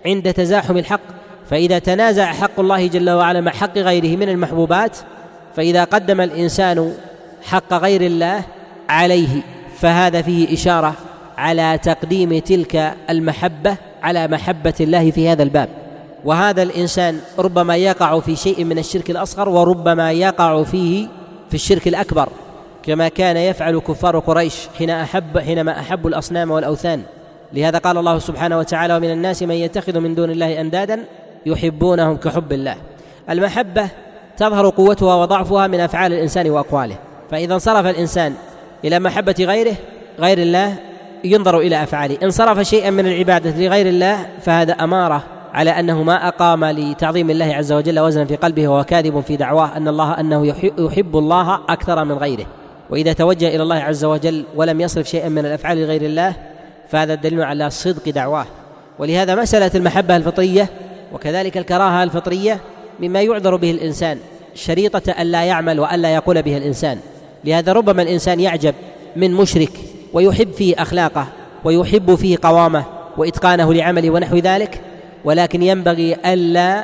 عند 0.05 0.33
تزاحم 0.33 0.77
الحق 0.77 0.99
فاذا 1.49 1.79
تنازع 1.79 2.25
حق 2.25 2.59
الله 2.59 2.87
جل 2.87 3.09
وعلا 3.09 3.41
مع 3.41 3.51
حق 3.51 3.77
غيره 3.77 4.17
من 4.17 4.29
المحبوبات 4.29 4.97
فاذا 5.55 5.83
قدم 5.83 6.21
الانسان 6.21 6.93
حق 7.41 7.73
غير 7.73 8.01
الله 8.01 8.41
عليه 8.89 9.41
فهذا 9.80 10.22
فيه 10.22 10.53
إشارة 10.53 10.93
على 11.38 11.80
تقديم 11.84 12.39
تلك 12.39 12.93
المحبة 13.09 13.76
على 14.03 14.27
محبة 14.27 14.73
الله 14.81 15.11
في 15.11 15.30
هذا 15.30 15.43
الباب 15.43 15.69
وهذا 16.26 16.64
الإنسان 16.64 17.19
ربما 17.39 17.76
يقع 17.76 18.19
في 18.19 18.35
شيء 18.35 18.64
من 18.64 18.77
الشرك 18.77 19.09
الأصغر 19.09 19.49
وربما 19.49 20.11
يقع 20.11 20.64
فيه 20.64 21.07
في 21.49 21.55
الشرك 21.55 21.88
الأكبر 21.88 22.30
كما 22.84 23.07
كان 23.07 23.38
يفعل 23.38 23.80
كفار 23.80 24.19
قريش 24.19 24.55
حين 24.77 24.89
أحب 24.89 25.38
حينما 25.38 25.80
أحبوا 25.80 26.09
الأصنام 26.09 26.51
والأوثان 26.51 27.01
لهذا 27.53 27.77
قال 27.77 27.97
الله 27.97 28.19
سبحانه 28.19 28.57
وتعالى 28.57 28.95
ومن 28.97 29.11
الناس 29.11 29.43
من 29.43 29.55
يتخذ 29.55 29.99
من 29.99 30.15
دون 30.15 30.31
الله 30.31 30.61
أندادا 30.61 30.99
يحبونهم 31.45 32.18
كحب 32.18 32.53
الله 32.53 32.76
المحبة 33.30 33.89
تظهر 34.38 34.69
قوتها 34.69 35.15
وضعفها 35.15 35.68
من 35.68 35.80
أفعال 35.80 36.14
الإنسان 36.14 36.49
وأقواله 36.49 36.95
فإذا 37.31 37.53
انصرف 37.53 37.85
الإنسان 37.85 38.34
الى 38.85 38.99
محبه 38.99 39.35
غيره 39.39 39.75
غير 40.19 40.37
الله 40.37 40.75
ينظر 41.23 41.57
الى 41.59 41.83
افعاله 41.83 42.17
ان 42.23 42.29
صرف 42.31 42.59
شيئا 42.61 42.89
من 42.89 43.07
العباده 43.07 43.49
لغير 43.67 43.85
الله 43.87 44.17
فهذا 44.41 44.73
اماره 44.73 45.23
على 45.53 45.69
انه 45.71 46.03
ما 46.03 46.27
اقام 46.27 46.65
لتعظيم 46.65 47.29
الله 47.29 47.45
عز 47.45 47.71
وجل 47.71 47.99
وزنا 47.99 48.25
في 48.25 48.35
قلبه 48.35 48.67
وهو 48.67 48.83
كاذب 48.83 49.21
في 49.27 49.35
دعواه 49.35 49.77
ان 49.77 49.87
الله 49.87 50.19
انه 50.19 50.47
يحب 50.79 51.17
الله 51.17 51.55
اكثر 51.69 52.03
من 52.05 52.11
غيره 52.11 52.45
واذا 52.89 53.13
توجه 53.13 53.47
الى 53.47 53.63
الله 53.63 53.75
عز 53.75 54.05
وجل 54.05 54.43
ولم 54.55 54.81
يصرف 54.81 55.07
شيئا 55.09 55.29
من 55.29 55.45
الافعال 55.45 55.77
لغير 55.77 56.01
الله 56.01 56.33
فهذا 56.89 57.15
دليل 57.15 57.41
على 57.43 57.69
صدق 57.69 58.09
دعواه 58.09 58.45
ولهذا 58.99 59.35
مساله 59.35 59.71
المحبه 59.75 60.15
الفطريه 60.15 60.69
وكذلك 61.13 61.57
الكراهه 61.57 62.03
الفطريه 62.03 62.59
مما 62.99 63.21
يعذر 63.21 63.55
به 63.55 63.71
الانسان 63.71 64.17
شريطه 64.55 65.21
الا 65.21 65.43
يعمل 65.43 65.79
والا 65.79 66.13
يقول 66.13 66.41
بها 66.41 66.57
الانسان 66.57 66.99
لهذا 67.48 67.74
ربما 67.74 68.02
الانسان 68.02 68.40
يعجب 68.40 68.74
من 69.15 69.34
مشرك 69.34 69.72
ويحب 70.14 70.52
فيه 70.52 70.76
اخلاقه 70.80 71.28
ويحب 71.64 72.15
فيه 72.15 72.38
قوامه 72.44 72.84
واتقانه 73.18 73.74
لعمله 73.74 74.11
ونحو 74.11 74.38
ذلك 74.38 74.82
ولكن 75.26 75.61
ينبغي 75.64 76.18
الا 76.26 76.84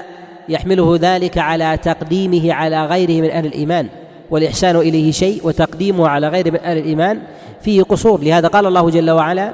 يحمله 0.49 0.97
ذلك 1.01 1.37
على 1.37 1.77
تقديمه 1.83 2.53
على 2.53 2.85
غيره 2.85 3.21
من 3.23 3.31
اهل 3.31 3.45
الايمان 3.45 3.87
والاحسان 4.29 4.75
اليه 4.75 5.11
شيء 5.11 5.41
وتقديمه 5.43 6.07
على 6.07 6.27
غيره 6.27 6.49
من 6.49 6.59
اهل 6.59 6.77
الايمان 6.77 7.19
فيه 7.61 7.83
قصور 7.83 8.21
لهذا 8.21 8.47
قال 8.47 8.65
الله 8.65 8.89
جل 8.89 9.11
وعلا 9.11 9.53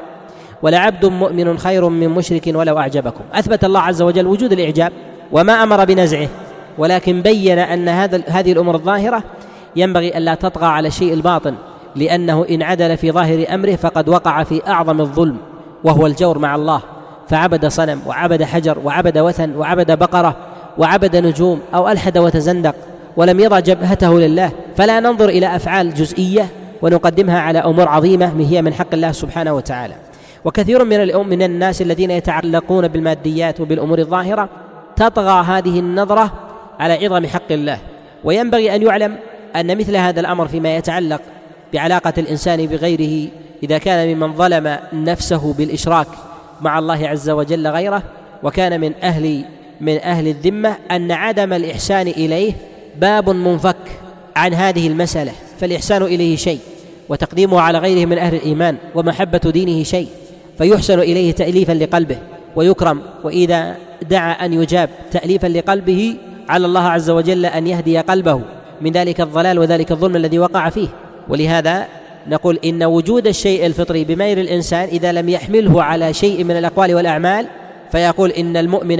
ولعبد 0.61 1.05
مؤمن 1.05 1.57
خير 1.57 1.89
من 1.89 2.09
مشرك 2.09 2.43
ولو 2.55 2.77
اعجبكم 2.77 3.23
اثبت 3.33 3.63
الله 3.65 3.79
عز 3.79 4.01
وجل 4.01 4.27
وجود 4.27 4.51
الاعجاب 4.51 4.91
وما 5.31 5.63
امر 5.63 5.85
بنزعه 5.85 6.27
ولكن 6.77 7.21
بين 7.21 7.59
ان 7.59 7.89
هذا 7.89 8.23
هذه 8.27 8.51
الامور 8.51 8.75
الظاهره 8.75 9.23
ينبغي 9.75 10.17
ألا 10.17 10.35
تطغى 10.35 10.65
على 10.65 10.91
شيء 10.91 11.13
الباطن 11.13 11.55
لأنه 11.95 12.45
إن 12.51 12.63
عدل 12.63 12.97
في 12.97 13.11
ظاهر 13.11 13.45
أمره 13.55 13.75
فقد 13.75 14.09
وقع 14.09 14.43
في 14.43 14.61
أعظم 14.67 15.01
الظلم 15.01 15.37
وهو 15.83 16.07
الجور 16.07 16.39
مع 16.39 16.55
الله 16.55 16.81
فعبد 17.27 17.65
صنم 17.65 17.99
وعبد 18.07 18.43
حجر 18.43 18.77
وعبد 18.83 19.17
وثن 19.17 19.55
وعبد 19.55 19.99
بقرة 19.99 20.35
وعبد 20.77 21.15
نجوم 21.15 21.61
أو 21.75 21.89
ألحد 21.89 22.17
وتزندق 22.17 22.75
ولم 23.17 23.39
يضع 23.39 23.59
جبهته 23.59 24.19
لله 24.19 24.51
فلا 24.75 24.99
ننظر 24.99 25.29
إلى 25.29 25.55
أفعال 25.55 25.93
جزئية 25.93 26.47
ونقدمها 26.81 27.39
على 27.39 27.59
أمور 27.59 27.87
عظيمة 27.87 28.31
هي 28.39 28.61
من 28.61 28.73
حق 28.73 28.93
الله 28.93 29.11
سبحانه 29.11 29.53
وتعالى 29.53 29.93
وكثير 30.45 30.83
من 30.83 31.27
من 31.29 31.41
الناس 31.41 31.81
الذين 31.81 32.11
يتعلقون 32.11 32.87
بالماديات 32.87 33.59
وبالأمور 33.61 33.99
الظاهرة 33.99 34.49
تطغى 34.95 35.43
هذه 35.45 35.79
النظرة 35.79 36.31
على 36.79 37.05
عظم 37.05 37.25
حق 37.25 37.51
الله 37.51 37.77
وينبغي 38.23 38.75
أن 38.75 38.81
يعلم 38.81 39.15
ان 39.55 39.77
مثل 39.77 39.95
هذا 39.95 40.19
الامر 40.19 40.47
فيما 40.47 40.75
يتعلق 40.75 41.21
بعلاقه 41.73 42.13
الانسان 42.17 42.65
بغيره 42.65 43.27
اذا 43.63 43.77
كان 43.77 44.15
ممن 44.15 44.33
ظلم 44.33 44.77
نفسه 44.93 45.53
بالاشراك 45.53 46.07
مع 46.61 46.79
الله 46.79 47.07
عز 47.07 47.29
وجل 47.29 47.67
غيره 47.67 48.03
وكان 48.43 48.81
من 48.81 48.91
اهل 49.03 49.45
من 49.81 49.97
اهل 49.97 50.27
الذمه 50.27 50.75
ان 50.91 51.11
عدم 51.11 51.53
الاحسان 51.53 52.07
اليه 52.07 52.53
باب 52.97 53.29
منفك 53.29 53.75
عن 54.35 54.53
هذه 54.53 54.87
المساله 54.87 55.31
فالاحسان 55.59 56.01
اليه 56.03 56.35
شيء 56.35 56.59
وتقديمه 57.09 57.61
على 57.61 57.77
غيره 57.77 58.05
من 58.05 58.17
اهل 58.17 58.35
الايمان 58.35 58.75
ومحبه 58.95 59.51
دينه 59.51 59.83
شيء 59.83 60.07
فيحسن 60.57 60.99
اليه 60.99 61.31
تاليفا 61.31 61.71
لقلبه 61.71 62.17
ويكرم 62.55 63.01
واذا 63.23 63.75
دعا 64.09 64.31
ان 64.31 64.53
يجاب 64.53 64.89
تاليفا 65.11 65.47
لقلبه 65.47 66.15
على 66.49 66.65
الله 66.65 66.87
عز 66.87 67.09
وجل 67.09 67.45
ان 67.45 67.67
يهدي 67.67 67.97
قلبه 67.99 68.41
من 68.81 68.91
ذلك 68.91 69.21
الضلال 69.21 69.59
وذلك 69.59 69.91
الظلم 69.91 70.15
الذي 70.15 70.39
وقع 70.39 70.69
فيه 70.69 70.87
ولهذا 71.29 71.85
نقول 72.27 72.59
ان 72.65 72.83
وجود 72.83 73.27
الشيء 73.27 73.65
الفطري 73.65 74.03
بميل 74.03 74.39
الانسان 74.39 74.87
اذا 74.87 75.11
لم 75.11 75.29
يحمله 75.29 75.83
على 75.83 76.13
شيء 76.13 76.43
من 76.43 76.57
الاقوال 76.57 76.95
والاعمال 76.95 77.45
فيقول 77.91 78.29
ان 78.29 78.57
المؤمن 78.57 78.99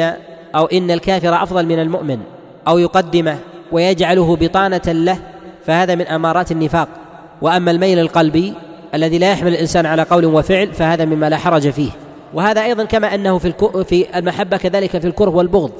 او 0.55 0.65
ان 0.65 0.91
الكافر 0.91 1.43
افضل 1.43 1.65
من 1.65 1.79
المؤمن 1.79 2.19
او 2.67 2.77
يقدمه 2.79 3.37
ويجعله 3.71 4.35
بطانه 4.35 4.81
له 4.87 5.17
فهذا 5.65 5.95
من 5.95 6.07
امارات 6.07 6.51
النفاق 6.51 6.87
واما 7.41 7.71
الميل 7.71 7.99
القلبي 7.99 8.53
الذي 8.93 9.17
لا 9.17 9.31
يحمل 9.31 9.53
الانسان 9.53 9.85
على 9.85 10.01
قول 10.01 10.25
وفعل 10.25 10.73
فهذا 10.73 11.05
مما 11.05 11.29
لا 11.29 11.37
حرج 11.37 11.69
فيه 11.69 11.89
وهذا 12.33 12.63
ايضا 12.63 12.83
كما 12.83 13.15
انه 13.15 13.37
في 13.37 13.53
في 13.87 14.19
المحبه 14.19 14.57
كذلك 14.57 14.97
في 14.97 15.07
الكره 15.07 15.29
والبغض 15.29 15.71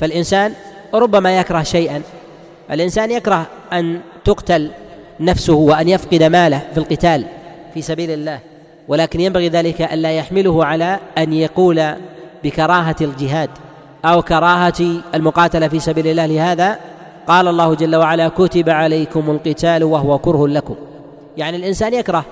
فالانسان 0.00 0.52
ربما 0.94 1.38
يكره 1.38 1.62
شيئا 1.62 2.02
الإنسان 2.70 3.10
يكره 3.10 3.46
أن 3.72 4.00
تقتل 4.24 4.70
نفسه 5.20 5.54
وأن 5.54 5.88
يفقد 5.88 6.22
ماله 6.22 6.60
في 6.74 6.78
القتال 6.78 7.24
في 7.74 7.82
سبيل 7.82 8.10
الله 8.10 8.38
ولكن 8.88 9.20
ينبغي 9.20 9.48
ذلك 9.48 9.82
ألا 9.82 10.12
يحمله 10.16 10.64
على 10.64 10.98
أن 11.18 11.32
يقول 11.32 11.82
بكراهة 12.44 12.96
الجهاد 13.00 13.50
أو 14.04 14.22
كراهة 14.22 14.74
المقاتلة 15.14 15.68
في 15.68 15.78
سبيل 15.80 16.06
الله 16.06 16.26
لهذا 16.26 16.78
قال 17.26 17.48
الله 17.48 17.74
جل 17.74 17.96
وعلا 17.96 18.28
كتب 18.28 18.70
عليكم 18.70 19.30
القتال 19.30 19.84
وهو 19.84 20.18
كره 20.18 20.48
لكم 20.48 20.74
يعني 21.36 21.56
الإنسان 21.56 21.94
يكره 21.94 22.24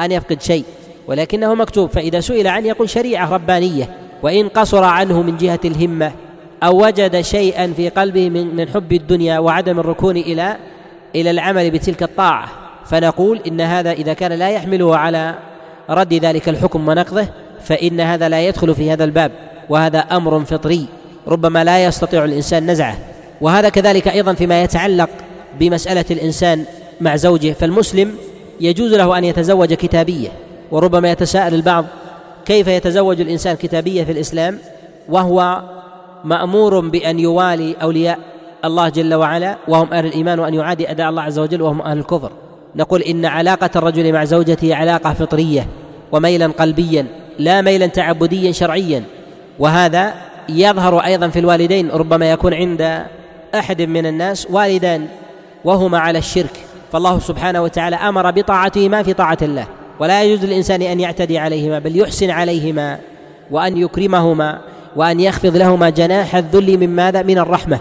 أن 0.00 0.12
يفقد 0.12 0.42
شيء 0.42 0.64
ولكنه 1.08 1.54
مكتوب 1.54 1.90
فإذا 1.90 2.20
سئل 2.20 2.46
عنه 2.46 2.66
يقول 2.68 2.90
شريعة 2.90 3.28
ربانية 3.34 3.88
وإن 4.22 4.48
قصر 4.48 4.84
عنه 4.84 5.22
من 5.22 5.36
جهة 5.36 5.60
الهمة 5.64 6.12
أو 6.62 6.84
وجد 6.86 7.20
شيئا 7.20 7.72
في 7.76 7.88
قلبه 7.88 8.30
من 8.30 8.56
من 8.56 8.68
حب 8.68 8.92
الدنيا 8.92 9.38
وعدم 9.38 9.78
الركون 9.78 10.16
إلى 10.16 10.56
إلى 11.16 11.30
العمل 11.30 11.70
بتلك 11.70 12.02
الطاعة 12.02 12.48
فنقول 12.86 13.40
إن 13.46 13.60
هذا 13.60 13.92
إذا 13.92 14.12
كان 14.12 14.32
لا 14.32 14.48
يحمله 14.50 14.96
على 14.96 15.34
رد 15.90 16.14
ذلك 16.14 16.48
الحكم 16.48 16.88
ونقضه 16.88 17.26
فإن 17.64 18.00
هذا 18.00 18.28
لا 18.28 18.46
يدخل 18.48 18.74
في 18.74 18.92
هذا 18.92 19.04
الباب 19.04 19.32
وهذا 19.68 19.98
أمر 19.98 20.44
فطري 20.44 20.86
ربما 21.28 21.64
لا 21.64 21.84
يستطيع 21.84 22.24
الإنسان 22.24 22.70
نزعه 22.70 22.96
وهذا 23.40 23.68
كذلك 23.68 24.08
أيضا 24.08 24.34
فيما 24.34 24.62
يتعلق 24.62 25.08
بمسألة 25.58 26.04
الإنسان 26.10 26.64
مع 27.00 27.16
زوجه 27.16 27.52
فالمسلم 27.52 28.14
يجوز 28.60 28.94
له 28.94 29.18
أن 29.18 29.24
يتزوج 29.24 29.74
كتابية 29.74 30.28
وربما 30.70 31.10
يتساءل 31.10 31.54
البعض 31.54 31.84
كيف 32.44 32.66
يتزوج 32.66 33.20
الإنسان 33.20 33.56
كتابية 33.56 34.04
في 34.04 34.12
الإسلام 34.12 34.58
وهو 35.08 35.62
مامور 36.24 36.80
بان 36.88 37.18
يوالي 37.20 37.74
اولياء 37.82 38.18
الله 38.64 38.88
جل 38.88 39.14
وعلا 39.14 39.56
وهم 39.68 39.92
اهل 39.92 40.06
الايمان 40.06 40.40
وان 40.40 40.54
يعادي 40.54 40.90
اداء 40.90 41.10
الله 41.10 41.22
عز 41.22 41.38
وجل 41.38 41.62
وهم 41.62 41.82
اهل 41.82 41.98
الكفر 41.98 42.32
نقول 42.76 43.02
ان 43.02 43.24
علاقه 43.26 43.70
الرجل 43.76 44.12
مع 44.12 44.24
زوجته 44.24 44.74
علاقه 44.74 45.12
فطريه 45.12 45.66
وميلا 46.12 46.46
قلبيا 46.46 47.06
لا 47.38 47.60
ميلا 47.60 47.86
تعبديا 47.86 48.52
شرعيا 48.52 49.04
وهذا 49.58 50.14
يظهر 50.48 50.98
ايضا 50.98 51.28
في 51.28 51.38
الوالدين 51.38 51.90
ربما 51.90 52.30
يكون 52.30 52.54
عند 52.54 53.04
احد 53.54 53.82
من 53.82 54.06
الناس 54.06 54.46
والدان 54.50 55.06
وهما 55.64 55.98
على 55.98 56.18
الشرك 56.18 56.60
فالله 56.92 57.18
سبحانه 57.18 57.62
وتعالى 57.62 57.96
امر 57.96 58.30
بطاعتهما 58.30 59.02
في 59.02 59.12
طاعه 59.12 59.38
الله 59.42 59.66
ولا 60.00 60.22
يجوز 60.24 60.44
للانسان 60.44 60.82
ان 60.82 61.00
يعتدي 61.00 61.38
عليهما 61.38 61.78
بل 61.78 61.98
يحسن 61.98 62.30
عليهما 62.30 62.98
وان 63.50 63.76
يكرمهما 63.76 64.58
وأن 64.96 65.20
يخفض 65.20 65.56
لهما 65.56 65.90
جناح 65.90 66.36
الذل 66.36 66.78
من 66.78 66.88
ماذا؟ 66.96 67.22
من 67.22 67.38
الرحمة 67.38 67.80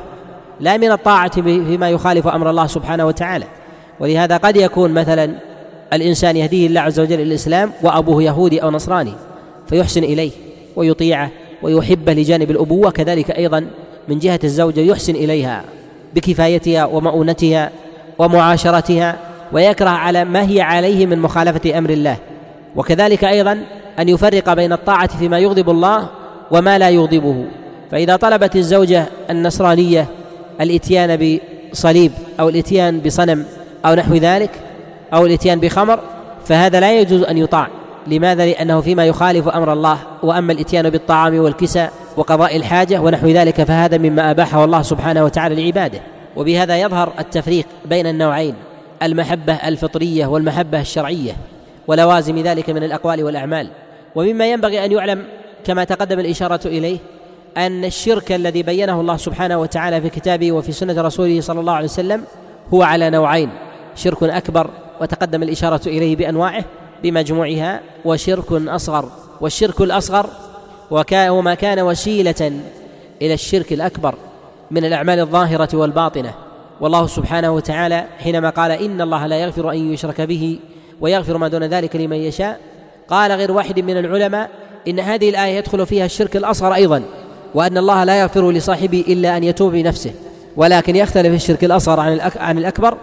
لا 0.60 0.78
من 0.78 0.92
الطاعة 0.92 1.42
فيما 1.42 1.90
يخالف 1.90 2.28
أمر 2.28 2.50
الله 2.50 2.68
سبحانه 2.68 3.06
وتعالى 3.06 3.46
ولهذا 4.00 4.38
قد 4.38 4.58
يكون 4.58 4.92
مثلا 4.92 5.36
الإنسان 5.94 6.38
يهديه 6.38 6.68
الله 6.68 6.82
عز 6.82 7.00
وجل 7.00 7.22
الإسلام 7.22 7.72
وأبوه 7.82 8.24
يهودي 8.24 8.64
أو 8.64 8.72
نصراني 8.72 9.14
فيحسن 9.70 10.04
إليه 10.04 10.32
ويطيعه 10.76 11.30
ويحبه 11.62 12.14
لجانب 12.14 12.52
الأبوة 12.52 12.92
كذلك 12.92 13.32
أيضا 13.32 13.68
من 14.08 14.20
جهة 14.20 14.40
الزوجة 14.44 14.80
يحسن 14.80 15.16
إليها 15.16 15.64
بكفايتها 16.16 16.86
ومؤونتها 16.86 17.70
ومعاشرتها 18.18 19.16
ويكره 19.52 19.90
على 19.90 20.26
ما 20.26 20.50
هي 20.50 20.62
عليه 20.62 21.06
من 21.06 21.20
مخالفة 21.20 21.78
أمر 21.78 21.90
الله 21.90 22.18
وكذلك 22.76 23.24
أيضا 23.24 23.64
أن 24.00 24.10
يفرق 24.10 24.54
بين 24.54 24.74
الطاعة 24.74 25.08
فيما 25.18 25.40
يغضب 25.40 25.70
الله 25.70 26.08
وما 26.52 26.78
لا 26.78 26.90
يغضبه 26.90 27.46
فإذا 27.92 28.16
طلبت 28.16 28.56
الزوجة 28.56 29.06
النصرانية 29.30 30.06
الإتيان 30.62 31.40
بصليب 31.74 32.12
أو 32.40 32.50
الإتيان 32.50 33.00
بصنم 33.00 33.46
أو 33.86 33.94
نحو 33.94 34.14
ذلك 34.16 34.50
أو 35.14 35.26
الإتيان 35.26 35.60
بخمر 35.60 36.00
فهذا 36.46 36.80
لا 36.80 37.00
يجوز 37.00 37.22
أن 37.24 37.38
يطاع 37.38 37.68
لماذا؟ 38.08 38.46
لأنه 38.46 38.82
فيما 38.82 39.06
يخالف 39.06 39.48
أمر 39.48 39.74
الله 39.74 39.98
وأما 40.24 40.54
الإتيان 40.54 40.90
بالطعام 40.90 41.38
والكسى 41.40 41.88
وقضاء 42.18 42.56
الحاجة 42.58 43.00
ونحو 43.02 43.28
ذلك 43.28 43.64
فهذا 43.64 43.98
مما 43.98 44.32
أباحه 44.32 44.64
الله 44.66 44.82
سبحانه 44.82 45.24
وتعالى 45.26 45.64
لعباده 45.64 46.00
وبهذا 46.36 46.82
يظهر 46.82 47.12
التفريق 47.20 47.66
بين 47.86 48.08
النوعين 48.08 48.54
المحبة 49.04 49.54
الفطرية 49.54 50.26
والمحبة 50.26 50.82
الشرعية 50.82 51.32
ولوازم 51.88 52.38
ذلك 52.40 52.70
من 52.70 52.84
الأقوال 52.84 53.24
والأعمال 53.24 53.68
ومما 54.16 54.52
ينبغي 54.52 54.86
أن 54.86 54.92
يعلم 54.92 55.24
كما 55.66 55.84
تقدم 55.84 56.20
الإشارة 56.20 56.60
إليه 56.66 56.98
أن 57.58 57.86
الشرك 57.86 58.32
الذي 58.32 58.64
بينه 58.64 59.02
الله 59.02 59.18
سبحانه 59.18 59.58
وتعالى 59.60 60.02
في 60.02 60.10
كتابه 60.10 60.52
وفي 60.52 60.72
سنة 60.72 61.02
رسوله 61.02 61.42
صلى 61.42 61.60
الله 61.60 61.74
عليه 61.74 61.88
وسلم 61.88 62.24
هو 62.74 62.84
على 62.84 63.10
نوعين 63.10 63.50
شرك 63.96 64.24
أكبر 64.24 64.70
وتقدم 65.02 65.44
الإشارة 65.44 65.82
إليه 65.88 66.16
بأنواعه 66.16 66.64
بمجموعها 67.04 67.82
وشرك 68.06 68.52
أصغر 68.52 69.10
والشرك 69.42 69.82
الأصغر 69.82 70.30
وما 71.30 71.54
كان 71.54 71.80
وسيلة 71.80 72.60
إلى 73.22 73.34
الشرك 73.34 73.74
الأكبر 73.74 74.16
من 74.72 74.86
الأعمال 74.86 75.20
الظاهرة 75.20 75.70
والباطنة 75.74 76.34
والله 76.82 77.08
سبحانه 77.08 77.52
وتعالى 77.52 78.06
حينما 78.24 78.50
قال 78.50 78.72
إن 78.72 79.02
الله 79.02 79.28
لا 79.28 79.36
يغفر 79.40 79.72
أن 79.72 79.94
يشرك 79.94 80.22
به 80.22 80.60
ويغفر 81.02 81.38
ما 81.38 81.48
دون 81.48 81.64
ذلك 81.64 81.96
لمن 81.96 82.18
يشاء 82.18 82.60
قال 83.08 83.32
غير 83.32 83.52
واحد 83.52 83.80
من 83.80 83.98
العلماء 83.98 84.50
إن 84.88 85.00
هذه 85.00 85.30
الآية 85.30 85.58
يدخل 85.58 85.86
فيها 85.86 86.06
الشرك 86.06 86.36
الأصغر 86.38 86.74
أيضا 86.76 87.02
وأن 87.56 87.78
الله 87.78 88.04
لا 88.04 88.20
يغفر 88.20 88.52
لصاحبه 88.52 89.04
إلا 89.08 89.38
أن 89.38 89.44
يتوب 89.44 89.72
بنفسه 89.72 90.12
ولكن 90.58 90.96
يختلف 90.96 91.34
الشرك 91.36 91.64
الأصغر 91.64 92.00
عن 92.00 92.22
عن 92.40 92.58
الأكبر 92.58 92.98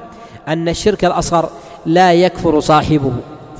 أن 0.49 0.69
الشرك 0.69 1.05
الأصغر 1.05 1.49
لا 1.87 2.13
يكفر 2.13 2.61
صاحبه 2.61 3.13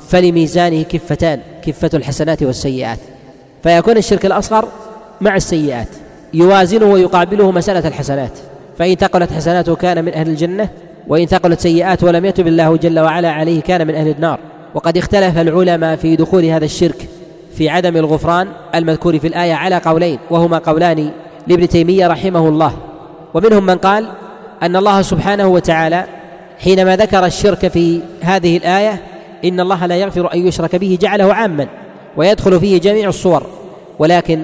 فلميزانه 0.09 0.81
كفتان 0.81 1.39
كفة 1.65 1.89
الحسنات 1.93 2.43
والسيئات 2.43 2.99
فيكون 3.63 3.97
الشرك 3.97 4.25
الأصغر 4.25 4.67
مع 5.21 5.35
السيئات 5.35 5.87
يوازنه 6.33 6.85
ويقابله 6.85 7.51
مسألة 7.51 7.87
الحسنات 7.87 8.31
فإن 8.79 8.95
ثقلت 8.95 9.33
حسناته 9.33 9.75
كان 9.75 10.05
من 10.05 10.13
أهل 10.13 10.29
الجنة 10.29 10.69
وإن 11.07 11.25
ثقلت 11.27 11.59
سيئات 11.59 12.03
ولم 12.03 12.25
يتب 12.25 12.47
الله 12.47 12.77
جل 12.77 12.99
وعلا 12.99 13.31
عليه 13.31 13.61
كان 13.61 13.87
من 13.87 13.95
أهل 13.95 14.07
النار 14.07 14.39
وقد 14.75 14.97
اختلف 14.97 15.37
العلماء 15.37 15.95
في 15.95 16.15
دخول 16.15 16.45
هذا 16.45 16.65
الشرك 16.65 17.07
في 17.57 17.69
عدم 17.69 17.97
الغفران 17.97 18.47
المذكور 18.75 19.19
في 19.19 19.27
الآية 19.27 19.53
على 19.53 19.77
قولين 19.85 20.19
وهما 20.29 20.57
قولان 20.57 21.11
لابن 21.47 21.67
تيمية 21.67 22.07
رحمه 22.07 22.47
الله 22.47 22.73
ومنهم 23.33 23.65
من 23.65 23.75
قال 23.77 24.07
أن 24.63 24.75
الله 24.75 25.01
سبحانه 25.01 25.47
وتعالى 25.47 26.05
حينما 26.63 26.95
ذكر 26.95 27.25
الشرك 27.25 27.67
في 27.67 28.01
هذه 28.21 28.57
الآية 28.57 29.01
إن 29.45 29.59
الله 29.59 29.85
لا 29.85 29.95
يغفر 29.95 30.33
أن 30.33 30.47
يشرك 30.47 30.75
به 30.75 30.97
جعله 31.01 31.33
عاما 31.33 31.67
ويدخل 32.17 32.59
فيه 32.59 32.77
جميع 32.79 33.09
الصور 33.09 33.43
ولكن 33.99 34.43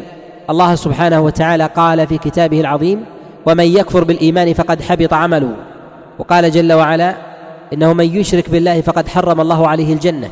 الله 0.50 0.76
سبحانه 0.76 1.22
وتعالى 1.22 1.66
قال 1.76 2.08
في 2.08 2.18
كتابه 2.18 2.62
العظيم 2.62 3.06
ومن 3.46 3.64
يكفر 3.66 4.04
بالإيمان 4.04 4.54
فقد 4.54 4.82
حبط 4.82 5.14
عمله 5.14 5.50
وقال 6.20 6.52
جل 6.52 6.74
وعلا 6.74 7.16
إنه 7.74 7.94
من 7.94 8.16
يشرك 8.16 8.50
بالله 8.50 8.82
فقد 8.82 9.08
حرم 9.08 9.42
الله 9.42 9.68
عليه 9.68 9.94
الجنة 9.94 10.30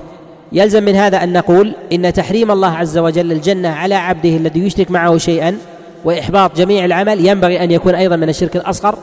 يلزم 0.54 0.84
من 0.84 0.96
هذا 0.96 1.24
ان 1.24 1.34
نقول 1.34 1.74
ان 1.94 2.14
تحريم 2.14 2.52
الله 2.52 2.78
عز 2.78 2.98
وجل 2.98 3.32
الجنه 3.32 3.70
على 3.70 3.96
عبده 3.96 4.30
الذي 4.30 4.66
يشرك 4.66 4.92
معه 4.92 5.18
شيئا 5.18 5.58
واحباط 6.06 6.58
جميع 6.58 6.86
العمل 6.86 7.26
ينبغي 7.28 7.64
ان 7.64 7.72
يكون 7.72 7.96
ايضا 7.96 8.16
من 8.16 8.30
الشرك 8.30 8.56
الاصغر 8.56 8.96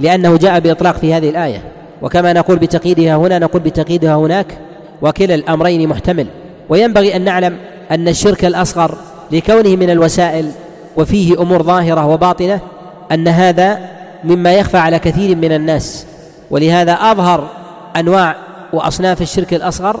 لانه 0.00 0.36
جاء 0.36 0.60
باطلاق 0.60 0.96
في 0.96 1.14
هذه 1.14 1.28
الايه 1.30 1.62
وكما 2.02 2.32
نقول 2.32 2.56
بتقييدها 2.56 3.16
هنا 3.16 3.38
نقول 3.38 3.62
بتقييدها 3.62 4.14
هناك 4.16 4.58
وكلا 5.02 5.34
الامرين 5.34 5.88
محتمل 5.88 6.26
وينبغي 6.68 7.16
ان 7.16 7.22
نعلم 7.24 7.56
ان 7.90 8.08
الشرك 8.08 8.44
الاصغر 8.44 8.94
لكونه 9.32 9.68
من 9.76 9.90
الوسائل 9.90 10.50
وفيه 10.96 11.42
امور 11.42 11.62
ظاهره 11.62 12.06
وباطنه 12.06 12.60
ان 13.12 13.28
هذا 13.28 13.78
مما 14.24 14.52
يخفى 14.52 14.76
على 14.78 14.98
كثير 14.98 15.36
من 15.36 15.52
الناس 15.52 16.06
ولهذا 16.50 16.92
اظهر 16.92 17.48
انواع 17.96 18.36
واصناف 18.72 19.22
الشرك 19.22 19.54
الاصغر 19.54 20.00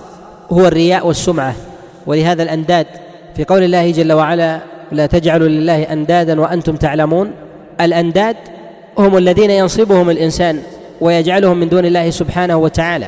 هو 0.52 0.66
الرياء 0.66 1.06
والسمعه 1.06 1.54
ولهذا 2.06 2.42
الانداد 2.42 2.86
في 3.36 3.44
قول 3.44 3.62
الله 3.64 3.90
جل 3.90 4.12
وعلا 4.12 4.60
لا 4.92 5.06
تجعلوا 5.06 5.48
لله 5.48 5.82
اندادا 5.82 6.40
وانتم 6.40 6.76
تعلمون 6.76 7.30
الانداد 7.80 8.36
هم 8.98 9.16
الذين 9.16 9.50
ينصبهم 9.50 10.10
الانسان 10.10 10.60
ويجعلهم 11.00 11.56
من 11.58 11.68
دون 11.68 11.84
الله 11.86 12.10
سبحانه 12.10 12.56
وتعالى 12.56 13.06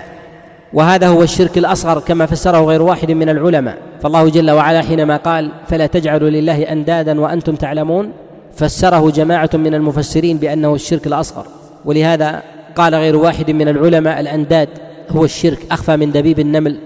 وهذا 0.73 1.09
هو 1.09 1.23
الشرك 1.23 1.59
الاصغر 1.59 2.01
كما 2.01 2.27
فسره 2.27 2.65
غير 2.65 2.83
واحد 2.83 3.11
من 3.11 3.29
العلماء 3.29 3.77
فالله 4.03 4.29
جل 4.31 4.51
وعلا 4.51 4.83
حينما 4.83 5.17
قال 5.17 5.51
فلا 5.69 5.87
تجعلوا 5.87 6.31
لله 6.31 6.63
اندادا 6.63 7.21
وانتم 7.21 7.55
تعلمون 7.55 8.11
فسره 8.57 9.11
جماعه 9.11 9.51
من 9.55 9.75
المفسرين 9.75 10.37
بانه 10.39 10.75
الشرك 10.75 11.07
الاصغر 11.07 11.47
ولهذا 11.85 12.43
قال 12.77 12.95
غير 12.95 13.17
واحد 13.17 13.51
من 13.51 13.69
العلماء 13.69 14.21
الانداد 14.21 14.69
هو 15.11 15.25
الشرك 15.25 15.59
اخفى 15.71 15.97
من 15.97 16.13
دبيب 16.13 16.39
النمل 16.39 16.79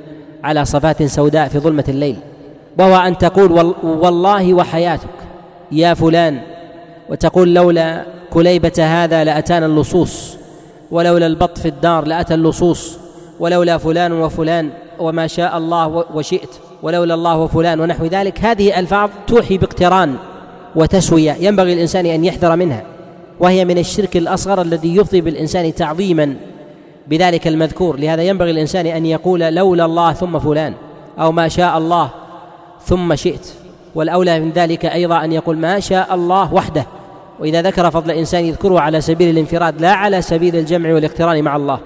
على 0.45 0.65
صفات 0.65 1.03
سوداء 1.03 1.49
في 1.49 1.59
ظلمة 1.59 1.85
الليل 1.89 2.17
وهو 2.79 2.97
أن 2.97 3.19
تقول 3.19 3.73
والله 3.83 4.55
وحياتك 4.55 5.09
يا 5.73 5.95
فلان 5.95 6.39
وتقول 7.11 7.55
لولا 7.55 8.03
كليبة 8.33 8.73
هذا 8.79 9.25
لأتانا 9.25 9.67
اللصوص 9.67 10.37
ولولا 10.91 11.27
البط 11.27 11.59
في 11.59 11.69
الدار 11.69 12.07
لأتى 12.07 12.35
اللصوص 12.35 12.99
ولولا 13.41 13.79
فلان 13.79 14.13
وفلان 14.13 14.71
وما 14.99 15.27
شاء 15.27 15.59
الله 15.59 15.87
وشئت 16.15 16.49
ولولا 16.83 17.15
الله 17.15 17.39
وفلان 17.39 17.81
ونحو 17.81 18.07
ذلك 18.07 18.41
هذه 18.41 18.79
ألفاظ 18.79 19.11
توحي 19.27 19.59
باقتران 19.59 20.15
وتسوية 20.77 21.33
ينبغي 21.33 21.73
الإنسان 21.73 22.07
أن 22.07 22.25
يحذر 22.25 22.57
منها 22.57 22.83
وهي 23.41 23.65
من 23.65 23.79
الشرك 23.79 24.17
الأصغر 24.17 24.63
الذي 24.63 24.97
يفضي 24.97 25.21
بالإنسان 25.21 25.75
تعظيما 25.75 26.35
بذلك 27.09 27.47
المذكور 27.47 27.99
لهذا 28.01 28.23
ينبغي 28.23 28.51
الانسان 28.51 28.87
ان 28.87 29.07
يقول 29.07 29.41
لولا 29.41 29.85
الله 29.85 30.13
ثم 30.13 30.39
فلان 30.39 30.75
او 31.19 31.33
ما 31.33 31.49
شاء 31.49 31.79
الله 31.79 32.11
ثم 32.87 33.15
شئت 33.15 33.53
والاولى 33.95 34.41
من 34.41 34.51
ذلك 34.51 34.85
ايضا 34.87 35.25
ان 35.25 35.33
يقول 35.33 35.59
ما 35.59 35.81
شاء 35.81 36.15
الله 36.15 36.55
وحده 36.55 36.87
واذا 37.41 37.63
ذكر 37.63 37.91
فضل 37.91 38.11
الانسان 38.11 38.45
يذكره 38.45 38.81
على 38.81 39.01
سبيل 39.01 39.31
الانفراد 39.31 39.81
لا 39.81 39.93
على 39.93 40.23
سبيل 40.23 40.57
الجمع 40.57 40.95
والاقتران 40.95 41.43
مع 41.45 41.57
الله 41.57 41.79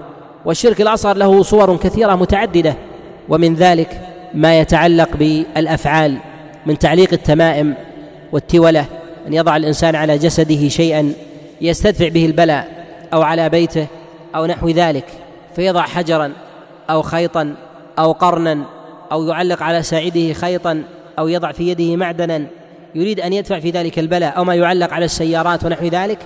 والشرك 0.45 0.81
الاصغر 0.81 1.17
له 1.17 1.43
صور 1.43 1.77
كثيره 1.77 2.15
متعدده 2.15 2.75
ومن 3.29 3.55
ذلك 3.55 4.01
ما 4.33 4.59
يتعلق 4.59 5.09
بالافعال 5.19 6.17
من 6.65 6.77
تعليق 6.77 7.09
التمائم 7.13 7.73
والتوله 8.31 8.85
ان 9.27 9.33
يضع 9.33 9.55
الانسان 9.57 9.95
على 9.95 10.17
جسده 10.17 10.67
شيئا 10.67 11.13
يستدفع 11.61 12.07
به 12.07 12.25
البلاء 12.25 12.67
او 13.13 13.21
على 13.21 13.49
بيته 13.49 13.87
او 14.37 14.45
نحو 14.45 14.69
ذلك 14.69 15.05
فيضع 15.55 15.81
حجرا 15.81 16.33
او 16.89 17.01
خيطا 17.01 17.53
او 17.99 18.11
قرنا 18.11 18.63
او 19.11 19.23
يعلق 19.27 19.63
على 19.63 19.83
ساعده 19.83 20.33
خيطا 20.33 20.83
او 21.19 21.27
يضع 21.27 21.51
في 21.51 21.69
يده 21.71 21.95
معدنا 21.95 22.43
يريد 22.95 23.19
ان 23.19 23.33
يدفع 23.33 23.59
في 23.59 23.69
ذلك 23.69 23.99
البلاء 23.99 24.37
او 24.37 24.43
ما 24.43 24.55
يعلق 24.55 24.93
على 24.93 25.05
السيارات 25.05 25.65
ونحو 25.65 25.85
ذلك 25.85 26.19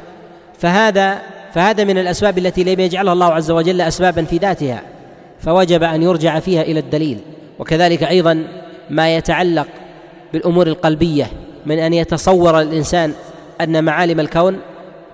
فهذا 0.59 1.17
فهذا 1.53 1.83
من 1.83 1.97
الاسباب 1.97 2.37
التي 2.37 2.63
لم 2.63 2.79
يجعلها 2.79 3.13
الله 3.13 3.25
عز 3.33 3.51
وجل 3.51 3.81
اسبابا 3.81 4.23
في 4.23 4.37
ذاتها 4.37 4.81
فوجب 5.39 5.83
ان 5.83 6.03
يرجع 6.03 6.39
فيها 6.39 6.61
الى 6.61 6.79
الدليل 6.79 7.19
وكذلك 7.59 8.03
ايضا 8.03 8.43
ما 8.89 9.15
يتعلق 9.15 9.67
بالامور 10.33 10.67
القلبيه 10.67 11.31
من 11.65 11.79
ان 11.79 11.93
يتصور 11.93 12.59
الانسان 12.61 13.13
ان 13.61 13.83
معالم 13.83 14.19
الكون 14.19 14.59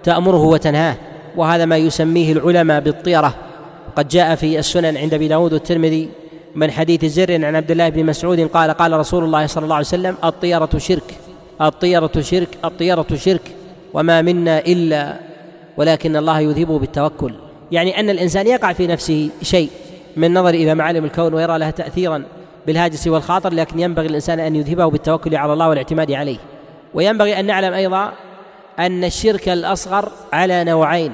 تامره 0.03 0.43
وتنهاه 0.43 0.95
وهذا 1.37 1.65
ما 1.65 1.77
يسميه 1.77 2.31
العلماء 2.33 2.81
بالطيرة 2.81 3.33
قد 3.95 4.07
جاء 4.07 4.35
في 4.35 4.59
السنن 4.59 4.97
عند 4.97 5.13
أبي 5.13 5.27
داود 5.27 5.53
والترمذي 5.53 6.09
من 6.55 6.71
حديث 6.71 7.05
زر 7.05 7.45
عن 7.45 7.55
عبد 7.55 7.71
الله 7.71 7.89
بن 7.89 8.05
مسعود 8.05 8.39
قال 8.39 8.71
قال 8.71 8.91
رسول 8.93 9.23
الله 9.23 9.45
صلى 9.47 9.63
الله 9.63 9.75
عليه 9.75 9.85
وسلم 9.85 10.15
الطيرة 10.23 10.69
شرك 10.77 11.13
الطيرة 11.61 12.11
شرك 12.21 12.49
الطيرة 12.65 13.05
شرك 13.15 13.41
وما 13.93 14.21
منا 14.21 14.59
إلا 14.59 15.15
ولكن 15.77 16.15
الله 16.15 16.39
يذهبه 16.39 16.79
بالتوكل 16.79 17.33
يعني 17.71 17.99
أن 17.99 18.09
الإنسان 18.09 18.47
يقع 18.47 18.73
في 18.73 18.87
نفسه 18.87 19.29
شيء 19.41 19.69
من 20.15 20.33
نظر 20.33 20.49
إلى 20.49 20.75
معالم 20.75 21.05
الكون 21.05 21.33
ويرى 21.33 21.57
لها 21.57 21.71
تأثيرا 21.71 22.23
بالهاجس 22.67 23.07
والخاطر 23.07 23.53
لكن 23.53 23.79
ينبغي 23.79 24.07
الإنسان 24.07 24.39
أن 24.39 24.55
يذهبه 24.55 24.85
بالتوكل 24.85 25.35
على 25.35 25.53
الله 25.53 25.69
والاعتماد 25.69 26.11
عليه 26.11 26.37
وينبغي 26.93 27.39
أن 27.39 27.45
نعلم 27.45 27.73
أيضا 27.73 28.11
أن 28.79 29.03
الشرك 29.03 29.49
الأصغر 29.49 30.09
على 30.33 30.63
نوعين 30.63 31.11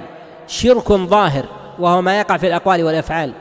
شرك 0.48 0.92
ظاهر 0.94 1.46
وهو 1.80 2.02
ما 2.02 2.20
يقع 2.20 2.38
في 2.38 2.48
الأقوال 2.48 2.84
والأفعال 2.84 3.34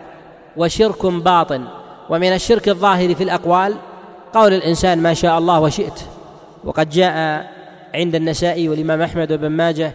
وشرك 0.56 1.06
باطن 1.06 1.64
ومن 2.10 2.32
الشرك 2.34 2.68
الظاهر 2.68 3.14
في 3.14 3.24
الأقوال 3.24 3.74
قول 4.32 4.52
الإنسان 4.52 4.98
ما 5.02 5.14
شاء 5.14 5.38
الله 5.38 5.60
وشئت 5.60 6.00
وقد 6.64 6.90
جاء 6.90 7.46
عند 7.94 8.14
النسائي 8.14 8.68
والإمام 8.68 9.02
أحمد 9.02 9.32
وابن 9.32 9.48
ماجه 9.48 9.92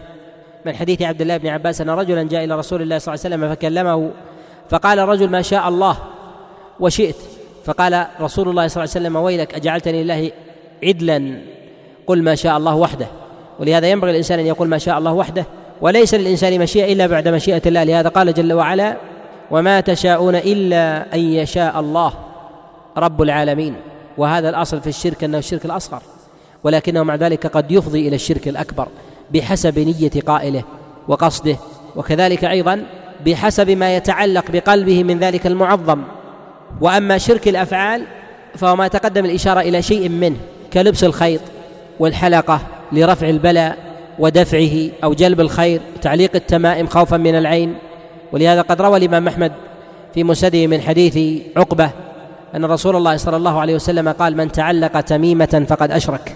من 0.66 0.76
حديث 0.76 1.02
عبد 1.02 1.20
الله 1.22 1.36
بن 1.36 1.48
عباس 1.48 1.80
أن 1.80 1.90
رجلا 1.90 2.22
جاء 2.22 2.44
إلى 2.44 2.58
رسول 2.58 2.82
الله 2.82 2.98
صلى 2.98 3.14
الله 3.14 3.24
عليه 3.24 3.36
وسلم 3.36 3.54
فكلمه 3.54 4.10
فقال 4.70 4.98
الرجل 4.98 5.30
ما 5.30 5.42
شاء 5.42 5.68
الله 5.68 5.96
وشئت 6.80 7.16
فقال 7.64 8.06
رسول 8.20 8.48
الله 8.48 8.66
صلى 8.68 8.84
الله 8.84 8.92
عليه 8.94 9.06
وسلم 9.08 9.16
ويلك 9.16 9.54
أجعلتني 9.54 10.02
الله 10.02 10.30
عدلا 10.84 11.38
قل 12.06 12.22
ما 12.22 12.34
شاء 12.34 12.56
الله 12.56 12.74
وحده 12.74 13.06
ولهذا 13.58 13.90
ينبغي 13.90 14.10
الإنسان 14.10 14.38
أن 14.38 14.46
يقول 14.46 14.68
ما 14.68 14.78
شاء 14.78 14.98
الله 14.98 15.12
وحده 15.12 15.44
وليس 15.80 16.14
للإنسان 16.14 16.60
مشيئة 16.60 16.92
إلا 16.92 17.06
بعد 17.06 17.28
مشيئة 17.28 17.62
الله 17.66 17.82
لهذا 17.84 18.08
قال 18.08 18.34
جل 18.34 18.52
وعلا 18.52 18.96
وما 19.50 19.80
تشاءون 19.80 20.34
إلا 20.36 21.14
أن 21.14 21.20
يشاء 21.20 21.80
الله 21.80 22.12
رب 22.96 23.22
العالمين 23.22 23.74
وهذا 24.18 24.48
الأصل 24.48 24.80
في 24.80 24.86
الشرك 24.86 25.24
أنه 25.24 25.38
الشرك 25.38 25.64
الأصغر 25.64 26.02
ولكنه 26.64 27.02
مع 27.02 27.14
ذلك 27.14 27.46
قد 27.46 27.70
يفضي 27.72 28.08
إلى 28.08 28.16
الشرك 28.16 28.48
الأكبر 28.48 28.88
بحسب 29.34 29.78
نية 29.78 30.22
قائله 30.26 30.62
وقصده 31.08 31.56
وكذلك 31.96 32.44
أيضا 32.44 32.82
بحسب 33.26 33.70
ما 33.70 33.96
يتعلق 33.96 34.50
بقلبه 34.50 35.04
من 35.04 35.18
ذلك 35.18 35.46
المعظم 35.46 36.02
وأما 36.80 37.18
شرك 37.18 37.48
الأفعال 37.48 38.02
فهو 38.56 38.76
ما 38.76 38.88
تقدم 38.88 39.24
الإشارة 39.24 39.60
إلى 39.60 39.82
شيء 39.82 40.08
منه 40.08 40.36
كلبس 40.72 41.04
الخيط 41.04 41.40
والحلقة 42.00 42.60
لرفع 42.92 43.28
البلاء 43.28 43.76
ودفعه 44.18 44.90
أو 45.04 45.14
جلب 45.14 45.40
الخير 45.40 45.80
تعليق 46.02 46.30
التمائم 46.34 46.86
خوفا 46.86 47.16
من 47.16 47.34
العين 47.38 47.74
ولهذا 48.32 48.60
قد 48.62 48.82
روى 48.82 48.96
الإمام 48.98 49.28
أحمد 49.28 49.52
في 50.14 50.24
مسنده 50.24 50.66
من 50.66 50.80
حديث 50.80 51.42
عقبة 51.56 51.90
أن 52.56 52.64
رسول 52.64 52.96
الله 52.96 53.16
صلى 53.16 53.36
الله 53.36 53.60
عليه 53.60 53.74
وسلم 53.74 54.08
قال 54.08 54.36
من 54.36 54.52
تعلق 54.52 55.00
تميمة 55.00 55.66
فقد 55.68 55.90
أشرك 55.90 56.34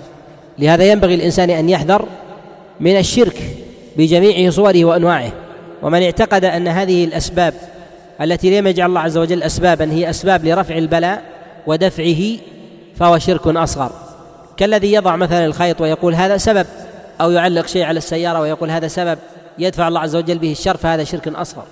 لهذا 0.59 0.85
ينبغي 0.85 1.15
الإنسان 1.15 1.51
أن 1.51 1.69
يحذر 1.69 2.05
من 2.81 2.99
الشرك 2.99 3.43
بجميع 3.97 4.51
صوره 4.51 4.85
وأنواعه 4.85 5.33
ومن 5.83 6.03
اعتقد 6.03 6.45
أن 6.45 6.69
هذه 6.69 7.05
الأسباب 7.05 7.55
التي 8.21 8.61
لم 8.61 8.67
يجعل 8.67 8.89
الله 8.89 9.01
عز 9.01 9.19
وجل 9.19 9.43
أسبابا 9.43 9.93
هي 9.93 10.11
أسباب 10.11 10.45
لرفع 10.45 10.79
البلاء 10.79 11.23
ودفعه 11.67 12.23
فهو 12.97 13.19
شرك 13.19 13.47
أصغر 13.47 13.91
كالذي 14.57 14.93
يضع 14.93 15.17
مثلا 15.17 15.47
الخيط 15.47 15.81
ويقول 15.81 16.15
هذا 16.15 16.37
سبب 16.37 16.67
أو 17.21 17.31
يعلق 17.31 17.67
شيء 17.67 17.83
على 17.85 17.99
السيارة 17.99 18.41
ويقول 18.41 18.71
هذا 18.71 18.89
سبب 18.89 19.19
يدفع 19.59 19.89
الله 19.89 20.01
عز 20.01 20.17
وجل 20.17 20.39
به 20.39 20.53
الشر 20.53 20.77
فهذا 20.77 21.05
شرك 21.05 21.29
أصغر 21.29 21.65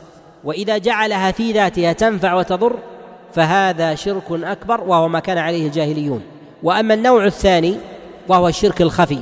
وإذا 0.45 0.79
جعلها 0.79 1.31
في 1.33 1.53
ذاتها 1.53 1.93
تنفع 1.93 2.35
وتضر 2.35 2.77
فهذا 3.35 3.95
شرك 3.95 4.23
أكبر 4.31 4.81
وهو 4.81 5.09
ما 5.09 5.21
كان 5.21 5.39
عليه 5.39 5.67
الجاهليون 5.67 6.21
وأما 6.62 6.95
النوع 6.95 7.25
الثاني 7.27 7.77
وهو 8.29 8.49
الشرك 8.49 8.83
الخفي 8.83 9.19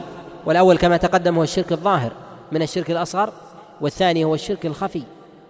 والأول 0.47 0.77
كما 0.78 0.97
تقدم 0.97 1.36
هو 1.36 1.43
الشرك 1.43 1.73
الظاهر 1.73 2.12
من 2.53 2.62
الشرك 2.62 2.90
الأصغر 2.90 3.32
والثاني 3.81 4.24
هو 4.24 4.35
الشرك 4.35 4.66
الخفي 4.66 5.03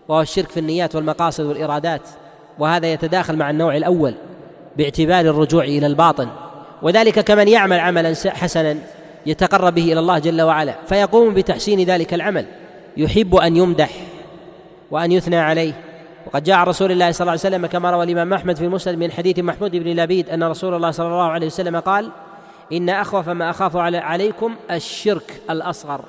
وهو 0.08 0.20
الشرك 0.20 0.50
في 0.50 0.60
النيات 0.60 0.94
والمقاصد 0.94 1.44
والإرادات 1.44 2.02
وهذا 2.58 2.92
يتداخل 2.92 3.36
مع 3.36 3.50
النوع 3.50 3.76
الأول 3.76 4.14
باعتبار 4.76 5.20
الرجوع 5.20 5.64
إلى 5.64 5.86
الباطن 5.86 6.28
وذلك 6.82 7.20
كمن 7.20 7.48
يعمل 7.48 7.78
عملا 7.80 8.14
حسنا 8.28 8.78
يتقرب 9.28 9.74
به 9.74 9.82
الى 9.82 10.00
الله 10.00 10.18
جل 10.18 10.42
وعلا 10.42 10.74
فيقوم 10.86 11.34
بتحسين 11.34 11.80
ذلك 11.80 12.14
العمل 12.14 12.46
يحب 12.96 13.34
ان 13.36 13.56
يمدح 13.56 13.90
وان 14.90 15.12
يثنى 15.12 15.36
عليه 15.36 15.72
وقد 16.26 16.44
جاء 16.44 16.64
رسول 16.68 16.92
الله 16.92 17.10
صلى 17.10 17.20
الله 17.20 17.30
عليه 17.30 17.40
وسلم 17.40 17.66
كما 17.66 17.90
روى 17.90 18.04
الامام 18.04 18.32
احمد 18.34 18.56
في 18.56 18.64
المسند 18.64 18.98
من 18.98 19.12
حديث 19.12 19.38
محمود 19.38 19.70
بن 19.70 19.90
لبيد 19.96 20.30
ان 20.30 20.42
رسول 20.42 20.74
الله 20.74 20.90
صلى 20.90 21.06
الله 21.06 21.22
عليه 21.30 21.46
وسلم 21.46 21.76
قال 21.80 22.10
ان 22.72 22.88
اخوف 22.90 23.28
ما 23.28 23.50
اخاف 23.50 23.76
عليكم 23.76 24.54
الشرك 24.70 25.40
الاصغر 25.50 26.00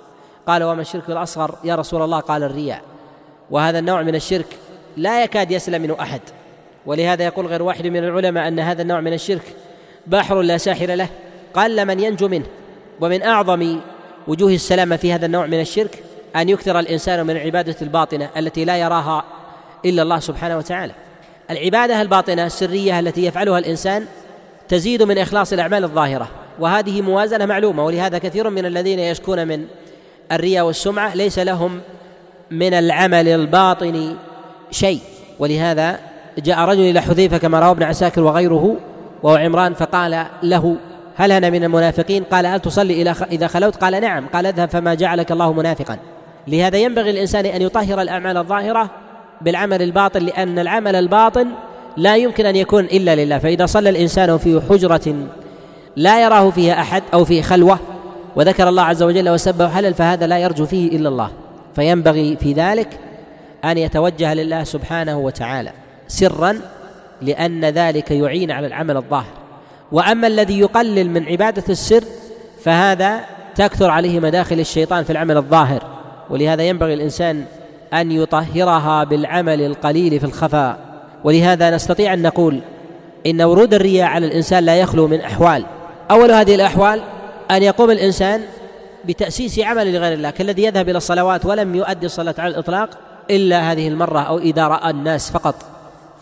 قال 0.47 0.63
وما 0.63 0.81
الشرك 0.81 1.09
الاصغر 1.09 1.55
يا 1.63 1.75
رسول 1.75 2.01
الله 2.01 2.19
قال 2.19 2.43
الرياء 2.43 2.81
وهذا 3.51 3.79
النوع 3.79 4.01
من 4.01 4.15
الشرك 4.15 4.57
لا 4.97 5.23
يكاد 5.23 5.51
يسلم 5.51 5.81
منه 5.81 5.95
احد 6.01 6.21
ولهذا 6.85 7.23
يقول 7.25 7.45
غير 7.47 7.63
واحد 7.63 7.87
من 7.87 7.97
العلماء 7.97 8.47
ان 8.47 8.59
هذا 8.59 8.81
النوع 8.81 9.01
من 9.01 9.13
الشرك 9.13 9.55
بحر 10.07 10.41
لا 10.41 10.57
ساحل 10.57 10.97
له 10.97 11.07
قل 11.53 11.85
من 11.87 11.99
ينجو 11.99 12.27
منه 12.27 12.45
ومن 13.01 13.23
اعظم 13.23 13.79
وجوه 14.27 14.51
السلامه 14.51 14.95
في 14.95 15.13
هذا 15.13 15.25
النوع 15.25 15.45
من 15.45 15.59
الشرك 15.59 16.03
ان 16.35 16.49
يكثر 16.49 16.79
الانسان 16.79 17.25
من 17.25 17.35
العباده 17.37 17.75
الباطنه 17.81 18.29
التي 18.37 18.65
لا 18.65 18.77
يراها 18.77 19.23
الا 19.85 20.01
الله 20.03 20.19
سبحانه 20.19 20.57
وتعالى 20.57 20.93
العباده 21.51 22.01
الباطنه 22.01 22.45
السريه 22.45 22.99
التي 22.99 23.25
يفعلها 23.25 23.59
الانسان 23.59 24.05
تزيد 24.67 25.03
من 25.03 25.17
اخلاص 25.17 25.53
الاعمال 25.53 25.83
الظاهره 25.83 26.27
وهذه 26.59 27.01
موازنه 27.01 27.45
معلومه 27.45 27.85
ولهذا 27.85 28.17
كثير 28.17 28.49
من 28.49 28.65
الذين 28.65 28.99
يشكون 28.99 29.47
من 29.47 29.65
الرياء 30.31 30.65
والسمعه 30.65 31.15
ليس 31.15 31.39
لهم 31.39 31.81
من 32.51 32.73
العمل 32.73 33.27
الباطن 33.27 34.15
شيء 34.71 34.99
ولهذا 35.39 35.99
جاء 36.39 36.59
رجل 36.59 36.81
الى 36.89 37.01
حذيفه 37.01 37.37
كما 37.37 37.59
روى 37.59 37.71
ابن 37.71 37.83
عساكر 37.83 38.21
وغيره 38.21 38.75
وهو 39.23 39.35
عمران 39.35 39.73
فقال 39.73 40.25
له 40.43 40.75
هل 41.19 41.31
أنا 41.31 41.49
من 41.49 41.63
المنافقين 41.63 42.23
قال 42.23 42.45
هل 42.45 42.59
تصلي 42.59 43.11
إذا 43.31 43.47
خلوت 43.47 43.75
قال 43.75 44.01
نعم 44.01 44.27
قال 44.33 44.45
اذهب 44.45 44.69
فما 44.69 44.93
جعلك 44.93 45.31
الله 45.31 45.53
منافقا 45.53 45.97
لهذا 46.47 46.77
ينبغي 46.77 47.11
للإنسان 47.11 47.45
أن 47.45 47.61
يطهر 47.61 48.01
الأعمال 48.01 48.37
الظاهرة 48.37 48.89
بالعمل 49.41 49.81
الباطن 49.81 50.21
لأن 50.23 50.59
العمل 50.59 50.95
الباطن 50.95 51.47
لا 51.97 52.15
يمكن 52.15 52.45
أن 52.45 52.55
يكون 52.55 52.85
إلا 52.85 53.15
لله 53.15 53.37
فإذا 53.37 53.65
صلى 53.65 53.89
الإنسان 53.89 54.37
في 54.37 54.61
حجرة 54.69 55.15
لا 55.95 56.23
يراه 56.23 56.49
فيها 56.49 56.81
أحد 56.81 57.03
أو 57.13 57.25
في 57.25 57.41
خلوة 57.41 57.79
وذكر 58.35 58.69
الله 58.69 58.83
عز 58.83 59.03
وجل 59.03 59.29
وسبه 59.29 59.69
حلل 59.69 59.93
فهذا 59.93 60.27
لا 60.27 60.39
يرجو 60.39 60.65
فيه 60.65 60.97
إلا 60.97 61.09
الله 61.09 61.29
فينبغي 61.75 62.37
في 62.41 62.53
ذلك 62.53 62.99
أن 63.65 63.77
يتوجه 63.77 64.33
لله 64.33 64.63
سبحانه 64.63 65.17
وتعالى 65.19 65.71
سرا 66.07 66.59
لأن 67.21 67.65
ذلك 67.65 68.11
يعين 68.11 68.51
على 68.51 68.67
العمل 68.67 68.97
الظاهر 68.97 69.31
واما 69.91 70.27
الذي 70.27 70.59
يقلل 70.59 71.09
من 71.09 71.25
عباده 71.25 71.63
السر 71.69 72.03
فهذا 72.63 73.19
تكثر 73.55 73.89
عليه 73.89 74.19
مداخل 74.19 74.59
الشيطان 74.59 75.03
في 75.03 75.09
العمل 75.09 75.37
الظاهر 75.37 75.83
ولهذا 76.29 76.63
ينبغي 76.63 76.93
الانسان 76.93 77.45
ان 77.93 78.11
يطهرها 78.11 79.03
بالعمل 79.03 79.61
القليل 79.61 80.19
في 80.19 80.25
الخفاء 80.25 80.79
ولهذا 81.23 81.75
نستطيع 81.75 82.13
ان 82.13 82.21
نقول 82.21 82.59
ان 83.25 83.41
ورود 83.41 83.73
الرياء 83.73 84.07
على 84.07 84.25
الانسان 84.25 84.63
لا 84.63 84.75
يخلو 84.79 85.07
من 85.07 85.21
احوال 85.21 85.65
اول 86.11 86.31
هذه 86.31 86.55
الاحوال 86.55 87.01
ان 87.51 87.63
يقوم 87.63 87.91
الانسان 87.91 88.41
بتاسيس 89.05 89.59
عمل 89.59 89.93
لغير 89.93 90.13
الله 90.13 90.29
كالذي 90.29 90.63
يذهب 90.63 90.89
الى 90.89 90.97
الصلوات 90.97 91.45
ولم 91.45 91.75
يؤدي 91.75 92.05
الصلاه 92.05 92.35
على 92.37 92.51
الاطلاق 92.53 92.89
الا 93.31 93.71
هذه 93.71 93.87
المره 93.87 94.19
او 94.19 94.37
اذا 94.39 94.67
راى 94.67 94.89
الناس 94.91 95.31
فقط 95.31 95.55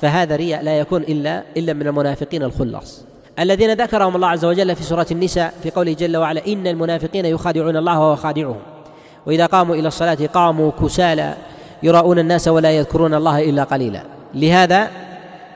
فهذا 0.02 0.36
رياء 0.36 0.64
لا 0.64 0.78
يكون 0.80 1.02
الا 1.02 1.44
الا 1.58 1.74
من 1.74 1.88
المنافقين 1.88 2.44
الخلاص 2.44 3.07
الذين 3.40 3.74
ذكرهم 3.74 4.16
الله 4.16 4.28
عز 4.28 4.46
وجل 4.46 4.76
في 4.76 4.84
سورة 4.84 5.06
النساء 5.12 5.54
في 5.64 5.70
قوله 5.72 5.94
جل 5.94 6.18
وعلا 6.18 6.48
إن 6.48 6.68
المنافقين 6.68 7.26
يخادعون 7.26 7.78
الله 7.78 8.00
وهو 8.00 8.16
خادعهم 8.16 8.56
وإذا 9.26 9.46
قاموا 9.46 9.76
إلى 9.76 9.88
الصلاة 9.88 10.18
قاموا 10.34 10.72
كسالى 10.84 11.36
يراؤون 11.84 12.20
الناس 12.20 12.48
ولا 12.48 12.72
يذكرون 12.72 13.14
الله 13.14 13.50
إلا 13.50 13.64
قليلا 13.64 14.04
لهذا 14.34 14.90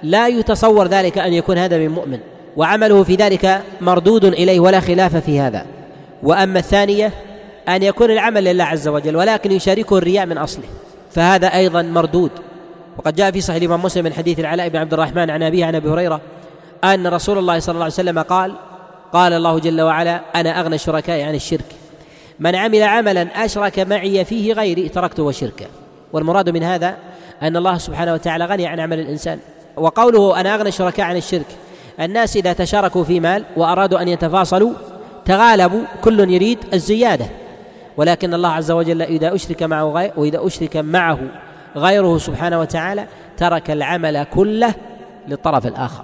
لا 0.04 0.28
يتصور 0.28 0.88
ذلك 0.88 1.18
أن 1.18 1.34
يكون 1.34 1.58
هذا 1.58 1.78
من 1.78 1.90
مؤمن 1.90 2.20
وعمله 2.58 3.04
في 3.04 3.16
ذلك 3.16 3.62
مردود 3.82 4.26
إليه 4.26 4.60
ولا 4.60 4.80
خلاف 4.80 5.16
في 5.16 5.40
هذا 5.40 5.66
وأما 6.24 6.60
الثانية 6.60 7.12
أن 7.70 7.84
يكون 7.84 8.12
العمل 8.12 8.44
لله 8.44 8.64
عز 8.64 8.88
وجل 8.88 9.16
ولكن 9.16 9.52
يشاركه 9.52 9.98
الرياء 9.98 10.26
من 10.26 10.38
أصله 10.38 10.64
فهذا 11.12 11.48
أيضا 11.48 11.82
مردود 11.82 12.32
وقد 12.98 13.16
جاء 13.16 13.32
في 13.32 13.42
صحيح 13.42 13.62
الإمام 13.62 13.84
مسلم 13.84 14.04
من 14.06 14.14
حديث 14.14 14.40
العلاء 14.40 14.70
بن 14.70 14.80
عبد 14.80 14.94
الرحمن 14.94 15.30
عن 15.30 15.44
أبيه 15.44 15.66
عن 15.66 15.76
أبي 15.76 15.90
هريرة 15.90 16.22
ان 16.84 17.08
رسول 17.08 17.38
الله 17.38 17.60
صلى 17.60 17.74
الله 17.74 17.84
عليه 17.84 17.94
وسلم 17.94 18.20
قال 18.20 18.54
قال 19.14 19.34
الله 19.34 19.60
جل 19.60 19.82
وعلا 19.82 20.22
انا 20.36 20.60
اغنى 20.60 20.76
الشركاء 20.76 21.22
عن 21.22 21.36
الشرك 21.36 21.66
من 22.40 22.56
عمل 22.56 22.84
عملا 22.84 23.22
اشرك 23.46 23.80
معي 23.80 24.26
فيه 24.26 24.54
غيري 24.54 24.90
تركته 24.90 25.24
وشركه 25.24 25.66
والمراد 26.14 26.50
من 26.50 26.64
هذا 26.64 26.96
ان 27.42 27.58
الله 27.58 27.78
سبحانه 27.78 28.14
وتعالى 28.14 28.46
غني 28.46 28.68
عن 28.68 28.80
عمل 28.80 29.00
الانسان 29.00 29.40
وقوله 29.78 30.40
انا 30.40 30.56
اغنى 30.56 30.70
الشركاء 30.70 31.06
عن 31.06 31.18
الشرك 31.18 31.46
الناس 32.00 32.38
اذا 32.38 32.54
تشاركوا 32.54 33.04
في 33.04 33.20
مال 33.20 33.44
وارادوا 33.58 34.02
ان 34.02 34.08
يتفاصلوا 34.08 34.72
تغالبوا 35.26 35.82
كل 36.04 36.32
يريد 36.34 36.58
الزياده 36.74 37.26
ولكن 37.98 38.34
الله 38.34 38.50
عز 38.50 38.72
وجل 38.72 39.02
اذا 39.02 39.36
اشرك 39.36 39.64
معه 39.64 39.84
غير 39.92 40.12
واذا 40.18 40.40
اشرك 40.48 40.78
معه 40.78 41.20
غيره 41.76 42.18
سبحانه 42.18 42.60
وتعالى 42.60 43.06
ترك 43.38 43.72
العمل 43.72 44.24
كله 44.24 44.74
للطرف 45.28 45.68
الاخر 45.68 46.04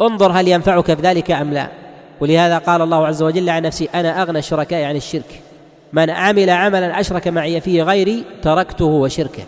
انظر 0.00 0.32
هل 0.32 0.48
ينفعك 0.48 0.90
بذلك 0.90 1.30
أم 1.30 1.52
لا 1.52 1.68
ولهذا 2.20 2.58
قال 2.58 2.82
الله 2.82 3.06
عز 3.06 3.22
وجل 3.22 3.48
عن 3.50 3.62
نفسه 3.62 3.88
أنا 3.94 4.22
أغنى 4.22 4.38
الشركاء 4.38 4.84
عن 4.84 4.96
الشرك 4.96 5.40
من 5.92 6.10
عمل 6.10 6.50
عملا 6.50 7.00
أشرك 7.00 7.28
معي 7.28 7.60
فيه 7.60 7.82
غيري 7.82 8.24
تركته 8.42 8.84
وشركه 8.84 9.42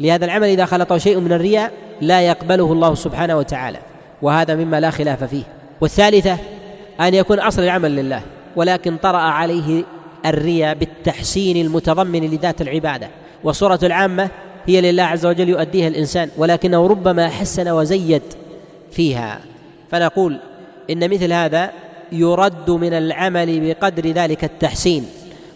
لهذا 0.00 0.24
العمل 0.24 0.48
إذا 0.48 0.64
خلطه 0.64 0.98
شيء 0.98 1.18
من 1.20 1.32
الرياء 1.32 1.72
لا 2.00 2.20
يقبله 2.20 2.72
الله 2.72 2.94
سبحانه 2.94 3.36
وتعالى 3.36 3.78
وهذا 4.22 4.54
مما 4.54 4.80
لا 4.80 4.90
خلاف 4.90 5.24
فيه 5.24 5.42
والثالثة 5.80 6.38
أن 7.00 7.14
يكون 7.14 7.38
أصل 7.40 7.62
العمل 7.62 7.90
لله 7.96 8.22
ولكن 8.56 8.96
طرأ 8.96 9.18
عليه 9.18 9.84
الرياء 10.26 10.74
بالتحسين 10.74 11.56
المتضمن 11.66 12.30
لذات 12.30 12.60
العبادة 12.60 13.08
والصورة 13.44 13.78
العامة 13.82 14.28
هي 14.66 14.80
لله 14.80 15.02
عز 15.02 15.26
وجل 15.26 15.48
يؤديها 15.48 15.88
الإنسان 15.88 16.30
ولكنه 16.36 16.86
ربما 16.86 17.28
حسن 17.28 17.68
وزيد 17.68 18.22
فيها 18.92 19.40
فنقول 19.90 20.38
إن 20.90 21.10
مثل 21.10 21.32
هذا 21.32 21.70
يرد 22.12 22.70
من 22.70 22.94
العمل 22.94 23.60
بقدر 23.60 24.10
ذلك 24.10 24.44
التحسين 24.44 25.06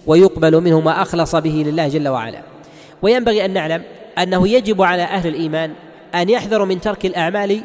ويقبل 0.07 0.61
منه 0.63 0.81
ما 0.81 1.03
أخلص 1.03 1.37
به 1.37 1.65
لله 1.67 1.89
جل 1.89 2.09
وعلا 2.09 2.39
وينبغي 3.03 3.45
أن 3.45 3.51
نعلم 3.53 3.83
أنه 4.19 4.49
يجب 4.49 4.83
على 4.83 5.03
أهل 5.03 5.29
الإيمان 5.29 5.73
أن 6.15 6.29
يحذروا 6.29 6.67
من 6.67 6.81
ترك 6.81 7.07
الأعمال 7.07 7.61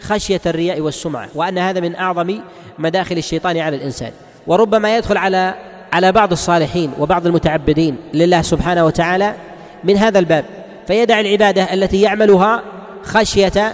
خشية 0.00 0.40
الرياء 0.46 0.80
والسمعة 0.80 1.28
وأن 1.34 1.58
هذا 1.58 1.80
من 1.80 1.94
أعظم 1.96 2.40
مداخل 2.78 3.18
الشيطان 3.18 3.58
على 3.58 3.76
الإنسان 3.76 4.10
وربما 4.46 4.96
يدخل 4.96 5.16
على 5.16 5.54
على 5.92 6.12
بعض 6.12 6.32
الصالحين 6.32 6.90
وبعض 6.98 7.26
المتعبدين 7.26 7.96
لله 8.14 8.42
سبحانه 8.42 8.84
وتعالى 8.86 9.34
من 9.84 9.96
هذا 9.96 10.18
الباب 10.18 10.44
فيدع 10.86 11.20
العبادة 11.20 11.74
التي 11.74 12.00
يعملها 12.00 12.62
خشية 13.02 13.72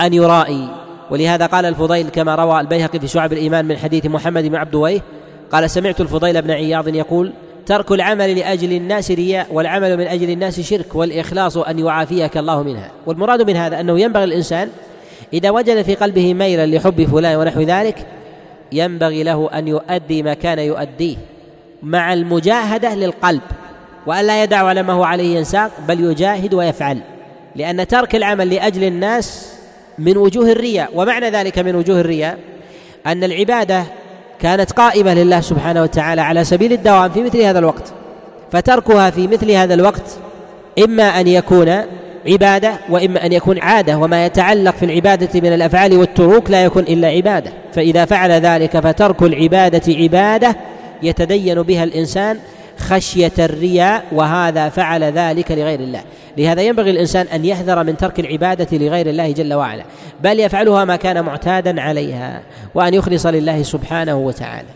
أن 0.00 0.14
يرائي 0.14 0.68
ولهذا 1.12 1.46
قال 1.46 1.64
الفضيل 1.66 2.08
كما 2.08 2.34
روى 2.34 2.60
البيهقي 2.60 3.00
في 3.00 3.08
شعب 3.08 3.32
الإيمان 3.32 3.64
من 3.64 3.76
حديث 3.78 4.06
محمد 4.06 4.44
بن 4.46 4.54
عبد 4.56 4.74
ويه 4.74 5.00
قال 5.52 5.70
سمعت 5.70 6.00
الفضيل 6.00 6.42
بن 6.42 6.50
عياض 6.50 6.88
يقول 6.88 7.32
ترك 7.66 7.92
العمل 7.92 8.36
لأجل 8.38 8.72
الناس 8.72 9.10
رياء 9.10 9.46
والعمل 9.50 9.96
من 9.96 10.06
أجل 10.06 10.30
الناس 10.30 10.60
شرك 10.60 10.94
والإخلاص 10.94 11.56
أن 11.56 11.78
يعافيك 11.78 12.36
الله 12.36 12.62
منها 12.62 12.90
والمراد 13.06 13.42
من 13.42 13.56
هذا 13.56 13.80
أنه 13.80 14.00
ينبغي 14.00 14.24
الإنسان 14.24 14.68
إذا 15.32 15.50
وجد 15.50 15.82
في 15.82 15.94
قلبه 15.94 16.34
ميلا 16.34 16.66
لحب 16.66 17.04
فلان 17.04 17.36
ونحو 17.36 17.60
ذلك 17.60 18.06
ينبغي 18.72 19.22
له 19.22 19.50
أن 19.54 19.68
يؤدي 19.68 20.22
ما 20.22 20.34
كان 20.34 20.58
يؤديه 20.58 21.16
مع 21.82 22.12
المجاهدة 22.12 22.94
للقلب 22.94 23.40
وألا 24.06 24.42
يدع 24.42 24.56
على 24.64 24.82
ما 24.82 24.92
هو 24.92 25.02
عليه 25.04 25.36
ينساق 25.36 25.70
بل 25.88 26.00
يجاهد 26.00 26.54
ويفعل 26.54 26.98
لأن 27.56 27.86
ترك 27.86 28.16
العمل 28.16 28.50
لأجل 28.54 28.84
الناس 28.84 29.52
من 30.02 30.16
وجوه 30.16 30.52
الرياء 30.52 30.90
ومعنى 30.94 31.30
ذلك 31.30 31.58
من 31.58 31.76
وجوه 31.76 32.00
الرياء 32.00 32.38
أن 33.06 33.24
العبادة 33.24 33.84
كانت 34.40 34.72
قائمة 34.72 35.14
لله 35.14 35.40
سبحانه 35.40 35.82
وتعالى 35.82 36.20
على 36.20 36.44
سبيل 36.44 36.72
الدوام 36.72 37.10
في 37.10 37.22
مثل 37.22 37.40
هذا 37.40 37.58
الوقت 37.58 37.92
فتركها 38.52 39.10
في 39.10 39.26
مثل 39.26 39.50
هذا 39.50 39.74
الوقت 39.74 40.16
إما 40.84 41.20
أن 41.20 41.28
يكون 41.28 41.82
عبادة 42.28 42.72
وإما 42.90 43.26
أن 43.26 43.32
يكون 43.32 43.60
عادة 43.60 43.98
وما 43.98 44.26
يتعلق 44.26 44.76
في 44.76 44.84
العبادة 44.84 45.40
من 45.40 45.52
الأفعال 45.52 45.98
والتروك 45.98 46.50
لا 46.50 46.64
يكون 46.64 46.82
إلا 46.82 47.08
عبادة 47.08 47.52
فإذا 47.74 48.04
فعل 48.04 48.30
ذلك 48.30 48.80
فترك 48.80 49.22
العبادة 49.22 49.96
عبادة 49.98 50.56
يتدين 51.02 51.62
بها 51.62 51.84
الإنسان 51.84 52.38
خشية 52.82 53.32
الرياء 53.38 54.04
وهذا 54.12 54.68
فعل 54.68 55.04
ذلك 55.04 55.50
لغير 55.50 55.80
الله 55.80 56.02
لهذا 56.38 56.62
ينبغي 56.62 56.90
الإنسان 56.90 57.26
أن 57.26 57.44
يحذر 57.44 57.84
من 57.84 57.96
ترك 57.96 58.20
العبادة 58.20 58.78
لغير 58.78 59.06
الله 59.06 59.32
جل 59.32 59.54
وعلا 59.54 59.84
بل 60.22 60.40
يفعلها 60.40 60.84
ما 60.84 60.96
كان 60.96 61.22
معتادا 61.24 61.80
عليها 61.80 62.40
وأن 62.74 62.94
يخلص 62.94 63.26
لله 63.26 63.62
سبحانه 63.62 64.16
وتعالى 64.18 64.68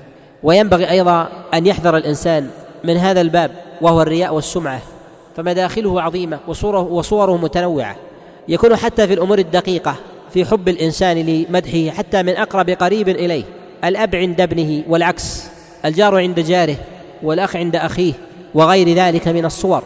وينبغي 0.43 0.91
أيضا 0.91 1.29
أن 1.55 1.67
يحذر 1.67 1.97
الإنسان 1.97 2.49
من 2.85 2.97
هذا 2.97 3.21
الباب 3.21 3.51
وهو 3.81 4.03
الرياء 4.03 4.35
والسمعة 4.35 4.79
فمداخله 5.37 6.03
عظيمة 6.03 6.39
وصوره, 6.49 6.81
وصوره 6.81 7.37
متنوعة 7.37 7.97
يكون 8.49 8.77
حتى 8.77 9.07
في 9.07 9.15
الأمور 9.15 9.39
الدقيقة 9.39 9.97
في 10.35 10.45
حب 10.45 10.69
الإنسان 10.69 11.17
لمدحه 11.17 11.91
حتى 11.99 12.23
من 12.23 12.37
أقرب 12.37 12.71
قريب 12.71 13.09
إليه 13.09 13.43
الأب 13.85 14.15
عند 14.17 14.41
ابنه 14.41 14.83
والعكس 14.89 15.45
الجار 15.85 16.17
عند 16.19 16.41
جاره 16.41 16.77
والأخ 17.27 17.57
عند 17.57 17.77
أخيه 17.77 18.13
وغير 18.55 18.95
ذلك 18.95 19.29
من 19.29 19.45
الصور 19.45 19.83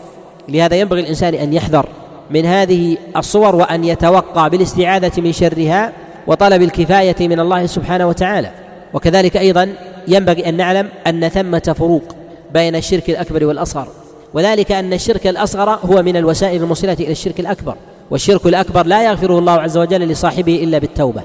لهذا 0.49 0.77
ينبغي 0.77 1.01
الإنسان 1.01 1.35
أن 1.35 1.53
يحذر 1.53 1.87
من 2.31 2.47
هذه 2.47 2.97
الصور 3.17 3.57
وأن 3.57 3.85
يتوقع 3.85 4.49
بالاستعاذة 4.49 5.21
من 5.21 5.33
شرها 5.33 5.93
وطلب 6.27 6.63
الكفاية 6.63 7.17
من 7.29 7.41
الله 7.41 7.67
سبحانه 7.67 8.09
وتعالى 8.09 8.51
وكذلك 8.95 9.37
أيضا 9.37 9.73
ينبغي 10.09 10.49
أن 10.49 10.55
نعلم 10.57 10.89
أن 11.07 11.29
ثمة 11.29 11.75
فروق 11.79 12.17
بين 12.55 12.77
الشرك 12.77 13.11
الأكبر 13.11 13.45
والأصغر 13.45 13.89
وذلك 14.35 14.73
أن 14.73 14.93
الشرك 14.93 15.27
الأصغر 15.27 15.71
هو 15.71 16.03
من 16.03 16.17
الوسائل 16.17 16.63
الموصلة 16.63 16.93
إلى 17.01 17.13
الشرك 17.13 17.41
الأكبر 17.41 17.75
والشرك 18.11 18.47
الأكبر 18.47 18.87
لا 18.87 19.03
يغفره 19.05 19.39
الله 19.39 19.53
عز 19.53 19.79
وجل 19.79 20.01
لصاحبه 20.09 20.65
إلا 20.65 20.79
بالتوبة 20.79 21.23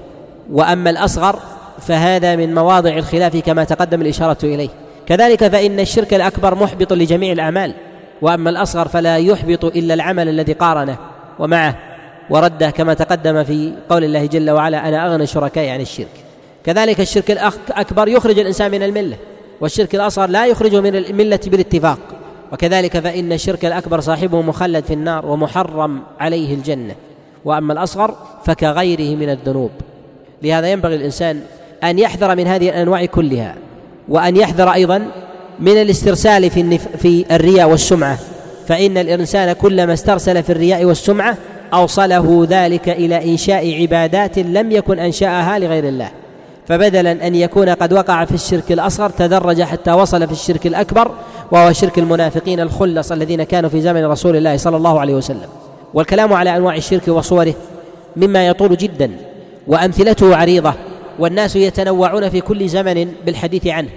وأما 0.51 0.89
الأصغر 0.89 1.39
فهذا 1.81 2.35
من 2.35 2.53
مواضع 2.53 2.97
الخلاف 2.97 3.35
كما 3.35 3.63
تقدم 3.63 4.01
الإشارة 4.01 4.37
إليه 4.43 4.69
كذلك 5.07 5.47
فإن 5.47 5.79
الشرك 5.79 6.13
الأكبر 6.13 6.55
محبط 6.55 6.93
لجميع 6.93 7.31
الأعمال 7.31 7.73
وأما 8.21 8.49
الأصغر 8.49 8.87
فلا 8.87 9.17
يحبط 9.17 9.65
إلا 9.65 9.93
العمل 9.93 10.29
الذي 10.29 10.53
قارنه 10.53 10.97
ومعه 11.39 11.77
ورده 12.29 12.69
كما 12.69 12.93
تقدم 12.93 13.43
في 13.43 13.73
قول 13.89 14.03
الله 14.03 14.25
جل 14.25 14.51
وعلا 14.51 14.87
أنا 14.87 15.07
أغنى 15.11 15.25
شركائي 15.27 15.69
عن 15.69 15.81
الشرك 15.81 16.07
كذلك 16.65 16.99
الشرك 16.99 17.31
الأكبر 17.31 18.07
يخرج 18.07 18.39
الإنسان 18.39 18.71
من 18.71 18.83
الملة 18.83 19.17
والشرك 19.61 19.95
الأصغر 19.95 20.29
لا 20.29 20.45
يخرجه 20.45 20.81
من 20.81 20.95
الملة 20.95 21.39
بالاتفاق 21.47 21.99
وكذلك 22.51 22.99
فإن 22.99 23.33
الشرك 23.33 23.65
الأكبر 23.65 23.99
صاحبه 23.99 24.41
مخلد 24.41 24.85
في 24.85 24.93
النار 24.93 25.25
ومحرم 25.25 26.01
عليه 26.19 26.53
الجنة 26.53 26.95
وأما 27.45 27.73
الأصغر 27.73 28.15
فكغيره 28.45 29.15
من 29.15 29.29
الذنوب 29.29 29.71
لهذا 30.41 30.71
ينبغي 30.71 30.95
الإنسان 30.95 31.41
أن 31.83 31.99
يحذر 31.99 32.35
من 32.35 32.47
هذه 32.47 32.69
الأنواع 32.69 33.05
كلها 33.05 33.55
وأن 34.09 34.37
يحذر 34.37 34.73
أيضا 34.73 35.05
من 35.59 35.81
الاسترسال 35.81 36.49
في 36.49 36.77
في 36.77 37.25
الرياء 37.35 37.69
والسمعة 37.69 38.17
فإن 38.67 38.97
الإنسان 38.97 39.53
كلما 39.53 39.93
استرسل 39.93 40.43
في 40.43 40.51
الرياء 40.51 40.85
والسمعة 40.85 41.37
أوصله 41.73 42.47
ذلك 42.49 42.89
إلى 42.89 43.31
إنشاء 43.31 43.81
عبادات 43.81 44.39
لم 44.39 44.71
يكن 44.71 44.99
أنشأها 44.99 45.59
لغير 45.59 45.83
الله 45.87 46.09
فبدلا 46.67 47.27
أن 47.27 47.35
يكون 47.35 47.69
قد 47.69 47.93
وقع 47.93 48.25
في 48.25 48.31
الشرك 48.33 48.71
الأصغر 48.71 49.09
تدرج 49.09 49.61
حتى 49.61 49.91
وصل 49.91 50.25
في 50.25 50.31
الشرك 50.33 50.67
الأكبر 50.67 51.11
وهو 51.51 51.73
شرك 51.73 51.99
المنافقين 51.99 52.59
الخلص 52.59 53.11
الذين 53.11 53.43
كانوا 53.43 53.69
في 53.69 53.81
زمن 53.81 54.05
رسول 54.05 54.35
الله 54.35 54.57
صلى 54.57 54.77
الله 54.77 54.99
عليه 54.99 55.13
وسلم 55.15 55.49
والكلام 55.93 56.33
على 56.33 56.55
أنواع 56.57 56.75
الشرك 56.75 57.07
وصوره 57.07 57.53
مما 58.15 58.47
يطول 58.47 58.77
جدا 58.77 59.11
وأمثلته 59.67 60.35
عريضة 60.35 60.73
والناس 61.19 61.55
يتنوعون 61.55 62.29
في 62.29 62.41
كل 62.41 62.69
زمن 62.69 63.13
بالحديث 63.25 63.67
عنه 63.67 63.89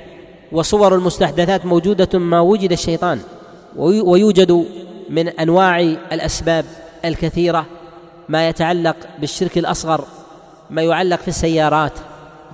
وصور 0.52 0.94
المستحدثات 0.94 1.66
موجوده 1.66 2.18
ما 2.18 2.40
وجد 2.40 2.72
الشيطان 2.72 3.20
ويوجد 3.76 4.64
من 5.10 5.28
انواع 5.28 5.80
الاسباب 6.12 6.64
الكثيره 7.04 7.66
ما 8.28 8.48
يتعلق 8.48 8.96
بالشرك 9.20 9.58
الاصغر 9.58 10.04
ما 10.70 10.82
يعلق 10.82 11.18
في 11.20 11.28
السيارات 11.28 11.92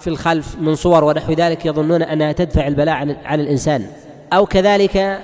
في 0.01 0.07
الخلف 0.09 0.57
من 0.61 0.75
صور 0.75 1.05
ونحو 1.05 1.33
ذلك 1.33 1.67
يظنون 1.67 2.03
انها 2.03 2.33
تدفع 2.33 2.67
البلاء 2.67 2.95
عن 3.25 3.41
الانسان 3.41 3.87
او 4.33 4.47
كذلك 4.47 5.19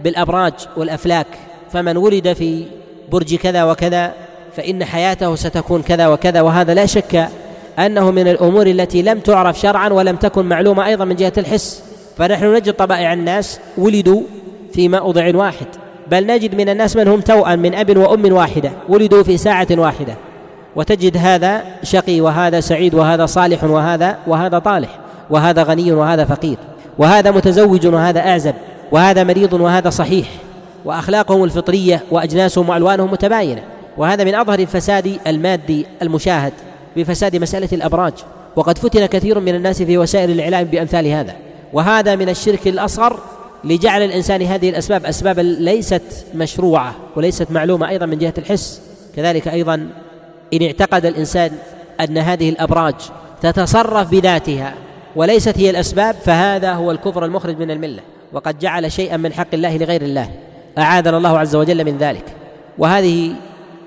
بالابراج 0.00 0.52
والافلاك 0.76 1.26
فمن 1.70 1.96
ولد 1.96 2.32
في 2.32 2.64
برج 3.10 3.34
كذا 3.34 3.64
وكذا 3.64 4.12
فان 4.56 4.84
حياته 4.84 5.34
ستكون 5.34 5.82
كذا 5.82 6.08
وكذا 6.08 6.40
وهذا 6.40 6.74
لا 6.74 6.86
شك 6.86 7.28
انه 7.78 8.10
من 8.10 8.28
الامور 8.28 8.66
التي 8.66 9.02
لم 9.02 9.18
تعرف 9.18 9.60
شرعا 9.60 9.88
ولم 9.88 10.16
تكن 10.16 10.44
معلومه 10.44 10.86
ايضا 10.86 11.04
من 11.04 11.16
جهه 11.16 11.32
الحس 11.38 11.82
فنحن 12.18 12.54
نجد 12.54 12.72
طبائع 12.72 13.12
الناس 13.12 13.60
ولدوا 13.78 14.22
في 14.72 14.88
موضع 14.88 15.30
واحد 15.36 15.66
بل 16.10 16.26
نجد 16.26 16.54
من 16.54 16.68
الناس 16.68 16.96
من 16.96 17.08
هم 17.08 17.20
توأم 17.20 17.58
من 17.58 17.74
اب 17.74 17.96
وام 17.96 18.32
واحده 18.32 18.70
ولدوا 18.88 19.22
في 19.22 19.36
ساعه 19.36 19.66
واحده 19.70 20.14
وتجد 20.76 21.16
هذا 21.16 21.62
شقي 21.82 22.20
وهذا 22.20 22.60
سعيد 22.60 22.94
وهذا 22.94 23.26
صالح 23.26 23.64
وهذا 23.64 24.18
وهذا 24.26 24.58
طالح 24.58 24.88
وهذا 25.30 25.62
غني 25.62 25.92
وهذا 25.92 26.24
فقير 26.24 26.56
وهذا 26.98 27.30
متزوج 27.30 27.86
وهذا 27.86 28.20
اعزب 28.20 28.54
وهذا 28.92 29.24
مريض 29.24 29.52
وهذا 29.52 29.90
صحيح 29.90 30.28
واخلاقهم 30.84 31.44
الفطريه 31.44 32.02
واجناسهم 32.10 32.68
والوانهم 32.68 33.10
متباينه 33.10 33.62
وهذا 33.96 34.24
من 34.24 34.34
اظهر 34.34 34.58
الفساد 34.58 35.18
المادي 35.26 35.86
المشاهد 36.02 36.52
بفساد 36.96 37.36
مسألة 37.36 37.68
الأبراج 37.72 38.12
وقد 38.56 38.78
فتن 38.78 39.06
كثير 39.06 39.38
من 39.40 39.54
الناس 39.54 39.82
في 39.82 39.98
وسائل 39.98 40.30
الإعلام 40.30 40.64
بأمثال 40.64 41.06
هذا 41.06 41.34
وهذا 41.72 42.16
من 42.16 42.28
الشرك 42.28 42.66
الأصغر 42.68 43.20
لجعل 43.64 44.02
الإنسان 44.02 44.42
هذه 44.42 44.70
الأسباب 44.70 45.06
أسبابا 45.06 45.40
ليست 45.40 46.02
مشروعة 46.34 46.94
وليست 47.16 47.50
معلومة 47.50 47.88
أيضا 47.88 48.06
من 48.06 48.18
جهة 48.18 48.34
الحس 48.38 48.80
كذلك 49.16 49.48
أيضا 49.48 49.74
إن 50.54 50.62
اعتقد 50.62 51.06
الإنسان 51.06 51.50
أن 52.00 52.18
هذه 52.18 52.48
الأبراج 52.48 52.94
تتصرف 53.42 54.10
بذاتها 54.10 54.74
وليست 55.16 55.58
هي 55.58 55.70
الأسباب 55.70 56.14
فهذا 56.24 56.72
هو 56.72 56.90
الكفر 56.90 57.24
المخرج 57.24 57.58
من 57.58 57.70
الملة 57.70 58.02
وقد 58.32 58.58
جعل 58.58 58.92
شيئا 58.92 59.16
من 59.16 59.32
حق 59.32 59.46
الله 59.54 59.76
لغير 59.76 60.02
الله 60.02 60.28
أعاذنا 60.78 61.16
الله 61.16 61.38
عز 61.38 61.56
وجل 61.56 61.84
من 61.84 61.98
ذلك 61.98 62.24
وهذه 62.78 63.32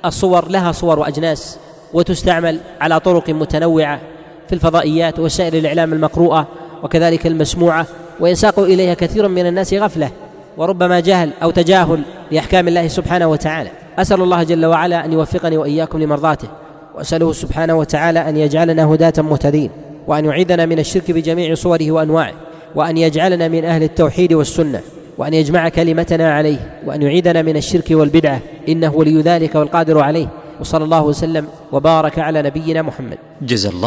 الصور 0.05 0.49
لها 0.49 0.71
صور 0.71 0.99
وأجناس 0.99 1.57
وتستعمل 1.93 2.57
على 2.81 2.99
طرق 2.99 3.29
متنوعه 3.29 3.99
في 4.47 4.55
الفضائيات 4.55 5.19
ووسائل 5.19 5.55
الاعلام 5.55 5.93
المقروءه 5.93 6.47
وكذلك 6.83 7.27
المسموعه 7.27 7.85
وينساق 8.19 8.59
اليها 8.59 8.93
كثير 8.93 9.27
من 9.27 9.47
الناس 9.47 9.73
غفله 9.73 10.09
وربما 10.57 10.99
جهل 10.99 11.29
او 11.43 11.51
تجاهل 11.51 12.01
لاحكام 12.31 12.67
الله 12.67 12.87
سبحانه 12.87 13.27
وتعالى 13.27 13.69
اسال 13.97 14.21
الله 14.21 14.43
جل 14.43 14.65
وعلا 14.65 15.05
ان 15.05 15.13
يوفقني 15.13 15.57
واياكم 15.57 15.99
لمرضاته 16.03 16.47
واساله 16.97 17.33
سبحانه 17.33 17.75
وتعالى 17.75 18.29
ان 18.29 18.37
يجعلنا 18.37 18.85
هداة 18.85 19.13
مهتدين 19.17 19.69
وان 20.07 20.25
يعيذنا 20.25 20.65
من 20.65 20.79
الشرك 20.79 21.11
بجميع 21.11 21.55
صوره 21.55 21.91
وانواعه 21.91 22.33
وان 22.75 22.97
يجعلنا 22.97 23.47
من 23.47 23.65
اهل 23.65 23.83
التوحيد 23.83 24.33
والسنه 24.33 24.81
وان 25.17 25.33
يجمع 25.33 25.69
كلمتنا 25.69 26.33
عليه 26.33 26.71
وان 26.85 27.01
يعيذنا 27.01 27.41
من 27.41 27.57
الشرك 27.57 27.85
والبدعه 27.91 28.39
انه 28.69 28.93
ولي 28.95 29.21
ذلك 29.21 29.55
والقادر 29.55 29.99
عليه 29.99 30.27
وصلى 30.59 30.83
الله 30.83 31.01
وسلم 31.03 31.47
وبارك 31.71 32.19
على 32.19 32.41
نبينا 32.41 32.81
محمد 32.81 33.17
جزا 33.41 33.69
الله 33.69 33.77